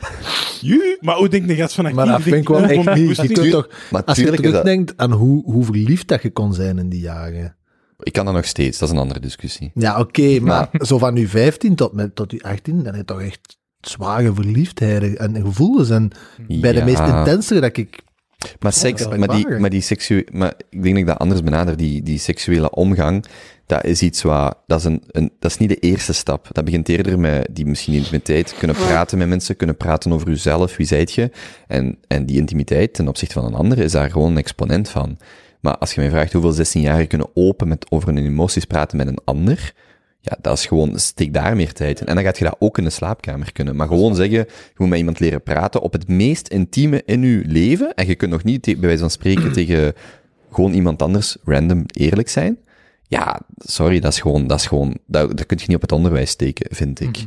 Maar 1.00 1.16
hoe 1.16 1.28
denkt 1.28 1.48
de 1.48 1.54
gast 1.54 1.74
van 1.74 1.94
Maar 1.94 2.06
dat 2.06 2.22
vind 2.22 2.36
ik 2.36 2.48
wel 2.48 2.62
echt 2.62 2.94
niet. 2.94 3.16
Je 3.16 3.28
kunt 3.28 3.50
toch, 3.50 3.68
maar 3.90 4.04
als 4.04 4.18
je 4.18 4.24
dat, 4.24 4.36
terugdenkt 4.36 4.92
aan 4.96 5.12
hoe, 5.12 5.42
hoe 5.44 5.64
verliefd 5.64 6.08
dat 6.08 6.22
je 6.22 6.30
kon 6.30 6.54
zijn 6.54 6.78
in 6.78 6.88
die 6.88 7.00
jaren. 7.00 7.56
ik 7.98 8.12
kan 8.12 8.24
dat 8.24 8.34
nog 8.34 8.46
steeds, 8.46 8.78
dat 8.78 8.88
is 8.88 8.94
een 8.94 9.00
andere 9.00 9.20
discussie. 9.20 9.70
Ja, 9.74 9.98
oké, 9.98 10.40
maar 10.40 10.68
zo 10.72 10.98
van 10.98 11.16
je 11.16 11.28
15 11.28 11.74
tot, 11.74 11.92
met, 11.92 12.14
tot 12.14 12.30
je 12.30 12.42
18, 12.42 12.76
dan 12.76 12.84
heb 12.84 12.94
je 12.94 13.04
toch 13.04 13.22
echt 13.22 13.58
zware 13.80 14.34
verliefdheden 14.34 15.16
en 15.16 15.42
gevoelens. 15.42 15.90
En 15.90 16.10
bij 16.48 16.72
de 16.72 16.84
meest 16.84 17.00
intensere 17.00 17.60
dat 17.60 17.76
ik... 17.76 18.02
Maar 18.58 18.72
seks, 18.72 19.08
maar 19.08 19.28
die, 19.28 19.48
maar 19.48 19.70
die 19.70 19.80
seksuele, 19.80 20.26
maar 20.32 20.54
ik 20.70 20.82
denk 20.82 20.94
dat 20.94 21.02
ik 21.02 21.06
dat 21.06 21.18
anders 21.18 21.42
benader, 21.42 21.76
die, 21.76 22.02
die 22.02 22.18
seksuele 22.18 22.70
omgang, 22.70 23.24
dat 23.66 23.84
is 23.84 24.02
iets 24.02 24.22
wat, 24.22 24.58
dat 24.66 24.78
is 24.78 24.84
een, 24.84 25.02
een, 25.10 25.32
dat 25.38 25.50
is 25.50 25.58
niet 25.58 25.68
de 25.68 25.78
eerste 25.78 26.12
stap. 26.12 26.48
Dat 26.52 26.64
begint 26.64 26.88
eerder 26.88 27.18
met 27.18 27.48
die 27.50 27.66
misschien 27.66 27.94
intimiteit, 27.94 28.54
kunnen 28.58 28.76
praten 28.76 29.18
met 29.18 29.28
mensen, 29.28 29.56
kunnen 29.56 29.76
praten 29.76 30.12
over 30.12 30.28
jezelf, 30.28 30.76
wie 30.76 30.86
zijt 30.86 31.12
je, 31.12 31.30
en, 31.66 31.98
en 32.08 32.26
die 32.26 32.38
intimiteit 32.38 32.94
ten 32.94 33.08
opzichte 33.08 33.34
van 33.34 33.44
een 33.44 33.54
ander 33.54 33.78
is 33.78 33.92
daar 33.92 34.10
gewoon 34.10 34.30
een 34.30 34.38
exponent 34.38 34.88
van. 34.88 35.18
Maar 35.60 35.78
als 35.78 35.94
je 35.94 36.00
mij 36.00 36.10
vraagt 36.10 36.32
hoeveel 36.32 36.64
16-jarigen 36.64 37.08
kunnen 37.08 37.30
open 37.34 37.68
met, 37.68 37.86
over 37.90 38.08
hun 38.08 38.26
emoties 38.26 38.64
praten 38.64 38.96
met 38.96 39.06
een 39.06 39.18
ander, 39.24 39.74
ja, 40.24 40.36
dat 40.40 40.58
is 40.58 40.66
gewoon, 40.66 40.98
steek 40.98 41.32
daar 41.32 41.56
meer 41.56 41.72
tijd 41.72 42.00
in. 42.00 42.06
En 42.06 42.14
dan 42.14 42.24
gaat 42.24 42.38
je 42.38 42.44
dat 42.44 42.56
ook 42.58 42.78
in 42.78 42.84
de 42.84 42.90
slaapkamer 42.90 43.52
kunnen. 43.52 43.76
Maar 43.76 43.86
gewoon 43.86 44.14
zeggen, 44.14 44.36
je 44.36 44.74
moet 44.76 44.88
met 44.88 44.98
iemand 44.98 45.20
leren 45.20 45.42
praten 45.42 45.80
op 45.80 45.92
het 45.92 46.08
meest 46.08 46.48
intieme 46.48 47.02
in 47.04 47.22
je 47.22 47.42
leven. 47.46 47.94
En 47.94 48.06
je 48.06 48.14
kunt 48.14 48.30
nog 48.30 48.44
niet, 48.44 48.62
bij 48.62 48.76
wijze 48.80 48.98
van 48.98 49.10
spreken, 49.10 49.52
tegen 49.62 49.92
gewoon 50.50 50.72
iemand 50.72 51.02
anders 51.02 51.36
random 51.44 51.84
eerlijk 51.86 52.28
zijn. 52.28 52.58
Ja, 53.02 53.40
sorry, 53.58 54.00
dat 54.00 54.12
is 54.12 54.20
gewoon, 54.20 54.46
dat 54.46 54.58
is 54.58 54.66
gewoon, 54.66 54.96
dat, 55.06 55.36
dat 55.36 55.46
kun 55.46 55.56
je 55.58 55.64
niet 55.66 55.76
op 55.76 55.82
het 55.82 55.92
onderwijs 55.92 56.30
steken, 56.30 56.76
vind 56.76 57.00
ik. 57.00 57.26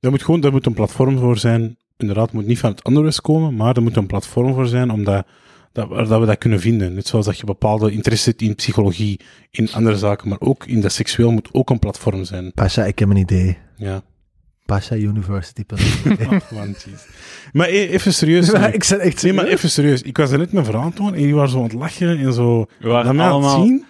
Daar 0.00 0.10
moet 0.10 0.22
gewoon 0.22 0.40
daar 0.40 0.52
moet 0.52 0.66
een 0.66 0.74
platform 0.74 1.18
voor 1.18 1.38
zijn. 1.38 1.76
Inderdaad, 1.96 2.32
moet 2.32 2.46
niet 2.46 2.58
van 2.58 2.70
het 2.70 2.84
onderwijs 2.84 3.20
komen, 3.20 3.54
maar 3.54 3.76
er 3.76 3.82
moet 3.82 3.96
een 3.96 4.06
platform 4.06 4.54
voor 4.54 4.66
zijn 4.66 4.90
om 4.90 5.04
dat, 5.04 5.26
dat, 5.72 5.88
dat 6.08 6.20
we 6.20 6.26
dat 6.26 6.38
kunnen 6.38 6.60
vinden. 6.60 6.94
Net 6.94 7.06
zoals 7.06 7.26
dat 7.26 7.38
je 7.38 7.44
bepaalde 7.44 7.90
interesse 7.92 8.28
hebt 8.28 8.42
in 8.42 8.54
psychologie, 8.54 9.20
in 9.50 9.72
andere 9.72 9.96
zaken, 9.96 10.28
maar 10.28 10.40
ook 10.40 10.66
in 10.66 10.80
dat 10.80 10.92
seksueel 10.92 11.30
moet 11.32 11.48
ook 11.52 11.70
een 11.70 11.78
platform 11.78 12.24
zijn. 12.24 12.52
Pasha, 12.52 12.84
ik 12.84 12.98
heb 12.98 13.08
een 13.08 13.16
idee. 13.16 13.58
Ja. 13.76 14.02
Pasha 14.66 14.94
University. 14.96 15.64
Oh, 16.20 16.30
man, 16.52 16.74
maar 17.52 17.68
e- 17.68 17.86
even 17.86 18.14
serieus. 18.14 18.48
Ik 18.48 18.84
echt 18.84 19.22
Nee, 19.22 19.32
maar 19.32 19.46
even 19.46 19.70
serieus. 19.70 20.02
Ik 20.02 20.16
was 20.16 20.30
er 20.30 20.38
net 20.38 20.52
mijn 20.52 20.64
verhaal 20.64 20.84
het 20.84 20.96
doen 20.96 21.14
en 21.14 21.20
jullie 21.20 21.34
waren 21.34 21.50
zo 21.50 21.56
aan 21.56 21.62
het 21.62 21.72
lachen 21.72 22.18
en 22.18 22.32
zo. 22.32 22.66
We 22.80 22.88
waren 22.88 23.16
Dat 23.16 23.26
allemaal- 23.26 23.64
zien. 23.64 23.84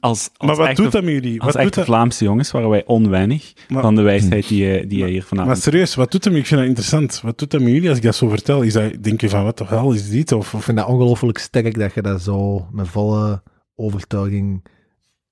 Als, 0.00 0.30
als 0.36 0.48
Maar 0.48 0.56
wat 0.56 0.66
echte- 0.68 0.82
doet 0.82 0.92
dat 0.92 1.02
met 1.02 1.12
jullie? 1.12 1.32
Als 1.40 1.44
Wat 1.44 1.52
doet 1.52 1.62
echte 1.62 1.76
dat? 1.78 1.84
Vlaamse 1.88 2.24
jongens 2.24 2.50
waren 2.50 2.68
wij 2.68 2.84
onweinig 2.86 3.52
Maar- 3.68 3.82
van 3.82 3.94
de 3.94 4.02
wijsheid 4.02 4.48
die 4.48 4.64
je, 4.64 4.86
die 4.86 4.98
je 4.98 5.04
hier 5.04 5.14
Maar 5.18 5.22
vanavond... 5.26 5.58
serieus, 5.58 5.94
wat 5.94 6.10
doet 6.10 6.22
dat 6.22 6.32
met 6.32 6.40
Ik 6.42 6.46
vind 6.46 6.60
dat 6.60 6.68
interessant. 6.68 7.20
Wat 7.20 7.38
doet 7.38 7.50
dat 7.50 7.60
met 7.60 7.72
jullie 7.72 7.88
als 7.88 7.98
ik 7.98 8.04
dat 8.04 8.14
zo 8.16 8.28
vertel? 8.28 8.62
Is 8.62 8.72
dat, 8.72 9.02
denk 9.02 9.20
je 9.20 9.28
van, 9.28 9.44
wat 9.44 9.58
de 9.58 9.64
hel 9.66 9.92
is 9.92 10.08
dit? 10.10 10.32
Of, 10.32 10.52
Ik 10.52 10.60
vind 10.62 10.76
dat 10.76 10.86
ongelooflijk 10.86 11.38
sterk 11.38 11.78
dat 11.78 11.94
je 11.94 12.02
dat 12.02 12.22
zo 12.22 12.66
met 12.70 12.88
volle 12.88 13.42
overtuiging 13.74 14.64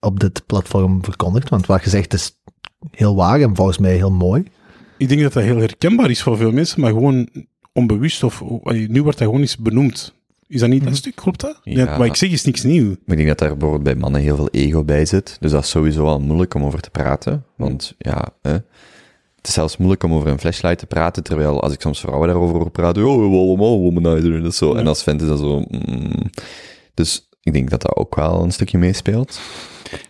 op 0.00 0.20
dit 0.20 0.42
platform 0.46 1.04
verkondigt. 1.04 1.48
Want 1.48 1.66
wat 1.66 1.84
je 1.84 1.90
zegt 1.90 2.12
is 2.12 2.32
heel 2.90 3.14
waar 3.16 3.40
en 3.40 3.56
volgens 3.56 3.78
mij 3.78 3.94
heel 3.96 4.10
mooi. 4.10 4.44
Ik 4.98 5.08
denk 5.08 5.20
dat 5.20 5.32
dat 5.32 5.42
heel 5.42 5.56
herkenbaar 5.58 6.10
is 6.10 6.22
voor 6.22 6.36
veel 6.36 6.52
mensen, 6.52 6.80
maar 6.80 6.90
gewoon 6.92 7.28
onbewust 7.72 8.22
of 8.22 8.42
nu 8.64 9.02
wordt 9.02 9.18
dat 9.18 9.26
gewoon 9.26 9.40
eens 9.40 9.56
benoemd. 9.56 10.14
Is 10.48 10.60
dat 10.60 10.68
niet 10.68 10.84
dat 10.84 10.96
stuk? 10.96 11.14
Klopt 11.14 11.40
dat? 11.40 11.60
Ja. 11.64 11.98
Wat 11.98 12.06
ik 12.06 12.14
zeg 12.14 12.30
is 12.30 12.44
niks 12.44 12.62
nieuw. 12.62 12.86
Maar 12.86 12.96
ik 13.06 13.16
denk 13.16 13.28
dat 13.28 13.38
daar 13.38 13.56
bijvoorbeeld 13.56 13.82
bij 13.82 13.94
mannen 13.94 14.20
heel 14.20 14.36
veel 14.36 14.48
ego 14.50 14.84
bij 14.84 15.04
zit. 15.04 15.36
Dus 15.40 15.50
dat 15.50 15.62
is 15.62 15.70
sowieso 15.70 16.04
al 16.04 16.20
moeilijk 16.20 16.54
om 16.54 16.64
over 16.64 16.80
te 16.80 16.90
praten. 16.90 17.44
Want 17.56 17.94
ja, 17.98 18.28
hè, 18.42 18.52
het 19.36 19.48
is 19.48 19.52
zelfs 19.52 19.76
moeilijk 19.76 20.02
om 20.02 20.12
over 20.12 20.28
een 20.28 20.38
flashlight 20.38 20.78
te 20.78 20.86
praten. 20.86 21.22
Terwijl 21.22 21.62
als 21.62 21.72
ik 21.72 21.80
soms 21.80 22.00
vrouwen 22.00 22.28
daarover 22.28 22.56
hoor 22.56 22.70
praten, 22.70 23.06
oh, 23.06 23.14
we 23.16 23.22
willen 23.22 23.38
allemaal 23.38 23.80
womanizer. 23.80 24.42
Dat 24.42 24.52
is 24.52 24.58
zo. 24.58 24.74
En 24.74 24.86
als 24.86 25.02
vent 25.02 25.22
is 25.22 25.28
dat 25.28 25.38
zo. 25.38 25.64
mm. 25.68 26.30
Dus 26.94 27.28
ik 27.42 27.52
denk 27.52 27.70
dat 27.70 27.82
dat 27.82 27.96
ook 27.96 28.14
wel 28.14 28.42
een 28.42 28.52
stukje 28.52 28.78
meespeelt. 28.78 29.40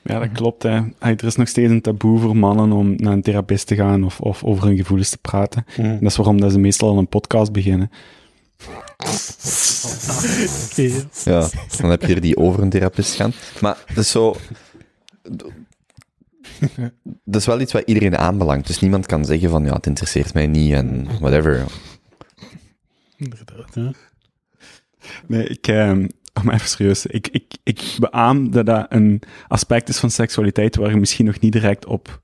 Ja, 0.03 0.19
dat 0.19 0.33
klopt. 0.33 0.63
Hè. 0.63 0.81
Er 0.99 1.25
is 1.25 1.37
nog 1.37 1.49
steeds 1.49 1.71
een 1.71 1.81
taboe 1.81 2.19
voor 2.19 2.37
mannen 2.37 2.73
om 2.73 2.95
naar 2.97 3.13
een 3.13 3.23
therapeut 3.23 3.67
te 3.67 3.75
gaan 3.75 4.05
of, 4.05 4.21
of 4.21 4.45
over 4.45 4.67
hun 4.67 4.77
gevoelens 4.77 5.11
te 5.11 5.19
praten. 5.19 5.65
En 5.77 5.99
dat 6.01 6.11
is 6.11 6.17
waarom 6.17 6.41
dat 6.41 6.53
ze 6.53 6.59
meestal 6.59 6.89
al 6.89 6.99
een 6.99 7.09
podcast 7.09 7.53
beginnen. 7.53 7.91
Ja, 11.25 11.49
dan 11.81 11.91
heb 11.91 12.03
je 12.03 12.15
er 12.15 12.21
die 12.21 12.37
over 12.37 12.63
een 12.63 12.71
therapist 12.71 13.15
gaan. 13.15 13.33
Maar 13.61 13.85
dat 13.87 14.05
is 14.05 14.11
zo. 14.11 14.37
Dat 17.25 17.41
is 17.41 17.47
wel 17.47 17.61
iets 17.61 17.73
wat 17.73 17.83
iedereen 17.87 18.17
aanbelangt. 18.17 18.67
Dus 18.67 18.81
niemand 18.81 19.07
kan 19.07 19.25
zeggen 19.25 19.51
van 19.51 19.65
ja, 19.65 19.73
het 19.73 19.87
interesseert 19.87 20.35
mij 20.35 20.47
niet 20.47 20.73
en 20.73 21.19
whatever. 21.21 21.65
Inderdaad. 23.17 23.97
Nee, 25.27 25.47
ik, 25.47 25.67
ehm, 25.67 26.07
maar 26.45 26.55
even 26.55 26.69
serieus. 26.69 27.07
Ik, 27.07 27.29
ik, 27.29 27.45
ik 27.63 27.97
beaam 27.99 28.51
dat 28.51 28.67
dat 28.67 28.87
een 28.89 29.23
aspect 29.49 29.89
is 29.89 29.99
van 29.99 30.11
seksualiteit 30.11 30.77
waar 30.77 30.91
je 30.91 30.97
misschien 30.97 31.27
nog 31.27 31.41
niet 31.41 31.53
direct 31.53 31.87
op 31.87 32.23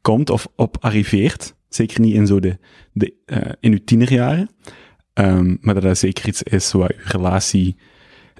komt 0.00 0.30
of 0.30 0.48
op 0.56 0.76
arriveert. 0.80 1.54
Zeker 1.68 2.00
niet 2.00 2.14
in 2.14 2.26
zo 2.26 2.40
de, 2.40 2.58
de 2.92 3.14
eh, 3.24 3.52
in 3.60 3.72
uw 3.72 3.84
tienerjaren. 3.84 4.50
Ehm, 5.12 5.56
maar 5.60 5.74
dat 5.74 5.82
dat 5.82 5.98
zeker 5.98 6.28
iets 6.28 6.42
is 6.42 6.72
wat 6.72 6.92
uw 6.92 6.98
relatie 7.04 7.76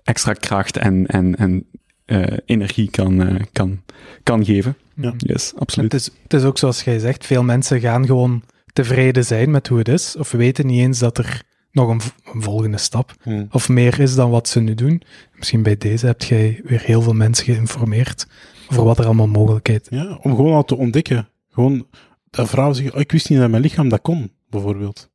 extra 0.02 0.32
kracht 0.32 0.76
en, 0.76 1.06
en, 1.06 1.36
en 1.36 1.66
eh, 2.04 2.36
energie 2.44 2.90
kan, 2.90 3.22
eh, 3.22 3.42
kan, 3.52 3.82
kan 4.22 4.44
geven. 4.44 4.76
Ja. 4.96 5.14
Yes, 5.16 5.50
Het 5.50 5.60
absoluut. 5.60 5.94
is, 5.94 6.10
het 6.22 6.32
is 6.34 6.42
ook 6.44 6.58
zoals 6.58 6.82
jij 6.82 6.98
zegt, 6.98 7.26
veel 7.26 7.42
mensen 7.42 7.80
gaan 7.80 8.06
gewoon 8.06 8.42
tevreden 8.72 9.24
zijn 9.24 9.50
met 9.50 9.68
hoe 9.68 9.78
het 9.78 9.88
is, 9.88 10.16
of 10.16 10.30
weten 10.30 10.66
niet 10.66 10.80
eens 10.80 10.98
dat 10.98 11.18
er 11.18 11.42
nog 11.72 11.88
een, 11.88 12.00
volgende 12.42 12.78
stap 12.78 13.14
Hm. 13.22 13.44
of 13.50 13.68
meer 13.68 14.00
is 14.00 14.14
dan 14.14 14.30
wat 14.30 14.48
ze 14.48 14.60
nu 14.60 14.74
doen. 14.74 15.02
Misschien 15.36 15.62
bij 15.62 15.76
deze 15.76 16.06
hebt 16.06 16.24
jij 16.24 16.60
weer 16.64 16.80
heel 16.80 17.02
veel 17.02 17.12
mensen 17.12 17.44
geïnformeerd 17.44 18.26
over 18.70 18.84
wat 18.84 18.98
er 18.98 19.04
allemaal 19.04 19.26
mogelijkheid 19.28 19.88
is. 19.90 19.98
Ja, 19.98 20.18
om 20.22 20.34
gewoon 20.36 20.54
al 20.54 20.64
te 20.64 20.76
ontdekken. 20.76 21.28
Gewoon, 21.50 21.86
dat 22.30 22.48
vrouwen 22.48 22.76
zeggen, 22.76 22.94
oh, 22.94 23.00
ik 23.00 23.12
wist 23.12 23.28
niet 23.28 23.38
dat 23.38 23.50
mijn 23.50 23.62
lichaam 23.62 23.88
dat 23.88 24.00
kon, 24.00 24.30
bijvoorbeeld. 24.50 25.10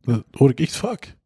Dat 0.00 0.24
hoor 0.30 0.50
ik 0.50 0.60
echt 0.60 0.76
vaak. 0.76 1.16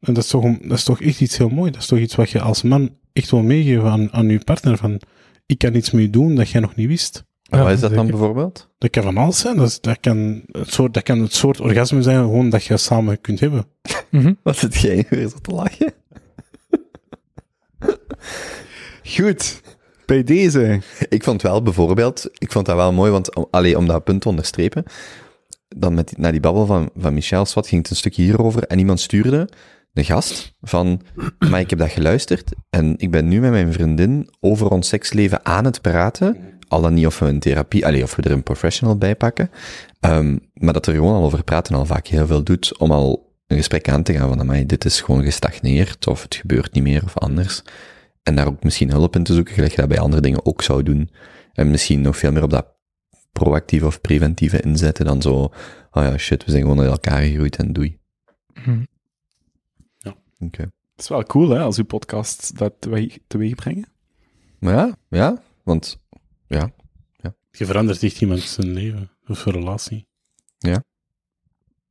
En 0.00 0.14
dat 0.14 0.24
is, 0.24 0.30
toch, 0.30 0.58
dat 0.58 0.78
is 0.78 0.84
toch 0.84 1.00
echt 1.00 1.20
iets 1.20 1.36
heel 1.36 1.48
mooi. 1.48 1.70
Dat 1.70 1.80
is 1.80 1.86
toch 1.86 1.98
iets 1.98 2.14
wat 2.14 2.30
je 2.30 2.40
als 2.40 2.62
man 2.62 2.96
echt 3.12 3.30
wil 3.30 3.42
meegeven 3.42 3.90
aan, 3.90 4.12
aan 4.12 4.28
je 4.28 4.38
partner. 4.44 4.76
Van, 4.76 5.00
ik 5.46 5.58
kan 5.58 5.74
iets 5.74 5.90
mee 5.90 6.10
doen 6.10 6.34
dat 6.34 6.50
jij 6.50 6.60
nog 6.60 6.74
niet 6.74 6.88
wist. 6.88 7.24
Ja, 7.42 7.62
wat 7.62 7.72
is 7.72 7.80
dat 7.80 7.94
dan 7.94 8.06
bijvoorbeeld? 8.06 8.68
Dat 8.78 8.90
kan 8.90 9.02
van 9.02 9.16
alles 9.16 9.38
zijn. 9.38 9.56
Dat, 9.56 9.68
is- 9.68 9.80
dat, 9.80 10.00
kan, 10.00 10.42
het 10.50 10.72
soort, 10.72 10.94
dat 10.94 11.02
kan 11.02 11.20
het 11.20 11.32
soort 11.34 11.60
orgasme 11.60 12.02
zijn 12.02 12.18
gewoon 12.20 12.50
dat 12.50 12.64
je 12.64 12.76
samen 12.76 13.20
kunt 13.20 13.40
hebben. 13.40 13.66
Mhm. 14.10 14.32
Wat 14.42 14.56
zit 14.56 14.74
jij 14.74 15.06
weer 15.10 15.28
zo 15.28 15.38
te 15.38 15.50
lachen? 15.50 15.92
Goed. 19.16 19.60
Bij 20.06 20.24
deze. 20.24 20.80
Ik 21.08 21.24
vond 21.24 21.42
wel 21.42 21.62
bijvoorbeeld, 21.62 22.28
ik 22.38 22.52
vond 22.52 22.66
dat 22.66 22.76
wel 22.76 22.92
mooi, 22.92 23.10
want 23.10 23.34
om, 23.34 23.46
allee, 23.50 23.78
om 23.78 23.86
dat 23.86 24.04
punt 24.04 24.20
te 24.20 24.28
onderstrepen, 24.28 24.84
dan 25.74 25.94
met 25.94 26.18
naar 26.18 26.32
die 26.32 26.40
babbel 26.40 26.66
van, 26.66 26.90
van 26.96 27.14
Michel 27.14 27.44
Swat 27.44 27.68
ging 27.68 27.82
het 27.82 27.90
een 27.90 27.96
stukje 27.96 28.22
hierover 28.22 28.62
en 28.62 28.78
iemand 28.78 29.00
stuurde 29.00 29.48
een 29.92 30.04
gast 30.04 30.54
van, 30.60 31.00
maar 31.50 31.60
ik 31.60 31.70
heb 31.70 31.78
dat 31.78 31.90
geluisterd 31.90 32.52
en 32.70 32.94
ik 32.96 33.10
ben 33.10 33.28
nu 33.28 33.40
met 33.40 33.50
mijn 33.50 33.72
vriendin 33.72 34.28
over 34.40 34.70
ons 34.70 34.88
seksleven 34.88 35.46
aan 35.46 35.64
het 35.64 35.80
praten, 35.80 36.36
al 36.68 36.80
dan 36.80 36.94
niet 36.94 37.06
of 37.06 37.18
we 37.18 37.26
een 37.26 37.38
therapie, 37.38 37.86
allee, 37.86 38.02
of 38.02 38.16
we 38.16 38.22
er 38.22 38.30
een 38.30 38.42
professional 38.42 38.96
bij 38.96 39.16
pakken, 39.16 39.50
Ehm, 40.04 40.36
maar 40.54 40.72
dat 40.72 40.86
er 40.86 40.94
gewoon 40.94 41.14
al 41.14 41.24
over 41.24 41.44
praten 41.44 41.74
al 41.74 41.86
vaak 41.86 42.06
heel 42.06 42.26
veel 42.26 42.42
doet 42.42 42.78
om 42.78 42.90
al 42.90 43.32
een 43.46 43.56
gesprek 43.56 43.88
aan 43.88 44.02
te 44.02 44.12
gaan 44.12 44.28
van, 44.28 44.40
amai, 44.40 44.66
dit 44.66 44.84
is 44.84 45.00
gewoon 45.00 45.22
gestagneerd, 45.22 46.06
of 46.06 46.22
het 46.22 46.34
gebeurt 46.34 46.72
niet 46.72 46.82
meer, 46.82 47.02
of 47.04 47.18
anders. 47.18 47.62
En 48.22 48.34
daar 48.34 48.46
ook 48.46 48.62
misschien 48.62 48.90
hulp 48.90 49.16
in 49.16 49.24
te 49.24 49.34
zoeken, 49.34 49.54
gelijk 49.54 49.76
dat 49.76 49.88
bij 49.88 49.98
andere 49.98 50.22
dingen 50.22 50.46
ook 50.46 50.62
zou 50.62 50.82
doen. 50.82 51.10
En 51.52 51.70
misschien 51.70 52.00
nog 52.00 52.16
veel 52.16 52.32
meer 52.32 52.42
op 52.42 52.50
dat 52.50 52.66
proactieve 53.34 53.86
of 53.86 54.00
preventieve 54.00 54.60
inzetten 54.60 55.04
dan 55.04 55.22
zo, 55.22 55.34
oh 55.34 55.52
ja, 56.02 56.16
shit, 56.18 56.44
we 56.44 56.50
zijn 56.50 56.62
gewoon 56.62 56.80
uit 56.80 56.90
elkaar 56.90 57.22
gegroeid 57.22 57.56
en 57.56 57.72
doei. 57.72 57.98
Mhm. 58.54 58.82
Oké. 60.38 60.62
Het 60.62 61.02
is 61.02 61.08
wel 61.08 61.22
cool, 61.22 61.50
hè, 61.50 61.60
als 61.60 61.78
uw 61.78 61.84
podcast 61.84 62.58
dat 62.58 62.74
teweeg, 62.78 63.18
teweeg 63.26 63.54
brengen. 63.54 63.88
Maar 64.58 64.74
ja, 64.74 64.96
ja, 65.08 65.42
want, 65.62 66.00
ja, 66.46 66.70
Je 67.50 67.66
verandert 67.66 68.02
echt 68.02 68.20
iemand 68.20 68.40
zijn 68.40 68.72
leven. 68.72 69.10
Of 69.26 69.38
zijn 69.38 69.54
relatie. 69.54 70.06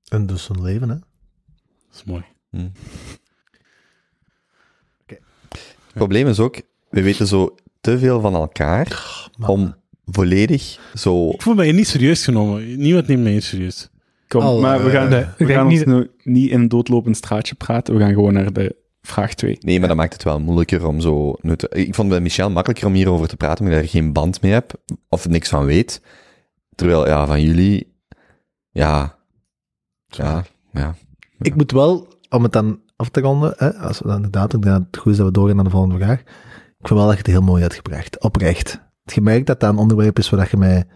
En 0.03 0.25
dus 0.25 0.49
een 0.49 0.61
leven, 0.61 0.89
hè. 0.89 0.95
Dat 0.95 1.93
is 1.93 2.03
mooi. 2.03 2.23
hm. 2.49 2.69
Het 5.05 6.01
probleem 6.01 6.27
is 6.27 6.39
ook, 6.39 6.61
we 6.89 7.01
weten 7.01 7.27
zo 7.27 7.55
te 7.81 7.99
veel 7.99 8.21
van 8.21 8.33
elkaar 8.33 8.87
om 9.39 9.75
volledig 10.05 10.79
zo... 10.93 11.29
Ik 11.29 11.41
voel 11.41 11.55
mij 11.55 11.71
niet 11.71 11.87
serieus 11.87 12.23
genomen. 12.23 12.77
Niemand 12.77 13.07
neemt 13.07 13.23
mij 13.23 13.31
hier 13.31 13.41
serieus. 13.41 13.89
Kom, 14.27 14.41
Al, 14.41 14.59
maar 14.61 14.83
we 14.83 14.89
eh, 14.89 14.95
gaan, 14.95 15.09
nee, 15.09 15.25
we 15.37 15.45
gaan 15.53 15.65
ons 15.65 15.75
niet- 15.75 15.85
nu 15.85 16.09
niet 16.23 16.49
in 16.51 16.59
een 16.59 16.67
doodlopend 16.67 17.17
straatje 17.17 17.55
praten. 17.55 17.93
We 17.93 17.99
gaan 17.99 18.13
gewoon 18.13 18.33
naar 18.33 18.53
de 18.53 18.75
vraag 19.01 19.33
2. 19.33 19.57
Nee, 19.59 19.79
maar 19.79 19.87
dat 19.87 19.97
maakt 19.97 20.13
het 20.13 20.23
wel 20.23 20.39
moeilijker 20.39 20.87
om 20.87 20.99
zo... 21.01 21.35
te- 21.55 21.69
Ik 21.69 21.95
vond 21.95 22.09
bij 22.09 22.19
Michel 22.21 22.49
makkelijker 22.49 22.87
om 22.87 22.93
hierover 22.93 23.27
te 23.27 23.37
praten, 23.37 23.65
omdat 23.65 23.79
ik 23.79 23.83
daar 23.91 24.01
geen 24.01 24.13
band 24.13 24.41
mee 24.41 24.51
heb, 24.51 24.73
of 25.09 25.27
niks 25.27 25.49
van 25.49 25.65
weet. 25.65 26.01
Terwijl, 26.75 27.07
ja, 27.07 27.25
van 27.27 27.41
jullie... 27.41 27.93
Ja... 28.69 29.15
Ja, 30.07 30.43
ja. 30.73 30.95
Ik 31.41 31.55
moet 31.55 31.71
wel, 31.71 32.07
om 32.29 32.43
het 32.43 32.51
dan 32.51 32.81
af 32.95 33.09
te 33.09 33.21
ronden, 33.21 33.53
hè, 33.57 33.73
als 33.73 33.99
we 33.99 34.05
dan 34.07 34.15
inderdaad, 34.15 34.53
ik 34.53 34.61
denk 34.61 34.75
dat 34.75 34.85
het 34.91 34.97
goed 35.01 35.11
is 35.11 35.17
dat 35.17 35.25
we 35.27 35.31
doorgaan 35.33 35.55
naar 35.55 35.65
de 35.65 35.71
volgende 35.71 35.97
vraag. 35.97 36.19
Ik 36.19 36.87
vind 36.87 36.99
wel 36.99 37.05
dat 37.07 37.11
je 37.11 37.17
het 37.17 37.27
heel 37.27 37.41
mooi 37.41 37.61
hebt 37.61 37.73
gebracht. 37.75 38.19
Oprecht. 38.23 38.79
Je 39.03 39.21
merkt 39.21 39.47
dat 39.47 39.59
dat 39.59 39.69
een 39.69 39.77
onderwerp 39.77 40.17
is 40.19 40.29
waar 40.29 40.39
dat 40.39 40.49
je 40.49 40.57
met 40.57 40.87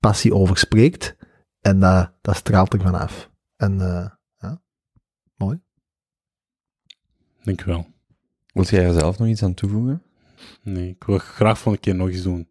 passie 0.00 0.34
over 0.34 0.56
spreekt. 0.58 1.16
En 1.60 1.80
dat, 1.80 2.12
dat 2.20 2.36
straalt 2.36 2.72
er 2.72 2.80
vanaf. 2.80 3.30
En 3.56 3.80
eh, 3.80 4.08
ja, 4.38 4.62
mooi. 5.36 5.60
Denk 7.42 7.60
ik 7.60 7.66
wel. 7.66 7.86
Wilt 8.52 8.68
jij 8.68 8.84
er 8.84 8.92
zelf 8.92 9.18
nog 9.18 9.28
iets 9.28 9.42
aan 9.42 9.54
toevoegen? 9.54 10.02
Nee, 10.62 10.88
ik 10.88 11.04
wil 11.04 11.18
graag 11.18 11.58
van 11.58 11.72
een 11.72 11.80
keer 11.80 11.94
nog 11.94 12.08
eens 12.08 12.22
doen. 12.22 12.48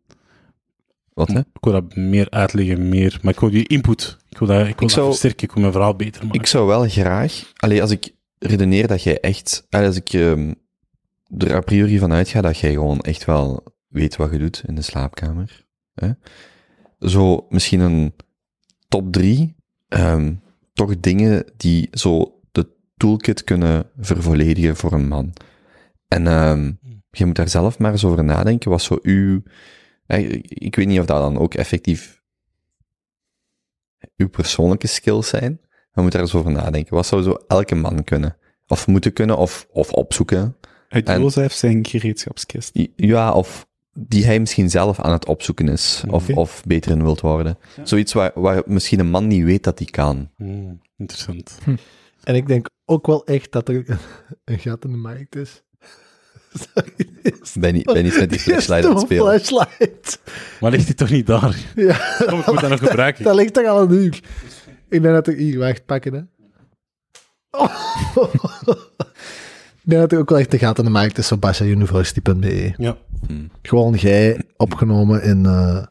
Wat, 1.14 1.28
hè? 1.28 1.40
Ik 1.40 1.46
wil 1.64 1.74
dat 1.74 1.96
meer 1.96 2.30
uitleggen, 2.30 2.90
meer. 2.90 3.20
Maar 3.22 3.34
ik 3.34 3.40
wil 3.40 3.50
die 3.50 3.68
input. 3.68 4.18
Ik 4.30 4.38
wil 4.38 4.48
dat, 4.48 4.60
ik 4.60 4.66
wil 4.66 4.88
dat 4.88 4.92
zou- 4.92 5.08
versterken. 5.08 5.44
Ik 5.48 5.52
wil 5.52 5.62
mijn 5.62 5.74
verhaal 5.74 5.96
beter 5.96 6.24
maken. 6.26 6.40
Ik 6.40 6.46
zou 6.48 6.68
wel 6.68 6.88
graag... 6.90 7.52
Allee, 7.56 7.82
als 7.82 7.92
ik 7.92 8.16
redeneer 8.40 8.88
dat 8.88 9.04
jij 9.04 9.20
echt... 9.20 9.66
allee, 9.70 9.88
Als 9.88 9.96
ik 9.96 10.14
ehm, 10.14 10.54
er 11.38 11.56
a 11.56 11.60
priori 11.62 12.00
van 12.00 12.12
uitga 12.14 12.42
dat 12.42 12.58
jij 12.58 12.72
gewoon 12.72 13.00
echt 13.00 13.26
wel 13.26 13.71
weet 13.92 14.16
wat 14.16 14.32
je 14.32 14.38
doet 14.38 14.64
in 14.66 14.76
de 14.76 14.82
slaapkamer. 14.82 15.66
Hè? 15.94 16.12
Zo 17.00 17.46
misschien 17.50 17.80
een 17.80 18.14
top 18.88 19.12
drie, 19.12 19.56
ehm, 19.88 20.34
toch 20.74 21.00
dingen 21.00 21.46
die 21.58 21.88
zo 21.92 22.40
de 22.52 22.68
toolkit 22.98 23.44
kunnen 23.44 23.90
vervolledigen 24.00 24.76
voor 24.76 24.94
een 24.94 25.08
man. 25.08 25.34
En 26.08 26.28
ehm, 26.28 26.72
je 27.10 27.26
moet 27.26 27.36
daar 27.36 27.50
zelf 27.50 27.80
maar 27.80 27.92
eens 27.92 28.06
over 28.06 28.24
nadenken, 28.24 28.70
wat 28.70 28.82
zo 28.82 29.00
uw... 29.02 29.44
Ik 30.48 30.76
weet 30.76 30.88
niet 30.88 31.00
of 31.00 31.06
dat 31.06 31.22
dan 31.22 31.38
ook 31.38 31.54
effectief 31.54 32.22
uw 34.18 34.30
persoonlijke 34.30 34.88
skills 34.88 35.28
zijn, 35.28 35.60
we 35.92 36.02
moeten 36.02 36.20
daar 36.20 36.30
eens 36.30 36.38
over 36.38 36.52
nadenken. 36.52 36.96
Wat 36.96 37.06
zou 37.06 37.22
zo 37.24 37.38
elke 37.48 37.76
man 37.76 38.04
kunnen? 38.04 38.38
Of 38.68 38.88
moeten 38.88 39.14
kunnen, 39.14 39.38
of, 39.38 39.68
of 39.72 39.92
opzoeken. 39.92 40.56
Uit 40.90 41.08
Jozef 41.08 41.54
zijn 41.54 41.86
gereedschapskist. 41.86 42.80
Ja, 42.96 43.32
of 43.32 43.68
die 43.94 44.26
hij 44.26 44.40
misschien 44.40 44.70
zelf 44.70 45.00
aan 45.00 45.12
het 45.12 45.26
opzoeken 45.26 45.68
is. 45.70 46.04
Of, 46.10 46.30
of 46.30 46.64
beter 46.66 46.92
in 46.92 47.04
wilt 47.04 47.22
worden. 47.22 47.58
Zoiets 47.84 48.14
waar, 48.14 48.32
waar 48.36 48.62
misschien 48.66 49.00
een 49.00 49.10
man 49.10 49.28
niet 49.28 49.44
weet 49.44 49.64
dat 49.64 49.80
hij 49.80 49.88
kan. 49.88 50.30
Hmm, 50.36 50.82
interessant. 50.98 51.58
En 52.24 52.36
ik 52.36 52.48
denk 52.48 52.68
ook 52.86 53.08
wel 53.08 53.26
echt 53.26 53.52
dat 53.52 53.70
er 53.70 53.86
een 54.46 54.60
gat 54.60 54.84
in 54.86 54.92
de 54.92 54.98
markt 54.98 55.36
is. 55.36 55.64
Sorry, 56.74 56.94
is 57.22 57.54
Ben 57.60 57.74
niet, 57.74 57.86
ben 57.86 58.04
niet 58.04 58.18
met 58.20 58.30
die 58.30 58.40
flashlight 58.40 58.86
aan 58.86 58.92
het 58.96 59.00
spelen. 59.02 59.40
flashlight. 59.40 60.20
Maar 60.60 60.72
ligt 60.72 60.86
hij 60.86 60.94
toch 60.94 61.10
niet 61.10 61.28
daar? 61.28 61.58
Ja, 61.76 62.16
Kom, 62.26 62.40
ik 62.40 62.46
moet 62.46 62.60
dat 62.60 62.70
nog 62.70 62.80
gebruiken. 62.90 63.24
dat 63.24 63.36
ligt 63.36 63.54
toch 63.54 63.66
al 63.66 63.82
een 63.82 63.92
uur. 63.92 64.20
Ik 64.90 65.02
denk 65.02 65.14
dat 65.14 65.28
er 65.28 65.34
hier, 65.34 65.60
wacht, 65.60 65.86
pakken 65.86 66.14
hè. 66.14 66.22
Oh. 67.52 67.76
Denk 69.90 70.02
dat 70.02 70.12
het 70.12 70.20
ook 70.20 70.30
wel 70.30 70.40
echt 70.40 70.52
de 70.52 70.58
gaten 70.58 70.84
in 70.86 70.92
de 70.92 70.98
markt 71.00 71.18
is 71.18 71.32
op 71.32 71.42
bashauniversity.be. 71.42 72.74
Ja. 72.78 72.98
Gewoon 73.62 73.94
jij 73.94 74.42
opgenomen 74.58 75.24
in, 75.24 75.46
eh 75.46 75.86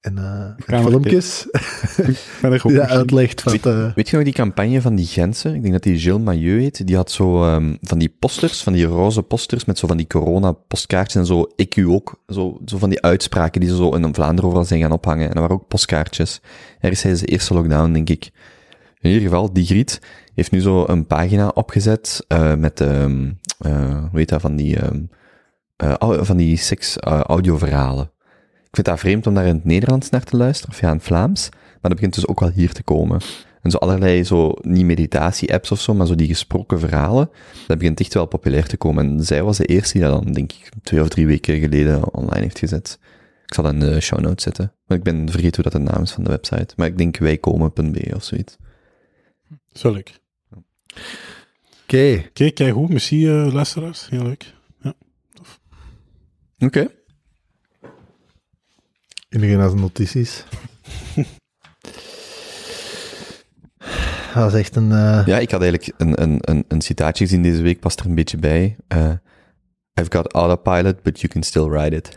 in, 0.00 0.18
eh, 0.18 0.48
in 0.56 0.64
Kamer- 0.64 0.90
filmpjes. 0.90 1.46
Ik 1.96 2.16
er 2.42 2.62
Die 2.62 2.80
uitlegt 2.80 3.42
wat... 3.42 3.66
eh, 3.66 3.94
Weet 3.94 4.08
je 4.08 4.16
nog 4.16 4.24
die 4.24 4.34
campagne 4.34 4.80
van 4.80 4.94
die 4.94 5.06
Gentse? 5.06 5.54
Ik 5.54 5.60
denk 5.60 5.72
dat 5.72 5.82
die 5.82 5.98
Gilles 5.98 6.22
Mailleu 6.22 6.60
heet. 6.60 6.86
Die 6.86 6.96
had 6.96 7.10
zo 7.10 7.44
ehm, 7.44 7.74
van 7.80 7.98
die 7.98 8.14
posters, 8.18 8.62
van 8.62 8.72
die 8.72 8.84
roze 8.84 9.22
posters 9.22 9.64
met 9.64 9.78
zo 9.78 9.86
van 9.86 9.96
die 9.96 10.06
corona-postkaartjes 10.06 11.20
en 11.20 11.26
zo. 11.26 11.46
Ik 11.56 11.76
u 11.76 11.88
ook. 11.88 12.20
Zo, 12.28 12.58
zo 12.64 12.78
van 12.78 12.88
die 12.90 13.02
uitspraken 13.02 13.60
die 13.60 13.70
ze 13.70 13.76
zo 13.76 13.90
in 13.94 14.14
Vlaanderen 14.14 14.44
overal 14.44 14.64
zijn 14.66 14.80
gaan 14.80 14.92
ophangen. 14.92 15.22
En 15.28 15.30
dat 15.30 15.40
waren 15.40 15.56
ook 15.56 15.68
postkaartjes. 15.68 16.40
Ergens 16.80 17.00
tijdens 17.00 17.22
de 17.22 17.28
eerste 17.28 17.54
lockdown, 17.54 17.92
denk 17.92 18.10
ik. 18.10 18.30
In 19.04 19.10
ieder 19.10 19.28
geval, 19.28 19.52
die 19.52 19.64
Griet 19.64 20.00
heeft 20.34 20.50
nu 20.50 20.60
zo 20.60 20.84
een 20.86 21.06
pagina 21.06 21.48
opgezet 21.48 22.24
eh, 22.28 22.54
met, 22.54 22.80
ehm 22.80 23.30
eh, 23.58 23.98
hoe 24.10 24.18
heet 24.18 24.28
dat, 24.28 24.40
van 24.40 24.56
die, 24.56 24.76
eh, 25.76 25.92
au- 25.92 26.24
van 26.24 26.36
die 26.36 26.56
seks 26.56 26.98
audioverhalen. 27.00 28.10
Ik 28.62 28.70
vind 28.80 28.86
dat 28.86 28.98
vreemd 28.98 29.26
om 29.26 29.34
daar 29.34 29.46
in 29.46 29.54
het 29.54 29.64
Nederlands 29.64 30.10
naar 30.10 30.24
te 30.24 30.36
luisteren, 30.36 30.74
of 30.74 30.80
ja, 30.80 30.88
in 30.88 30.94
het 30.96 31.04
Vlaams. 31.04 31.48
Maar 31.50 31.78
dat 31.80 31.94
begint 31.94 32.14
dus 32.14 32.26
ook 32.26 32.40
wel 32.40 32.50
hier 32.50 32.72
te 32.72 32.82
komen. 32.82 33.20
En 33.62 33.70
zo 33.70 33.76
allerlei, 33.76 34.24
zo, 34.24 34.54
niet 34.60 34.84
meditatie-apps 34.84 35.70
of 35.70 35.80
zo, 35.80 35.94
maar 35.94 36.06
zo 36.06 36.14
die 36.14 36.26
gesproken 36.26 36.80
verhalen, 36.80 37.30
dat 37.66 37.78
begint 37.78 38.00
echt 38.00 38.14
wel 38.14 38.26
populair 38.26 38.66
te 38.66 38.76
komen. 38.76 39.06
En 39.06 39.24
zij 39.24 39.42
was 39.42 39.56
de 39.56 39.64
eerste 39.66 39.98
die 39.98 40.08
dat 40.08 40.22
dan, 40.24 40.32
denk 40.32 40.52
ik, 40.52 40.68
twee 40.82 41.00
of 41.00 41.08
drie 41.08 41.26
weken 41.26 41.58
geleden 41.60 42.14
online 42.14 42.42
heeft 42.42 42.58
gezet. 42.58 42.98
Ik 43.46 43.54
zal 43.54 43.64
dat 43.64 43.72
in 43.72 43.80
de 43.80 44.00
show 44.00 44.20
notes 44.20 44.42
zetten. 44.44 44.72
Maar 44.86 44.98
ik 44.98 45.04
ben 45.04 45.30
vergeten 45.30 45.62
hoe 45.62 45.70
dat 45.72 45.82
de 45.82 45.90
naam 45.92 46.02
is 46.02 46.12
van 46.12 46.24
de 46.24 46.30
website. 46.30 46.74
Maar 46.76 46.86
ik 46.86 46.98
denk 46.98 47.16
wijkomen.be 47.16 48.12
of 48.14 48.24
zoiets. 48.24 48.56
Zo 49.74 49.90
leuk. 49.92 50.20
Oké, 51.84 52.24
Oké, 52.28 52.50
kijk 52.50 52.72
hoe. 52.72 52.88
Merci, 52.88 53.28
eh, 53.28 53.52
luisteraars. 53.52 54.08
Heel 54.08 54.22
leuk. 54.22 54.52
Oké. 56.58 56.88
iedereen 59.28 59.60
had 59.60 59.74
notities. 59.76 60.44
Dat 64.34 64.42
was 64.42 64.54
echt 64.54 64.76
een... 64.76 64.92
eh, 64.92 65.22
Ja, 65.26 65.38
ik 65.38 65.50
had 65.50 65.62
eigenlijk 65.62 65.92
een, 66.00 66.22
een, 66.22 66.38
een, 66.40 66.64
een 66.68 66.80
citaatje 66.80 67.24
gezien 67.24 67.42
deze 67.42 67.62
week, 67.62 67.80
past 67.80 68.00
er 68.00 68.06
een 68.06 68.14
beetje 68.14 68.36
bij. 68.36 68.76
Eh, 68.88 69.10
I've 70.00 70.10
got 70.12 70.32
autopilot, 70.32 71.02
but 71.02 71.20
you 71.20 71.32
can 71.32 71.42
still 71.42 71.68
ride 71.68 71.96
it. 71.96 72.16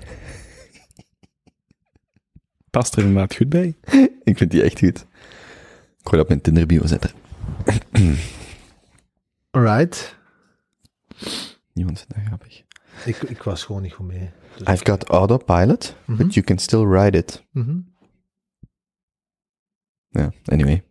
Past 2.69 2.95
er 2.95 3.03
inderdaad 3.03 3.35
goed 3.35 3.49
bij. 3.49 3.75
Ik 4.23 4.37
vind 4.37 4.51
die 4.51 4.61
echt 4.63 4.79
goed. 4.79 4.97
Ik 5.99 6.03
ga 6.03 6.11
dat 6.11 6.19
op 6.21 6.27
mijn 6.27 6.41
Tinder 6.41 6.65
bio 6.65 6.85
zetten. 6.85 7.11
Alright. 9.51 10.15
Niemand 11.73 11.97
vindt 11.99 12.13
dat 12.15 12.23
grappig. 12.25 12.63
Ik, 13.05 13.15
ik 13.29 13.43
was 13.43 13.63
gewoon 13.63 13.81
niet 13.81 13.93
goed 13.93 14.07
mee. 14.07 14.29
Dus- 14.57 14.67
I've 14.67 14.85
got 14.85 15.03
autopilot, 15.03 15.95
Mhm. 16.05 16.17
but 16.23 16.33
you 16.33 16.45
can 16.45 16.57
still 16.57 16.83
ride 16.85 17.17
it. 17.17 17.43
Mhm. 17.51 17.77
Ja, 20.09 20.31
anyway. 20.45 20.83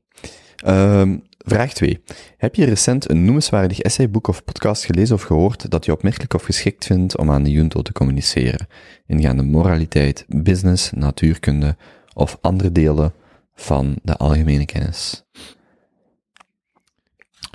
Ehm, 0.56 1.18
vraag 1.38 1.72
2. 1.72 2.02
Heb 2.36 2.54
je 2.54 2.64
recent 2.64 3.10
een 3.10 3.24
noemenswaardig 3.24 3.80
essayboek 3.80 4.26
of 4.28 4.44
podcast 4.44 4.84
gelezen 4.84 5.14
of 5.14 5.22
gehoord 5.22 5.70
dat 5.70 5.84
je 5.84 5.92
opmerkelijk 5.92 6.34
of 6.34 6.42
geschikt 6.44 6.84
vindt 6.86 7.16
om 7.16 7.30
aan 7.30 7.42
de 7.42 7.50
junto 7.50 7.82
te 7.82 7.92
communiceren? 7.92 8.66
Ingaande 9.06 9.42
moraliteit, 9.42 10.24
business, 10.28 10.90
natuurkunde 10.92 11.76
of 12.14 12.38
andere 12.40 12.72
delen 12.72 13.12
van 13.54 13.96
de 14.02 14.16
algemene 14.16 14.64
kennis? 14.66 15.24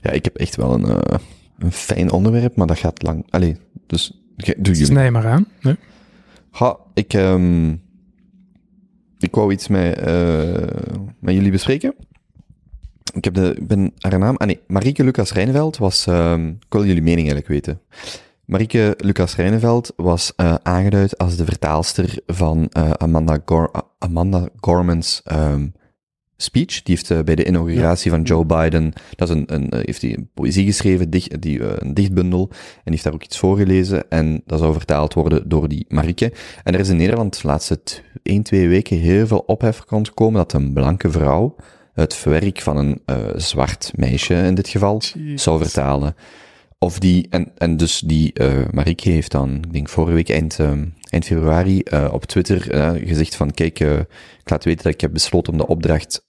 Ja, 0.01 0.11
ik 0.11 0.23
heb 0.23 0.35
echt 0.35 0.55
wel 0.55 0.73
een, 0.73 0.85
eh, 0.85 1.17
een 1.57 1.71
fijn 1.71 2.11
onderwerp, 2.11 2.55
maar 2.55 2.67
dat 2.67 2.77
gaat 2.79 3.03
lang. 3.03 3.25
Allee, 3.29 3.57
dus 3.87 4.21
doe 4.35 4.55
jullie. 4.57 4.85
Snij 4.85 5.11
maar 5.11 5.27
aan. 5.27 5.47
Nee? 5.61 5.75
Ha, 6.49 6.77
ik, 6.93 7.13
ehm, 7.13 7.71
ik 9.19 9.35
wou 9.35 9.51
iets 9.51 9.67
met, 9.67 9.97
eh, 9.97 11.07
met 11.19 11.33
jullie 11.33 11.51
bespreken. 11.51 11.95
Ik 13.13 13.23
heb 13.23 13.33
de, 13.33 13.55
ik 13.57 13.67
ben 13.67 13.93
haar 13.97 14.19
naam... 14.19 14.35
Ah 14.35 14.47
nee, 14.47 14.59
Marieke 14.67 15.03
Lucas 15.03 15.33
Rijneveld 15.33 15.77
was... 15.77 16.07
ehm, 16.07 16.47
ik 16.47 16.65
wil 16.69 16.85
jullie 16.85 17.01
mening 17.01 17.31
eigenlijk 17.31 17.47
weten. 17.47 17.81
Marieke 18.45 18.93
Lucas 18.97 19.35
Rijneveld 19.35 19.93
was 19.95 20.33
eh, 20.35 20.53
aangeduid 20.63 21.17
als 21.17 21.35
de 21.35 21.45
vertaalster 21.45 22.19
van 22.27 22.69
Amanda, 22.97 23.41
Gor 23.45 23.71
Amanda 23.99 24.49
Gorman's 24.59 25.21
ehm, 25.23 25.67
speech. 26.41 26.83
Die 26.83 26.95
heeft 26.95 27.11
eh, 27.11 27.19
bij 27.19 27.35
de 27.35 27.45
inauguratie 27.45 28.11
van 28.11 28.21
Joe 28.21 28.45
Biden... 28.45 28.93
Dat 29.15 29.29
is 29.29 29.35
een, 29.35 29.53
een, 29.53 29.69
eh, 29.69 29.79
heeft 29.83 30.01
hij 30.01 30.17
een 30.17 30.29
poëzie 30.33 30.65
geschreven, 30.65 31.09
dicht, 31.09 31.41
die, 31.41 31.59
eh, 31.59 31.73
een 31.77 31.93
dichtbundel. 31.93 32.47
En 32.49 32.57
die 32.83 32.91
heeft 32.91 33.03
daar 33.03 33.13
ook 33.13 33.23
iets 33.23 33.37
voorgelezen. 33.37 34.09
En 34.09 34.41
dat 34.45 34.59
zou 34.59 34.73
vertaald 34.73 35.13
worden 35.13 35.49
door 35.49 35.67
die 35.67 35.85
Marieke. 35.87 36.33
En 36.63 36.73
er 36.73 36.79
is 36.79 36.89
in 36.89 36.97
Nederland 36.97 37.41
de 37.41 37.47
laatste 37.47 37.79
1, 38.23 38.43
2 38.43 38.67
weken 38.67 38.97
heel 38.97 39.27
veel 39.27 39.43
ophef 39.45 39.83
rondgekomen 39.87 40.33
dat 40.33 40.53
een 40.53 40.73
blanke 40.73 41.11
vrouw 41.11 41.55
het 41.93 42.23
werk 42.23 42.61
van 42.61 42.77
een 42.77 43.01
zwart 43.35 43.91
meisje 43.95 44.33
in 44.33 44.55
dit 44.55 44.67
geval 44.67 45.01
zou 45.35 45.63
vertalen. 45.63 46.15
Of 46.83 46.99
die, 46.99 47.27
en, 47.29 47.51
en 47.57 47.77
dus 47.77 47.99
die 47.99 48.33
eh 48.33 48.69
Marieke 48.71 49.09
heeft 49.09 49.31
dan, 49.31 49.55
ik 49.55 49.73
denk 49.73 49.89
vorige 49.89 50.13
week 50.13 50.29
eind, 50.29 50.59
eh, 50.59 50.71
eind 51.09 51.25
februari, 51.25 51.81
eh, 51.81 52.09
op 52.11 52.25
Twitter 52.25 52.71
eh, 52.71 53.07
gezegd 53.07 53.35
van, 53.35 53.51
kijk, 53.51 53.79
ik 53.79 54.49
laat 54.49 54.63
weten 54.63 54.83
dat 54.83 54.93
ik 54.93 55.01
heb 55.01 55.13
besloten 55.13 55.51
om 55.53 55.59
de 55.59 55.67
opdracht, 55.67 56.25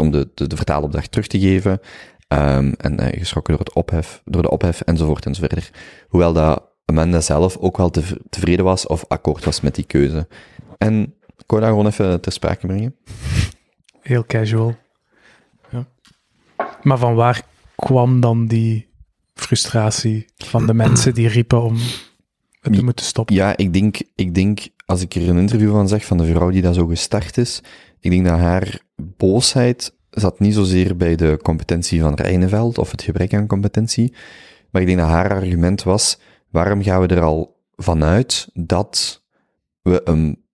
om 0.00 0.10
de, 0.10 0.30
de, 0.34 0.46
de 0.46 0.56
vertaalopdracht 0.56 1.10
terug 1.10 1.26
te 1.26 1.40
geven. 1.40 1.80
Ehm, 2.28 2.72
en 2.76 3.00
geschrokken 3.18 3.56
door, 3.56 3.64
het 3.64 3.74
ophef, 3.74 4.22
door 4.24 4.42
de 4.42 4.50
ophef, 4.50 4.80
enzovoort 4.80 5.26
enzoverder. 5.26 5.70
Hoewel 6.08 6.32
dat 6.32 6.62
Amanda 6.84 7.20
zelf 7.20 7.56
ook 7.56 7.76
wel 7.76 7.90
tev- 7.90 8.16
tevreden 8.30 8.64
was 8.64 8.86
of 8.86 9.04
akkoord 9.08 9.44
was 9.44 9.60
met 9.60 9.74
die 9.74 9.84
keuze. 9.86 10.28
En 10.78 11.14
ik 11.36 11.44
wou 11.46 11.60
dat 11.60 11.70
gewoon 11.70 11.86
even 11.86 12.20
ter 12.20 12.32
sprake 12.32 12.66
brengen. 12.66 12.96
Heel 14.00 14.24
casual. 14.26 14.76
Ja. 15.70 15.86
Maar 16.82 16.98
van 16.98 17.14
waar 17.14 17.42
kwam 17.76 18.20
dan 18.20 18.46
die 18.46 18.87
frustratie 19.40 20.26
van 20.36 20.66
de 20.66 20.74
mensen 20.74 21.14
die 21.14 21.28
riepen 21.28 21.62
om 21.62 21.76
het 22.60 22.72
te 22.72 22.84
moeten 22.84 23.04
stoppen? 23.04 23.34
Ja, 23.34 23.56
ik 23.56 23.72
denk, 23.72 23.96
ik 24.14 24.34
denk, 24.34 24.68
als 24.84 25.00
ik 25.00 25.14
er 25.14 25.28
een 25.28 25.38
interview 25.38 25.70
van 25.70 25.88
zeg, 25.88 26.04
van 26.04 26.18
de 26.18 26.26
vrouw 26.26 26.50
die 26.50 26.62
dat 26.62 26.74
zo 26.74 26.86
gestart 26.86 27.38
is, 27.38 27.62
ik 28.00 28.10
denk 28.10 28.24
dat 28.24 28.38
haar 28.38 28.80
boosheid 28.96 29.96
zat 30.10 30.40
niet 30.40 30.54
zozeer 30.54 30.96
bij 30.96 31.16
de 31.16 31.38
competentie 31.42 32.00
van 32.00 32.14
Rijneveld 32.14 32.78
of 32.78 32.90
het 32.90 33.02
gebrek 33.02 33.34
aan 33.34 33.46
competentie, 33.46 34.14
maar 34.70 34.82
ik 34.82 34.88
denk 34.88 34.98
dat 34.98 35.08
haar 35.08 35.30
argument 35.30 35.82
was, 35.82 36.18
waarom 36.50 36.82
gaan 36.82 37.00
we 37.00 37.06
er 37.06 37.22
al 37.22 37.60
vanuit 37.76 38.48
dat 38.54 39.22
we 39.82 40.00
een, 40.04 40.44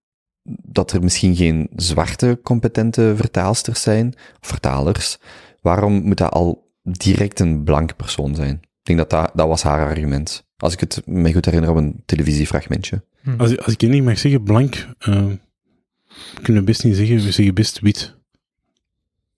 dat 0.63 0.91
er 0.91 1.03
misschien 1.03 1.35
geen 1.35 1.69
zwarte 1.75 2.39
competente 2.43 3.13
vertaalsters 3.15 3.81
zijn, 3.81 4.13
of 4.41 4.47
vertalers, 4.47 5.17
waarom 5.61 6.03
moet 6.03 6.17
dat 6.17 6.31
al 6.31 6.71
direct 6.81 7.39
een 7.39 7.63
blank 7.63 7.95
persoon 7.95 8.35
zijn? 8.35 8.59
Ik 8.85 8.95
denk 8.95 9.09
dat 9.09 9.09
dat, 9.09 9.31
dat 9.37 9.47
was 9.47 9.63
haar 9.63 9.87
argument. 9.87 10.45
Als 10.57 10.73
ik 10.73 10.79
het 10.79 11.01
me 11.05 11.33
goed 11.33 11.45
herinner 11.45 11.69
op 11.69 11.75
een 11.77 12.03
televisiefragmentje. 12.05 13.03
Als, 13.37 13.57
als 13.57 13.73
ik 13.73 13.81
één 13.81 13.91
ding 13.91 14.05
mag 14.05 14.17
zeggen, 14.17 14.43
blank, 14.43 14.87
eh, 14.99 15.25
kunnen 16.41 16.61
we 16.61 16.63
best 16.63 16.83
niet 16.83 16.95
zeggen, 16.95 17.15
we 17.15 17.31
zeggen 17.31 17.53
best 17.55 17.79
wit. 17.79 18.15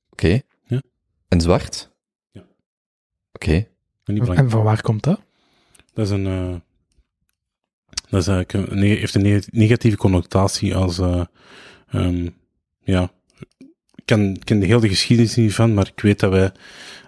Oké. 0.10 0.42
Ja. 0.68 0.82
En 1.28 1.42
zwart? 1.42 1.92
Ja. 2.32 2.44
Oké. 3.32 3.68
En 4.38 4.50
van 4.50 4.64
waar 4.64 4.82
komt 4.82 5.04
dat? 5.04 5.22
Dat 5.94 6.06
is 6.06 6.12
een, 6.12 6.26
eh, 6.28 6.56
dat 8.10 8.22
is 8.22 8.28
eigenlijk 8.28 8.72
een, 8.72 8.82
heeft 8.82 9.16
een 9.16 9.22
neg- 9.22 9.52
negatieve 9.52 9.98
connotatie 9.98 10.76
als, 10.76 11.00
eh, 11.00 11.24
ehm, 11.90 12.30
ja, 12.84 13.12
ik 13.96 14.06
ken, 14.06 14.34
ik 14.36 14.46
ken 14.46 14.60
de 14.60 14.66
hele 14.66 14.88
geschiedenis 14.90 15.36
niet 15.36 15.54
van, 15.54 15.74
maar 15.74 15.88
ik 15.96 16.02
weet 16.02 16.20
dat 16.20 16.32
wij 16.32 16.52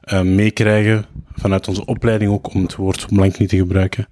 eh, 0.10 0.22
meekrijgen 0.22 1.06
vanuit 1.34 1.68
onze 1.68 1.86
opleiding 1.86 2.32
ook 2.32 2.54
om 2.54 2.62
het 2.62 2.76
woord 2.76 3.08
blank 3.08 3.38
niet 3.38 3.50
te 3.50 3.58
gebruiken. 3.58 4.08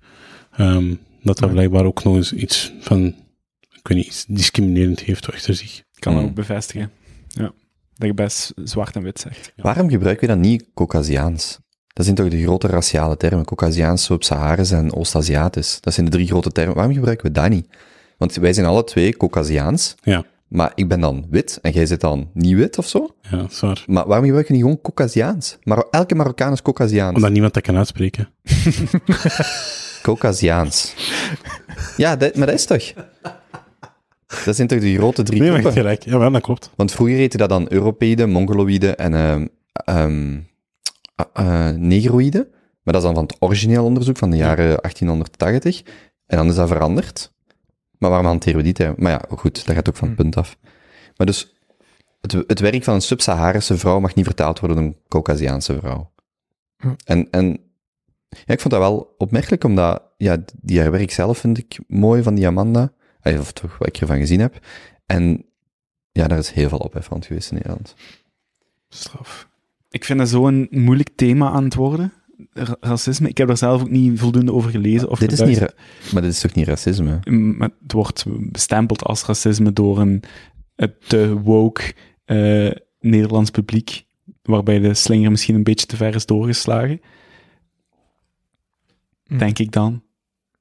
Ehm, 0.51 0.87
dat 1.23 1.37
dat 1.37 1.39
Ja. 1.39 1.47
blijkbaar 1.47 1.85
ook 1.85 2.03
nog 2.03 2.15
eens 2.15 2.33
iets 2.33 2.73
van, 2.79 3.05
ik 3.71 3.87
weet 3.87 3.97
niet, 3.97 4.05
iets 4.07 4.25
discriminerend 4.27 4.99
heeft 4.99 5.31
achter 5.31 5.55
zich. 5.55 5.77
Ik 5.77 5.99
kan 5.99 6.13
dat 6.13 6.21
Mm. 6.21 6.27
ook 6.29 6.35
bevestigen. 6.35 6.91
Ja. 7.27 7.51
Dat 7.95 8.07
je 8.07 8.13
best 8.13 8.51
zwart 8.55 8.95
en 8.95 9.03
wit 9.03 9.19
zegt. 9.19 9.53
Waarom 9.55 9.89
gebruiken 9.89 10.27
we 10.27 10.33
dan 10.33 10.41
niet 10.43 10.65
Caucasiaans? 10.73 11.59
Dat 11.87 12.05
zijn 12.05 12.17
toch 12.17 12.29
de 12.29 12.41
grote 12.43 12.67
raciale 12.67 13.17
termen? 13.17 13.45
Caucasiaans, 13.45 14.03
Sub-Saharisch 14.03 14.71
en 14.71 14.93
Oost-Aziatisch. 14.93 15.77
Dat 15.81 15.93
zijn 15.93 16.05
de 16.05 16.11
drie 16.11 16.27
grote 16.27 16.51
termen. 16.51 16.75
Waarom 16.75 16.93
gebruiken 16.93 17.25
we 17.25 17.31
dat 17.31 17.49
niet? 17.49 17.67
Want 18.17 18.35
wij 18.35 18.53
zijn 18.53 18.65
alle 18.65 18.83
twee 18.83 19.17
Caucasiaans, 19.17 19.95
Ja, 20.03 20.25
maar 20.47 20.71
ik 20.75 20.87
ben 20.87 20.99
dan 20.99 21.25
wit 21.29 21.59
en 21.61 21.71
jij 21.71 21.85
zit 21.85 22.01
dan 22.01 22.29
niet 22.33 22.55
wit 22.55 22.77
of 22.77 22.87
zo. 22.87 23.15
ja, 23.21 23.37
dat 23.37 23.51
is 23.51 23.59
waar. 23.59 23.83
Maar 23.87 24.07
waarom 24.07 24.25
gebruiken 24.25 24.55
we 24.55 24.59
niet 24.59 24.67
gewoon 24.67 24.81
Caucasiaans? 24.81 25.57
Maar 25.63 25.83
elke 25.91 26.15
Marokkaan 26.15 26.53
is 26.53 26.61
Caucasiaans. 26.61 27.15
Omdat 27.15 27.31
niemand 27.31 27.53
dat 27.53 27.63
kan 27.63 27.77
uitspreken. 27.77 28.29
Caucasiaans. 30.01 30.93
ja, 31.97 32.15
dat, 32.15 32.35
maar 32.35 32.45
dat 32.47 32.55
is 32.55 32.65
toch? 32.65 32.93
Dat 34.45 34.55
zijn 34.55 34.67
toch 34.67 34.79
de 34.79 34.95
grote 34.95 35.23
drie 35.23 35.39
Nee, 35.41 35.49
maar 35.49 35.57
je 35.57 35.63
groepen? 35.63 35.81
gelijk. 35.81 36.03
Ja, 36.03 36.17
wel, 36.17 36.31
dat 36.31 36.41
klopt. 36.41 36.71
Want 36.75 36.91
vroeger 36.91 37.15
heette 37.15 37.37
dat 37.37 37.49
dan 37.49 37.65
Europeiden, 37.69 38.29
Mongoloïden 38.29 38.97
en 38.97 39.13
ehm 39.13 39.45
ehm, 39.85 40.39
eh, 41.15 41.69
eh, 41.69 41.75
Negroïden. 41.75 42.47
Maar 42.83 42.93
dat 42.93 42.95
is 42.95 43.01
dan 43.01 43.13
van 43.13 43.23
het 43.23 43.35
origineel 43.39 43.83
onderzoek 43.83 44.17
van 44.17 44.29
de 44.29 44.37
jaren 44.37 44.81
1880. 44.81 45.81
En 46.25 46.37
dan 46.37 46.47
is 46.47 46.55
dat 46.55 46.67
veranderd. 46.67 47.33
Maar 47.97 48.09
waarom 48.09 48.27
hanteren 48.27 48.57
we 48.57 48.63
die 48.63 48.73
term? 48.73 48.95
Maar 48.97 49.11
ja, 49.11 49.21
goed, 49.29 49.65
dat 49.65 49.75
gaat 49.75 49.89
ook 49.89 49.95
van 49.95 50.07
het 50.07 50.17
punt 50.17 50.37
af. 50.37 50.57
Maar 51.17 51.27
dus, 51.27 51.55
het, 52.21 52.31
het 52.31 52.59
werk 52.59 52.83
van 52.83 52.93
een 52.93 53.01
sub-Saharische 53.01 53.77
vrouw 53.77 53.99
mag 53.99 54.15
niet 54.15 54.25
vertaald 54.25 54.59
worden 54.59 54.77
door 54.77 54.85
een 54.85 54.97
Caucasiaanse 55.07 55.77
vrouw. 55.79 56.11
Hm. 56.77 56.93
En, 57.05 57.29
en 57.31 57.47
ja, 58.29 58.53
ik 58.53 58.59
vond 58.59 58.73
dat 58.73 58.81
wel 58.81 59.15
opmerkelijk, 59.17 59.63
omdat 59.63 60.03
ja, 60.17 60.43
die 60.61 60.79
haar 60.79 60.91
werk 60.91 61.11
zelf 61.11 61.37
vind 61.37 61.57
ik 61.57 61.79
mooi 61.87 62.23
van 62.23 62.35
die 62.35 62.47
Amanda. 62.47 62.91
Of 63.23 63.51
toch 63.51 63.77
wat 63.77 63.87
ik 63.87 63.97
ervan 63.97 64.17
gezien 64.17 64.39
heb. 64.39 64.65
En 65.05 65.45
ja, 66.11 66.27
daar 66.27 66.37
is 66.37 66.51
heel 66.51 66.69
veel 66.69 66.77
ophef 66.77 67.05
van 67.05 67.23
geweest 67.23 67.49
in 67.51 67.55
Nederland. 67.55 67.95
Straf. 68.89 69.47
Ik 69.89 70.05
vind 70.05 70.19
dat 70.19 70.29
zo'n 70.29 70.67
moeilijk 70.69 71.09
thema 71.15 71.51
aan 71.51 71.63
het 71.63 71.75
worden. 71.75 72.13
Ra- 72.53 72.77
racisme. 72.79 73.29
Ik 73.29 73.37
heb 73.37 73.49
er 73.49 73.57
zelf 73.57 73.81
ook 73.81 73.89
niet 73.89 74.19
voldoende 74.19 74.53
over 74.53 74.71
gelezen. 74.71 75.09
Of 75.09 75.19
dit 75.19 75.31
is 75.31 75.41
niet, 75.41 75.75
maar 76.13 76.21
dit 76.21 76.31
is 76.31 76.39
toch 76.39 76.53
niet 76.53 76.67
racisme? 76.67 77.19
Mm, 77.23 77.57
maar 77.57 77.69
het 77.81 77.91
wordt 77.91 78.25
bestempeld 78.27 79.03
als 79.03 79.25
racisme 79.25 79.73
door 79.73 79.99
een 79.99 80.23
te 81.07 81.39
woke 81.41 81.93
eh, 82.25 82.71
Nederlands 82.99 83.49
publiek, 83.51 84.05
waarbij 84.41 84.79
de 84.79 84.93
slinger 84.93 85.31
misschien 85.31 85.55
een 85.55 85.63
beetje 85.63 85.85
te 85.85 85.95
ver 85.95 86.15
is 86.15 86.25
doorgeslagen. 86.25 87.01
Hm. 89.25 89.37
Denk 89.37 89.59
ik 89.59 89.71
dan. 89.71 90.03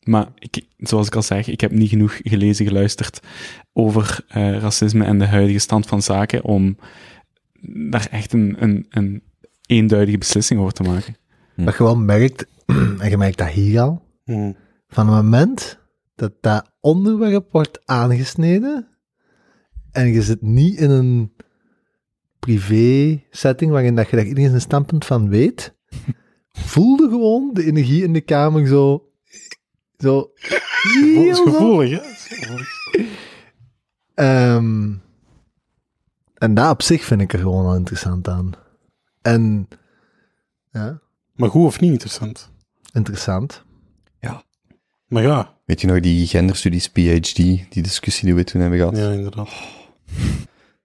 Maar 0.02 0.28
ik, 0.38 0.62
zoals 0.76 1.06
ik 1.06 1.14
al 1.14 1.22
zeg, 1.22 1.48
ik 1.48 1.60
heb 1.60 1.70
niet 1.70 1.88
genoeg 1.88 2.20
gelezen, 2.22 2.66
geluisterd 2.66 3.20
over 3.72 4.24
eh, 4.28 4.58
racisme 4.58 5.04
en 5.04 5.18
de 5.18 5.26
huidige 5.26 5.58
stand 5.58 5.86
van 5.86 6.02
zaken 6.02 6.44
om 6.44 6.78
daar 7.90 8.08
echt 8.10 8.32
een, 8.32 8.56
een, 8.58 8.86
een 8.88 9.22
eenduidige 9.66 10.18
beslissing 10.18 10.60
over 10.60 10.72
te 10.72 10.82
maken. 10.82 11.16
Dat 11.56 11.76
je 11.76 11.82
wel 11.82 11.96
merkt, 11.96 12.46
en 13.00 13.10
je 13.10 13.16
merkt 13.16 13.38
dat 13.38 13.48
hier 13.48 13.80
al, 13.80 14.04
Hm. 14.24 14.52
van 14.88 15.06
het 15.06 15.22
moment 15.22 15.78
dat 16.14 16.32
dat 16.40 16.70
onderwerp 16.80 17.52
wordt 17.52 17.80
aangesneden 17.86 18.88
en 19.92 20.12
je 20.12 20.22
zit 20.22 20.42
niet 20.42 20.78
in 20.78 20.90
een 20.90 21.32
privé 22.38 23.22
setting 23.30 23.70
waarin 23.70 23.94
dat 23.94 24.10
je 24.10 24.16
daar 24.16 24.24
iedereen 24.24 24.48
zijn 24.48 24.60
standpunt 24.60 25.04
van 25.04 25.28
weet, 25.28 25.74
voelde 26.72 27.08
gewoon 27.08 27.50
de 27.52 27.64
energie 27.64 28.02
in 28.02 28.12
de 28.12 28.20
kamer 28.20 28.66
zo, 28.66 29.10
zo 29.98 30.30
heel 30.92 31.34
gevoelig, 31.34 31.90
hè? 31.90 32.14
Ehm, 34.14 34.94
en 36.34 36.54
dat 36.54 36.70
op 36.70 36.82
zich 36.82 37.04
vind 37.04 37.20
ik 37.20 37.32
er 37.32 37.38
gewoon 37.38 37.66
al 37.66 37.76
interessant 37.76 38.28
aan. 38.28 38.50
En 39.22 39.68
ja, 40.70 41.00
Maar 41.36 41.50
goed 41.50 41.64
of 41.66 41.80
niet 41.80 41.90
interessant? 41.90 42.50
interessant. 42.92 43.64
Maar 45.08 45.22
ja, 45.22 45.54
Weet 45.64 45.80
je 45.80 45.86
nog 45.86 46.00
die 46.00 46.26
genderstudies 46.26 46.88
PhD, 46.88 47.36
die 47.36 47.82
discussie 47.82 48.24
die 48.24 48.34
we 48.34 48.44
toen 48.44 48.60
hebben 48.60 48.78
gehad? 48.78 48.96
ja, 48.96 49.10
inderdaad. 49.10 49.48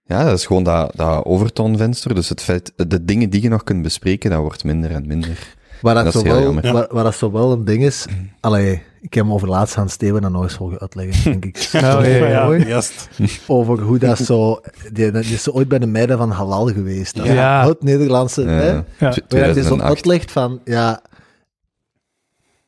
Ja, 0.04 0.24
dat 0.24 0.38
is 0.38 0.46
gewoon 0.46 0.64
dat, 0.64 0.96
dat 0.96 1.26
overtoonvenster. 1.26 2.16
Dus 2.16 2.30
het 2.30 2.42
feit, 2.42 2.74
de 2.76 3.06
dingen 3.06 3.30
die 3.30 3.42
je 3.42 3.50
nog 3.50 3.64
kunt 3.64 3.82
bespreken, 3.82 4.30
dat 4.30 4.40
wordt 4.40 4.64
minder 4.64 4.92
en 4.92 5.08
minder. 5.08 5.56
Waar 5.82 5.94
dat, 5.96 6.04
Dat 6.04 6.14
is 6.16 6.20
zo 6.20 6.26
heel 6.26 6.36
wel, 6.36 6.44
jammer. 6.44 6.66
Ja. 6.66 6.74
waar, 6.74 6.88
waar 6.92 7.04
dat 7.04 7.16
zo 7.16 7.32
wel 7.32 7.52
een 7.52 7.66
ding 7.66 7.84
is. 7.84 8.06
Allee, 8.40 8.82
ik 9.02 9.14
heb 9.14 9.24
hem 9.24 9.34
over 9.34 9.48
laatst 9.48 9.78
aan 9.78 9.90
Steven 9.90 10.24
en 10.24 10.32
nog 10.32 10.44
eens 10.44 10.54
voor 10.54 10.80
uitleggen, 10.80 11.24
denk 11.32 11.46
ik. 11.46 11.70
Oh, 11.76 11.82
ja, 11.82 12.06
ja. 12.06 12.46
Mooi. 12.46 12.66
Juist. 12.68 13.10
Over 13.48 13.82
hoe 13.82 13.98
dat 14.00 14.18
zo. 14.18 14.60
Die, 14.94 15.12
die 15.12 15.22
is 15.34 15.44
zo 15.44 15.52
ooit 15.52 15.68
bij 15.68 15.80
de 15.80 15.86
meiden 15.88 16.18
van 16.18 16.32
Halal 16.32 16.68
geweest. 16.68 17.18
Ja. 17.24 17.68
Het 17.68 17.84
Nederlandse. 17.84 18.42
hè? 18.42 18.70
Ja. 18.72 18.86
Waar 18.98 19.10
dat 19.10 19.16
je 19.16 19.22
zo 19.22 19.28
2008. 19.28 19.82
uitlegt 19.84 20.32
van. 20.32 20.62
Ja. 20.66 21.02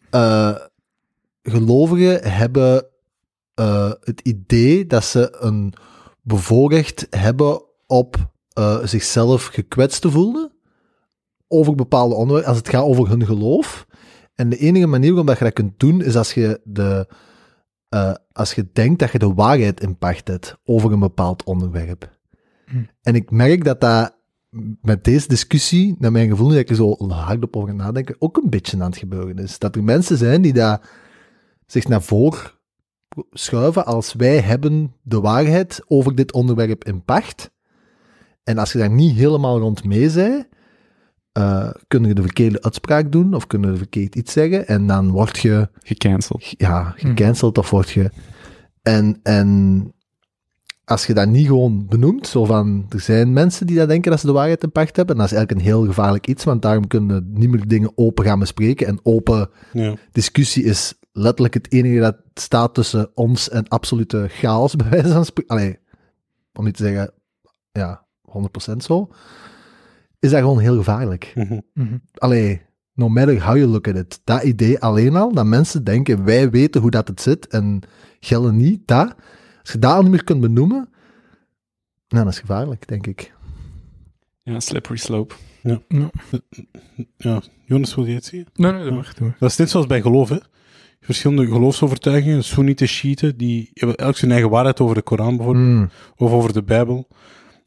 eh, 0.09 0.55
gelovigen 1.43 2.31
hebben 2.31 2.85
eh, 3.53 3.91
het 3.99 4.21
idee 4.23 4.85
dat 4.87 5.03
ze 5.03 5.35
een 5.39 5.73
bevoorrecht 6.21 7.07
hebben 7.09 7.61
op 7.87 8.15
eh, 8.53 8.77
zichzelf 8.83 9.45
gekwetst 9.45 10.01
te 10.01 10.11
voelen 10.11 10.51
over 11.47 11.75
bepaalde 11.75 12.15
onderwerpen, 12.15 12.49
als 12.49 12.57
het 12.59 12.69
gaat 12.69 12.83
over 12.83 13.09
hun 13.09 13.25
geloof. 13.25 13.85
En 14.35 14.49
de 14.49 14.57
enige 14.57 14.87
manier 14.87 15.09
waarop 15.09 15.27
dat 15.27 15.37
je 15.37 15.43
dat 15.43 15.53
kunt 15.53 15.79
doen, 15.79 16.01
is 16.01 16.15
als 16.15 16.33
je, 16.33 16.61
de, 16.63 17.07
eh, 17.89 18.13
als 18.31 18.53
je 18.53 18.69
denkt 18.73 18.99
dat 18.99 19.11
je 19.11 19.19
de 19.19 19.33
waarheid 19.33 19.81
in 19.81 19.97
pacht 19.97 20.27
hebt 20.27 20.57
over 20.63 20.91
een 20.91 20.99
bepaald 20.99 21.43
onderwerp. 21.43 22.17
Hm. 22.65 22.83
En 23.01 23.15
ik 23.15 23.31
merk 23.31 23.63
dat 23.63 23.81
dat 23.81 24.21
met 24.81 25.03
deze 25.03 25.27
discussie, 25.27 25.95
naar 25.99 26.11
mijn 26.11 26.29
gevoel, 26.29 26.47
dat 26.47 26.57
ik 26.57 26.69
er 26.69 26.75
zo 26.75 26.95
hardop 27.07 27.55
over 27.55 27.75
nadenken, 27.75 28.15
ook 28.19 28.37
een 28.37 28.49
beetje 28.49 28.77
aan 28.77 28.89
het 28.89 28.97
gebeuren 28.97 29.37
is. 29.37 29.59
Dat 29.59 29.75
er 29.75 29.83
mensen 29.83 30.17
zijn 30.17 30.41
die 30.41 30.53
daar 30.53 30.89
zich 31.65 31.87
naar 31.87 32.01
voren 32.01 32.51
schuiven 33.31 33.85
als 33.85 34.13
wij 34.13 34.39
hebben 34.39 34.95
de 35.01 35.19
waarheid 35.19 35.81
over 35.87 36.15
dit 36.15 36.33
onderwerp 36.33 36.83
in 36.83 37.03
pacht. 37.03 37.51
En 38.43 38.57
als 38.57 38.71
je 38.71 38.77
daar 38.77 38.91
niet 38.91 39.15
helemaal 39.15 39.59
rond 39.59 39.83
mee 39.83 40.11
bent, 40.11 40.47
eh 41.33 41.69
kun 41.87 42.03
je 42.03 42.13
de 42.13 42.21
verkeerde 42.21 42.61
uitspraak 42.61 43.11
doen 43.11 43.33
of 43.33 43.47
kun 43.47 43.61
je 43.61 43.77
verkeerd 43.77 44.15
iets 44.15 44.33
zeggen 44.33 44.67
en 44.67 44.87
dan 44.87 45.11
word 45.11 45.39
je 45.39 45.69
Gecanceld. 45.79 46.53
ja, 46.57 46.93
gecanceld 46.97 47.57
of 47.57 47.69
word 47.69 47.89
je... 47.89 48.09
En, 48.81 49.19
en 49.23 49.91
als 50.85 51.05
je 51.05 51.13
dat 51.13 51.27
niet 51.27 51.47
gewoon 51.47 51.85
benoemt, 51.87 52.27
zo 52.27 52.45
van, 52.45 52.85
er 52.89 52.99
zijn 52.99 53.33
mensen 53.33 53.67
die 53.67 53.77
dat 53.77 53.87
denken 53.87 54.11
dat 54.11 54.19
ze 54.19 54.25
de 54.25 54.31
waarheid 54.31 54.63
in 54.63 54.71
pacht 54.71 54.95
hebben, 54.95 55.15
en 55.15 55.21
dat 55.21 55.31
is 55.31 55.37
eigenlijk 55.37 55.67
een 55.67 55.73
heel 55.73 55.85
gevaarlijk 55.85 56.27
iets, 56.27 56.43
want 56.43 56.61
daarom 56.61 56.87
kunnen 56.87 57.15
we 57.15 57.39
niet 57.39 57.49
meer 57.49 57.67
dingen 57.67 57.91
open 57.95 58.25
gaan 58.25 58.39
bespreken, 58.39 58.87
en 58.87 58.99
open 59.03 59.49
Ja. 59.71 59.95
discussie 60.11 60.63
is 60.63 60.93
letterlijk 61.11 61.53
het 61.53 61.71
enige 61.71 61.99
dat 61.99 62.17
staat 62.33 62.73
tussen 62.73 63.11
ons 63.13 63.49
en 63.49 63.67
absolute 63.67 64.25
chaos, 64.29 64.75
bij 64.81 64.89
wijze 64.89 65.11
van 65.11 65.25
spreken. 65.25 65.55
Allee, 65.55 65.79
om 66.53 66.65
niet 66.65 66.75
te 66.75 66.83
zeggen, 66.83 67.13
ja, 67.71 68.05
100% 68.73 68.75
zo. 68.77 69.09
Is 70.23 70.29
dat 70.29 70.39
gewoon 70.39 70.59
heel 70.59 70.75
gevaarlijk. 70.77 71.31
Mhm. 71.35 71.59
Mhm. 71.73 71.97
Allee, 72.13 72.61
no 72.93 73.09
matter 73.09 73.43
how 73.45 73.55
you 73.57 73.67
look 73.67 73.87
at 73.87 73.95
it. 73.95 74.21
Dat 74.23 74.43
idee 74.43 74.79
alleen 74.79 75.15
al, 75.15 75.33
dat 75.33 75.45
mensen 75.45 75.83
denken, 75.83 76.23
wij 76.23 76.49
weten 76.49 76.81
hoe 76.81 76.91
dat 76.91 77.07
het 77.07 77.21
zit, 77.21 77.47
en 77.47 77.81
gelden 78.19 78.55
niet, 78.57 78.81
dat. 78.87 79.15
Als 79.61 79.71
je 79.71 79.79
dat 79.79 79.91
al 79.93 80.01
niet 80.01 80.11
meer 80.11 80.23
kunt 80.23 80.41
benoemen, 80.41 80.89
nou, 82.07 82.23
dat 82.23 82.33
is 82.33 82.39
gevaarlijk, 82.39 82.87
denk 82.87 83.07
ik. 83.07 83.33
Ja, 84.43 84.59
slippery 84.59 84.97
slope. 84.97 85.33
ja. 87.17 87.41
Jonas, 87.65 87.95
wil 87.95 88.05
je 88.05 88.13
het 88.13 88.25
zien? 88.25 88.47
Nee, 88.53 88.71
nee, 88.71 88.91
maar, 88.91 89.13
doe 89.17 89.27
maar. 89.27 89.35
Dat 89.39 89.49
is 89.49 89.57
net 89.57 89.69
zoals 89.69 89.85
bij 89.87 90.01
geloof, 90.01 90.29
hè. 90.29 90.37
Verschillende 90.99 91.47
geloofsovertuigingen, 91.47 92.43
Soenieten, 92.43 92.87
Shiiten, 92.87 93.37
die 93.37 93.69
hebben 93.73 93.95
elk 93.97 94.17
zijn 94.17 94.31
eigen 94.31 94.49
waarheid 94.49 94.79
over 94.79 94.95
de 94.95 95.01
Koran 95.01 95.35
bijvoorbeeld, 95.37 95.65
Mm. 95.67 95.89
of 96.15 96.31
over 96.31 96.53
de 96.53 96.63
Bijbel. 96.63 97.07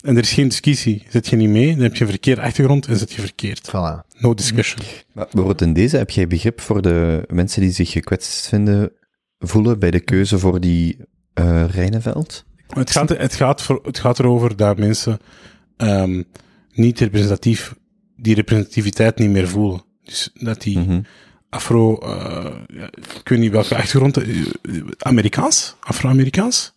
En 0.06 0.16
er 0.16 0.22
is 0.22 0.32
geen 0.32 0.48
discussie. 0.48 1.02
Zet 1.08 1.26
je 1.26 1.36
niet 1.36 1.48
mee, 1.48 1.74
dan 1.74 1.82
heb 1.82 1.96
je 1.96 2.04
een 2.04 2.10
verkeerde 2.10 2.40
achtergrond 2.40 2.86
en 2.86 2.96
zet 2.96 3.12
je 3.12 3.20
verkeerd. 3.20 3.68
Voilà. 3.68 4.18
No 4.18 4.34
discussion. 4.34 4.80
Maar 5.12 5.24
bijvoorbeeld 5.24 5.60
in 5.60 5.72
deze, 5.72 5.96
heb 5.96 6.10
jij 6.10 6.26
begrip 6.26 6.60
voor 6.60 6.82
de 6.82 7.24
mensen 7.28 7.60
die 7.60 7.70
zich 7.70 7.90
gekwetst 7.90 8.48
vinden, 8.48 8.92
voelen 9.38 9.78
bij 9.78 9.90
de 9.90 10.00
keuze 10.00 10.38
voor 10.38 10.60
die 10.60 10.96
eh 11.34 11.64
Rijneveld? 11.70 12.44
Het 12.66 12.90
gaat, 12.90 13.08
het, 13.08 13.34
gaat 13.34 13.62
voor, 13.62 13.80
het 13.82 13.98
gaat 13.98 14.18
erover 14.18 14.56
dat 14.56 14.78
mensen 14.78 15.18
ehm, 15.76 16.22
niet 16.72 17.00
representatief, 17.00 17.74
die 18.16 18.34
representativiteit 18.34 19.18
niet 19.18 19.30
meer 19.30 19.48
voelen. 19.48 19.82
Dus 20.02 20.30
dat 20.34 20.62
die 20.62 20.78
Mhm. 20.78 21.00
Afro, 21.48 21.98
eh, 21.98 22.54
ik 23.20 23.28
weet 23.28 23.38
niet 23.38 23.50
welke 23.50 23.76
achtergrond, 23.76 24.16
eh, 24.16 24.46
Amerikaans? 24.98 25.76
Afro-Amerikaans? 25.80 26.74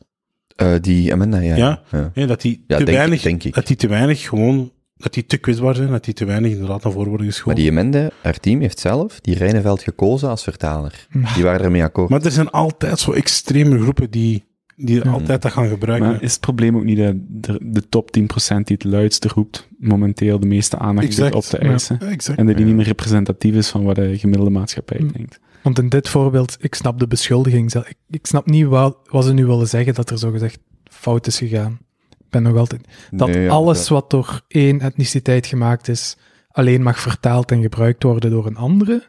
Eh, 0.60 0.73
die 0.81 1.14
Amanda, 1.14 1.40
ja. 1.40 1.56
Ja. 1.56 1.81
ja. 1.91 2.11
Ja, 2.14 2.26
dat 2.26 2.41
die 2.41 2.64
Ja, 2.68 2.77
te 2.77 2.84
denk- 2.84 2.98
weinig, 2.98 3.22
denk 3.22 3.44
ik. 3.44 3.53
dat 3.53 3.68
die 3.68 3.76
te 3.76 3.88
weinig 3.88 4.22
gewoon, 4.30 4.72
dat 4.95 5.14
die 5.14 5.26
te 5.26 5.38
kwetsbaar 5.38 5.76
zijn, 5.76 5.90
dat 5.90 6.03
die 6.06 6.14
te 6.14 6.26
weinig 6.26 6.52
inderdaad 6.52 6.84
naar 6.84 6.91
voren 6.94 7.07
worden 7.10 7.26
Maar 7.26 7.34
geschoven. 7.36 7.60
die 7.60 7.69
Amanda, 7.72 8.10
haar 8.22 8.40
team 8.40 8.61
heeft 8.61 8.80
zelf 8.80 9.19
die 9.19 9.36
Rijneveld 9.36 9.81
gekozen 9.81 10.30
als 10.30 10.44
vertaler. 10.44 11.07
Die 11.36 11.44
waren 11.44 11.61
ermee 11.61 11.84
akkoord. 11.84 12.10
Maar 12.10 12.22
er 12.22 12.31
zijn 12.31 12.49
altijd 12.49 12.99
zo 12.99 13.11
extreme 13.11 13.80
groepen 13.80 14.11
die, 14.11 14.44
die 14.76 15.02
altijd 15.03 15.41
dat 15.41 15.52
gaan 15.52 15.68
gebruiken. 15.68 16.07
Maar 16.10 16.22
is 16.23 16.31
het 16.31 16.41
probleem 16.41 16.76
ook 16.76 16.84
niet 16.84 16.98
dat 16.98 17.15
de, 17.27 17.60
de 17.64 17.90
top 17.90 18.11
10% 18.19 18.22
die 18.64 18.76
het 18.80 18.84
luidste 18.84 19.27
roept, 19.27 19.68
momenteel 19.77 20.40
de 20.40 20.48
meeste 20.48 20.77
aandacht 20.77 21.07
exact. 21.07 21.36
op 21.36 21.44
te 21.44 21.57
eisen? 21.57 21.98
Ja, 21.99 22.07
exact. 22.07 22.38
En 22.40 22.45
dat 22.45 22.57
die 22.57 22.65
niet 22.65 22.76
meer 22.76 22.86
representatief 22.86 23.56
is 23.56 23.69
van 23.69 23.84
wat 23.84 23.95
de 23.95 24.18
gemiddelde 24.18 24.52
maatschappij 24.52 24.98
Hm. 24.98 25.07
denkt. 25.18 25.40
Want 25.64 25.80
in 25.80 25.90
dit 25.90 26.10
voorbeeld, 26.10 26.57
ik 26.60 26.76
snap 26.76 26.99
de 26.99 27.07
beschuldiging. 27.07 27.72
zelf. 27.72 27.88
Ik, 27.90 27.98
ik 28.10 28.26
snap 28.26 28.45
niet 28.45 28.65
wat, 28.65 28.98
wat 29.06 29.26
ze 29.26 29.34
nu 29.34 29.45
willen 29.45 29.68
zeggen 29.68 29.94
dat 29.94 30.10
er 30.10 30.18
zogezegd 30.18 30.60
fout 30.84 31.27
is 31.27 31.38
gegaan. 31.38 31.80
Ik 32.10 32.30
ben 32.30 32.44
nog 32.44 32.57
altijd... 32.57 32.81
Dat 33.11 33.27
Nee, 33.30 33.44
ja, 33.44 33.49
alles 33.49 33.77
dat- 33.80 33.88
wat 33.88 34.10
door 34.10 34.41
één 34.48 34.80
etniciteit 34.81 35.45
gemaakt 35.45 35.88
is, 35.88 36.18
alleen 36.52 36.84
mag 36.84 36.99
vertaald 36.99 37.52
en 37.52 37.61
gebruikt 37.61 38.03
worden 38.03 38.30
door 38.31 38.45
een 38.45 38.56
andere? 38.57 39.07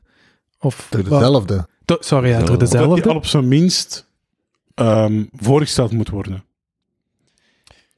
Of 0.59 0.86
Door 0.90 1.02
dezelfde. 1.02 1.66
Do- 1.85 1.97
sorry, 2.01 2.28
ja, 2.28 2.43
door 2.43 2.59
Dezelfde. 2.59 2.89
dat 2.89 2.97
die 3.02 3.12
al 3.12 3.16
op 3.16 3.27
zijn 3.27 3.48
minst 3.48 4.09
ehm, 4.74 5.24
voorgesteld 5.36 5.93
moet 5.93 6.09
worden. 6.09 6.44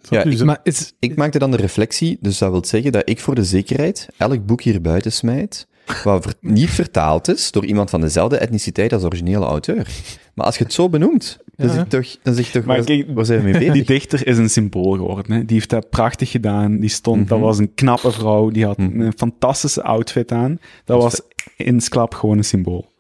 Ja, 0.09 0.23
ik- 0.23 0.45
Maar 0.45 0.61
is, 0.63 0.93
Ik 0.99 1.17
maakte 1.17 1.39
dan 1.39 1.51
de 1.51 1.57
reflectie, 1.57 2.19
dus 2.21 2.39
dat 2.39 2.51
wil 2.51 2.65
zeggen 2.65 2.93
dat 2.93 3.09
ik 3.09 3.21
voor 3.21 3.35
de 3.35 3.45
zekerheid 3.45 4.09
elk 4.17 4.47
boek 4.47 4.63
hier 4.63 4.81
buiten 4.81 5.13
smijt 5.13 5.67
wat 6.05 6.23
ver- 6.23 6.35
niet 6.41 6.71
vertaald 6.71 7.29
is 7.29 7.51
door 7.51 7.65
iemand 7.65 7.91
van 7.91 8.01
dezelfde 8.01 8.37
etniciteit 8.37 8.93
als 8.93 9.01
de 9.01 9.07
originele 9.09 9.45
auteur. 9.45 9.87
Maar 10.35 10.47
als 10.47 10.59
je 10.59 10.65
het 10.65 10.73
zo 10.73 10.89
benoemt, 10.89 11.39
dan 11.57 11.67
Ja. 11.67 11.73
zeg 11.75 11.83
je 11.83 11.89
toch, 11.89 12.17
dan 12.23 12.35
zeg 12.35 12.47
je 12.47 12.53
toch 12.53 12.65
Maar 12.65 12.77
waar, 12.77 12.85
kijk, 12.87 13.07
waar 13.15 13.25
zijn 13.25 13.39
we 13.39 13.45
mee 13.45 13.53
bezig? 13.59 13.73
Die 13.73 13.85
dichter 13.85 14.27
is 14.27 14.39
een 14.39 14.51
symbool 14.51 14.93
geworden. 14.93 15.33
Hè. 15.33 15.45
Die 15.45 15.57
heeft 15.57 15.71
dat 15.71 15.91
prachtig 15.91 16.31
gedaan. 16.31 16.79
Die 16.81 16.89
stond, 16.91 17.19
Mhm. 17.21 17.29
dat 17.29 17.41
was 17.41 17.59
een 17.59 17.75
knappe 17.75 18.13
vrouw. 18.13 18.51
Die 18.51 18.65
had 18.67 18.79
Mhm. 18.79 19.01
een 19.01 19.13
fantastische 19.17 19.83
outfit 19.83 20.33
aan. 20.33 20.59
Dat 20.85 21.03
was 21.03 21.21
insklap 21.57 22.15
gewoon 22.15 22.39
een 22.39 22.45
symbool. 22.45 22.91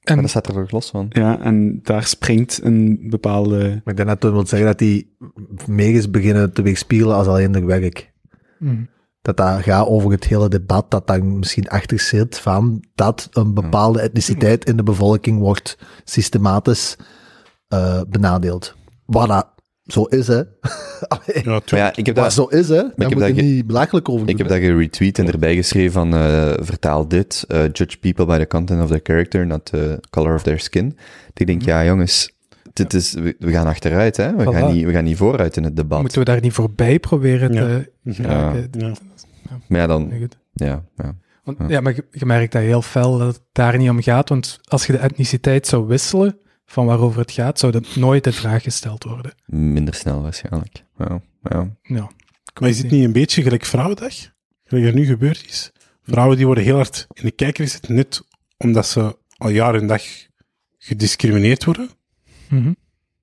En 0.00 0.14
Maar 0.16 0.24
dat 0.24 0.30
staat 0.30 0.46
er 0.46 0.54
toch 0.54 0.70
los 0.70 0.90
van? 0.90 1.06
Ja, 1.10 1.40
en 1.40 1.80
daar 1.82 2.04
springt 2.04 2.60
een 2.62 2.98
bepaalde... 3.10 3.58
Maar 3.84 3.94
ik 3.94 3.96
denk 3.96 4.20
dat 4.20 4.32
wil 4.32 4.46
zeggen 4.46 4.68
dat 4.68 4.78
die 4.78 5.16
meer 5.66 5.94
is 5.94 6.10
beginnen 6.10 6.52
te 6.52 6.62
weerspiegelen 6.62 7.16
als 7.16 7.26
alleen 7.26 7.52
de 7.52 7.64
werk. 7.64 8.12
Mhm. 8.58 8.74
Dat 9.22 9.36
dat 9.36 9.62
gaat 9.62 9.86
over 9.86 10.10
het 10.10 10.24
hele 10.24 10.48
debat 10.48 10.90
dat 10.90 11.06
daar 11.06 11.24
misschien 11.24 11.68
achter 11.68 12.00
zit 12.00 12.38
van 12.38 12.84
dat 12.94 13.28
een 13.30 13.54
bepaalde 13.54 14.00
etniciteit 14.00 14.64
in 14.64 14.76
de 14.76 14.82
bevolking 14.82 15.38
wordt 15.38 15.78
systematisch 16.04 16.96
eh, 17.68 18.00
benadeeld. 18.08 18.74
Wat 19.06 19.28
dat 19.28 19.46
zo 19.92 20.04
is, 20.04 20.26
hè. 20.26 20.42
Allee, 21.08 21.60
Ja, 21.64 21.96
ik 21.96 22.06
heb 22.06 22.14
dat, 22.14 22.32
zo 22.32 22.44
is, 22.44 22.68
hè. 22.68 22.74
Daar 22.74 22.92
heb 22.96 23.10
moet 23.10 23.20
dat 23.20 23.36
je 23.36 23.42
niet 23.42 23.66
belachelijk 23.66 24.08
over 24.08 24.20
ik 24.20 24.26
doen, 24.26 24.46
heb 24.46 24.48
hè. 24.48 24.60
dat 24.60 24.70
geretweet 24.70 25.18
en 25.18 25.26
erbij 25.26 25.54
geschreven 25.54 25.92
van 25.92 26.14
eh, 26.14 26.52
vertaal 26.60 27.08
dit, 27.08 27.44
eh, 27.48 27.62
judge 27.72 27.98
people 27.98 28.26
by 28.26 28.38
the 28.38 28.46
content 28.46 28.82
of 28.82 28.88
their 28.88 29.00
character, 29.02 29.46
not 29.46 29.64
the 29.64 30.00
color 30.10 30.34
of 30.34 30.42
their 30.42 30.60
skin. 30.60 30.96
Ik 31.34 31.46
denk, 31.46 31.62
ja 31.62 31.84
jongens, 31.84 32.30
dit 32.82 32.94
is, 32.94 33.12
we, 33.12 33.36
we 33.38 33.50
gaan 33.50 33.66
achteruit, 33.66 34.16
hè. 34.16 34.36
We, 34.36 34.42
Voilà. 34.44 34.48
gaan 34.48 34.72
niet, 34.72 34.84
we 34.84 34.92
gaan 34.92 35.04
niet 35.04 35.16
vooruit 35.16 35.56
in 35.56 35.64
het 35.64 35.76
debat. 35.76 36.00
Moeten 36.00 36.18
we 36.18 36.24
daar 36.24 36.40
niet 36.40 36.52
voorbij 36.52 36.98
proberen 36.98 37.52
Ja. 37.52 37.60
te 37.60 37.90
geraken? 38.04 38.68
Ja. 38.78 38.92
Maar 39.68 39.80
ja, 39.80 39.86
dan, 39.86 40.12
ja, 40.52 40.84
ja. 40.96 41.16
Want, 41.44 41.58
Ja. 41.58 41.68
ja, 41.68 41.80
maar 41.80 41.94
je, 41.94 42.04
je 42.10 42.26
merkt 42.26 42.52
dat 42.52 42.62
heel 42.62 42.82
fel 42.82 43.18
dat 43.18 43.34
het 43.34 43.42
daar 43.52 43.78
niet 43.78 43.90
om 43.90 44.02
gaat. 44.02 44.28
Want 44.28 44.58
als 44.64 44.86
je 44.86 44.92
de 44.92 44.98
etniciteit 44.98 45.66
zou 45.66 45.86
wisselen 45.86 46.38
van 46.64 46.86
waarover 46.86 47.20
het 47.20 47.30
gaat, 47.32 47.58
zou 47.58 47.72
dat 47.72 47.96
nooit 47.96 48.26
in 48.26 48.32
vraag 48.32 48.62
gesteld 48.62 49.04
worden. 49.04 49.32
minder 49.46 49.94
snel 49.94 50.22
waarschijnlijk. 50.22 50.84
Ja, 50.98 51.20
ja. 51.42 51.76
Ja. 51.82 52.10
Maar 52.60 52.68
is 52.68 52.78
het 52.78 52.90
niet 52.90 53.04
een 53.04 53.12
beetje 53.12 53.42
gelijk 53.42 53.64
Vrouwendag? 53.64 54.14
Gelijk 54.64 54.86
er 54.86 54.94
nu 54.94 55.04
gebeurd 55.04 55.44
is? 55.48 55.72
Vrouwen 56.02 56.36
die 56.36 56.46
worden 56.46 56.64
heel 56.64 56.76
hard 56.76 57.06
in 57.12 57.24
de 57.24 57.30
kijker 57.30 57.64
gezet, 57.64 57.88
net 57.88 58.22
omdat 58.58 58.86
ze 58.86 59.16
al 59.36 59.48
jaar 59.48 59.74
en 59.74 59.86
dag 59.86 60.02
gediscrimineerd 60.78 61.64
worden. 61.64 61.88
Mhm. 62.50 62.72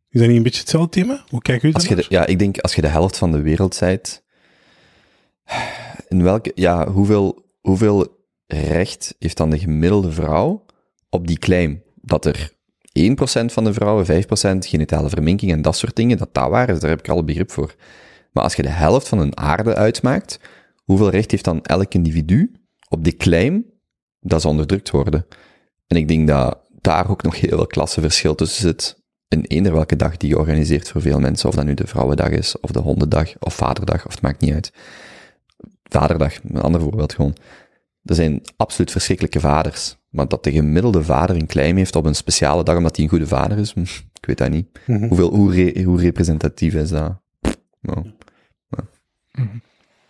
Is 0.10 0.20
dat 0.20 0.28
niet 0.28 0.38
een 0.38 0.44
beetje 0.44 0.60
hetzelfde 0.60 0.90
thema? 0.90 1.24
Hoe 1.30 1.42
kijken 1.42 1.70
jullie 1.70 1.90
je 1.90 1.96
de, 1.96 2.06
ja, 2.10 2.26
ik 2.26 2.40
denk 2.40 2.60
als 2.60 2.76
je 2.76 2.82
de 2.82 2.88
helft 2.88 3.18
van 3.18 3.32
de 3.32 3.42
wereld 3.42 3.76
zijt, 3.76 4.24
in 6.08 6.24
welke, 6.24 6.52
ja, 6.56 6.90
hoeveel, 6.92 7.46
hoeveel 7.62 8.26
recht 8.48 9.16
heeft 9.20 9.38
dan 9.38 9.50
de 9.50 9.60
gemiddelde 9.60 10.12
vrouw 10.12 10.66
op 11.10 11.28
die 11.28 11.40
claim? 11.40 11.84
Dat 11.96 12.26
er 12.26 12.52
1% 13.00 13.14
van 13.46 13.64
de 13.64 13.74
vrouwen, 13.74 14.06
5% 14.06 14.10
genitale 14.58 15.10
verminking 15.10 15.52
en 15.52 15.62
dat 15.62 15.78
soort 15.78 15.96
dingen, 15.96 16.18
dat 16.18 16.34
dat 16.34 16.50
waar 16.50 16.70
is, 16.70 16.80
daar 16.80 16.90
heb 16.90 17.00
ik 17.00 17.10
alle 17.10 17.24
begrip 17.24 17.52
voor. 17.52 17.76
Maar 18.32 18.44
als 18.44 18.56
je 18.56 18.62
de 18.62 18.70
helft 18.70 19.08
van 19.08 19.20
een 19.20 19.38
aarde 19.38 19.76
uitmaakt, 19.76 20.40
hoeveel 20.84 21.10
recht 21.10 21.32
heeft 21.32 21.44
dan 21.44 21.62
elk 21.62 21.94
individu 21.94 22.52
op 22.90 23.04
die 23.04 23.16
claim 23.16 23.66
dat 24.20 24.42
ze 24.42 24.48
onderdrukt 24.48 24.90
worden? 24.90 25.26
En 25.88 25.98
ik 25.98 26.08
denk 26.08 26.28
dat 26.28 26.60
daar 26.82 27.10
ook 27.10 27.24
nog 27.24 27.40
heel 27.40 27.58
veel 27.58 27.68
klassenverschil 27.68 28.36
tussen 28.36 28.62
zit 28.62 29.06
in 29.28 29.42
eender 29.46 29.74
welke 29.74 29.96
dag 29.96 30.18
die 30.18 30.30
je 30.30 30.38
organiseert 30.38 30.90
voor 30.90 31.02
veel 31.02 31.20
mensen, 31.20 31.50
of 31.50 31.56
dat 31.56 31.66
nu 31.66 31.74
de 31.74 31.88
Vrouwendag 31.88 32.30
is, 32.30 32.60
of 32.60 32.72
de 32.72 32.80
Hondendag, 32.80 33.34
of 33.40 33.56
Vaderdag, 33.56 34.06
of 34.06 34.12
het 34.12 34.22
maakt 34.22 34.42
niet 34.42 34.54
uit. 34.54 34.72
Vaderdag, 35.84 36.34
een 36.44 36.62
ander 36.62 36.82
voorbeeld 36.82 37.14
gewoon. 37.14 37.36
Er 38.04 38.16
zijn 38.16 38.42
absoluut 38.58 38.92
verschrikkelijke 38.92 39.40
vaders, 39.40 39.98
maar 40.10 40.28
dat 40.28 40.44
de 40.44 40.52
gemiddelde 40.52 41.04
vader 41.04 41.36
een 41.36 41.48
claim 41.48 41.78
heeft 41.78 41.96
op 41.96 42.06
een 42.06 42.16
speciale 42.16 42.64
dag 42.64 42.78
omdat 42.78 42.96
hij 42.96 43.04
een 43.06 43.12
goede 43.12 43.28
vader 43.28 43.58
is, 43.58 43.74
ik 44.20 44.26
weet 44.26 44.38
dat 44.38 44.50
niet. 44.50 44.68
Mhm. 44.86 45.08
Hoeveel, 45.08 45.30
hoe, 45.34 45.54
re- 45.54 45.84
hoe 45.84 46.00
representatief 46.02 46.74
is 46.74 46.90
dat? 46.90 47.20
Nou, 47.82 48.12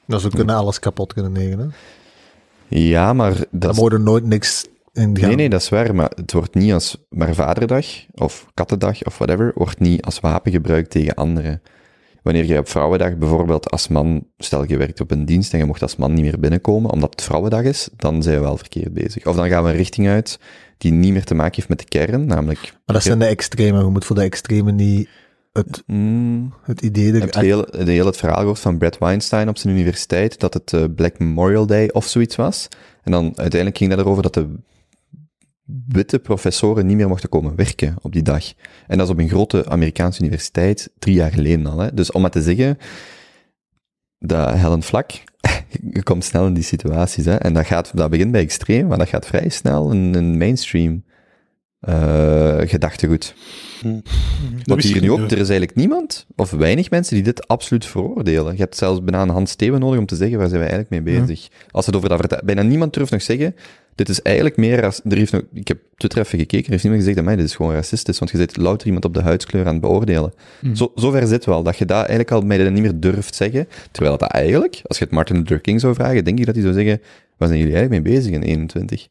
Nou, 0.05 0.21
ze 0.21 0.29
kunnen 0.29 0.55
alles 0.55 0.79
kapot 0.79 1.13
kunnen 1.13 1.31
nemen, 1.31 1.59
hè. 1.59 2.77
ja, 2.77 3.13
maar 3.13 3.35
dat 3.51 3.77
is- 3.77 3.81
er 3.81 3.99
nooit 3.99 4.23
niks 4.25 4.65
gaan. 5.01 5.11
Nee, 5.11 5.35
nee, 5.35 5.49
dat 5.49 5.61
is 5.61 5.69
waar, 5.69 5.95
maar 5.95 6.11
het 6.15 6.31
wordt 6.31 6.55
niet 6.55 6.73
als, 6.73 7.05
maar 7.09 7.33
vaderdag, 7.33 7.85
of 8.13 8.47
kattendag, 8.53 9.03
of 9.03 9.17
whatever, 9.17 9.51
wordt 9.55 9.79
niet 9.79 10.01
als 10.01 10.19
wapen 10.19 10.51
gebruikt 10.51 10.89
tegen 10.89 11.15
anderen. 11.15 11.61
Wanneer 12.23 12.45
je 12.45 12.57
op 12.57 12.69
vrouwendag 12.69 13.17
bijvoorbeeld 13.17 13.69
als 13.69 13.87
man, 13.87 14.27
stel 14.37 14.63
je 14.67 14.77
werkt 14.77 15.01
op 15.01 15.11
een 15.11 15.25
dienst 15.25 15.53
en 15.53 15.59
je 15.59 15.65
mocht 15.65 15.81
als 15.81 15.95
man 15.95 16.13
niet 16.13 16.23
meer 16.23 16.39
binnenkomen 16.39 16.91
omdat 16.91 17.09
het 17.09 17.21
vrouwendag 17.21 17.63
is, 17.63 17.89
dan 17.95 18.23
zijn 18.23 18.35
we 18.35 18.41
wel 18.41 18.57
verkeerd 18.57 18.93
bezig. 18.93 19.25
Of 19.25 19.35
dan 19.35 19.49
gaan 19.49 19.63
we 19.63 19.69
een 19.69 19.75
richting 19.75 20.07
uit 20.07 20.39
die 20.77 20.91
niet 20.91 21.13
meer 21.13 21.23
te 21.23 21.35
maken 21.35 21.55
heeft 21.55 21.69
met 21.69 21.79
de 21.79 21.85
kern, 21.85 22.25
namelijk... 22.25 22.59
Maar 22.61 22.95
dat 22.95 23.03
zijn 23.03 23.19
de 23.19 23.25
extreme. 23.25 23.77
Je 23.77 23.85
moet 23.85 24.05
voor 24.05 24.15
de 24.15 24.21
extreme 24.21 24.71
niet 24.71 25.09
het, 25.53 25.83
Mm, 25.85 26.53
het 26.61 26.81
idee... 26.81 27.11
Dat, 27.11 27.35
heel, 27.35 27.65
de 27.65 27.91
hele 27.91 28.05
het 28.05 28.17
verhaal 28.17 28.39
gehoord 28.39 28.59
van 28.59 28.77
Brett 28.77 28.97
Weinstein 28.97 29.49
op 29.49 29.57
zijn 29.57 29.73
universiteit, 29.73 30.39
dat 30.39 30.53
het 30.53 30.73
eh, 30.73 30.83
Black 30.95 31.19
Memorial 31.19 31.65
Day 31.65 31.89
of 31.91 32.05
zoiets 32.05 32.35
was. 32.35 32.67
En 33.03 33.11
dan 33.11 33.23
uiteindelijk 33.23 33.77
ging 33.77 33.89
dat 33.89 33.99
erover 33.99 34.23
dat 34.23 34.33
de 34.33 34.47
witte 35.87 36.19
professoren 36.19 36.85
niet 36.85 36.97
meer 36.97 37.07
mochten 37.07 37.29
komen 37.29 37.55
werken 37.55 37.95
op 38.01 38.11
die 38.11 38.21
dag. 38.21 38.53
En 38.87 38.97
dat 38.97 39.07
is 39.07 39.13
op 39.13 39.19
een 39.19 39.29
grote 39.29 39.69
Amerikaanse 39.69 40.21
universiteit, 40.21 40.89
drie 40.99 41.15
jaar 41.15 41.31
geleden 41.31 41.65
al. 41.65 41.79
Hè. 41.79 41.93
Dus 41.93 42.11
om 42.11 42.21
maar 42.21 42.31
te 42.31 42.41
zeggen, 42.41 42.77
dat 44.19 44.53
Helen 44.53 44.83
Vlak, 44.83 45.11
je 45.93 46.03
komt 46.03 46.23
snel 46.23 46.45
in 46.45 46.53
die 46.53 46.63
situaties. 46.63 47.25
Hè. 47.25 47.35
En 47.35 47.53
dat, 47.53 47.65
gaat, 47.65 47.91
dat 47.93 48.09
begint 48.09 48.31
bij 48.31 48.41
extreem, 48.41 48.87
maar 48.87 48.97
dat 48.97 49.09
gaat 49.09 49.25
vrij 49.25 49.49
snel 49.49 49.91
in 49.91 50.13
een 50.13 50.37
mainstream 50.37 51.03
eh 51.79 52.57
gedachtegoed. 52.59 53.35
Dat 53.81 54.01
Want 54.63 54.81
wist 54.81 54.93
hier 54.93 55.01
nu 55.01 55.11
ook, 55.11 55.19
er 55.19 55.31
is 55.31 55.49
eigenlijk 55.49 55.75
niemand, 55.75 56.25
of 56.35 56.51
weinig 56.51 56.89
mensen, 56.89 57.15
die 57.15 57.23
dit 57.23 57.47
absoluut 57.47 57.85
veroordelen. 57.85 58.53
Je 58.53 58.59
hebt 58.59 58.77
zelfs 58.77 59.03
bijna 59.03 59.21
een 59.21 59.29
Hans 59.29 59.51
Steven 59.51 59.79
nodig 59.79 59.99
om 59.99 60.05
te 60.05 60.15
zeggen, 60.15 60.37
waar 60.37 60.47
zijn 60.47 60.61
we 60.61 60.67
eigenlijk 60.67 61.05
mee 61.05 61.19
bezig? 61.19 61.47
Als 61.71 61.85
het 61.85 61.95
over 61.95 62.09
dat 62.09 62.41
Bijna 62.43 62.61
niemand 62.61 62.93
durft 62.93 63.11
nog 63.11 63.21
zeggen, 63.21 63.55
dit 63.97 64.09
is 64.09 64.21
eigenlijk 64.21 64.57
meer... 64.57 64.79
ras- 64.79 65.01
Er 65.03 65.17
heeft 65.17 65.31
nog, 65.31 65.41
ik 65.53 65.67
heb 65.67 65.79
Twitter 65.95 66.19
even 66.19 66.39
gekeken, 66.39 66.65
er 66.65 66.71
heeft 66.71 66.83
niemand 66.83 67.03
gezegd, 67.03 67.25
mij 67.25 67.35
dit 67.35 67.45
is 67.45 67.55
gewoon 67.55 67.73
racistisch, 67.73 68.19
want 68.19 68.31
je 68.31 68.37
zit 68.37 68.57
louter 68.57 68.85
iemand 68.87 69.05
op 69.05 69.13
de 69.13 69.21
huidskleur 69.21 69.65
aan 69.65 69.71
het 69.71 69.81
beoordelen. 69.81 70.33
Zo, 70.73 70.91
zover 70.95 71.27
zit 71.27 71.45
wel, 71.45 71.63
dat 71.63 71.77
je 71.77 71.85
dat 71.85 71.97
eigenlijk 71.97 72.31
al 72.31 72.41
mij 72.41 72.57
dat 72.57 72.71
niet 72.71 72.81
meer 72.81 72.99
durft 72.99 73.35
zeggen, 73.35 73.67
terwijl 73.91 74.17
dat 74.17 74.29
eigenlijk, 74.29 74.81
als 74.83 74.97
je 74.97 75.03
het 75.03 75.13
Martin 75.13 75.35
Luther 75.37 75.59
King 75.59 75.79
zou 75.79 75.93
vragen, 75.93 76.23
denk 76.23 76.39
ik 76.39 76.45
dat 76.45 76.55
hij 76.55 76.63
zou 76.63 76.75
zeggen, 76.75 77.01
waar 77.37 77.47
zijn 77.47 77.59
jullie 77.59 77.75
eigenlijk 77.75 78.03
mee 78.05 78.13
bezig 78.15 78.33
in 78.33 78.41
21? 78.41 79.07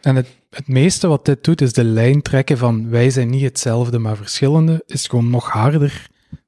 En 0.00 0.16
het, 0.16 0.26
het 0.50 0.68
meeste 0.68 1.06
wat 1.08 1.24
dit 1.24 1.44
doet, 1.44 1.60
is 1.60 1.72
de 1.72 1.84
lijn 1.84 2.22
trekken 2.22 2.58
van 2.58 2.90
wij 2.90 3.10
zijn 3.10 3.30
niet 3.30 3.42
hetzelfde, 3.42 3.98
maar 3.98 4.16
verschillende, 4.16 4.82
is 4.86 5.06
gewoon 5.06 5.30
nog 5.30 5.48
harder 5.50 6.06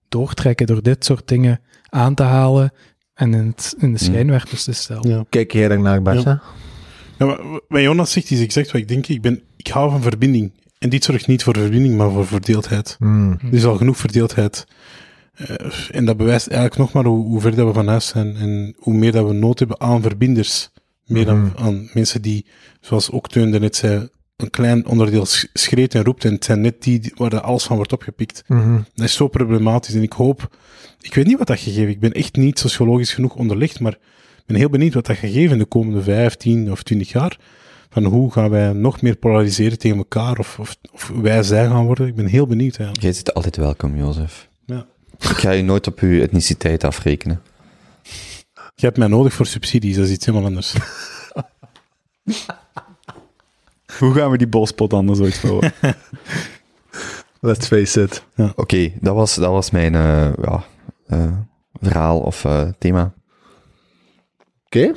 doortrekken 0.09 0.67
door 0.67 0.83
dit 0.83 1.05
soort 1.05 1.29
dingen 1.29 1.61
aan 1.89 2.15
te 2.15 2.23
halen 2.23 2.73
en 3.15 3.35
in, 3.35 3.47
het, 3.47 3.75
in 3.79 3.93
de 3.93 3.99
schijnwerpers 3.99 4.65
te 4.65 4.73
stellen. 4.73 5.09
Ja. 5.11 5.25
Kijk 5.29 5.53
jij 5.53 5.69
daarnaar, 5.69 6.03
Bas? 6.03 6.23
Ja. 6.23 6.43
Ja, 7.19 7.41
wat 7.69 7.81
Jonas 7.81 8.13
zegt, 8.13 8.31
is 8.31 8.41
exact 8.41 8.71
wat 8.73 8.81
ik 8.81 8.89
denk. 8.89 9.07
Ik, 9.07 9.21
ben, 9.23 9.43
ik 9.57 9.67
hou 9.67 9.91
van 9.91 10.03
verbinding. 10.03 10.53
En 10.79 10.89
dit 10.89 11.05
zorgt 11.05 11.27
niet 11.27 11.43
voor 11.43 11.57
verbinding, 11.57 11.97
maar 11.97 12.11
voor 12.11 12.27
verdeeldheid. 12.27 12.97
Hmm. 12.99 13.33
Er 13.43 13.53
is 13.55 13.65
al 13.65 13.77
genoeg 13.77 13.97
verdeeldheid. 13.97 14.67
Eh, 15.35 15.55
en 15.91 16.05
dat 16.05 16.17
bewijst 16.17 16.47
eigenlijk 16.47 16.81
nog 16.81 16.93
maar 16.93 17.05
hoe, 17.13 17.25
hoe 17.27 17.41
ver 17.41 17.55
dat 17.55 17.67
we 17.67 17.73
van 17.73 17.89
huis 17.89 18.07
zijn. 18.07 18.37
En 18.37 18.75
hoe 18.79 18.95
meer 18.95 19.13
dat 19.13 19.27
we 19.27 19.33
nood 19.33 19.59
hebben 19.59 19.81
aan 19.81 20.03
verbinders. 20.03 20.71
Meer 21.05 21.25
dan 21.25 21.39
Mhm. 21.41 21.57
aan 21.65 21.91
mensen 21.93 22.23
die, 22.23 22.47
zoals 22.81 23.11
ook 23.11 23.29
Teun 23.29 23.51
net 23.51 23.77
zei, 23.77 24.09
een 24.37 24.51
klein 24.51 24.87
onderdeel 24.87 25.27
sch- 25.27 25.45
schreeuwt 25.53 25.95
en 25.95 26.05
roept. 26.05 26.25
En 26.25 26.33
het 26.33 26.45
zijn 26.45 26.61
net 26.61 26.83
die 26.83 27.13
waar 27.15 27.33
er 27.33 27.41
alles 27.41 27.65
van 27.65 27.77
wordt 27.77 27.93
opgepikt. 27.93 28.43
Mhm. 28.47 28.79
Dat 28.95 29.05
is 29.07 29.15
zo 29.15 29.29
problematisch. 29.29 29.95
En 29.95 30.03
ik 30.03 30.13
hoop, 30.13 30.57
ik 31.01 31.15
weet 31.15 31.27
niet 31.27 31.39
wat 31.39 31.47
dat 31.47 31.59
gegeven, 31.61 31.89
ik 31.89 32.01
ben 32.01 32.13
echt 32.13 32.37
niet 32.37 32.59
sociologisch 32.59 33.13
genoeg 33.15 33.35
onderlegd, 33.35 33.81
maar 33.81 33.99
ben 34.49 34.57
heel 34.57 34.69
benieuwd 34.69 34.95
wat 34.95 35.07
dat 35.07 35.17
gegeven 35.17 35.53
in 35.53 35.59
de 35.59 35.65
komende 35.65 36.03
15 36.03 36.71
of 36.71 36.83
20 36.83 37.13
jaar, 37.13 37.39
van 37.91 38.05
hoe 38.05 38.33
gaan 38.33 38.51
wij 38.51 38.73
nog 38.73 39.03
meer 39.03 39.17
polariseren 39.17 39.79
tegen 39.79 39.97
elkaar, 39.97 40.39
of, 40.39 40.59
of, 40.59 40.77
of 40.93 41.13
wij 41.23 41.43
zij 41.43 41.67
gaan 41.67 41.87
worden. 41.87 42.07
Ik 42.07 42.15
ben 42.15 42.27
heel 42.27 42.47
benieuwd 42.47 42.77
eigenlijk. 42.77 43.03
Jij 43.03 43.13
zit 43.13 43.35
altijd 43.35 43.57
welkom, 43.57 43.97
Jozef. 43.97 44.49
Ja. 44.65 44.87
Ik 45.19 45.27
ga 45.27 45.51
je 45.51 45.63
nooit 45.63 45.87
op 45.87 45.99
uw 45.99 46.21
etniciteit 46.21 46.85
afrekenen. 46.85 47.43
Je 48.75 48.87
hebt 48.87 48.99
mij 48.99 49.09
nodig 49.09 49.33
voor 49.33 49.47
subsidies, 49.47 49.97
dat 49.97 50.05
is 50.05 50.13
iets 50.13 50.27
helemaal 50.27 50.47
anders. 50.47 50.75
Hoe 53.99 54.15
gaan 54.15 54.31
we 54.31 54.39
die 54.39 54.47
bospot 54.47 54.93
anders 54.93 55.19
ooit 55.19 55.39
vullen? 55.39 55.73
Let's 57.41 57.67
face 57.67 58.03
it. 58.03 58.23
Oké, 58.55 58.93
dat, 59.01 59.15
was, 59.15 59.35
dat 59.35 59.51
was 59.51 59.71
mijn 59.71 59.95
eh, 59.95 60.33
ja, 60.43 60.65
eh, 61.07 61.33
verhaal 61.81 62.21
of 62.21 62.45
eh, 62.45 62.69
thema. 62.79 63.13
Oké. 64.69 64.95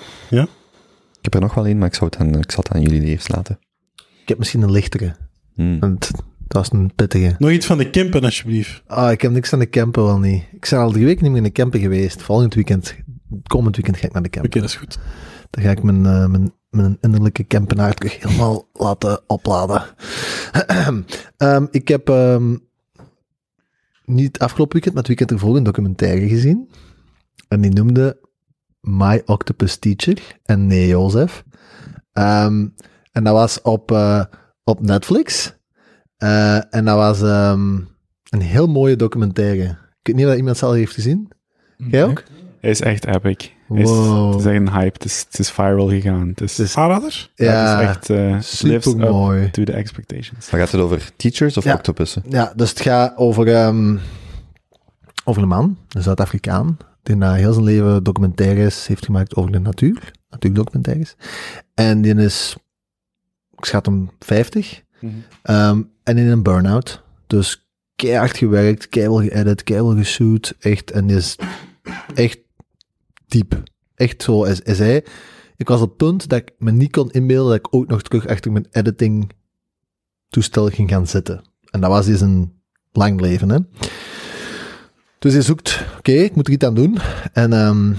Ik 1.18 1.22
heb 1.22 1.34
er 1.34 1.42
nog 1.42 1.54
wel 1.54 1.66
één, 1.66 1.78
maar 1.78 1.88
ik, 1.88 1.94
zou 1.94 2.10
het 2.10 2.20
aan, 2.20 2.40
ik 2.40 2.52
zal 2.52 2.64
het 2.64 2.74
aan 2.74 2.82
jullie 2.82 3.02
eerst 3.02 3.30
laten. 3.30 3.60
Ik 3.96 4.28
heb 4.28 4.38
misschien 4.38 4.62
een 4.62 4.72
lichtere. 4.72 5.16
Hmm. 5.54 5.80
Want 5.80 6.12
dat 6.48 6.62
is 6.62 6.72
een 6.72 6.92
pittige. 6.96 7.36
Nog 7.38 7.52
iets 7.52 7.66
van 7.66 7.78
de 7.78 7.90
Kempen, 7.90 8.24
alsjeblieft. 8.24 8.84
Ah, 8.88 9.12
ik 9.12 9.22
heb 9.22 9.32
niks 9.32 9.54
aan 9.54 9.60
de 9.60 9.70
camper 9.70 10.04
wel 10.04 10.20
niet. 10.20 10.44
Ik 10.52 10.68
ben 10.70 10.80
al 10.80 10.92
drie 10.92 11.06
weken 11.06 11.22
niet 11.24 11.32
meer 11.32 11.42
in 11.42 11.48
de 11.48 11.52
camper 11.52 11.80
geweest. 11.80 12.22
Volgend 12.22 12.54
weekend, 12.54 12.96
komend 13.48 13.76
weekend 13.76 13.98
ga 13.98 14.06
ik 14.06 14.14
naar 14.14 14.22
de 14.22 14.28
Oké, 14.28 14.40
camper. 14.40 14.62
dat 14.62 14.70
is 14.70 14.76
goed. 14.76 15.00
Dan 15.50 15.64
ga 15.64 15.72
ik 15.72 15.84
mijn, 15.84 16.06
eh, 16.06 16.26
mijn 16.26 16.54
mijn 16.72 16.98
innerlijke 17.02 17.44
Kempenaar 17.44 17.94
terug 17.94 18.20
helemaal 18.20 18.68
laten 18.74 19.22
opladen. 19.28 19.84
Ehm, 21.38 21.66
ik 21.72 21.88
heb 21.88 22.10
ehm, 22.10 22.56
niet 24.06 24.40
afgelopen 24.40 24.74
weekend, 24.74 24.94
maar 24.94 25.04
het 25.04 25.08
weekend 25.08 25.32
ervoor 25.32 25.58
een 25.58 25.64
documentaire 25.64 26.28
gezien. 26.28 26.70
En 27.48 27.62
die 27.62 27.72
noemde 27.72 28.18
My 28.82 29.22
Octopus 29.26 29.76
Teacher. 29.78 30.18
En 30.46 30.68
nee, 30.68 30.88
Jozef. 30.88 31.44
Ehm, 32.14 32.68
en 33.12 33.24
dat 33.24 33.34
was 33.34 33.62
op, 33.62 33.92
eh, 33.92 34.24
op 34.64 34.82
Netflix. 34.82 35.54
Eh, 36.18 36.74
en 36.76 36.86
dat 36.86 36.96
was 36.96 37.22
ehm, 37.22 37.76
een 38.30 38.42
heel 38.42 38.68
mooie 38.68 38.96
documentaire. 38.96 39.64
Ik 39.64 40.08
weet 40.08 40.16
niet 40.16 40.24
of 40.26 40.30
dat 40.30 40.40
iemand 40.40 40.56
het 40.60 40.66
al 40.66 40.74
heeft 40.74 40.94
gezien. 40.94 41.32
Jij 41.78 42.06
ook? 42.06 42.24
Hij 42.60 42.70
is 42.70 42.82
echt 42.82 43.06
epic. 43.06 43.50
Hij 43.68 43.82
is, 43.82 43.90
Wow. 43.90 44.32
het 44.32 44.40
is 44.40 44.46
echt 44.46 44.56
een 44.56 44.70
hype. 44.72 44.94
Het 44.94 45.06
is, 45.06 45.26
het 45.30 45.40
is 45.40 45.52
viral 45.52 45.90
gegaan. 45.90 46.32
Het 46.36 46.60
is, 46.60 46.76
Aanraders? 46.78 47.32
ja, 47.36 47.78
het 47.80 47.82
is 47.82 47.88
echt 47.88 48.10
eh, 48.10 48.18
lives 48.32 48.58
super 48.58 49.04
up 49.06 49.12
mooi. 49.12 49.50
to 49.52 49.64
the 49.64 49.72
expectations. 49.74 50.50
Maar 50.52 50.60
gaat 50.60 50.72
het 50.72 50.82
over 50.82 51.10
teachers 51.16 51.58
of 51.58 51.64
Ja. 51.64 51.74
octopussen? 51.74 52.24
Ja, 52.30 52.54
dus 52.56 52.70
het 52.70 52.82
gaat 52.82 53.18
over, 53.18 53.48
ehm, 53.54 53.98
over 55.24 55.42
een 55.42 55.48
man, 55.48 55.78
een 55.90 56.02
Zuid-Afrikaan, 56.02 56.78
die 57.04 57.16
na 57.16 57.34
heel 57.34 57.54
zijn 57.54 57.66
leven 57.66 58.04
documentaires 58.04 58.88
heeft 58.88 59.06
gemaakt 59.06 59.36
over 59.36 59.52
de 59.52 59.60
natuur. 59.60 60.12
Natuurdocumentaires. 60.30 61.16
En 61.74 62.02
die 62.02 62.16
is, 62.16 62.56
ik 63.58 63.66
schat 63.66 63.86
hem 63.86 64.10
50. 64.20 64.82
Ehm, 65.42 65.82
en 66.04 66.18
in 66.18 66.28
een 66.28 66.44
burn-out. 66.44 67.04
Dus 67.28 67.70
keihard 67.96 68.38
gewerkt, 68.38 68.90
keihard 68.90 69.28
geëdit, 69.28 69.64
keihard 69.64 69.98
geshoot. 69.98 70.56
Echt, 70.60 70.92
en 70.92 71.08
die 71.08 71.18
is 71.18 71.36
echt 72.14 72.40
diep. 73.28 73.64
Echt 73.96 74.24
zo. 74.24 74.44
Hij, 74.44 74.58
hij 74.64 74.76
zei, 74.76 75.02
ik 75.56 75.68
was 75.68 75.82
op 75.82 75.88
het 75.88 75.98
punt 75.98 76.30
dat 76.30 76.40
ik 76.40 76.52
me 76.58 76.72
niet 76.72 76.92
kon 76.92 77.12
inbeelden 77.12 77.52
dat 77.52 77.68
ik 77.68 77.76
ook 77.76 77.88
nog 77.88 78.02
terug 78.02 78.28
achter 78.28 78.52
mijn 78.52 78.68
editing 78.72 79.32
toestel 80.30 80.70
ging 80.70 80.90
gaan 80.90 81.08
zitten. 81.08 81.44
En 81.70 81.82
dat 81.82 81.90
was 81.90 82.06
dus 82.06 82.22
een 82.22 82.62
lang 82.92 83.22
leven, 83.22 83.50
hè. 83.50 83.60
Dus 85.22 85.34
hij 85.34 85.42
zoekt, 85.42 85.86
oké, 85.98 86.12
ik 86.12 86.36
moet 86.36 86.48
er 86.48 86.54
iets 86.54 86.66
aan 86.66 86.74
doen. 86.74 86.98
En 87.34 87.54
ehm, 87.54 87.94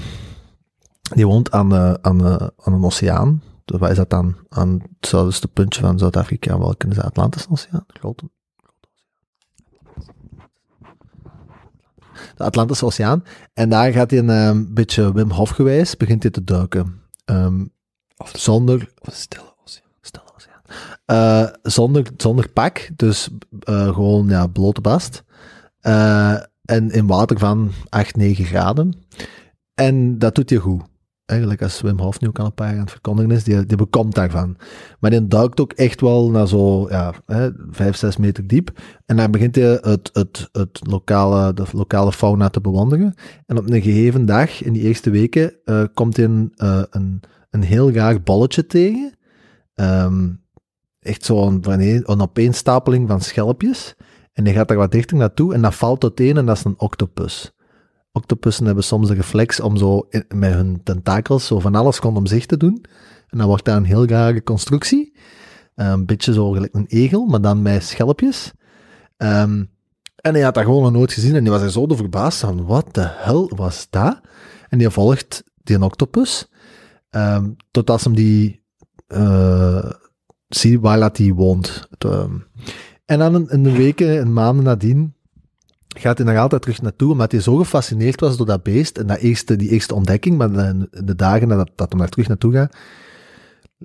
die 1.14 1.26
woont 1.26 1.50
aan, 1.50 1.68
de, 1.68 1.98
aan, 2.00 2.18
de, 2.18 2.52
aan 2.56 2.72
een 2.72 2.84
oceaan. 2.84 3.42
Dus 3.64 3.78
waar 3.78 3.90
is 3.90 3.96
dat 3.96 4.10
dan? 4.10 4.36
Aan 4.48 4.72
het 4.72 5.08
zuidelijkste 5.08 5.48
puntje 5.48 5.80
van 5.80 5.98
Zuid-Afrika. 5.98 6.58
Welke 6.58 6.88
is 6.88 6.94
de 6.94 7.02
Atlantische 7.02 7.50
Oceaan? 7.50 7.84
De 7.86 7.98
grote. 7.98 8.30
De 12.36 12.44
Atlantische 12.44 12.84
Oceaan. 12.84 13.24
En 13.54 13.68
daar 13.68 13.92
gaat 13.92 14.10
hij 14.10 14.18
een 14.20 14.30
ehm, 14.30 14.64
beetje 14.68 15.12
Wim 15.12 15.30
Hof 15.30 15.50
gewijs, 15.50 15.96
begint 15.96 16.22
hij 16.22 16.32
te 16.32 16.44
duiken. 16.44 17.02
Ehm, 17.24 17.64
zonder, 18.32 18.92
Of 18.98 19.14
stille 19.14 19.54
oceaan. 19.64 19.90
Stille 20.00 20.24
oceaan. 20.34 20.62
Eh, 21.04 21.54
zonder, 21.62 22.06
zonder 22.16 22.48
pak, 22.48 22.90
dus 22.96 23.28
eh, 23.60 23.94
gewoon 23.94 24.28
ja, 24.28 24.46
blote 24.46 24.80
bast. 24.80 25.24
Eh, 25.80 26.36
en 26.72 26.90
in 26.90 27.06
water 27.06 27.38
van 27.38 27.70
8, 27.88 28.16
9 28.16 28.44
graden. 28.44 28.92
En 29.74 30.18
dat 30.18 30.34
doet 30.34 30.50
hij 30.50 30.58
goed. 30.58 30.82
Eigenlijk, 31.24 31.62
als 31.62 31.80
Wim 31.80 31.98
Hof 31.98 32.20
nu 32.20 32.28
ook 32.28 32.38
al 32.38 32.44
een 32.44 32.54
paar 32.54 32.66
jaar 32.66 32.76
aan 32.76 32.82
het 32.82 32.90
verkondigen 32.90 33.30
is, 33.30 33.44
die, 33.44 33.66
die 33.66 33.76
bekomt 33.76 34.14
daarvan. 34.14 34.56
Maar 35.00 35.10
die 35.10 35.26
duikt 35.26 35.60
ook 35.60 35.72
echt 35.72 36.00
wel 36.00 36.30
naar 36.30 36.48
zo 36.48 36.88
ja, 36.90 37.14
hè, 37.26 37.50
5, 37.70 37.96
6 37.96 38.16
meter 38.16 38.46
diep. 38.46 38.80
En 39.06 39.16
dan 39.16 39.30
begint 39.30 39.54
hij 39.54 39.78
het, 39.82 40.10
het, 40.12 40.48
het 40.52 40.80
lokale, 40.82 41.54
de 41.54 41.64
lokale 41.72 42.12
fauna 42.12 42.48
te 42.48 42.60
bewonderen. 42.60 43.14
En 43.46 43.58
op 43.58 43.70
een 43.70 43.82
gegeven 43.82 44.26
dag, 44.26 44.62
in 44.62 44.72
die 44.72 44.82
eerste 44.82 45.10
weken, 45.10 45.54
eh, 45.64 45.84
komt 45.94 46.16
hij 46.16 46.24
een, 46.24 46.52
eh, 46.56 46.82
een, 46.90 47.20
een 47.50 47.62
heel 47.62 47.92
raar 47.92 48.22
bolletje 48.22 48.66
tegen. 48.66 49.18
Ehm, 49.74 50.28
echt 51.00 51.24
zo'n 51.24 51.70
een, 51.70 52.10
een 52.10 52.20
opeenstapeling 52.20 53.08
van 53.08 53.20
schelpjes. 53.20 53.94
En 54.32 54.44
die 54.44 54.52
gaat 54.52 54.68
daar 54.68 54.76
wat 54.76 54.92
dichter 54.92 55.16
naartoe 55.16 55.54
en 55.54 55.62
dat 55.62 55.74
valt 55.74 56.02
uiteen 56.02 56.36
en 56.36 56.46
dat 56.46 56.56
is 56.56 56.64
een 56.64 56.80
octopus. 56.80 57.52
Octopussen 58.12 58.66
hebben 58.66 58.84
soms 58.84 59.08
een 59.08 59.16
reflex 59.16 59.60
om 59.60 59.76
zo 59.76 60.06
met 60.28 60.52
hun 60.52 60.80
tentakels 60.82 61.46
zo 61.46 61.58
van 61.60 61.74
alles 61.74 61.98
rondom 61.98 62.26
zich 62.26 62.46
te 62.46 62.56
doen. 62.56 62.84
En 63.28 63.38
dan 63.38 63.46
wordt 63.46 63.64
dat 63.64 63.76
een 63.76 63.84
heel 63.84 64.06
rare 64.06 64.42
constructie. 64.42 65.16
Eh, 65.74 65.88
Een 65.88 66.06
beetje 66.06 66.32
zo 66.32 66.50
gelijk 66.50 66.74
een 66.74 66.86
egel, 66.86 67.26
maar 67.26 67.40
dan 67.40 67.62
met 67.62 67.84
schelpjes. 67.84 68.52
Ehm, 69.16 69.64
en 70.16 70.34
hij 70.34 70.42
had 70.42 70.54
dat 70.54 70.64
gewoon 70.64 70.82
nog 70.82 70.92
nooit 70.92 71.12
gezien 71.12 71.34
en 71.34 71.42
die 71.42 71.52
was 71.52 71.62
er 71.62 71.70
zo 71.70 71.86
verbaasd 71.88 72.40
van, 72.40 72.64
wat 72.64 72.94
de 72.94 73.06
hel 73.10 73.50
was 73.56 73.86
dat? 73.90 74.20
En 74.68 74.78
die 74.78 74.90
volgt 74.90 75.44
die 75.62 75.82
octopus, 75.82 76.48
ehm, 77.10 77.50
totdat 77.70 78.00
ze 78.00 78.08
hem 78.08 78.16
die 78.16 78.60
eh 79.06 79.90
zie 80.48 80.80
waar 80.80 81.10
hij 81.12 81.32
woont. 81.32 81.86
Het, 81.90 82.04
ehm, 82.04 82.38
en 83.04 83.18
dan 83.18 83.50
in 83.50 83.62
de 83.62 83.72
weken 83.72 84.18
en 84.18 84.32
maanden 84.32 84.64
nadien 84.64 85.14
gaat 85.98 86.18
hij 86.18 86.26
nog 86.26 86.36
altijd 86.36 86.62
terug 86.62 86.82
naartoe, 86.82 87.12
omdat 87.12 87.32
hij 87.32 87.40
zo 87.40 87.56
gefascineerd 87.56 88.20
was 88.20 88.36
door 88.36 88.46
dat 88.46 88.62
beest 88.62 88.98
en 88.98 89.06
dat 89.06 89.18
eerste, 89.18 89.56
die 89.56 89.68
eerste 89.68 89.94
ontdekking, 89.94 90.38
maar 90.38 90.52
de, 90.52 90.88
de 91.04 91.14
dagen 91.14 91.48
dat, 91.48 91.70
dat 91.74 91.90
hij 91.92 91.98
daar 91.98 92.08
terug 92.08 92.28
naartoe 92.28 92.52
gaat, 92.52 92.76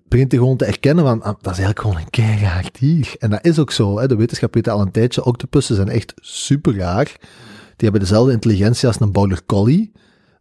begint 0.08 0.32
hij 0.32 0.40
gewoon 0.40 0.58
te 0.58 0.66
erkennen 0.66 1.04
van, 1.04 1.22
ah, 1.22 1.36
dat 1.42 1.52
is 1.52 1.60
eigenlijk 1.60 1.80
gewoon 1.80 1.98
een 1.98 2.10
keihard 2.10 2.80
dier. 2.80 3.16
En 3.20 3.30
dat 3.30 3.46
is 3.46 3.60
ook 3.60 3.72
zo. 3.72 4.00
Hè. 4.00 4.08
De 4.08 4.16
wetenschap 4.16 4.54
weet 4.54 4.70
al 4.70 4.82
een 4.82 4.92
tijdje, 4.92 5.26
octopussen 5.26 5.76
zijn 5.76 5.90
echt 5.90 6.14
super 6.16 6.76
raar. 6.76 7.06
Die 7.76 7.90
hebben 7.90 8.02
dezelfde 8.02 8.32
intelligentie 8.32 8.88
als 8.88 9.00
een 9.00 9.12
border 9.12 9.46
collie. 9.46 9.92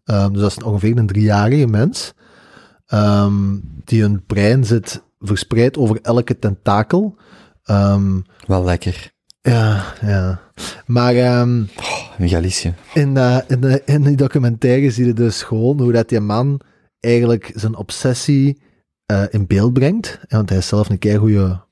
Ehm, 0.05 0.33
dus 0.33 0.41
dat 0.41 0.51
is 0.51 0.63
ongeveer 0.63 0.99
een 0.99 1.07
driejarige 1.07 1.67
mens. 1.67 2.15
Ehm, 2.87 3.59
die 3.85 4.01
hun 4.01 4.25
brein 4.27 4.65
zit 4.65 5.03
verspreid 5.19 5.77
over 5.77 5.99
elke 6.03 6.39
tentakel. 6.39 7.19
Ehm, 7.67 8.21
Wel 8.47 8.65
lekker. 8.65 9.13
ja, 9.41 9.85
ja. 10.01 10.41
Maar 10.87 11.15
In 11.15 12.29
Galicië. 12.29 12.75
in, 12.95 13.15
de, 13.15 13.45
in, 13.49 13.61
de, 13.61 13.83
in 13.85 14.03
die 14.03 14.17
documentaire 14.17 14.91
zie 14.91 15.07
je 15.07 15.13
dus 15.13 15.43
gewoon 15.43 15.81
hoe 15.81 15.93
dat 15.93 16.09
die 16.09 16.21
man 16.21 16.61
eigenlijk 17.01 17.53
zijn 17.55 17.77
obsessie 17.77 18.61
eh, 19.07 19.23
in 19.31 19.47
beeld 19.47 19.73
brengt. 19.73 20.19
Want 20.29 20.49
hij 20.49 20.59
is 20.59 20.67
zelf 20.69 20.89
een 20.89 20.99
keer 20.99 21.19
goede 21.19 21.65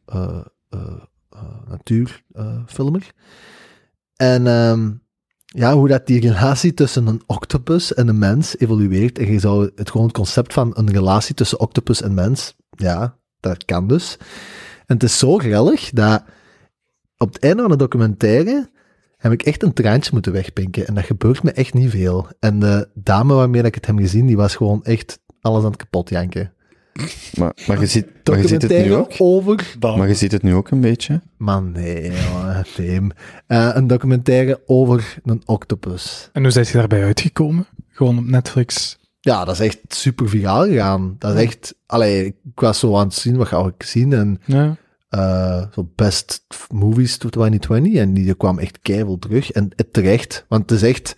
natuurfilmer. 1.68 3.12
en 4.16 4.46
ehm, 4.46 4.90
ja, 5.46 5.74
hoe 5.74 5.88
dat 5.88 6.06
die 6.06 6.20
relatie 6.20 6.74
tussen 6.74 7.06
een 7.06 7.22
octopus 7.26 7.94
en 7.94 8.08
een 8.08 8.18
mens 8.18 8.58
evolueert. 8.58 9.18
En 9.18 9.32
je 9.32 9.38
zou 9.38 9.70
het 9.76 9.90
gewoon 9.90 10.06
het 10.06 10.16
concept 10.16 10.52
van 10.52 10.70
een 10.74 10.90
relatie 10.90 11.34
tussen 11.34 11.60
octopus 11.60 12.02
en 12.02 12.14
mens, 12.14 12.54
ja, 12.70 13.16
dat 13.40 13.64
kan 13.64 13.88
dus. 13.88 14.16
En 14.86 14.94
het 14.94 15.02
is 15.02 15.18
zo 15.18 15.38
grillig 15.38 15.90
dat 15.90 16.24
op 17.16 17.32
het 17.32 17.42
einde 17.42 17.62
van 17.62 17.70
de 17.70 17.76
documentaire 17.76 18.70
heb 19.16 19.32
ik 19.32 19.42
echt 19.42 19.62
een 19.62 19.72
traantje 19.72 20.10
moeten 20.12 20.32
wegpinken. 20.32 20.86
En 20.86 20.94
dat 20.94 21.04
gebeurt 21.04 21.42
me 21.42 21.52
echt 21.52 21.74
niet 21.74 21.90
veel. 21.90 22.28
En 22.40 22.58
de 22.58 22.88
dame 22.94 23.34
waarmee 23.34 23.62
ik 23.62 23.74
het 23.74 23.86
heb 23.86 23.98
gezien, 23.98 24.26
die 24.26 24.36
was 24.36 24.56
gewoon 24.56 24.84
echt 24.84 25.20
alles 25.40 25.64
aan 25.64 25.70
het 25.70 25.76
kapot 25.76 26.08
janken. 26.08 26.52
Maar, 27.34 27.56
maar, 27.66 27.80
je, 27.80 27.86
ziet, 27.86 28.06
maar 28.24 28.38
je 28.38 28.48
ziet 28.48 28.62
het 28.62 28.84
nu 28.84 28.94
ook. 28.94 29.12
over... 29.18 29.76
Maar 29.80 30.08
je 30.08 30.14
ziet 30.14 30.32
het 30.32 30.42
nu 30.42 30.54
ook 30.54 30.70
een 30.70 30.80
beetje. 30.80 31.20
Man, 31.36 31.72
nee, 31.72 32.02
jongen, 32.02 32.66
Tim. 32.74 33.10
Eh, 33.46 33.70
een 33.72 33.86
documentaire 33.86 34.62
over 34.66 35.16
een 35.24 35.42
octopus. 35.44 36.30
En 36.32 36.42
hoe 36.42 36.50
zijn 36.50 36.66
je 36.66 36.72
daarbij 36.72 37.04
uitgekomen? 37.04 37.66
Gewoon 37.88 38.18
op 38.18 38.24
Netflix. 38.24 38.98
Ja, 39.24 39.44
dat 39.44 39.54
is 39.54 39.60
echt 39.66 39.78
super 39.88 40.28
viraal 40.28 40.64
gegaan. 40.64 41.16
Dat 41.18 41.34
is 41.34 41.42
echt... 41.42 41.74
Allee, 41.86 42.26
ik 42.26 42.36
was 42.60 42.78
zo 42.78 42.96
aan 42.96 43.04
het 43.06 43.14
zien, 43.14 43.36
wat 43.36 43.46
ga 43.48 43.66
ik 43.66 43.82
zien? 43.82 44.12
En 44.12 44.40
Ja. 44.44 44.76
eh, 45.08 45.64
zo 45.72 45.92
best 45.94 46.44
movies 46.72 47.16
2020 47.16 47.94
en 47.94 48.14
die 48.14 48.34
kwam 48.34 48.58
echt 48.58 48.78
keihard 48.78 49.20
terug. 49.20 49.50
En 49.50 49.68
het 49.76 49.92
terecht, 49.92 50.44
want 50.48 50.70
het 50.70 50.82
is 50.82 50.88
echt... 50.88 51.16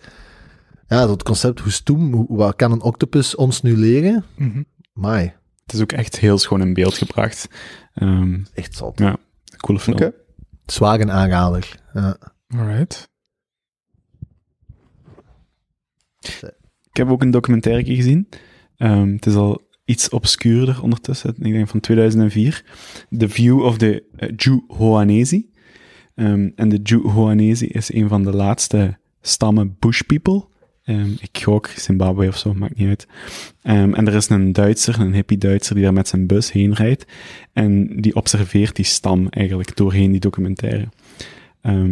Ja, 0.87 1.03
zo 1.05 1.11
het 1.11 1.23
concept, 1.23 1.59
hoe 1.59 1.71
stoem, 1.71 2.13
hoe, 2.13 2.25
wat 2.37 2.55
kan 2.55 2.71
een 2.71 2.81
octopus 2.81 3.35
ons 3.35 3.61
nu 3.61 3.77
leren? 3.77 4.25
Mhm. 4.37 4.63
Mai, 4.93 5.33
Het 5.65 5.73
is 5.75 5.81
ook 5.81 5.91
echt 5.91 6.19
heel 6.19 6.37
schoon 6.37 6.61
in 6.61 6.73
beeld 6.73 6.93
gebracht. 6.97 7.47
Ehm 7.93 8.39
echt 8.53 8.75
zot. 8.75 8.99
ja, 8.99 9.17
coole 9.57 9.79
film. 9.79 9.95
Oké. 9.95 10.13
Zwaar 10.65 10.99
een 10.99 11.11
aanrader. 11.11 11.79
Ja. 11.93 12.17
Alright. 12.47 13.09
Ik 16.97 17.03
heb 17.03 17.11
ook 17.11 17.21
een 17.21 17.31
documentaire 17.31 17.95
gezien. 17.95 18.27
Ehm, 18.77 19.11
het 19.11 19.25
is 19.25 19.35
al 19.35 19.61
iets 19.85 20.09
obscuurder 20.09 20.83
ondertussen. 20.83 21.35
Ik 21.39 21.53
denk 21.53 21.67
van 21.67 21.79
2004. 21.79 22.63
The 23.17 23.29
View 23.29 23.63
of 23.63 23.77
the 23.77 24.03
uh, 24.19 24.29
Juhoanesi. 24.35 25.49
Ehm, 26.15 26.49
en 26.55 26.69
de 26.69 26.79
Juhoanesi 26.83 27.65
is 27.65 27.93
een 27.93 28.07
van 28.07 28.23
de 28.23 28.35
laatste 28.35 28.97
stammen 29.21 29.75
Bush 29.79 30.01
people. 30.01 30.45
Ehm, 30.83 31.11
ik 31.19 31.43
gok 31.43 31.67
Zimbabwe 31.67 32.27
of 32.27 32.37
zo, 32.37 32.53
maakt 32.53 32.77
niet 32.77 32.87
uit. 32.87 33.07
En 33.61 34.07
er 34.07 34.15
is 34.15 34.29
een 34.29 34.53
Duitser, 34.53 34.99
een 34.99 35.13
hippie 35.13 35.37
Duitser, 35.37 35.75
die 35.75 35.83
daar 35.83 35.93
met 35.93 36.07
zijn 36.07 36.27
bus 36.27 36.51
heen 36.51 36.73
rijdt. 36.73 37.05
En 37.53 38.01
die 38.01 38.15
observeert 38.15 38.75
die 38.75 38.85
stam 38.85 39.27
eigenlijk 39.29 39.75
doorheen 39.75 40.11
die 40.11 40.19
documentaire. 40.19 40.87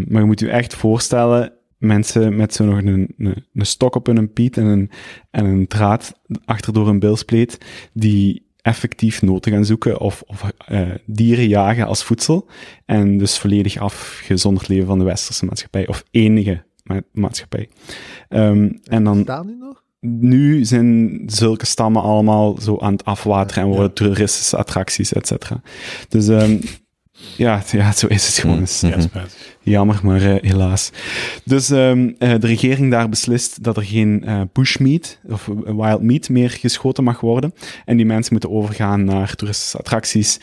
Maar 0.07 0.21
je 0.21 0.25
moet 0.25 0.39
je 0.39 0.49
echt 0.49 0.75
voorstellen, 0.75 1.53
mensen 1.85 2.35
met 2.35 2.53
zo 2.53 2.65
nog 2.65 2.77
een, 2.77 2.87
een, 3.17 3.45
een 3.53 3.65
stok 3.65 3.95
op 3.95 4.05
hun 4.05 4.33
piet 4.33 4.57
en 4.57 4.65
een, 4.65 4.89
en 5.31 5.45
een 5.45 5.67
draad 5.67 6.19
achter 6.45 6.73
door 6.73 6.87
een 6.87 6.99
bilspleet, 6.99 7.57
die 7.93 8.43
effectief 8.61 9.21
noten 9.21 9.51
gaan 9.51 9.65
zoeken 9.65 9.99
of, 9.99 10.23
of 10.25 10.51
eh, 10.67 10.81
dieren 11.05 11.47
jagen 11.47 11.85
als 11.87 12.03
voedsel. 12.03 12.47
En 12.85 13.17
dus 13.17 13.37
volledig 13.37 13.77
afgezonderd 13.77 14.67
leven 14.67 14.87
van 14.87 14.97
de 14.99 15.05
westerse 15.05 15.45
maatschappij, 15.45 15.87
of 15.87 16.03
enige 16.11 16.63
ma- 16.83 17.01
maatschappij. 17.11 17.69
Ehm, 18.29 18.71
en 18.83 19.03
dan 19.03 19.21
Staan 19.21 19.47
die 19.47 19.55
nog? 19.55 19.83
nu 19.99 20.65
zijn 20.65 21.21
zulke 21.25 21.65
stammen 21.65 22.01
allemaal 22.01 22.57
zo 22.61 22.77
aan 22.79 22.91
het 22.91 23.05
afwateren 23.05 23.63
en 23.63 23.69
worden 23.69 23.93
toeristische 23.93 24.57
attracties, 24.57 25.13
et 25.13 25.27
cetera. 25.27 25.61
Dus 26.09 26.27
ehm, 26.27 26.57
ja, 27.37 27.63
ja, 27.71 27.91
zo 27.91 28.07
is 28.07 28.27
het 28.27 28.35
gewoon. 28.37 28.55
Mm. 28.55 28.61
Dus, 28.61 28.81
Ja, 28.81 28.99
spijtig. 29.01 29.54
Jammer, 29.65 29.99
maar 30.03 30.21
eh, 30.21 30.35
helaas. 30.41 30.91
Dus 31.43 31.69
ehm, 31.69 32.11
eh, 32.17 32.39
de 32.39 32.47
regering 32.47 32.91
daar 32.91 33.09
beslist 33.09 33.63
dat 33.63 33.77
er 33.77 33.83
geen 33.83 34.23
eh, 34.23 34.41
bushmeat 34.53 35.19
of 35.29 35.49
wild 35.65 36.01
meat 36.01 36.29
meer 36.29 36.49
geschoten 36.49 37.03
mag 37.03 37.19
worden. 37.19 37.53
En 37.85 37.97
die 37.97 38.05
mensen 38.05 38.31
moeten 38.31 38.51
overgaan 38.51 39.03
naar 39.03 39.35
toeristische 39.35 39.77
attracties. 39.77 40.39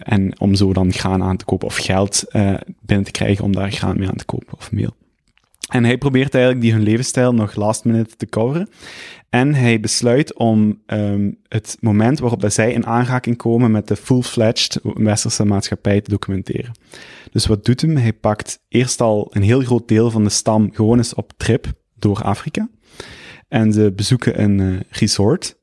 en 0.00 0.40
om 0.40 0.54
zo 0.54 0.72
dan 0.72 0.92
graan 0.92 1.22
aan 1.22 1.36
te 1.36 1.44
kopen 1.44 1.66
of 1.66 1.76
geld 1.76 2.24
binnen 2.80 3.04
te 3.04 3.10
krijgen 3.10 3.44
om 3.44 3.52
daar 3.52 3.72
graan 3.72 3.98
mee 3.98 4.08
aan 4.08 4.16
te 4.16 4.24
kopen 4.24 4.54
of 4.58 4.72
meel. 4.72 4.94
En 5.68 5.84
hij 5.84 5.98
probeert 5.98 6.34
eigenlijk 6.34 6.64
die 6.64 6.72
hun 6.72 6.82
levensstijl 6.82 7.34
nog 7.34 7.54
last 7.54 7.84
minute 7.84 8.16
te 8.16 8.26
coveren. 8.26 8.68
En 9.28 9.54
hij 9.54 9.80
besluit 9.80 10.34
om 10.34 10.78
ehm, 10.86 11.30
het 11.48 11.76
moment 11.80 12.18
waarop 12.18 12.44
zij 12.46 12.72
in 12.72 12.86
aanraking 12.86 13.36
komen 13.36 13.70
met 13.70 13.88
de 13.88 13.96
full-fledged 13.96 14.80
westerse 14.82 15.44
maatschappij 15.44 16.00
te 16.00 16.10
documenteren. 16.10 16.72
Dus 17.30 17.46
wat 17.46 17.64
doet 17.64 17.80
hem? 17.80 17.96
Hij 17.96 18.12
pakt 18.12 18.64
eerst 18.68 19.00
al 19.00 19.28
een 19.30 19.42
heel 19.42 19.60
groot 19.60 19.88
deel 19.88 20.10
van 20.10 20.24
de 20.24 20.30
stam 20.30 20.70
gewoon 20.72 20.96
eens 20.96 21.14
op 21.14 21.32
trip 21.36 21.72
door 21.94 22.22
Afrika. 22.22 22.68
En 23.48 23.72
ze 23.72 23.92
bezoeken 23.92 24.42
een 24.42 24.60
eh, 24.60 24.80
resort. 24.90 25.58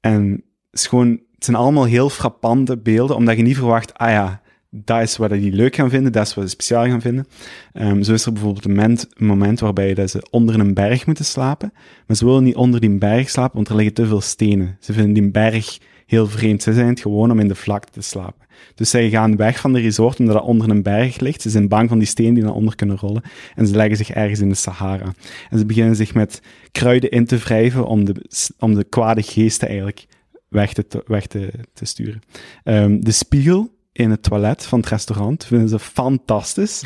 En 0.00 0.30
het, 0.70 0.80
is 0.80 0.86
gewoon, 0.86 1.08
het 1.08 1.44
zijn 1.44 1.56
allemaal 1.56 1.84
heel 1.84 2.10
frappante 2.10 2.78
beelden, 2.78 3.16
omdat 3.16 3.36
je 3.36 3.42
niet 3.42 3.56
verwacht, 3.56 3.94
ah 3.94 4.10
ja, 4.10 4.42
dat 4.70 5.00
is 5.00 5.16
wat 5.16 5.30
die 5.30 5.52
leuk 5.52 5.74
gaan 5.74 5.90
vinden, 5.90 6.12
dat 6.12 6.26
is 6.26 6.34
wat 6.34 6.44
ze 6.44 6.50
speciaal 6.50 6.84
gaan 6.84 7.00
vinden. 7.00 7.26
Ehm, 7.72 8.02
zo 8.02 8.12
is 8.12 8.26
er 8.26 8.32
bijvoorbeeld 8.32 8.64
een 8.64 8.98
moment, 9.16 9.60
waarbij 9.60 9.94
dat 9.94 10.10
ze 10.10 10.26
onder 10.30 10.60
een 10.60 10.74
berg 10.74 11.06
moeten 11.06 11.24
slapen, 11.24 11.72
maar 12.06 12.16
ze 12.16 12.24
willen 12.24 12.44
niet 12.44 12.56
onder 12.56 12.80
die 12.80 12.98
berg 12.98 13.30
slapen, 13.30 13.54
want 13.54 13.68
er 13.68 13.74
liggen 13.74 13.94
te 13.94 14.06
veel 14.06 14.20
stenen. 14.20 14.76
Ze 14.80 14.92
vinden 14.92 15.12
die 15.12 15.30
berg 15.30 15.78
heel 16.06 16.26
vreemd. 16.26 16.62
Ze 16.62 16.72
zijn 16.72 16.88
het 16.88 17.00
gewoon 17.00 17.30
om 17.30 17.40
in 17.40 17.48
de 17.48 17.54
vlakte 17.54 17.92
te 17.92 18.02
slapen. 18.02 18.46
Dus 18.74 18.90
zij 18.90 19.10
gaan 19.10 19.36
weg 19.36 19.60
van 19.60 19.72
de 19.72 19.80
resort 19.80 20.18
omdat 20.18 20.34
dat 20.34 20.44
onder 20.44 20.70
een 20.70 20.82
berg 20.82 21.20
ligt. 21.20 21.42
Ze 21.42 21.50
zijn 21.50 21.68
bang 21.68 21.88
van 21.88 21.98
die 21.98 22.08
stenen 22.08 22.34
die 22.34 22.42
naar 22.42 22.52
onder 22.52 22.74
kunnen 22.74 22.96
rollen. 22.96 23.22
En 23.54 23.66
ze 23.66 23.76
leggen 23.76 23.96
zich 23.96 24.10
ergens 24.10 24.40
in 24.40 24.48
de 24.48 24.54
Sahara. 24.54 25.14
En 25.50 25.58
ze 25.58 25.66
beginnen 25.66 25.96
zich 25.96 26.14
met 26.14 26.42
kruiden 26.72 27.10
in 27.10 27.26
te 27.26 27.36
wrijven 27.36 27.86
om 27.86 28.04
de, 28.04 28.14
om 28.58 28.74
de 28.74 28.84
kwade 28.84 29.22
geesten 29.22 29.68
eigenlijk 29.68 30.06
weg 30.48 30.72
te, 30.72 31.02
weg 31.06 31.26
te, 31.26 31.50
te 31.72 31.84
sturen. 31.84 32.20
Ehm, 32.64 33.00
de 33.00 33.12
spiegel 33.12 33.70
in 33.92 34.10
het 34.10 34.22
toilet 34.22 34.66
van 34.66 34.78
het 34.78 34.88
restaurant 34.88 35.44
vinden 35.44 35.68
ze 35.68 35.78
fantastisch. 35.78 36.84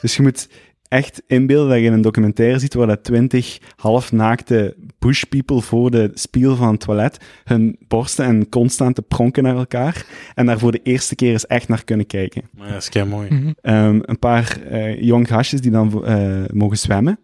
Dus 0.00 0.16
je 0.16 0.22
moet 0.22 0.48
echt 0.88 1.22
inbeelden 1.26 1.70
dat 1.70 1.78
je 1.78 1.90
een 1.90 2.00
documentaire 2.00 2.58
ziet 2.58 2.74
waar 2.74 2.86
dat 2.86 3.04
twintig 3.04 3.58
halfnaakte 3.76 4.76
bush 4.98 5.22
people 5.22 5.60
voor 5.60 5.90
de 5.90 6.10
spiegel 6.14 6.56
van 6.56 6.70
het 6.70 6.80
toilet 6.80 7.20
hun 7.44 7.76
borsten 7.88 8.24
en 8.24 8.48
constant 8.48 8.94
te 8.94 9.02
pronken 9.02 9.42
naar 9.42 9.56
elkaar 9.56 10.06
en 10.34 10.46
daar 10.46 10.58
voor 10.58 10.72
de 10.72 10.80
eerste 10.82 11.14
keer 11.14 11.32
eens 11.32 11.46
echt 11.46 11.68
naar 11.68 11.84
kunnen 11.84 12.06
kijken. 12.06 12.42
Maar 12.52 12.66
ja, 12.66 12.72
dat 12.72 12.82
is 12.82 12.88
kei 12.88 13.04
mooi. 13.04 13.54
Ehm, 13.60 13.98
een 14.02 14.18
paar 14.18 14.60
eh 14.70 15.02
jong 15.02 15.28
gastjes 15.28 15.60
die 15.60 15.70
dan 15.70 16.04
eh, 16.04 16.44
mogen 16.52 16.78
zwemmen 16.78 17.18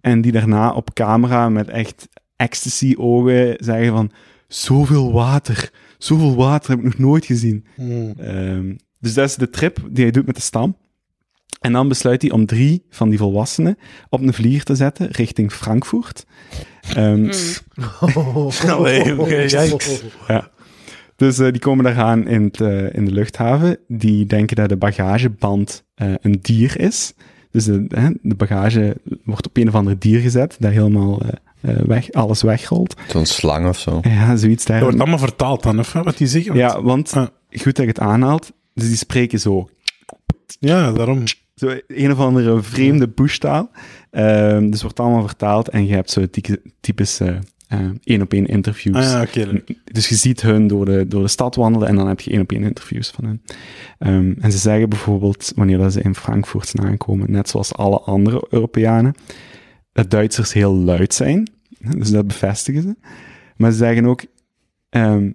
en 0.00 0.20
die 0.20 0.32
daarna 0.32 0.72
op 0.72 0.94
camera 0.94 1.48
met 1.48 1.68
echt 1.68 2.08
ecstasy-ogen 2.36 3.56
zeggen 3.58 3.92
van 3.92 4.10
zoveel 4.48 5.12
water, 5.12 5.70
zoveel 5.98 6.34
water 6.34 6.70
heb 6.70 6.78
ik 6.78 6.84
nog 6.84 6.98
nooit 6.98 7.24
gezien. 7.24 7.66
Ehm, 8.18 8.74
dus 8.98 9.14
dat 9.14 9.28
is 9.28 9.34
de 9.34 9.50
trip 9.50 9.78
die 9.90 10.02
hij 10.04 10.12
doet 10.12 10.26
met 10.26 10.34
de 10.34 10.40
stam. 10.40 10.76
En 11.62 11.72
dan 11.72 11.88
besluit 11.88 12.22
hij 12.22 12.30
om 12.30 12.46
drie 12.46 12.82
van 12.90 13.08
die 13.08 13.18
volwassenen 13.18 13.78
op 14.08 14.20
een 14.20 14.32
vlieger 14.32 14.64
te 14.64 14.74
zetten 14.74 15.08
richting 15.10 15.52
Frankfurt. 15.52 16.26
Ehm, 16.94 17.22
yikes. 17.24 17.62
ja. 20.28 20.50
Dus 21.16 21.38
eh, 21.38 21.50
die 21.50 21.60
komen 21.60 21.84
daar 21.84 21.98
aan 21.98 22.28
in, 22.28 22.50
eh, 22.50 22.94
in 22.94 23.04
de 23.04 23.12
luchthaven. 23.12 23.78
Die 23.88 24.26
denken 24.26 24.56
dat 24.56 24.68
de 24.68 24.76
bagageband 24.76 25.84
eh, 25.94 26.12
een 26.20 26.38
dier 26.40 26.80
is. 26.80 27.12
Dus 27.50 27.64
de, 27.64 27.84
hè, 27.88 28.08
de 28.22 28.34
bagage 28.34 28.96
wordt 29.24 29.46
op 29.46 29.56
een 29.56 29.68
of 29.68 29.74
ander 29.74 29.98
dier 29.98 30.20
gezet, 30.20 30.56
dat 30.58 30.72
helemaal 30.72 31.22
weg, 31.60 32.12
alles 32.12 32.42
wegrolt. 32.42 32.96
Zo'n 33.08 33.26
slang 33.26 33.68
of 33.68 33.78
zo. 33.78 34.00
Ja, 34.02 34.36
zoiets 34.36 34.64
daar. 34.64 34.76
Dat 34.76 34.84
wordt 34.84 35.00
allemaal 35.00 35.18
vertaald 35.18 35.62
dan, 35.62 35.78
of 35.78 35.92
wat 35.92 36.16
die 36.16 36.26
zeggen? 36.26 36.56
Ja, 36.56 36.82
want 36.82 37.12
Ah. 37.12 37.26
goed 37.50 37.76
dat 37.76 37.78
je 37.84 37.86
het 37.86 38.00
aanhaalt. 38.00 38.52
Dus 38.74 38.88
die 38.88 38.96
spreken 38.96 39.40
zo. 39.40 39.68
Ja, 40.60 40.92
daarom. 40.92 41.22
Zo 41.62 41.76
een 41.86 42.12
of 42.12 42.18
andere 42.18 42.62
vreemde 42.62 43.08
bushtaal. 43.08 43.70
Ehm, 44.10 44.70
dus 44.70 44.82
wordt 44.82 45.00
allemaal 45.00 45.26
vertaald 45.26 45.68
en 45.68 45.86
je 45.86 45.94
hebt 45.94 46.10
zo 46.10 46.26
typische 46.80 47.38
eh, 47.68 47.88
één-op-één 48.04 48.46
interviews. 48.46 48.96
Ah, 48.96 49.02
ja, 49.02 49.22
oké. 49.22 49.42
leuk. 49.44 49.74
Dus 49.84 50.08
je 50.08 50.14
ziet 50.14 50.42
hun 50.42 50.66
door 50.66 50.84
de, 50.84 51.08
door 51.08 51.22
de 51.22 51.28
stad 51.28 51.54
wandelen 51.54 51.88
en 51.88 51.96
dan 51.96 52.08
heb 52.08 52.20
je 52.20 52.30
één-op-één 52.30 52.62
interviews 52.62 53.10
van 53.10 53.24
hen. 53.24 53.42
Ehm, 53.98 54.32
en 54.40 54.52
ze 54.52 54.58
zeggen 54.58 54.88
bijvoorbeeld, 54.88 55.52
wanneer 55.56 55.78
dat 55.78 55.92
ze 55.92 56.00
in 56.00 56.14
Frankfurt 56.14 56.68
zijn 56.68 56.86
aankomen, 56.86 57.30
net 57.30 57.48
zoals 57.48 57.74
alle 57.74 58.00
andere 58.00 58.46
Europeanen, 58.50 59.14
dat 59.92 60.10
Duitsers 60.10 60.52
heel 60.52 60.74
luid 60.74 61.14
zijn. 61.14 61.50
Dus 61.78 62.10
dat 62.10 62.26
bevestigen 62.26 62.82
ze. 62.82 62.96
Maar 63.56 63.70
ze 63.70 63.76
zeggen 63.76 64.06
ook, 64.06 64.24
ehm, 64.88 65.30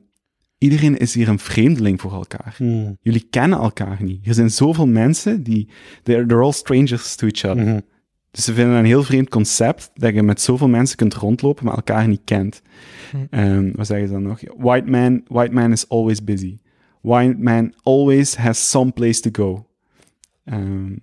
iedereen 0.58 0.98
is 0.98 1.14
hier 1.14 1.30
een 1.30 1.40
vreemdeling 1.40 2.02
voor 2.02 2.14
elkaar. 2.14 2.54
Hmm. 2.58 2.98
Jullie 3.02 3.28
kennen 3.30 3.60
elkaar 3.60 4.04
niet. 4.04 4.28
Er 4.28 4.34
zijn 4.34 4.52
zoveel 4.52 4.88
mensen 4.88 5.44
die, 5.44 5.68
they're, 6.04 6.26
they're 6.26 6.44
all 6.44 6.52
strangers 6.52 7.16
to 7.16 7.28
each 7.28 7.46
other. 7.46 7.66
Mhm. 7.66 7.80
Dus 8.32 8.46
ze 8.46 8.54
vinden 8.54 8.76
een 8.76 8.86
heel 8.86 9.04
vreemd 9.04 9.30
concept 9.30 9.92
dat 9.94 10.14
je 10.14 10.24
met 10.24 10.42
zoveel 10.42 10.68
mensen 10.68 10.98
kunt 10.98 11.14
rondlopen, 11.14 11.66
maar 11.66 11.76
elkaar 11.76 12.08
niet 12.08 12.22
kent. 12.24 12.62
Ehm, 13.30 13.72
wat 13.76 13.88
zeggen 13.88 14.08
ze 14.08 14.14
dan 14.14 14.24
nog? 14.24 14.40
White 14.58 14.90
man, 14.90 15.22
white 15.28 15.54
man 15.54 15.72
is 15.72 15.90
always 15.90 16.24
busy. 16.24 16.58
White 17.02 17.36
man 17.38 17.74
always 17.84 18.36
has 18.36 18.70
some 18.70 18.92
place 18.92 19.22
to 19.22 19.30
go. 19.44 19.68
Ehm, 20.44 20.94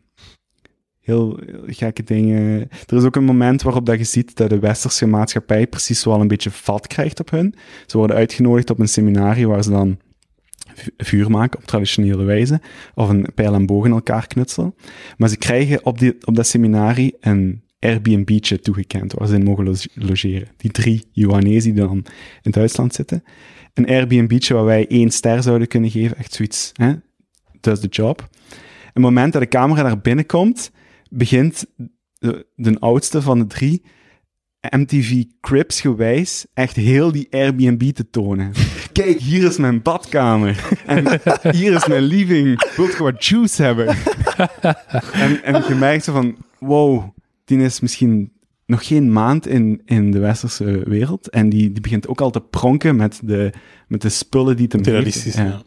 heel, 1.04 1.38
gekke 1.66 2.02
dingen. 2.02 2.68
Er 2.86 2.96
is 2.96 3.04
ook 3.04 3.16
een 3.16 3.24
moment 3.24 3.62
waarop 3.62 3.86
dat 3.86 3.98
je 3.98 4.04
ziet 4.04 4.36
dat 4.36 4.50
de 4.50 4.58
westerse 4.58 5.06
maatschappij 5.06 5.66
precies 5.66 6.04
wel 6.04 6.20
een 6.20 6.28
beetje 6.28 6.50
vat 6.50 6.86
krijgt 6.86 7.20
op 7.20 7.30
hun. 7.30 7.54
Ze 7.86 7.96
worden 7.98 8.16
uitgenodigd 8.16 8.70
op 8.70 8.78
een 8.78 8.88
seminarie 8.88 9.48
waar 9.48 9.62
ze 9.62 9.70
dan 9.70 9.98
vu- 10.74 10.94
vuur 10.96 11.30
maken 11.30 11.58
op 11.58 11.64
traditionele 11.64 12.24
wijze, 12.24 12.60
of 12.94 13.08
een 13.08 13.26
pijl 13.34 13.54
en 13.54 13.66
boog 13.66 13.84
in 13.84 13.90
elkaar 13.92 14.26
knutselen. 14.26 14.74
Maar 15.16 15.28
ze 15.28 15.36
krijgen 15.36 15.84
op, 15.84 15.98
die, 15.98 16.16
op 16.24 16.36
dat 16.36 16.46
seminarie 16.46 17.16
een 17.20 17.62
Airbnb'tje 17.78 18.58
toegekend, 18.60 19.12
waar 19.12 19.28
ze 19.28 19.34
in 19.34 19.42
mogen 19.44 19.64
lo- 19.64 19.74
logeren. 19.94 20.48
Die 20.56 20.70
drie 20.70 21.04
Johanese 21.12 21.72
die 21.72 21.82
dan 21.82 22.04
in 22.42 22.50
Duitsland 22.50 22.94
zitten. 22.94 23.22
Een 23.74 23.86
Airbnb'tje 23.86 24.54
waar 24.54 24.64
wij 24.64 24.86
één 24.88 25.10
ster 25.10 25.42
zouden 25.42 25.68
kunnen 25.68 25.90
geven, 25.90 26.16
echt 26.16 26.32
zoiets, 26.34 26.70
hè? 26.72 26.92
does 27.60 27.80
the 27.80 27.86
job. 27.86 28.28
Het 28.92 29.02
moment 29.02 29.32
dat 29.32 29.42
de 29.42 29.48
camera 29.48 29.82
daar 29.82 30.00
binnenkomt, 30.00 30.70
begint 31.16 31.66
de, 32.18 32.46
de 32.54 32.78
oudste 32.78 33.22
van 33.22 33.38
de 33.38 33.46
drie 33.46 33.82
MTV 34.70 35.24
Crips 35.40 35.80
gewijs 35.80 36.46
echt 36.54 36.76
heel 36.76 37.12
die 37.12 37.26
Airbnb 37.30 37.90
te 37.90 38.10
tonen. 38.10 38.52
Kijk, 38.92 39.20
hier 39.20 39.46
is 39.46 39.56
mijn 39.56 39.82
badkamer. 39.82 40.68
En 40.86 41.20
hier 41.50 41.72
is 41.72 41.86
mijn 41.86 42.02
living. 42.02 42.72
Wilt 42.76 42.92
je 42.92 43.02
wat 43.02 43.24
juice 43.24 43.62
hebben? 43.62 43.86
en, 45.12 45.42
en 45.42 45.64
je 45.68 45.74
merkt 45.78 46.04
zo 46.04 46.12
van, 46.12 46.36
wow, 46.58 47.08
die 47.44 47.58
is 47.58 47.80
misschien 47.80 48.32
nog 48.66 48.86
geen 48.86 49.12
maand 49.12 49.46
in, 49.46 49.82
in 49.84 50.10
de 50.10 50.18
westerse 50.18 50.82
wereld. 50.88 51.28
En 51.30 51.48
die, 51.48 51.72
die 51.72 51.80
begint 51.80 52.08
ook 52.08 52.20
al 52.20 52.30
te 52.30 52.40
pronken 52.40 52.96
met 52.96 53.20
de, 53.24 53.52
met 53.88 54.02
de 54.02 54.08
spullen 54.08 54.56
die 54.56 54.68
te 54.68 54.78
Realistisch, 54.82 55.34
ja. 55.34 55.62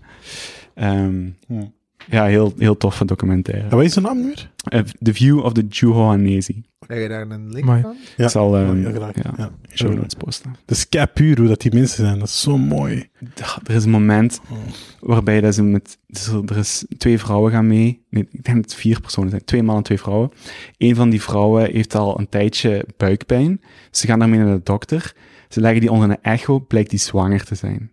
Ehm, 0.73 1.29
Ja. 1.47 1.71
Ja, 2.09 2.25
heel, 2.25 2.53
heel 2.57 2.77
toffe 2.77 3.05
documentaire. 3.05 3.63
En 3.69 3.75
wat 3.75 3.85
is 3.85 3.93
de 3.93 4.01
naam 4.01 4.17
nu 4.17 4.23
weer? 4.25 4.51
Eh, 4.63 4.81
The 5.01 5.13
View 5.13 5.39
of 5.43 5.53
the 5.53 5.65
Johannesi. 5.67 6.63
Krijg 6.79 7.01
je 7.01 7.07
daar 7.09 7.29
een 7.29 7.49
link 7.51 7.63
Amai. 7.65 7.81
van? 7.81 7.95
Ja. 8.17 8.23
Ik 8.23 8.29
zal 8.29 8.47
Oh, 8.49 8.81
ja, 8.81 8.91
gelijk. 8.91 9.23
ja, 9.23 9.33
Ja. 9.37 9.51
show 9.73 9.93
notes 9.93 10.13
posten. 10.13 10.55
Dat 10.65 10.77
is 10.77 11.05
puur 11.13 11.37
hoe 11.37 11.47
dat 11.47 11.61
die 11.61 11.73
mensen 11.73 12.05
zijn. 12.05 12.19
Dat 12.19 12.27
is 12.27 12.41
zo 12.41 12.57
mooi. 12.57 13.09
Ja, 13.35 13.59
Er 13.63 13.75
is 13.75 13.83
een 13.83 13.89
moment 13.91 14.39
Oh. 14.51 14.57
waarbij 14.99 15.41
dat 15.41 15.55
ze 15.55 15.63
met... 15.63 15.97
dus 16.07 16.27
er- 16.27 16.43
er 16.51 16.57
is 16.57 16.85
twee 16.97 17.19
vrouwen 17.19 17.51
gaan 17.51 17.67
mee. 17.67 18.05
Nee, 18.09 18.23
ik 18.31 18.43
denk 18.43 18.55
dat 18.61 18.71
het 18.71 18.75
vier 18.75 19.01
personen 19.01 19.29
zijn. 19.29 19.43
Twee 19.45 19.63
mannen, 19.63 19.83
twee 19.83 19.99
vrouwen. 19.99 20.31
Een 20.77 20.95
van 20.95 21.09
die 21.09 21.21
vrouwen 21.21 21.71
heeft 21.71 21.95
al 21.95 22.19
een 22.19 22.29
tijdje 22.29 22.85
buikpijn. 22.97 23.61
Ze 23.91 24.07
gaan 24.07 24.19
daarmee 24.19 24.39
naar 24.39 24.55
de 24.57 24.63
dokter. 24.63 25.13
Ze 25.49 25.61
leggen 25.61 25.81
die 25.81 25.91
onder 25.91 26.09
een 26.09 26.21
echo. 26.21 26.59
Blijkt 26.59 26.89
die 26.89 26.99
zwanger 26.99 27.43
te 27.43 27.55
zijn. 27.55 27.91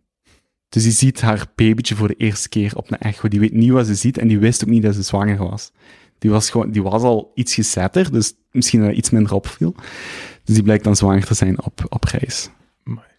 Dus 0.74 0.82
die 0.82 0.92
ziet 0.92 1.20
haar 1.20 1.46
babytje 1.54 1.94
voor 1.94 2.08
de 2.08 2.14
eerste 2.14 2.48
keer 2.48 2.76
op 2.76 2.90
een 2.90 2.98
echo. 2.98 3.28
Die 3.28 3.40
weet 3.40 3.52
niet 3.52 3.70
wat 3.70 3.86
ze 3.86 3.94
ziet 3.94 4.18
en 4.18 4.28
die 4.28 4.38
wist 4.38 4.62
ook 4.64 4.70
niet 4.70 4.82
dat 4.82 4.94
ze 4.94 5.02
zwanger 5.02 5.36
was. 5.48 5.72
Die 6.18 6.30
was, 6.30 6.50
gewoon, 6.50 6.70
die 6.70 6.82
was 6.82 7.02
al 7.02 7.30
iets 7.34 7.54
gezetter, 7.54 8.12
dus 8.12 8.32
misschien 8.50 8.80
dat 8.80 8.92
iets 8.94 9.10
minder 9.10 9.34
opviel. 9.34 9.74
Dus 10.44 10.54
die 10.54 10.62
blijkt 10.62 10.84
dan 10.84 10.96
zwanger 10.96 11.24
te 11.24 11.34
zijn 11.34 11.62
op, 11.64 11.84
op 11.88 12.04
reis. 12.04 12.50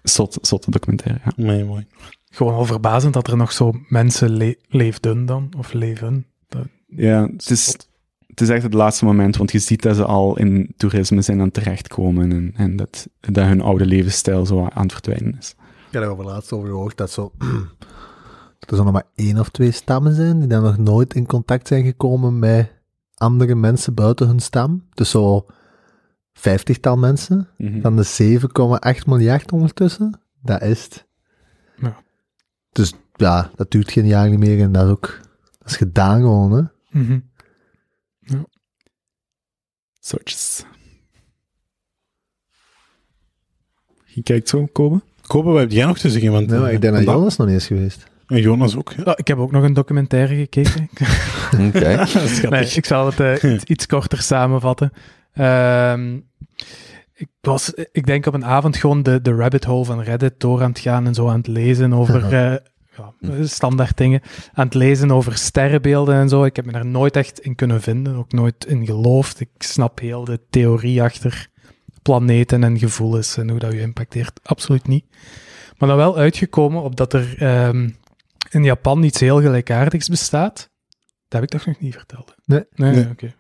Zot, 0.04 0.38
zotte 0.42 0.72
documentaire, 0.72 1.22
ja. 1.26 1.44
Mooi, 1.46 1.64
mooi. 1.64 1.86
gewoon 2.30 2.54
al 2.54 2.66
verbazend 2.66 3.14
dat 3.14 3.28
er 3.28 3.38
nog 3.38 3.52
zo 3.52 3.74
mensen 3.88 4.30
le- 4.38 4.56
leefden 4.68 5.26
dan, 5.26 5.50
of 5.58 5.74
leven. 5.74 6.26
Dat- 6.48 6.68
Ja, 6.88 7.28
het 7.32 7.50
is, 7.50 7.76
het 8.28 8.42
is 8.42 8.50
echt 8.50 8.64
het 8.64 8.74
laatste 8.74 9.06
moment, 9.06 9.38
want 9.38 9.52
je 9.52 9.60
ziet 9.60 9.82
dat 9.82 9.96
ze 9.96 10.06
al 10.06 10.38
in 10.38 10.74
toerisme 10.78 11.22
zijn 11.22 11.42
aan 11.42 11.52
terechtkomen 11.52 12.32
en, 12.32 12.54
en 12.56 12.76
dat, 12.76 13.08
dat 13.20 13.46
hun 13.46 13.62
oude 13.62 13.86
levensstijl 13.86 14.46
zo 14.46 14.68
aan 14.74 14.84
het 14.84 14.92
verdwijnen 14.92 15.36
is. 15.40 15.56
Ik 15.96 16.02
heb 16.02 16.10
er 16.10 16.16
over 16.16 16.32
laatst 16.32 16.52
over 16.52 16.70
gehoord 16.70 16.98
dat, 16.98 17.12
zo, 17.12 17.32
dat 18.60 18.70
er 18.70 18.76
zo 18.76 18.84
nog 18.84 18.94
maar 18.94 19.08
één 19.16 19.40
of 19.40 19.50
twee 19.50 19.72
stammen 19.72 20.16
zijn 20.16 20.40
die 20.40 20.48
dan 20.48 20.64
nog 20.64 20.78
nooit 20.78 21.14
in 21.14 21.26
contact 21.26 21.68
zijn 21.68 21.84
gekomen 21.84 22.40
met 22.40 22.74
andere 23.14 23.56
mensen 23.56 23.94
buiten 23.94 24.28
hun 24.28 24.40
stam. 24.40 24.88
Dus 24.94 25.10
zo 25.10 25.46
vijftigtal 26.34 26.98
mensen. 26.98 27.50
Mhm. 27.58 27.82
Van 27.82 27.96
de 27.96 28.40
7,8 29.00 29.06
miljard 29.06 29.52
ondertussen. 29.52 30.22
Dat 30.42 30.62
is 30.62 30.84
het. 30.84 31.08
Ja. 31.78 32.04
Dus 32.72 32.94
ja, 33.14 33.52
dat 33.56 33.72
duurt 33.72 33.92
geen 33.92 34.08
jaar 34.08 34.30
niet 34.30 34.40
meer 34.40 34.62
en 34.62 34.72
dat 34.72 34.86
is 34.86 34.92
ook 34.92 35.20
dat 35.58 35.70
is 35.70 35.78
gedaan 35.78 36.20
gewoon, 36.22 36.52
hè. 36.52 36.64
Mhm. 37.00 37.20
Soortjes. 40.00 40.66
Je 44.06 44.24
kijkt 44.24 44.50
zo, 44.50 44.66
Kobe? 44.66 45.02
Kobe, 45.28 45.50
wat 45.50 45.60
heb 45.60 45.72
jij 45.72 45.86
nog 45.86 45.98
te 45.98 46.10
zeggen? 46.10 46.32
Want, 46.32 46.48
Nee, 46.48 46.60
maar 46.60 46.74
ik 46.74 46.82
denk 46.82 46.94
dat 46.94 47.04
Jonas 47.04 47.38
nog 47.38 47.48
niet 47.48 47.56
is 47.56 47.68
geweest. 47.68 48.04
En 48.28 48.42
Jonas 48.42 48.78
ook. 48.78 48.94
Ja. 48.98 49.04
Ah, 49.04 49.14
ik 49.16 49.28
heb 49.28 49.38
ook 49.38 49.52
nog 49.52 49.64
een 49.64 49.74
documentaire 49.74 50.36
gekeken. 50.36 50.90
Oké. 51.68 52.06
Nee, 52.50 52.66
ik 52.66 52.86
zal 52.86 53.06
het 53.06 53.20
eh, 53.20 53.54
iets, 53.54 53.64
iets 53.64 53.86
korter 53.86 54.22
samenvatten. 54.22 54.92
Ehm, 55.34 56.16
ik 57.14 57.28
was, 57.42 57.74
ik 57.92 58.06
denk 58.06 58.26
op 58.26 58.34
een 58.34 58.46
avond 58.46 58.78
gewoon 58.78 59.04
de, 59.04 59.22
de 59.22 59.36
rabbit 59.36 59.64
hole 59.64 59.86
van 59.86 60.02
Reddit 60.02 60.40
door 60.40 60.62
aan 60.62 60.70
het 60.70 60.80
gaan 60.80 61.06
en 61.06 61.14
zo 61.14 61.28
aan 61.28 61.38
het 61.38 61.48
lezen 61.48 61.94
over 61.94 62.34
eh, 62.34 62.56
ja, 62.98 63.44
standaard 63.44 63.98
dingen. 63.98 64.22
Aan 64.54 64.66
het 64.66 64.74
lezen 64.74 65.12
over 65.12 65.38
sterrenbeelden 65.38 66.16
en 66.16 66.30
zo. 66.30 66.44
Ik 66.44 66.56
heb 66.56 66.66
me 66.66 66.72
daar 66.72 66.86
nooit 66.86 67.16
echt 67.16 67.40
in 67.40 67.56
kunnen 67.56 67.82
vinden, 67.82 68.16
ook 68.16 68.32
nooit 68.32 68.66
in 68.66 68.86
geloofd. 68.86 69.40
Ik 69.40 69.50
snap 69.58 70.00
heel 70.00 70.26
de 70.26 70.40
theorie 70.50 71.02
achter 71.02 71.50
planeten 72.06 72.64
en 72.64 72.78
gevoelens 72.80 73.38
en 73.38 73.50
hoe 73.50 73.60
dat 73.60 73.72
je 73.72 73.80
impacteert. 73.82 74.40
Absoluut 74.44 74.88
niet. 74.88 75.06
Maar 75.78 75.90
dan 75.90 75.98
wel 75.98 76.18
uitgekomen 76.18 76.82
op 76.82 76.96
dat 76.96 77.14
er 77.14 77.36
ehm, 77.42 77.90
in 78.50 78.64
Japan 78.64 79.04
iets 79.04 79.20
heel 79.20 79.42
gelijkaardigs 79.42 80.08
bestaat. 80.10 80.70
Dat 81.28 81.42
heb 81.42 81.44
ik 81.44 81.50
toch 81.50 81.66
nog 81.66 81.80
niet 81.80 81.96
verteld? 81.96 82.36
Nee. 82.46 82.64
Nee, 82.76 82.92
Nee. 82.92 83.10
oké. 83.12 83.34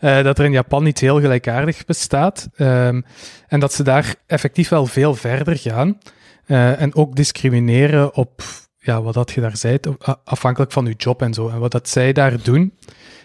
Eh, 0.00 0.22
dat 0.22 0.38
er 0.38 0.44
in 0.44 0.52
Japan 0.52 0.86
iets 0.86 1.00
heel 1.00 1.20
gelijkaardigs 1.20 1.84
bestaat. 1.84 2.48
ehm, 2.56 3.00
en 3.46 3.60
dat 3.60 3.72
ze 3.72 3.82
daar 3.82 4.14
effectief 4.26 4.68
wel 4.68 4.86
veel 4.86 5.14
verder 5.14 5.56
gaan. 5.58 5.98
eh, 6.46 6.80
en 6.80 6.94
ook 6.94 7.16
discrimineren 7.16 8.14
op 8.14 8.42
ja, 8.78 9.02
wat 9.02 9.14
dat 9.14 9.30
je 9.30 9.40
daar 9.40 9.56
zei, 9.56 9.78
afhankelijk 10.24 10.72
van 10.72 10.86
je 10.86 10.94
job 10.96 11.22
en 11.22 11.34
zo. 11.34 11.48
En 11.48 11.58
wat 11.58 11.70
dat 11.72 11.88
zij 11.88 12.12
daar 12.12 12.42
doen, 12.42 12.74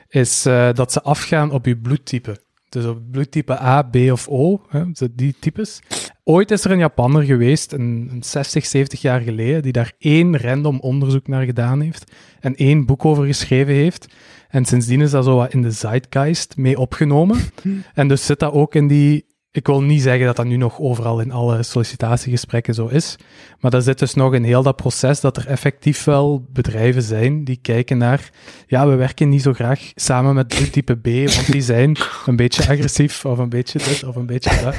is 0.08 0.46
eh, 0.46 0.70
dat 0.74 0.92
ze 0.92 1.02
afgaan 1.02 1.52
op 1.52 1.66
je 1.66 1.78
bloedtype. 1.78 2.42
Dus 2.72 2.86
op 2.86 3.12
bloedtype 3.12 3.62
A, 3.62 3.82
B 3.82 3.96
of 3.96 4.28
O, 4.28 4.62
hè, 4.70 4.84
die 5.12 5.36
types. 5.40 5.80
Ooit 6.24 6.52
is 6.52 6.66
er 6.66 6.72
een 6.72 6.78
Japanner 6.78 7.24
geweest, 7.24 7.72
een, 7.72 8.10
een 8.12 8.24
60, 8.24 8.66
70 8.66 9.02
jaar 9.02 9.22
geleden, 9.22 9.62
die 9.62 9.72
daar 9.72 9.94
één 10.00 10.38
random 10.38 10.80
onderzoek 10.80 11.28
naar 11.28 11.46
gedaan 11.46 11.82
heeft 11.82 12.12
en 12.40 12.56
één 12.56 12.86
boek 12.86 13.06
over 13.06 13.26
geschreven 13.26 13.74
heeft. 13.74 14.08
En 14.50 14.66
sindsdien 14.66 15.02
is 15.02 15.12
dat 15.12 15.26
zo 15.26 15.36
wat 15.36 15.54
in 15.54 15.62
de 15.62 15.72
zeitgeist 15.72 16.58
mee 16.58 16.80
opgenomen. 16.80 17.40
En 17.94 18.08
dus 18.08 18.26
zit 18.26 18.40
dat 18.40 18.54
ook 18.54 18.76
in 18.76 18.88
die... 18.88 19.26
Ik 19.54 19.68
wil 19.68 19.82
niet 19.82 20.02
zeggen 20.02 20.26
dat 20.26 20.36
dat 20.36 20.46
nu 20.46 20.56
nog 20.56 20.80
overal 20.80 21.20
in 21.20 21.32
alle 21.32 21.64
sollicitatiegesprekken 21.64 22.74
zo 22.74 22.88
is, 22.88 23.16
maar 23.60 23.72
dat 23.72 23.84
zit 23.84 24.00
dus 24.00 24.14
nog 24.14 24.34
in 24.34 24.44
heel 24.44 24.64
dat 24.64 24.76
proces 24.76 25.20
dat 25.20 25.38
er 25.38 25.48
effectief 25.48 26.04
wel 26.04 26.46
bedrijven 26.50 27.02
zijn 27.02 27.44
die 27.44 27.60
kijken 27.62 27.98
naar, 27.98 28.30
ja, 28.68 28.88
we 28.88 28.96
werken 28.96 29.30
niet 29.30 29.42
zo 29.42 29.54
graag 29.54 29.92
samen 29.96 30.36
met 30.36 30.48
bloedtype 30.48 30.96
B, 30.96 31.06
want 31.06 31.52
die 31.52 31.62
zijn 31.62 31.98
een 32.26 32.36
beetje 32.36 32.70
agressief 32.70 33.26
of 33.26 33.38
een 33.38 33.50
beetje 33.50 33.80
dit 33.80 34.04
of 34.04 34.16
een 34.16 34.26
beetje 34.26 34.62
dat. 34.64 34.76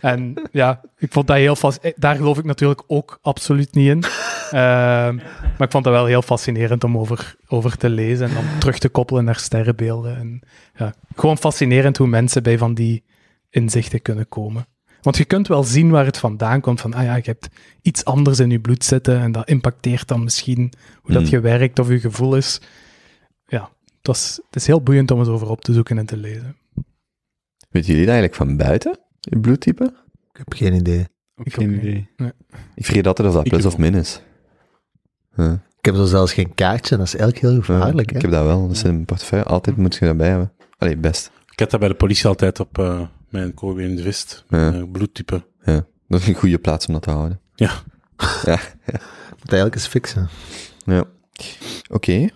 En 0.00 0.34
ja, 0.52 0.80
ik 0.98 1.12
vond 1.12 1.26
dat 1.26 1.36
heel 1.36 1.56
vast. 1.56 1.92
Daar 1.96 2.16
geloof 2.16 2.38
ik 2.38 2.44
natuurlijk 2.44 2.82
ook 2.86 3.18
absoluut 3.22 3.74
niet 3.74 3.88
in. 3.88 4.04
Ehm, 4.50 5.16
maar 5.56 5.66
ik 5.66 5.70
vond 5.70 5.84
dat 5.84 5.92
wel 5.92 6.06
heel 6.06 6.22
fascinerend 6.22 6.84
om 6.84 6.98
over, 6.98 7.36
over 7.48 7.76
te 7.76 7.88
lezen 7.88 8.28
en 8.28 8.34
dan 8.34 8.44
terug 8.58 8.78
te 8.78 8.88
koppelen 8.88 9.24
naar 9.24 9.38
sterrenbeelden. 9.38 10.16
En 10.16 10.40
ja, 10.76 10.94
gewoon 11.16 11.38
fascinerend 11.38 11.96
hoe 11.96 12.06
mensen 12.06 12.42
bij 12.42 12.58
van 12.58 12.74
die 12.74 13.04
inzichten 13.50 14.02
kunnen 14.02 14.28
komen. 14.28 14.66
Want 15.02 15.16
je 15.16 15.24
kunt 15.24 15.48
wel 15.48 15.64
zien 15.64 15.90
waar 15.90 16.04
het 16.04 16.18
vandaan 16.18 16.60
komt. 16.60 16.80
Van, 16.80 16.94
ah 16.94 17.04
ja, 17.04 17.14
je 17.16 17.22
hebt 17.22 17.48
iets 17.82 18.04
anders 18.04 18.38
in 18.38 18.50
je 18.50 18.60
bloed 18.60 18.84
zitten 18.84 19.20
en 19.20 19.32
dat 19.32 19.48
impacteert 19.48 20.08
dan 20.08 20.24
misschien 20.24 20.72
hoe 21.02 21.12
dat 21.12 21.22
Hmm. 21.22 21.30
je 21.30 21.40
werkt 21.40 21.78
of 21.78 21.88
je 21.88 22.00
gevoel 22.00 22.36
is. 22.36 22.60
Ja, 23.46 23.70
dat 24.02 24.14
is, 24.16 24.40
het 24.46 24.56
is 24.56 24.66
heel 24.66 24.82
boeiend 24.82 25.10
om 25.10 25.18
eens 25.18 25.28
over 25.28 25.48
op 25.50 25.60
te 25.60 25.72
zoeken 25.72 25.98
en 25.98 26.06
te 26.06 26.16
lezen. 26.16 26.56
Weet 27.70 27.86
jullie 27.86 28.04
dat 28.06 28.14
eigenlijk 28.14 28.34
van 28.34 28.56
buiten? 28.56 28.98
Je 29.20 29.38
bloedtype? 29.40 29.84
Ik 30.32 30.36
heb 30.44 30.52
geen 30.52 30.74
idee. 30.74 31.06
Ik 31.36 31.54
geen 31.54 31.64
ook 31.66 31.72
niet. 31.72 31.82
idee. 31.82 32.08
Ik 32.74 32.84
vergeet 32.84 33.06
altijd 33.06 33.28
of 33.28 33.34
dat 33.34 33.44
Ik 33.44 33.50
plus 33.50 33.64
of 33.64 33.78
min 33.78 33.94
is. 33.94 34.20
Huh. 35.34 35.52
Ik 35.78 35.84
heb 35.84 35.94
zo 35.94 36.04
zelfs 36.04 36.32
geen 36.32 36.54
kaartje 36.54 36.96
dat 36.96 37.06
is 37.06 37.16
eigenlijk 37.16 37.42
heel 37.42 37.54
Ja, 37.54 37.64
gevaarlijk, 37.64 38.10
ik 38.10 38.16
hè. 38.16 38.20
heb 38.22 38.30
dat 38.30 38.44
wel. 38.44 38.66
Dat 38.66 38.76
is 38.76 38.82
in 38.82 38.92
mijn 38.92 39.04
portefeuille. 39.04 39.44
Altijd 39.44 39.76
moet 39.76 39.94
je 39.94 40.06
dat 40.06 40.16
bij 40.16 40.28
hebben. 40.28 40.52
Allee, 40.78 40.96
best. 40.96 41.30
Ik 41.52 41.58
had 41.58 41.70
dat 41.70 41.80
bij 41.80 41.88
de 41.88 41.94
politie 41.94 42.26
altijd 42.26 42.60
op 42.60 42.78
eh, 42.78 43.00
mijn 43.28 43.54
Kobe 43.54 43.82
in 43.82 43.96
de 43.96 44.02
Vist. 44.02 44.44
Ja. 44.48 44.84
Bloedtype. 44.92 45.44
Dat 46.08 46.20
is 46.20 46.26
een 46.26 46.34
goede 46.34 46.58
plaats 46.58 46.86
om 46.86 46.92
dat 46.92 47.02
te 47.02 47.10
houden. 47.10 47.40
Ja. 47.54 47.70
Ja. 48.44 48.60
moet 49.40 49.52
eigenlijk 49.52 49.74
eens 49.74 49.86
fixen. 49.86 50.28
Ja. 50.84 51.04
Oké. 51.90 52.28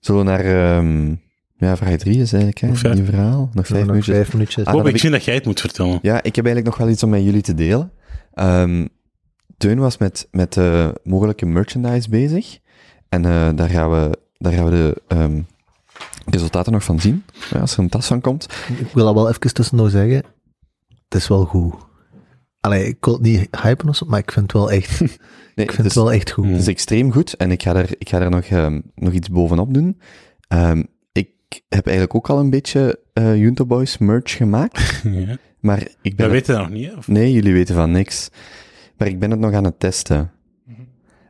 Zullen 0.00 0.24
we 0.24 0.30
naar... 0.30 0.44
ehm, 0.44 1.14
ja, 1.56 1.76
vraag 1.76 1.96
3 1.96 2.20
is 2.20 2.32
eigenlijk, 2.32 2.58
hè? 2.58 2.68
Nog 2.68 2.78
vijf. 2.78 2.94
Nieuw 2.94 3.04
verhaal. 3.04 3.50
Nog 3.52 3.66
vijf 3.66 3.80
nog 3.80 3.88
minuutjes. 3.88 4.14
vijf 4.14 4.32
minuutjes. 4.32 4.64
Ah, 4.64 4.74
dan 4.74 4.86
ik 4.86 4.98
vind 4.98 5.12
dat 5.12 5.24
jij 5.24 5.34
het 5.34 5.44
moet 5.44 5.60
vertellen. 5.60 5.98
Ja, 6.02 6.22
ik 6.22 6.36
heb 6.36 6.44
eigenlijk 6.44 6.66
nog 6.66 6.76
wel 6.76 6.88
iets 6.88 7.02
om 7.02 7.10
met 7.10 7.22
jullie 7.24 7.42
te 7.42 7.54
delen. 7.54 7.92
Ehm 8.34 8.84
Teun 9.56 9.78
was 9.78 9.98
met, 9.98 10.28
met 10.30 10.56
eh, 10.56 10.88
mogelijke 11.02 11.46
merchandise 11.46 12.08
bezig. 12.08 12.58
En 13.08 13.24
eh, 13.24 13.48
daar, 13.54 13.68
gaan 13.68 13.90
we, 13.90 14.18
daar 14.38 14.52
gaan 14.52 14.64
we 14.64 14.70
de 14.70 15.02
ehm, 15.08 15.42
resultaten 16.26 16.72
nog 16.72 16.84
van 16.84 17.00
zien. 17.00 17.24
Ja, 17.50 17.60
als 17.60 17.72
er 17.72 17.78
een 17.78 17.88
tas 17.88 18.06
van 18.06 18.20
komt. 18.20 18.44
Ik 18.78 18.88
wil 18.94 19.04
dat 19.04 19.14
wel 19.14 19.28
even 19.28 19.54
tussendoor 19.54 19.90
zeggen. 19.90 20.22
Het 21.08 21.14
is 21.22 21.28
wel 21.28 21.44
goed. 21.44 21.74
Allee, 22.60 22.86
ik 22.86 23.04
wil 23.04 23.14
het 23.14 23.22
niet 23.22 23.48
hypen 23.62 23.88
of 23.88 23.96
zo, 23.96 24.06
maar 24.06 24.18
ik 24.18 24.32
vind 24.32 24.52
het 24.52 24.60
wel 24.60 24.70
echt, 24.70 25.00
Nee, 25.54 25.66
ik 25.66 25.72
vind 25.72 25.76
het, 25.76 25.76
het 25.76 25.86
is, 25.86 25.94
wel 25.94 26.12
echt 26.12 26.30
goed. 26.30 26.44
het 26.48 26.56
is 26.60 26.66
extreem 26.66 27.12
goed. 27.12 27.34
En 27.34 27.50
ik 27.50 27.62
ga 27.62 27.74
er, 27.74 27.88
ik 27.98 28.08
ga 28.08 28.20
er 28.20 28.30
nog, 28.30 28.44
ehm, 28.44 28.80
nog 28.94 29.12
iets 29.12 29.28
bovenop 29.30 29.74
doen. 29.74 30.00
Ehm, 30.48 30.82
ik 31.12 31.28
heb 31.68 31.86
eigenlijk 31.86 32.16
ook 32.16 32.30
al 32.30 32.38
een 32.38 32.50
beetje 32.50 33.00
eh 33.12 33.36
Junto 33.36 33.66
Boys 33.66 33.98
merch 33.98 34.36
gemaakt. 34.36 35.00
Ja. 35.04 35.36
Maar 35.60 35.88
ik 36.02 36.16
ben... 36.16 36.24
Het- 36.26 36.34
weten 36.34 36.54
dat 36.54 36.62
nog 36.62 36.72
niet? 36.72 36.92
Of- 36.96 37.08
Nee, 37.08 37.32
jullie 37.32 37.52
weten 37.52 37.74
van 37.74 37.90
niks. 37.90 38.28
Maar 38.96 39.08
ik 39.08 39.18
ben 39.18 39.30
het 39.30 39.40
nog 39.40 39.52
aan 39.52 39.64
het 39.64 39.80
testen. 39.80 40.30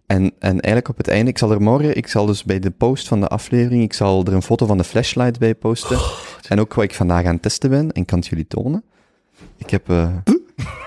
En, 0.07 0.23
en 0.39 0.51
eigenlijk 0.51 0.89
op 0.89 0.97
het 0.97 1.09
einde, 1.09 1.31
ik 1.31 1.39
zal 1.39 1.51
er 1.51 1.63
morgen, 1.63 1.97
ik 1.97 2.09
zal 2.09 2.27
dus 2.27 2.45
bij 2.45 2.59
de 2.59 2.71
post 2.71 3.09
van 3.09 3.21
de 3.21 3.29
aflevering, 3.29 3.83
ik 3.83 3.93
zal 3.93 4.25
er 4.25 4.33
een 4.33 4.43
foto 4.43 4.67
van 4.67 4.79
de 4.79 4.85
flashlight 4.85 5.39
bij 5.39 5.55
posten. 5.55 5.99
en 6.49 6.61
ook 6.61 6.75
wat 6.75 6.85
ik 6.85 6.95
vandaag 6.95 7.25
aan 7.25 7.33
het 7.33 7.43
testen 7.43 7.71
ben, 7.71 7.93
en 7.93 8.01
ik 8.01 8.07
kan 8.07 8.19
het 8.19 8.27
jullie 8.27 8.47
tonen. 8.47 8.83
Ik 9.59 9.71
heb, 9.71 9.89
eh, 9.91 10.09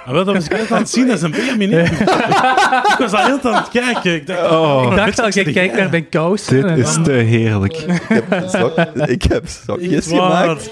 Ah, 0.06 0.14
wel, 0.14 0.26
dat 0.26 0.36
was 0.36 0.48
ik 0.48 0.72
aan 0.72 0.78
het 0.78 0.90
zien, 0.90 1.08
dat 1.08 1.16
is 1.16 1.22
een 1.22 1.72
hè? 1.72 1.82
ik 2.94 2.96
was 3.00 3.14
al 3.14 3.26
heel 3.26 3.42
aan 3.42 3.56
het 3.56 3.70
kijken. 3.70 4.16
Ik 4.16 4.28
dacht, 4.28 4.52
Oh, 4.52 4.88
ik 4.90 4.96
dacht 4.96 5.20
al, 5.20 5.28
je 5.34 5.52
kijkt 5.52 5.76
naar 5.76 5.90
mijn 5.90 6.10
kous. 6.10 6.46
dit 6.46 6.66
is 6.66 6.94
te 7.04 7.12
heerlijk. 7.12 7.74
ik 7.78 8.14
heb, 8.30 8.50
sok- 8.50 8.78
ik 9.10 9.24
heb 9.24 9.48
sokjes 9.48 10.08
gemaakt. 10.08 10.70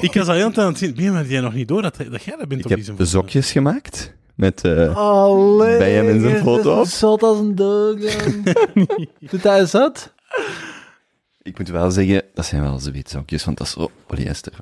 Ik 0.00 0.14
was 0.14 0.26
al 0.26 0.34
heel 0.34 0.52
aan 0.54 0.66
het 0.66 0.78
zien. 0.78 0.94
Ben, 0.94 1.14
had 1.14 1.28
jij 1.28 1.40
nog 1.40 1.54
niet 1.54 1.68
door 1.68 1.82
dat, 1.82 1.96
dat 2.10 2.22
jij 2.22 2.36
dat 2.36 2.48
bent 2.48 2.60
Ik 2.60 2.70
op 2.70 2.70
heb 2.86 2.96
die 2.96 3.06
zokjes 3.06 3.52
gemaakt. 3.52 4.14
Met, 4.34 4.64
eh, 4.64 4.96
Allee, 4.96 5.78
Bij 5.78 5.92
hem 5.92 6.08
in 6.08 6.20
zijn 6.20 6.42
foto 6.42 6.80
op. 6.80 6.86
Zot 6.86 7.22
als 7.22 7.38
een 7.38 7.54
deugen. 7.54 8.42
Doet 9.30 9.42
hij 9.42 9.60
eens 9.60 9.70
dat? 9.70 10.12
ik 11.42 11.58
moet 11.58 11.68
wel 11.68 11.90
zeggen, 11.90 12.22
dat 12.34 12.46
zijn 12.46 12.62
wel 12.62 12.78
zweetzokjes, 12.78 13.44
want 13.44 13.58
dat 13.58 13.66
is 13.66 13.72
zo 13.72 13.90
polyester. 14.06 14.52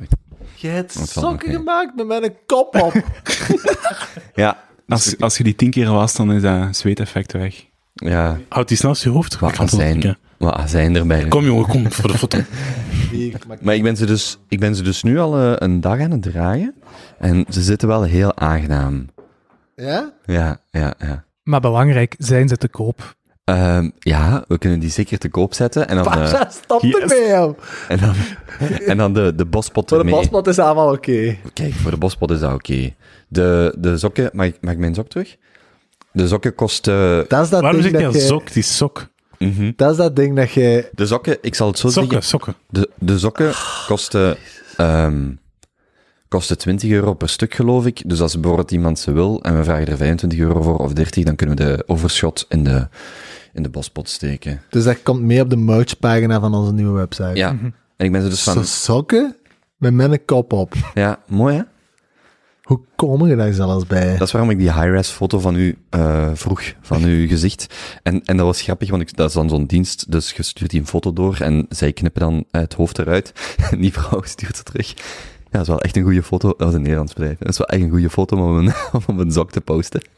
Je 0.55 0.69
hebt 0.69 0.93
sokken 1.09 1.53
gemaakt 1.53 1.97
met 1.97 2.07
mijn 2.07 2.35
kop 2.47 2.75
op. 2.81 2.93
Ja, 4.35 4.59
Als, 4.89 5.19
als 5.21 5.37
je 5.37 5.45
die 5.45 5.55
tien 5.55 5.71
keer 5.71 5.91
was, 5.93 6.15
dan 6.17 6.33
is 6.33 6.43
dat 6.43 6.77
zweeteffect 6.77 7.33
weg. 7.33 7.65
ja, 7.95 8.39
Houd 8.49 8.69
die 8.69 8.77
snel 8.77 8.95
je 8.99 9.09
hoofd. 9.09 9.39
Wat 9.39 9.59
azijn. 9.59 10.17
wat 10.39 10.55
azijn 10.55 10.97
erbij. 10.97 11.29
Kom 11.29 11.45
jongen, 11.45 11.67
kom 11.67 11.93
voor 11.93 12.13
de 12.13 12.19
foto. 12.19 12.39
Maar 13.63 13.75
ik 13.75 13.83
ben 13.83 13.97
ze 13.97 14.07
dus, 14.07 14.39
ik 14.49 14.61
ben 14.61 14.75
ze 14.75 14.83
dus 14.83 15.03
nu 15.03 15.19
al 15.19 15.39
eh, 15.39 15.53
een 15.57 15.81
dag 15.81 16.01
aan 16.01 16.11
het 16.11 16.23
draaien. 16.23 16.75
En 17.19 17.45
ze 17.49 17.63
zitten 17.63 17.89
wel 17.89 18.03
heel 18.03 18.37
aangenaam. 18.37 19.07
Ja? 19.75 20.13
Ja, 20.25 20.61
ja, 20.71 20.95
ja. 20.99 21.25
Maar 21.43 21.61
belangrijk, 21.61 22.15
zijn 22.19 22.49
ze 22.49 22.57
te 22.57 22.69
koop? 22.69 23.15
Ehm, 23.45 23.91
ja, 23.99 24.45
we 24.49 24.59
kunnen 24.59 24.79
die 24.79 24.91
zeker 24.91 25.19
te 25.19 25.29
koop 25.29 25.55
zetten. 25.55 25.89
En 25.89 25.97
dan, 25.97 26.07
eh, 26.07 26.13
Pasha, 26.13 26.51
stop 26.51 26.83
yes. 26.83 26.95
ermee, 27.01 27.29
joh. 27.29 27.59
en 27.89 27.99
dan, 27.99 28.15
en 28.87 28.97
dan 28.97 29.13
de, 29.15 29.35
de 29.35 29.45
bospot 29.45 29.89
Voor 29.89 29.99
de 29.99 30.05
ermee. 30.05 30.21
bospot 30.21 30.47
is 30.47 30.59
allemaal 30.59 30.93
oké. 30.93 31.37
Kijk, 31.53 31.73
voor 31.75 31.91
de 31.91 31.97
bospot 31.97 32.31
is 32.31 32.41
dat 32.41 32.53
oké. 32.53 32.95
De, 33.29 33.75
de 33.79 33.99
sokken, 33.99 34.31
mag 34.33 34.47
ik, 34.47 34.57
mag 34.61 34.73
ik 34.73 34.79
mijn 34.79 34.95
sok 34.95 35.09
terug? 35.09 35.37
De 36.13 36.27
sokken 36.29 36.55
kosten... 36.55 37.25
Dat 37.29 37.45
is 37.45 37.51
dat 37.51 37.61
Waarom 37.61 37.81
ding 37.81 37.93
zeg 37.93 38.01
je 38.01 38.07
dat 38.07 38.15
je... 38.15 38.21
sok? 38.29 38.51
Is 38.51 38.77
sok. 38.77 39.07
Mhm. 39.39 39.73
Dat 39.77 39.91
is 39.91 39.97
dat 39.97 40.17
ding 40.17 40.37
dat 40.37 40.51
je... 40.53 40.89
De 40.93 41.07
sokken, 41.07 41.39
ik 41.41 41.55
zal 41.55 41.67
het 41.67 41.79
zo 41.79 41.89
zeggen. 41.89 42.23
Sokken, 42.23 42.29
sokken. 42.29 42.55
De, 42.71 42.91
de 42.99 43.19
sokken 43.19 43.53
kosten, 43.87 44.37
ehm, 44.77 45.31
kosten 46.33 46.59
20 46.59 46.91
euro 46.91 47.15
per 47.15 47.29
stuk, 47.29 47.55
geloof 47.55 47.87
ik. 47.87 48.03
Dus 48.07 48.21
als 48.21 48.35
bijvoorbeeld 48.35 48.71
iemand 48.71 48.99
ze 48.99 49.13
wil 49.13 49.43
en 49.43 49.57
we 49.57 49.65
vragen 49.65 49.87
er 49.87 49.97
25 49.97 50.39
euro 50.39 50.63
voor 50.63 50.77
of 50.79 50.93
30, 50.93 51.25
dan 51.25 51.37
kunnen 51.37 51.57
we 51.57 51.65
de 51.65 51.85
overschot 51.87 52.47
in 52.49 52.65
de, 52.65 52.89
in 53.53 53.63
de 53.63 53.69
bospot 53.69 54.09
steken. 54.09 54.63
Dus 54.71 54.85
dat 54.85 55.03
komt 55.03 55.23
mee 55.23 55.41
op 55.41 55.51
de 55.51 55.57
merchpagina 55.57 56.41
van 56.41 56.55
onze 56.55 56.73
nieuwe 56.73 56.99
website. 56.99 57.35
Ja, 57.35 57.51
en 57.97 58.07
ik 58.07 58.13
ben 58.13 58.23
zo 58.23 58.29
dus 58.29 58.43
van... 58.43 58.55
Zo 58.55 58.63
sokken 58.63 59.37
met 59.77 59.93
mijn 59.95 60.25
kop 60.25 60.53
op. 60.53 60.75
Ja, 60.95 61.19
mooi 61.27 61.57
hè? 61.57 61.63
Hoe 62.63 62.81
kom 62.97 63.27
je 63.27 63.37
daar 63.37 63.53
zelfs 63.53 63.87
bij? 63.87 64.17
Dat 64.17 64.27
is 64.27 64.33
waarom 64.33 64.51
ik 64.51 64.59
die 64.59 64.73
high-res 64.73 65.09
foto 65.09 65.39
van 65.39 65.57
u 65.57 65.79
eh, 65.91 66.31
vroeg, 66.35 66.63
van 66.81 67.05
uw 67.05 67.29
gezicht. 67.29 67.67
En, 68.03 68.25
en 68.25 68.37
dat 68.37 68.47
was 68.47 68.63
grappig, 68.63 68.91
want 68.91 69.03
ik, 69.03 69.17
dat 69.17 69.29
is 69.29 69.35
dan 69.35 69.49
zo'n 69.49 69.67
dienst, 69.67 70.13
dus 70.13 70.33
je 70.33 70.43
stuurt 70.43 70.71
die 70.71 70.81
een 70.81 70.87
foto 70.87 71.13
door 71.13 71.37
en 71.41 71.67
zij 71.69 71.93
knippen 71.93 72.21
dan 72.21 72.45
het 72.51 72.75
hoofd 72.75 72.99
eruit. 72.99 73.33
En 73.71 73.81
die 73.81 73.93
vrouw 73.93 74.23
stuurt 74.23 74.57
ze 74.57 74.63
terug. 74.63 74.95
Ja, 75.53 75.59
dat 75.59 75.61
is 75.61 75.69
wel 75.69 75.81
echt 75.81 75.97
een 75.97 76.03
goede 76.03 76.23
foto. 76.23 76.49
Dat 76.49 76.61
was 76.61 76.75
een 76.75 76.83
Nederlands 76.83 77.13
bedrijf. 77.13 77.39
Dat 77.39 77.49
is 77.49 77.59
wel 77.59 77.67
echt 77.67 77.83
een 77.83 77.91
goede 77.91 78.11
foto 78.11 78.37
om 78.37 78.57
een, 78.57 78.67
om 78.93 79.01
op 79.07 79.19
een 79.19 79.33
zak 79.33 79.51
te 79.51 79.61
posten. 79.61 80.03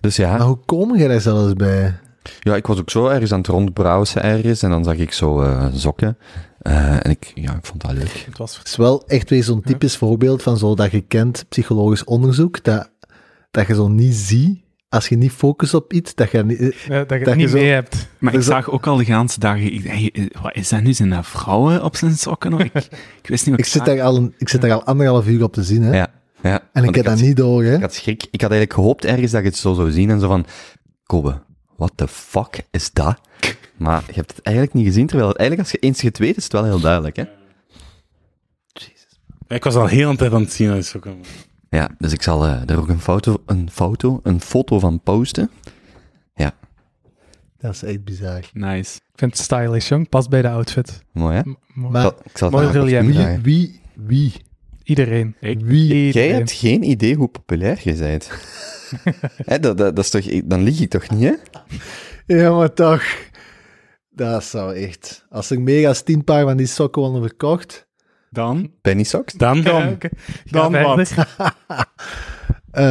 Dus 0.00 0.16
ja, 0.16 0.30
Maar 0.36 0.46
hoe 0.46 0.58
kom 0.66 0.96
je 0.96 1.08
daar 1.08 1.20
zelfs 1.20 1.52
bij? 1.52 1.98
ja, 2.40 2.56
ik 2.56 2.66
was 2.66 2.78
ook 2.78 2.90
zo 2.90 3.06
ergens 3.06 3.32
aan 3.32 3.38
het 3.38 3.46
rondbrowsen 3.46 4.22
ergens 4.22 4.62
en 4.62 4.70
dan 4.70 4.84
zag 4.84 4.96
ik 4.96 5.12
zo 5.12 5.40
eh, 5.42 5.66
sokken. 5.74 6.18
Eh, 6.58 7.04
en 7.04 7.10
ik, 7.10 7.32
ja, 7.34 7.54
ik 7.56 7.66
vond 7.66 7.80
dat 7.82 7.92
leuk. 7.92 8.24
Het 8.26 8.38
was 8.38 8.58
Het 8.58 8.66
is 8.66 8.76
wel 8.76 9.06
echt 9.06 9.30
weer 9.30 9.44
zo'n 9.44 9.60
typisch 9.62 9.96
voorbeeld 9.96 10.42
van 10.42 10.58
zo 10.58 10.74
dat 10.74 10.90
je 10.90 11.00
kent 11.00 11.44
psychologisch 11.48 12.04
onderzoek, 12.04 12.64
dat, 12.64 12.90
dat 13.50 13.66
je 13.66 13.74
zo 13.74 13.88
niet 13.88 14.14
ziet, 14.14 14.60
als 14.88 15.08
je 15.08 15.16
niet 15.16 15.32
focust 15.32 15.74
op 15.74 15.92
iets, 15.92 16.14
dat 16.14 16.30
je 16.30 16.44
niet... 16.44 16.58
dat 16.58 16.74
je 16.86 16.92
het 16.92 17.08
Dat 17.08 17.18
je 17.20 17.34
niet 17.34 17.50
zo- 17.50 17.56
mee 17.56 17.70
hebt. 17.70 18.08
Maar 18.18 18.32
ik 18.32 18.38
Dus 18.38 18.48
zag 18.48 18.70
ook 18.70 18.86
al 18.86 18.96
de 18.96 19.04
ganse 19.04 19.40
dagen, 19.40 19.72
ik, 19.72 19.84
hey, 19.84 20.10
eh, 20.12 20.42
wat 20.42 20.54
is 20.54 20.68
dat 20.68 20.82
nu? 20.82 20.92
Zijn 20.92 21.10
dat 21.10 21.26
vrouwen 21.26 21.82
op 21.84 21.96
zijn 21.96 22.16
sokken? 22.16 22.50
nog? 22.50 22.60
Ik, 22.60 22.74
ik 23.22 23.28
wist 23.28 23.46
niet 23.46 23.56
wat 23.56 23.64
Ik 23.66 23.72
zit, 23.72 23.84
daar 23.84 24.02
al 24.02 24.16
een, 24.16 24.34
ik 24.38 24.48
zit 24.48 24.60
daar 24.60 24.72
al 24.72 24.84
anderhalf 24.84 25.26
uur 25.26 25.42
op 25.42 25.52
te 25.52 25.62
zien, 25.62 25.82
hè? 25.82 25.96
Ja, 25.96 26.08
ja. 26.42 26.68
en 26.72 26.84
ik 26.84 26.94
heb 26.94 27.04
dat 27.04 27.20
niet 27.20 27.36
door, 27.36 27.62
hè? 27.64 27.74
Ik 27.74 27.80
had 27.80 27.94
schrik. 27.94 28.22
Ik 28.30 28.40
had 28.40 28.50
eigenlijk 28.50 28.72
gehoopt 28.72 29.04
ergens 29.04 29.30
dat 29.30 29.40
ik 29.40 29.46
het 29.46 29.56
zo 29.56 29.74
zou 29.74 29.90
zien 29.90 30.10
en 30.10 30.20
zo 30.20 30.28
van, 30.28 30.46
Kobe, 31.04 31.42
what 31.76 31.92
the 31.94 32.08
fuck 32.08 32.60
is 32.70 32.92
dat? 32.92 33.20
Maar 33.76 34.02
je 34.06 34.12
hebt 34.14 34.36
het 34.36 34.42
eigenlijk 34.42 34.76
niet 34.76 34.86
gezien, 34.86 35.06
terwijl 35.06 35.28
het 35.28 35.38
eigenlijk 35.38 35.68
als 35.70 35.80
je 35.80 35.86
eens 35.86 36.00
het 36.00 36.18
weet, 36.18 36.36
is 36.36 36.42
het 36.44 36.52
wel 36.52 36.64
heel 36.64 36.80
duidelijk, 36.80 37.16
hè? 37.16 37.24
Ik 39.48 39.64
was 39.64 39.74
al 39.74 39.86
heel 39.86 40.10
een 40.10 40.16
tijd 40.16 40.32
aan 40.32 40.40
het 40.40 40.52
zien 40.52 40.72
die 40.72 40.82
sokken. 40.82 41.16
Ja, 41.76 41.90
dus 41.98 42.12
ik 42.12 42.22
zal 42.22 42.44
eh, 42.46 42.70
er 42.70 42.78
ook 42.78 42.88
een 42.88 43.00
foto, 43.00 43.42
een 43.46 43.70
foto, 43.70 44.20
een 44.22 44.40
foto 44.40 44.78
van 44.78 45.00
posten. 45.00 45.50
Dat 47.58 47.74
is 47.74 47.82
echt 47.82 48.04
bizar. 48.04 48.50
Nice. 48.52 48.96
Ik 48.96 49.18
vind 49.18 49.32
het 49.32 49.40
stylish, 49.42 49.88
jong. 49.88 50.08
Past 50.08 50.28
bij 50.28 50.42
de 50.42 50.48
outfit. 50.48 51.02
Mooi, 51.12 51.36
hè? 51.36 51.40
M- 51.42 51.56
mooi. 51.74 51.86
Ik 51.86 51.92
Maar 51.92 52.02
zal, 52.02 52.14
ik 52.24 52.38
zal 52.38 52.50
mooi 52.50 52.66
relief. 52.66 53.06
wie, 53.06 53.40
wie, 53.42 53.80
wie, 53.94 54.32
Iedereen. 54.82 55.34
Ik? 55.40 55.60
wie... 55.60 56.12
Jij 56.12 56.28
hebt 56.28 56.52
geen 56.52 56.82
idee 56.82 57.14
hoe 57.14 57.28
populair 57.28 57.80
je 57.84 57.94
bent. 57.94 58.30
hè, 59.50 59.58
dat, 59.58 59.78
dat, 59.78 59.96
dat 59.96 60.04
is 60.04 60.10
toch, 60.10 60.42
dan 60.44 60.62
lieg 60.62 60.80
ik 60.80 60.90
toch 60.90 61.10
niet, 61.10 61.22
hè? 61.22 61.34
Ja, 62.36 62.52
maar 62.56 62.72
toch. 62.72 63.02
Dat 64.10 64.44
zou 64.44 64.74
echt... 64.74 65.26
Als 65.30 65.50
er 65.50 65.60
meer 65.60 65.82
dan 65.82 65.94
tien 66.04 66.24
paar 66.24 66.44
van 66.44 66.56
die 66.56 66.66
sokken 66.66 67.02
worden 67.02 67.22
verkocht... 67.22 67.85
Dan? 68.36 68.70
Penny 68.82 69.02
socks? 69.02 69.32
Dan, 69.32 69.56
Ja. 69.62 69.96
Dan 70.50 70.72
Ga 70.74 70.82
wat? 70.82 71.10
eh 72.70 72.84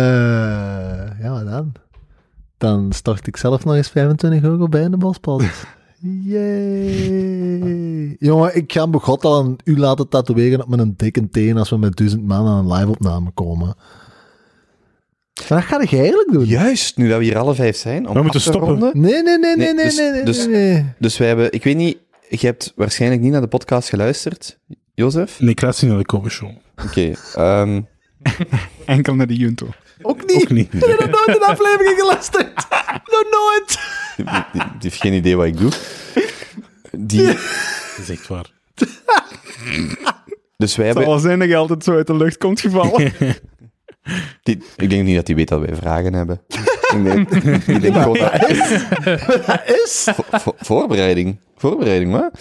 ja, 1.21 1.29
wat 1.29 1.45
dan? 1.45 1.71
Dan 2.57 2.91
stort 2.93 3.27
ik 3.27 3.37
zelf 3.37 3.65
nog 3.65 3.75
eens 3.75 3.89
25 3.89 4.41
euro 4.43 4.67
bij 4.67 4.81
in 4.81 4.91
de 4.91 4.97
bospot. 4.97 5.43
Yay. 6.23 8.15
Jongen, 8.19 8.55
ik 8.55 8.71
ga 8.73 8.85
me 8.85 8.99
god 8.99 9.23
al 9.25 9.39
een 9.39 9.57
u 9.63 9.77
laten 9.77 10.09
tatoeëren 10.09 10.61
op 10.61 10.67
mijn 10.75 10.93
dikke 10.97 11.29
teen 11.29 11.57
als 11.57 11.69
we 11.69 11.77
met 11.77 11.95
duizend 11.97 12.23
man 12.27 12.47
aan 12.47 12.57
een 12.65 12.73
live-opname 12.73 13.31
komen. 13.31 13.75
Maar 15.49 15.59
dat 15.59 15.63
ga 15.67 15.79
ik 15.81 15.91
eigenlijk 15.93 16.31
doen. 16.31 16.45
Juist, 16.45 16.97
nu 16.97 17.07
dat 17.09 17.17
we 17.17 17.23
hier 17.23 17.37
alle 17.37 17.55
vijf 17.55 17.75
zijn, 17.77 18.07
om 18.07 18.13
We 18.13 18.21
moeten 18.21 18.41
te 18.41 18.47
stoppen. 18.47 18.69
ronden. 18.69 19.01
Nee, 19.01 19.23
nee, 19.23 19.37
nee, 19.39 19.55
nee, 19.55 19.55
Nee, 19.55 19.73
nee, 19.73 19.85
dus- 19.85 19.97
nee, 19.97 20.11
nee, 20.11 20.23
dus- 20.23 20.45
nee, 20.47 20.73
nee. 20.73 20.85
Dus 20.99 21.17
wij 21.17 21.27
hebben, 21.27 21.51
ik 21.53 21.63
weet 21.63 21.75
niet, 21.75 21.97
je 22.29 22.45
hebt 22.45 22.73
waarschijnlijk 22.75 23.21
niet 23.21 23.31
naar 23.31 23.41
de 23.41 23.47
podcast 23.47 23.89
geluisterd, 23.89 24.59
Jozef? 24.95 25.39
Nee, 25.39 25.49
ik 25.49 25.61
luister 25.61 25.87
niet 25.87 25.95
naar 25.95 26.03
de. 26.29 26.61
Oké, 26.85 27.11
ehm, 27.35 27.81
Enkel 28.85 29.15
naar 29.15 29.27
de 29.27 29.35
Junto. 29.35 29.67
Ook 30.01 30.25
niet. 30.25 30.41
Ook 30.43 30.49
niet. 30.49 30.73
Ik 30.73 30.83
heb 30.85 30.99
nog 30.99 31.25
nooit 31.25 31.37
een 31.41 31.47
aflevering 31.47 31.99
geluisterd. 31.99 32.53
Nog 33.13 33.23
nooit. 33.31 33.79
die, 34.15 34.25
die- 34.53 34.61
die 34.71 34.71
heeft 34.79 35.01
geen 35.01 35.13
idee 35.13 35.35
wat 35.37 35.45
ik 35.45 35.57
doe. 35.57 35.71
Die, 36.91 37.23
Dat 37.25 37.35
is 38.01 38.09
echt 38.09 38.27
waar. 38.27 38.45
dus 38.75 38.85
wij 40.57 40.57
Het 40.57 40.69
zal 40.77 40.83
hebben, 40.85 41.05
wel 41.05 41.19
zijn 41.19 41.39
dat 41.39 41.47
je 41.47 41.55
altijd 41.55 41.83
zo 41.83 41.95
uit 41.95 42.07
de 42.07 42.15
lucht 42.15 42.37
komt 42.37 42.59
gevallen. 42.59 43.13
die, 44.43 44.63
ik 44.75 44.89
denk 44.89 45.03
niet 45.03 45.15
dat 45.15 45.27
hij 45.27 45.35
weet 45.35 45.47
dat 45.47 45.59
wij 45.61 45.75
vragen 45.75 46.13
hebben. 46.13 46.41
ik 46.95 47.03
denk, 47.03 47.29
ik 47.67 47.81
denk 47.81 47.95
gewoon 47.95 48.17
dat, 48.17 48.31
Dat 49.45 49.61
is. 49.85 50.07
vo- 50.15 50.37
vo- 50.39 50.55
voorbereiding, 50.57 51.37
voorbereiding, 51.57 52.11
maar. 52.11 52.31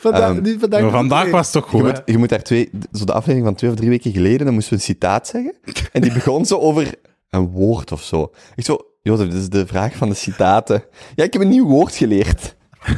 Vandaag, 0.00 0.34
Ehm, 0.34 0.42
niet 0.42 0.60
vandaag. 0.60 0.80
Maar 0.80 0.90
vandaag 0.90 1.30
was 1.30 1.52
het 1.52 1.62
toch 1.62 1.72
Je 1.72 1.78
goed, 1.78 1.86
hè? 1.86 1.92
moet, 1.92 2.02
je 2.04 2.18
moet 2.18 2.28
daar 2.28 2.42
twee, 2.42 2.70
zo 2.92 3.04
de 3.04 3.12
aflevering 3.12 3.44
van 3.44 3.54
twee 3.54 3.70
of 3.70 3.76
drie 3.76 3.88
weken 3.88 4.12
geleden, 4.12 4.44
dan 4.44 4.54
moesten 4.54 4.72
we 4.72 4.78
een 4.78 4.84
citaat 4.84 5.26
zeggen. 5.26 5.54
En 5.92 6.00
die 6.00 6.12
begon 6.12 6.44
zo 6.46 6.58
over 6.58 6.94
een 7.30 7.48
woord 7.48 7.92
of 7.92 8.02
zo. 8.02 8.30
Ik 8.56 8.64
zo, 8.64 8.78
Jozef, 9.02 9.28
dit 9.28 9.40
is 9.40 9.48
de 9.48 9.66
vraag 9.66 9.96
van 9.96 10.08
de 10.08 10.14
citaten. 10.14 10.84
Ja, 11.14 11.24
ik 11.24 11.32
heb 11.32 11.42
een 11.42 11.48
nieuw 11.48 11.66
woord 11.66 11.94
geleerd. 11.94 12.56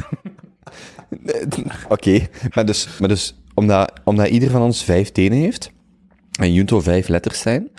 Oké, 1.89 2.27
maar 2.53 2.65
dus, 2.65 2.87
maar 2.99 3.09
dus 3.09 3.35
omdat, 3.53 3.91
omdat 4.03 4.27
ieder 4.27 4.49
van 4.49 4.61
ons 4.61 4.83
vijf 4.83 5.11
tenen 5.11 5.37
heeft, 5.37 5.71
en 6.39 6.53
Junto 6.53 6.79
vijf 6.79 7.07
letters 7.07 7.39
zijn, 7.39 7.69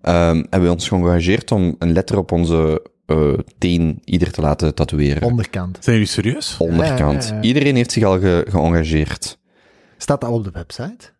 ehm, 0.00 0.36
hebben 0.36 0.62
we 0.62 0.70
ons 0.70 0.88
geëngageerd 0.88 1.52
om 1.52 1.76
een 1.78 1.92
letter 1.92 2.18
op 2.18 2.32
onze 2.32 2.82
eh, 3.06 3.32
teen 3.58 4.00
ieder 4.04 4.30
te 4.32 4.40
laten 4.40 4.74
tatoeëren. 4.74 5.22
Onderkant. 5.22 5.78
Zijn 5.80 5.96
jullie 5.96 6.10
serieus? 6.12 6.56
Onderkant. 6.58 7.22
Ja, 7.24 7.28
ja, 7.28 7.34
ja. 7.34 7.42
Iedereen 7.42 7.76
heeft 7.76 7.92
zich 7.92 8.02
al 8.04 8.18
ge- 8.20 8.46
geëngageerd. 8.48 9.38
Staat 9.96 10.20
dat 10.20 10.30
op 10.30 10.44
de 10.44 10.50
website? 10.50 11.10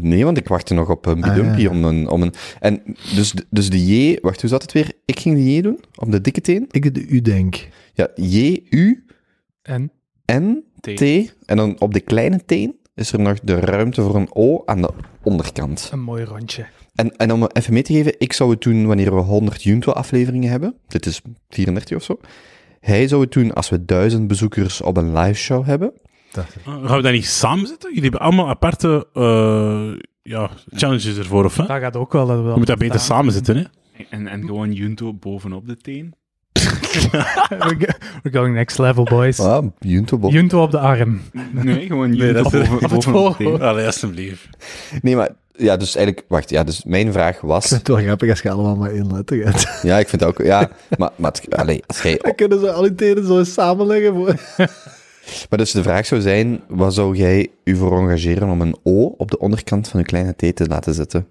Nee, 0.00 0.24
want 0.24 0.36
ik 0.38 0.48
wachtte 0.48 0.74
nog 0.74 0.90
op 0.90 1.06
een 1.06 1.22
Ah, 1.24 1.34
bidumpie 1.34 1.62
ja. 1.62 1.70
om 1.70 1.84
een... 1.84 2.08
Om 2.08 2.22
een 2.22 2.32
en 2.60 2.82
dus, 3.14 3.32
de- 3.32 3.46
dus 3.50 3.70
de 3.70 3.86
J... 3.86 4.18
Wacht, 4.22 4.40
hoe 4.40 4.50
zat 4.50 4.62
het 4.62 4.72
weer? 4.72 4.92
Ik 5.04 5.20
ging 5.20 5.36
de 5.36 5.54
J 5.54 5.60
doen, 5.60 5.80
op 5.94 6.12
de 6.12 6.20
dikke 6.20 6.40
teen. 6.40 6.66
Ik 6.70 6.94
de 6.94 7.06
U 7.06 7.20
denk. 7.20 7.68
Ja, 7.94 8.08
J, 8.14 8.60
U, 8.70 9.04
En? 9.62 9.90
N, 10.32 10.64
T. 10.80 11.00
En 11.46 11.56
dan 11.56 11.80
op 11.80 11.94
de 11.94 12.00
kleine 12.00 12.44
teen 12.44 12.76
is 12.94 13.12
er 13.12 13.20
nog 13.20 13.40
de 13.40 13.60
ruimte 13.60 14.02
voor 14.02 14.14
een 14.16 14.28
O 14.32 14.62
aan 14.66 14.82
de 14.82 14.90
onderkant. 15.22 15.88
Een 15.92 16.00
mooi 16.00 16.24
rondje. 16.24 16.66
En, 16.98 17.16
en 17.16 17.32
om 17.32 17.46
even 17.52 17.72
mee 17.72 17.82
te 17.82 17.92
geven, 17.92 18.14
ik 18.18 18.32
zou 18.32 18.50
het 18.50 18.60
doen 18.60 18.86
wanneer 18.86 19.14
we 19.14 19.20
100 19.20 19.62
Junto-afleveringen 19.62 20.50
hebben. 20.50 20.74
Dit 20.86 21.06
is 21.06 21.20
34 21.48 21.96
of 21.96 22.02
zo. 22.02 22.18
Hij 22.80 23.08
zou 23.08 23.22
het 23.22 23.32
doen 23.32 23.52
als 23.52 23.68
we 23.68 23.84
1000 23.84 24.28
bezoekers 24.28 24.80
op 24.80 24.96
een 24.96 25.18
live 25.18 25.38
show 25.38 25.66
hebben. 25.66 25.92
Dat 26.32 26.46
Gaan 26.64 26.96
we 26.96 27.02
dat 27.02 27.12
niet 27.12 27.26
samen 27.26 27.66
zitten? 27.66 27.88
Jullie 27.88 28.02
hebben 28.02 28.20
allemaal 28.20 28.48
aparte 28.48 29.06
eh, 29.12 30.06
ja, 30.22 30.50
challenges 30.72 31.18
ervoor, 31.18 31.44
of 31.44 31.56
hè? 31.56 31.66
Dat 31.66 31.80
gaat 31.80 31.96
ook 31.96 32.12
wel. 32.12 32.26
Dat 32.26 32.42
we 32.42 32.48
Je 32.48 32.56
moet 32.56 32.66
dat 32.66 32.78
beter 32.78 33.00
samen 33.00 33.32
zitten, 33.32 33.56
hè? 33.56 33.64
En, 34.10 34.26
en 34.26 34.44
gewoon 34.44 34.72
Junto 34.72 35.14
bovenop 35.14 35.66
de 35.66 35.76
teen. 35.76 36.14
We're 38.22 38.32
going 38.32 38.54
next 38.54 38.78
level, 38.78 39.04
boys. 39.04 39.40
Ah, 39.40 39.66
Junto. 39.78 40.28
Junto 40.28 40.62
op 40.62 40.70
de 40.70 40.78
arm. 40.78 41.20
Nee, 41.52 41.86
gewoon 41.86 42.10
Nee, 42.10 42.18
Junto 42.18 42.42
dat 42.42 42.52
boven, 42.52 42.78
het 42.78 42.88
bovenop 42.90 43.38
de 43.38 43.44
teen. 43.44 43.60
Allee, 43.60 43.86
alsjeblieft. 43.86 44.48
Nee, 45.02 45.16
maar... 45.16 45.30
Ja, 45.58 45.76
dus 45.76 45.96
eigenlijk... 45.96 46.26
Wacht, 46.28 46.50
ja, 46.50 46.64
dus 46.64 46.84
mijn 46.84 47.12
vraag 47.12 47.34
Ik 47.34 47.40
was... 47.40 47.66
vind 47.66 47.78
het 47.80 47.88
wel 47.88 48.04
grappig 48.04 48.30
als 48.30 48.40
je 48.40 48.50
allemaal 48.50 48.76
maar 48.76 48.90
één 48.90 49.12
letter 49.12 49.44
hebt. 49.44 49.78
Ja, 49.82 49.98
ik 49.98 50.08
vind 50.08 50.20
het 50.20 50.30
ook... 50.30 50.46
Ja, 50.46 50.70
maar... 50.98 51.10
maar 51.16 51.32
het- 51.32 51.56
allee, 51.56 51.82
als 51.86 52.02
jij 52.02 52.16
Dan 52.22 52.34
kunnen 52.34 52.60
ze 52.60 52.72
al 52.72 52.82
die 52.82 52.94
tenen 52.94 53.26
zo 53.26 53.44
samenleggen. 53.44 54.14
Voor... 54.14 54.34
Maar 55.50 55.58
dus 55.58 55.70
de 55.70 55.82
vraag 55.82 56.06
zou 56.06 56.20
zijn, 56.20 56.60
wat 56.68 56.94
zou 56.94 57.16
jij 57.16 57.48
u 57.64 57.76
voor 57.76 57.98
engageren 57.98 58.48
om 58.48 58.60
een 58.60 58.76
O 58.82 59.04
op 59.16 59.30
de 59.30 59.38
onderkant 59.38 59.88
van 59.88 59.98
uw 60.00 60.04
kleine 60.06 60.32
T 60.32 60.56
te 60.56 60.66
laten 60.66 60.94
zetten? 60.94 61.26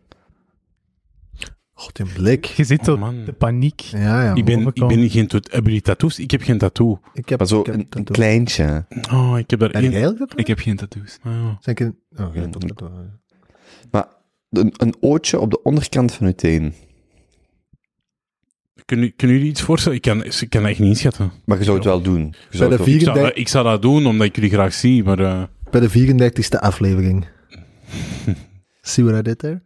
God, 1.73 1.99
in 1.99 2.07
blik. 2.13 2.45
Je 2.45 2.63
ziet 2.63 2.89
Oh, 2.89 2.99
man. 2.99 3.25
de 3.25 3.33
paniek. 3.33 3.79
Ja, 3.79 4.23
ja. 4.23 4.35
Ik 4.35 4.45
ben, 4.45 4.67
ik 4.67 4.87
ben 4.87 5.09
geen... 5.09 5.29
jullie 5.63 5.81
tattoos? 5.81 6.19
Ik 6.19 6.31
heb 6.31 6.41
geen 6.41 6.57
tattoo. 6.57 6.99
Ik 7.13 7.29
heb, 7.29 7.39
Maar 7.39 7.47
zo 7.47 7.59
ik 7.59 7.65
heb 7.65 7.75
een, 7.75 7.87
een 7.89 8.03
kleintje. 8.03 8.85
Oh, 9.11 9.33
ik 9.37 9.49
heb 9.49 9.59
Ben 9.59 9.69
jij 9.91 10.03
één... 10.03 10.27
Ik 10.35 10.47
heb 10.47 10.59
geen 10.59 10.75
tattoos. 10.75 11.17
Ah, 11.23 11.31
ja. 11.31 11.57
Zijn 11.61 11.75
ik 11.75 11.79
een... 11.79 11.95
Oh, 12.17 12.49
tattoo. 12.51 12.89
Een, 14.49 14.73
een 14.77 14.95
ootje 14.99 15.39
op 15.39 15.51
de 15.51 15.61
onderkant 15.63 16.13
van 16.13 16.25
uw 16.25 16.33
teen. 16.35 16.73
Kunnen, 18.85 19.15
kunnen 19.15 19.35
jullie 19.37 19.51
iets 19.51 19.61
voorstellen? 19.61 19.97
Ik 19.97 20.03
kan, 20.03 20.23
ik 20.23 20.45
kan 20.49 20.65
echt 20.65 20.79
niet 20.79 20.89
inschatten. 20.89 21.31
Maar 21.45 21.57
je 21.57 21.63
zou 21.63 21.75
het 21.75 21.85
wel 21.85 22.01
doen. 22.01 22.35
Je 22.49 22.57
zou 22.57 22.69
Bij 22.69 22.77
het 22.77 22.85
de 22.85 22.91
wel- 22.91 22.93
Ik 22.95 23.01
zou, 23.01 23.15
34 23.15 23.35
ik 23.41 23.47
zou 23.47 23.63
dat 23.65 23.81
doen, 23.81 24.05
omdat 24.05 24.27
ik 24.27 24.35
jullie 24.35 24.49
graag 24.51 24.73
zie, 24.73 25.03
maar... 25.03 25.19
eh, 25.19 25.43
Bij 25.71 25.79
de 25.81 25.89
34ste 25.89 26.59
aflevering. 26.59 27.25
See 28.81 29.03
what 29.05 29.19
I 29.19 29.21
did 29.21 29.39
there? 29.39 29.61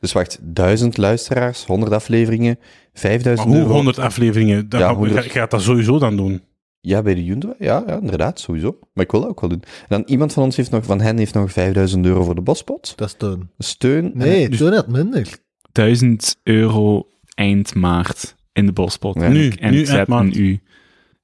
Dus 0.00 0.12
wacht, 0.12 0.38
1000 0.42 0.96
luisteraars, 0.96 1.64
100 1.64 1.92
afleveringen, 1.92 2.56
Maar 2.58 2.68
5000 2.92 3.48
hoe 3.48 3.56
euro. 3.56 3.72
100 3.72 3.98
afleveringen? 3.98 4.68
Dan 4.68 4.80
Ja, 4.80 4.86
ga- 4.88 4.94
100. 4.94 5.24
ga- 5.24 5.30
gaat 5.30 5.50
dat 5.50 5.62
sowieso 5.62 5.98
dan 5.98 6.16
doen. 6.16 6.42
Ja, 6.88 7.02
bij 7.02 7.14
de 7.14 7.24
Junto. 7.24 7.54
Ja, 7.58 7.82
ja, 7.86 7.98
inderdaad, 8.00 8.40
sowieso. 8.40 8.78
Maar 8.92 9.04
ik 9.04 9.10
wil 9.10 9.20
dat 9.20 9.30
ook 9.30 9.40
wel 9.40 9.50
doen. 9.50 9.62
En 9.62 9.86
dan 9.88 10.02
iemand 10.06 10.32
van 10.32 10.42
ons 10.42 10.56
heeft 10.56 10.70
nog, 10.70 10.84
van 10.84 11.00
hen 11.00 11.18
heeft 11.18 11.34
nog 11.34 11.52
5000 11.52 12.06
euro 12.06 12.24
voor 12.24 12.34
de 12.34 12.40
bospot. 12.40 12.92
Dat 12.96 13.08
is 13.08 13.14
toen. 13.14 13.50
Steun. 13.58 14.10
Nee, 14.14 14.48
dus- 14.48 14.58
toen 14.58 14.72
had 14.72 14.88
minder. 14.88 15.36
1000 15.72 16.36
euro 16.42 17.08
eind 17.34 17.74
maart 17.74 18.36
in 18.52 18.66
de 18.66 18.72
bospot. 18.72 19.14
Ja. 19.14 19.22
En 19.22 19.32
Nu, 19.32 19.48
en 19.50 19.72
nu 19.72 19.80
ik 19.80 19.86
zet 19.86 20.08
een 20.08 20.38
U. 20.40 20.60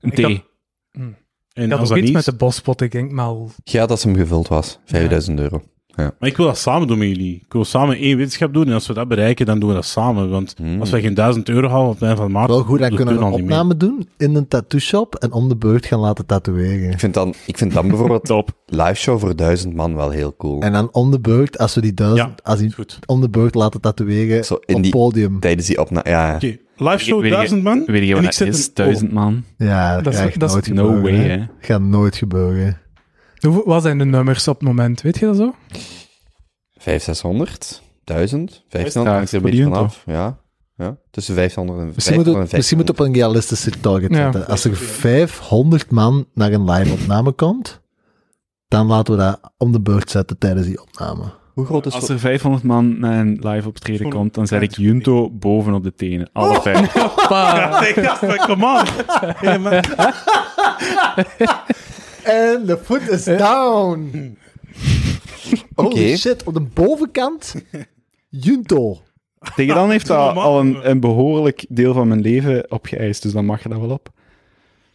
Een 0.00 0.10
Ik 0.12 0.18
had- 0.24 0.32
T. 0.34 0.42
En 1.52 1.64
Ik 1.64 1.70
had 1.70 1.80
ook 1.80 1.88
dat 1.88 1.98
iets 1.98 2.10
met 2.10 2.24
de 2.24 2.34
bospot, 2.34 2.80
ik 2.80 2.92
denk 2.92 3.10
maar... 3.12 3.34
Ja, 3.64 3.86
dat 3.86 4.02
hem 4.02 4.14
gevuld 4.16 4.48
was. 4.48 4.78
5000 4.84 5.38
euro. 5.40 5.62
Maar 5.96 6.12
ik 6.20 6.36
wil 6.36 6.46
dat 6.46 6.58
samen 6.58 6.88
doen 6.88 6.98
met 6.98 7.08
jullie. 7.08 7.34
Ik 7.46 7.52
wil 7.52 7.64
samen 7.64 7.96
één 7.96 8.16
wetenschap 8.16 8.54
doen. 8.54 8.66
En 8.66 8.72
als 8.72 8.86
we 8.86 8.94
dat 8.94 9.08
bereiken, 9.08 9.46
dan 9.46 9.58
doen 9.58 9.68
we 9.68 9.74
dat 9.74 9.84
samen. 9.84 10.30
Want 10.30 10.54
Hmm. 10.56 10.80
als 10.80 10.90
wij 10.90 11.00
geen 11.00 11.14
1000 11.14 11.48
euro 11.48 11.68
halen 11.68 11.86
op 11.86 11.92
het 11.92 12.02
einde 12.02 12.16
van 12.16 12.30
maart... 12.30 12.48
Wel 12.48 12.62
goed, 12.62 12.78
dan 12.78 12.94
kunnen 12.94 13.18
we 13.18 13.24
een 13.24 13.32
opname 13.32 13.76
doen 13.76 14.08
in 14.16 14.34
een 14.34 14.48
tattoo 14.48 14.78
shop 14.80 15.14
en 15.14 15.32
om 15.32 15.48
de 15.48 15.56
beurt 15.56 15.86
gaan 15.86 15.98
laten 16.00 16.26
tatoeëren. 16.26 16.90
Ik 16.90 16.98
vind 16.98 17.14
dan, 17.14 17.34
ik 17.46 17.58
vind 17.58 17.72
dan 17.72 17.88
bijvoorbeeld 17.88 18.24
Top. 18.34 18.50
live 18.66 18.94
show 18.94 19.18
voor 19.20 19.36
1000 19.36 19.74
man 19.74 19.94
wel 19.94 20.10
heel 20.10 20.34
cool. 20.36 20.60
En 20.60 20.72
dan 20.72 20.88
om 20.92 21.10
de 21.10 21.20
beurt, 21.20 21.58
als 21.58 21.74
we 21.74 21.80
die 21.80 21.94
duizend, 21.94 22.18
Ja, 22.36 22.50
als 22.50 22.58
die 22.58 22.72
goed. 22.72 22.98
om 23.06 23.20
de 23.20 23.28
beurt 23.28 23.54
laten 23.54 23.80
tatoeëren 23.80 24.44
Zo 24.44 24.54
op 24.54 24.82
die- 24.82 24.90
podium. 24.90 25.40
Tijdens 25.40 25.66
die 25.66 25.80
opname, 25.80 26.08
ja. 26.10 26.34
Oké, 26.34 26.56
live 26.76 26.98
show 27.04 27.20
Weet 27.20 27.30
je- 27.30 27.36
1000 27.36 27.62
man. 27.62 27.82
Weet 27.86 28.02
je 28.02 28.14
En 28.14 28.22
wat 28.22 28.32
ik 28.32 28.38
dat 28.38 28.48
is? 28.48 28.66
een- 28.66 28.72
1000 28.74 29.12
man. 29.12 29.44
Ja, 29.58 29.94
dat, 29.94 30.04
Dat 30.04 30.12
is- 30.14 30.20
gaat 30.54 30.66
No 30.68 31.00
way, 31.00 31.12
hè. 31.14 31.28
hè. 31.28 31.42
Gaat 31.60 31.80
nooit 31.80 32.16
gebeuren. 32.16 32.78
Hoe- 33.48 33.62
Wat 33.64 33.82
zijn 33.82 33.98
de 33.98 34.04
nummers 34.04 34.48
op 34.48 34.58
het 34.58 34.68
moment? 34.68 35.02
Weet 35.02 35.18
je 35.18 35.26
dat 35.26 35.36
zo? 35.36 35.54
500, 36.76 37.02
600, 37.04 37.82
1000, 38.04 38.50
Ja, 38.52 38.58
1500, 38.68 39.16
hangt 39.16 39.28
er 39.28 39.34
een 39.34 39.40
voor 39.40 39.50
beetje 39.50 39.64
vanaf. 39.64 40.02
Ja. 40.06 40.38
ja, 40.76 40.96
tussen 41.10 41.34
500 41.34 41.78
en 41.78 41.84
Misschien 41.94 42.14
moet, 42.14 42.24
500 42.24 42.48
het, 42.50 42.56
misschien 42.56 42.78
moet 42.78 42.88
het 42.88 43.00
op 43.00 43.06
een 43.06 43.12
realistische 43.14 43.70
target 43.80 44.10
Ja. 44.10 44.16
zetten. 44.32 44.46
Als 44.46 44.64
er 44.64 44.76
500 44.76 45.90
man 45.90 46.26
naar 46.34 46.52
een 46.52 46.70
live 46.70 46.92
opname 46.92 47.32
komt, 47.32 47.80
dan 48.68 48.86
laten 48.86 49.14
we 49.16 49.20
dat 49.20 49.40
om 49.58 49.72
de 49.72 49.80
beurt 49.80 50.10
zetten 50.10 50.38
tijdens 50.38 50.66
die 50.66 50.80
opname. 50.82 51.22
Hoe 51.54 51.64
groot 51.66 51.86
is 51.86 51.92
Als 51.94 52.08
er 52.08 52.18
500 52.18 52.64
man 52.64 52.98
naar 52.98 53.20
een 53.20 53.38
live 53.40 53.68
optreden 53.68 54.10
komt, 54.10 54.34
dan 54.34 54.46
zet 54.46 54.62
ik 54.62 54.76
Junto 54.76 55.30
boven 55.30 55.74
op 55.74 55.82
de 55.82 55.94
tenen. 55.94 56.30
Oh. 56.32 56.42
Alle 56.42 56.60
vijf. 56.60 56.94
Ja, 57.28 57.82
zeg, 57.82 58.20
ja, 58.20 58.46
come 58.46 58.66
on. 58.66 58.84
Hey. 59.36 59.58
En 62.24 62.66
de 62.66 62.78
foot 62.78 63.08
is 63.08 63.24
down. 63.24 64.10
Oké. 65.74 65.88
Holy 65.88 66.16
shit, 66.16 66.42
op 66.44 66.54
de 66.54 66.60
bovenkant, 66.60 67.54
Junto. 68.28 69.02
Tegen 69.56 69.74
dan 69.74 69.90
heeft 69.90 70.06
dat 70.06 70.36
al 70.36 70.60
een, 70.60 70.90
een 70.90 71.00
behoorlijk 71.00 71.66
deel 71.68 71.92
van 71.94 72.08
mijn 72.08 72.20
leven 72.20 72.70
opgeëist, 72.70 73.22
dus 73.22 73.32
dan 73.32 73.44
mag 73.44 73.62
je 73.62 73.68
dat 73.68 73.80
wel 73.80 73.90
op. 73.90 74.08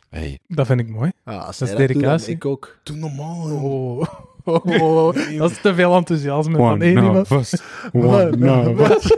Hey. 0.09 0.39
Dat 0.47 0.65
vind 0.67 0.79
ik 0.79 0.89
mooi. 0.89 1.11
Ja, 1.25 1.37
als 1.37 1.57
Dat 1.57 1.69
hij 1.69 1.77
is 1.77 1.83
doet, 1.85 1.87
dan 1.87 2.01
dedicatie. 2.01 2.35
Ik 2.35 2.45
ook. 2.45 2.79
Doe 2.83 2.95
normaal. 2.95 3.49
joh. 3.49 3.63
Oh. 3.99 4.07
Oh, 4.49 4.81
oh, 4.81 5.13
dat 5.37 5.51
is 5.51 5.61
te 5.61 5.73
veel 5.73 5.95
enthousiasme 5.95 6.57
van 6.57 6.71
One 6.71 6.83
één 6.85 6.93
iemand. 6.97 7.13
nervous. 7.29 7.53
One 7.93 8.29
nervous. 8.37 9.15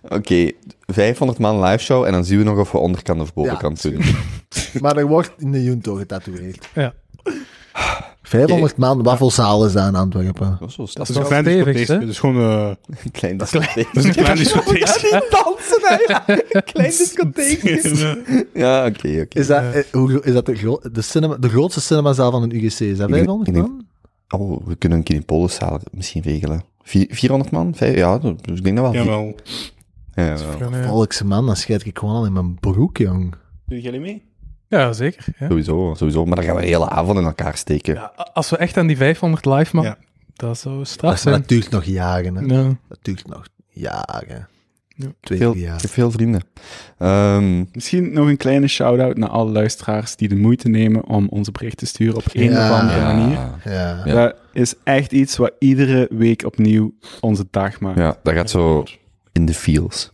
Oké, 0.08 0.50
500 0.86 1.38
man 1.38 1.62
live 1.64 1.78
show 1.84 2.04
en 2.04 2.12
dan 2.12 2.24
zien 2.24 2.38
we 2.38 2.44
nog 2.44 2.58
of 2.58 2.72
we 2.72 2.78
onderkant 2.78 3.20
of 3.20 3.32
bovenkant 3.34 3.82
Ja, 3.82 3.90
doen. 3.90 4.00
Maar 4.80 4.96
er 4.96 5.06
wordt 5.06 5.32
in 5.38 5.52
de 5.52 5.62
Junto 5.64 5.94
getatoeëerd. 5.94 6.68
Ja. 6.74 6.94
500 8.30 8.76
man, 8.76 9.02
waffelzaal 9.02 9.66
is 9.66 9.72
dat 9.72 9.86
in 9.88 9.94
Antwerpen. 9.94 10.56
Dat 10.60 10.68
is 10.68 10.76
Dat 10.76 10.86
is 10.88 10.92
Dat 10.94 11.08
is 11.08 11.16
een 11.16 11.24
klein 11.24 11.44
discotheekje. 11.44 11.92
hè? 11.98 12.06
Dus 12.06 12.18
gewoon... 12.18 12.36
eh, 12.36 12.70
Een 13.04 13.10
klein 13.10 13.36
dat 13.38 13.46
is 13.46 13.52
een 13.54 14.12
klein 14.12 14.36
dansen, 15.30 15.80
hè. 15.82 15.96
Klein 16.72 16.90
discotheekjes. 16.90 18.00
Ja, 18.54 18.86
oké, 18.86 19.20
oké. 19.20 19.38
Is 19.38 19.46
dat, 19.46 19.62
eh, 19.74 19.82
hoe, 19.92 20.22
is 20.22 20.32
dat 20.32 20.46
de, 20.46 20.54
gro- 20.54 20.80
de, 20.92 21.02
cinema, 21.02 21.36
de 21.36 21.48
grootste 21.48 21.80
cinemazaal 21.80 22.30
van 22.30 22.42
een 22.42 22.54
UGC? 22.56 22.64
Is 22.64 22.78
dat 22.78 22.90
Ik 22.90 22.96
denk- 22.96 23.08
500 23.14 23.48
ik 23.48 23.54
denk- 23.54 23.66
man? 23.68 23.84
Oh, 24.40 24.66
we 24.66 24.76
kunnen 24.76 24.98
een 24.98 25.04
keer 25.04 25.16
in 25.16 25.24
Polenzaal 25.24 25.80
misschien 25.92 26.22
regelen. 26.22 26.62
Vier- 26.82 27.08
400 27.10 27.50
man? 27.50 27.74
Vijf, 27.74 27.96
ja, 27.96 28.18
dat- 28.18 28.46
ik 28.46 28.64
denk 28.64 28.76
dat 28.76 28.84
wel. 28.92 28.94
Jawel. 29.04 29.34
Ja, 30.14 30.24
wel. 30.58 30.70
Ja, 30.72 30.88
Volkse 30.88 31.26
man, 31.26 31.46
dan 31.46 31.56
scheid 31.56 31.86
ik 31.86 31.98
gewoon 31.98 32.14
al 32.14 32.24
in 32.26 32.32
mijn 32.32 32.54
broek, 32.60 32.96
jong. 32.98 33.34
Doe 33.66 33.80
jullie 33.80 34.00
mee? 34.00 34.22
Ja, 34.70 34.92
zeker. 34.92 35.24
Ja. 35.38 35.48
Sowieso, 35.48 35.94
sowieso. 35.96 36.24
Maar 36.24 36.36
dan 36.36 36.44
gaan 36.44 36.54
we 36.54 36.60
de 36.60 36.66
hele 36.66 36.88
avond 36.88 37.18
in 37.18 37.24
elkaar 37.24 37.56
steken. 37.56 37.94
Ja, 37.94 38.12
als 38.32 38.50
we 38.50 38.56
echt 38.56 38.76
aan 38.76 38.86
die 38.86 38.96
500 38.96 39.44
live 39.46 39.80
Ja. 39.80 39.96
dat 40.34 40.58
zou 40.58 40.76
Dat, 40.78 40.88
straf 40.88 41.14
is, 41.14 41.24
maar 41.24 41.32
zijn. 41.32 41.40
dat 41.40 41.48
duurt 41.48 41.70
nog 41.70 41.84
jaren, 41.84 42.34
hè. 42.36 42.54
Ja. 42.54 42.76
Dat 42.88 42.98
duurt 43.02 43.26
nog 43.28 43.46
jaren. 43.68 44.48
Ja. 44.88 45.06
Twee, 45.20 45.38
Veel, 45.38 45.50
drie 45.52 45.62
ik 45.62 45.68
jaar. 45.68 45.80
heb 45.80 45.90
veel 45.90 46.10
vrienden. 46.10 46.42
Ehm, 46.98 47.64
Misschien 47.72 48.12
nog 48.12 48.28
een 48.28 48.36
kleine 48.36 48.66
shout-out 48.68 49.16
naar 49.16 49.28
alle 49.28 49.50
luisteraars 49.50 50.16
die 50.16 50.28
de 50.28 50.36
moeite 50.36 50.68
nemen 50.68 51.04
om 51.06 51.26
onze 51.28 51.50
bericht 51.52 51.76
te 51.76 51.86
sturen 51.86 52.16
op 52.16 52.24
een 52.32 52.50
Ja. 52.50 52.70
of 52.72 52.80
andere 52.80 52.98
ja, 52.98 53.12
manier. 53.14 53.38
Ja. 53.64 54.02
Ja. 54.04 54.14
Dat 54.14 54.36
is 54.52 54.74
echt 54.84 55.12
iets 55.12 55.36
wat 55.36 55.52
iedere 55.58 56.08
week 56.12 56.44
opnieuw 56.44 56.94
onze 57.20 57.46
dag 57.50 57.80
maakt. 57.80 57.98
ja, 57.98 58.16
dat 58.22 58.34
gaat 58.34 58.50
zo 58.50 58.84
in 59.32 59.46
de 59.46 59.54
feels. 59.54 60.12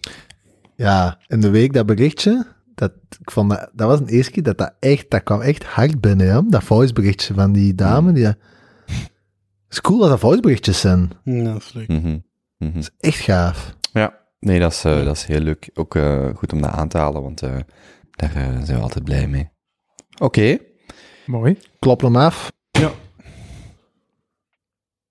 ja, 0.74 1.19
in 1.27 1.41
de 1.41 1.51
week 1.51 1.73
dat 1.73 1.87
berichtje, 1.87 2.47
dat, 2.77 2.93
ik 3.20 3.31
vond 3.31 3.51
dat, 3.51 3.70
dat 3.74 3.89
was 3.89 4.01
een 4.01 4.09
eerste 4.09 4.32
keer 4.32 4.43
dat 4.43 4.59
dat 4.59 4.74
echt, 4.81 5.11
dat 5.11 5.23
kwam 5.23 5.40
echt 5.40 5.65
hard 5.65 6.01
binnen, 6.01 6.28
hè? 6.31 6.43
dat 6.48 6.65
voiceberichtje 6.65 7.35
van 7.35 7.53
die 7.53 7.74
dame. 7.74 8.12
Die, 8.12 8.24
het 8.27 8.39
is 9.69 9.81
cool 9.81 9.98
dat 9.98 10.09
dat 10.09 10.19
voiceberichtjes 10.19 10.81
zijn. 10.81 11.11
Ja, 11.24 11.43
dat 11.43 11.62
is 11.62 11.73
leuk. 11.73 11.89
Mhm. 11.89 12.19
Mhm. 12.59 12.73
Dat 12.73 12.82
is 12.82 12.90
echt 12.98 13.19
gaaf. 13.19 13.74
Ja, 13.93 14.19
nee, 14.40 14.61
dat 14.61 14.73
is, 14.73 14.85
eh, 14.85 15.05
dat 15.05 15.16
is 15.16 15.24
heel 15.24 15.40
leuk. 15.40 15.70
Ook 15.74 15.94
eh, 15.94 16.35
goed 16.35 16.53
om 16.53 16.61
dat 16.62 16.70
aan 16.70 16.89
te 16.89 16.98
halen, 16.98 17.23
want 17.23 17.43
eh, 17.43 17.59
daar 18.11 18.31
zijn 18.65 18.65
we 18.66 18.82
altijd 18.82 19.05
blij 19.05 19.28
mee. 19.28 19.48
Oké. 20.20 20.59
Mooi. 21.27 21.59
Klop 21.78 22.01
hem 22.01 22.16
af. 22.16 22.53
Ja. 22.70 22.81
Gaan 22.89 22.94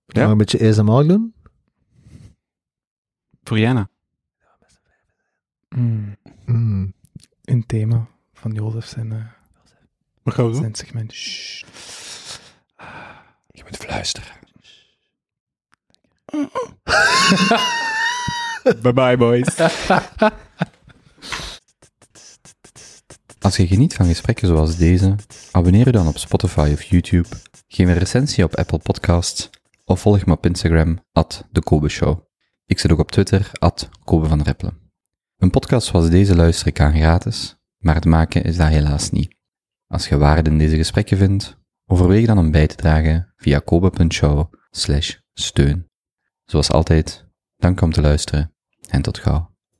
we 0.05 0.19
Ja. 0.19 0.29
een 0.29 0.37
beetje 0.37 0.67
ASMR 0.67 1.07
doen? 1.07 1.33
Voor 3.43 3.59
Jana. 3.59 3.89
Mm. 5.75 6.15
Mm. 6.45 6.93
Een 7.45 7.65
thema 7.65 8.07
van 8.33 8.51
Jozef 8.51 8.85
zijn, 8.85 9.11
eh, 9.11 9.17
Wat 10.23 10.33
gaan 10.33 10.45
we 10.45 10.51
doen? 10.51 10.61
zijn 10.61 10.75
segment. 10.75 11.13
Shh. 11.13 11.63
Je 13.47 13.63
moet 13.63 13.77
fluisteren. 13.77 14.33
Bye 18.81 18.93
bye, 18.93 19.17
boys. 19.17 19.57
Als 23.39 23.55
je 23.57 23.67
geniet 23.67 23.93
van 23.93 24.05
gesprekken 24.05 24.47
zoals 24.47 24.77
deze, 24.77 25.15
abonneer 25.51 25.85
je 25.85 25.91
dan 25.91 26.07
op 26.07 26.17
Spotify 26.17 26.69
of 26.73 26.83
YouTube, 26.83 27.27
geef 27.67 27.87
een 27.87 27.97
recensie 27.97 28.43
op 28.43 28.55
Apple 28.55 28.77
Podcasts 28.77 29.49
of 29.83 29.99
volg 30.01 30.25
me 30.25 30.33
op 30.33 30.45
Instagram, 30.45 30.99
at 31.11 31.47
de 31.51 31.61
Kobe 31.61 31.89
Show. 31.89 32.19
Ik 32.65 32.79
zit 32.79 32.91
ook 32.91 32.99
op 32.99 33.11
Twitter, 33.11 33.51
at 33.59 33.89
Kobe 34.03 34.27
van 34.27 34.41
Reppelen. 34.41 34.84
Een 35.37 35.49
podcast 35.49 35.87
zoals 35.87 36.09
deze 36.09 36.35
luister 36.35 36.67
ik 36.67 36.79
aan 36.79 36.93
gratis, 36.93 37.55
maar 37.77 37.95
het 37.95 38.05
maken 38.05 38.43
is 38.43 38.57
dat 38.57 38.67
helaas 38.67 39.09
niet. 39.09 39.35
Als 39.87 40.07
je 40.07 40.17
waarde 40.17 40.49
in 40.49 40.57
deze 40.57 40.75
gesprekken 40.75 41.17
vindt, 41.17 41.57
overweeg 41.85 42.25
dan 42.25 42.37
om 42.37 42.51
bij 42.51 42.67
te 42.67 42.75
dragen 42.75 43.33
via 43.35 43.59
kobe.show 43.59 44.53
steun. 45.33 45.89
Zoals 46.45 46.71
altijd, 46.71 47.27
dank 47.57 47.81
om 47.81 47.91
te 47.91 48.01
luisteren 48.01 48.55
en 48.89 49.01
tot 49.01 49.17
gauw. 49.17 49.54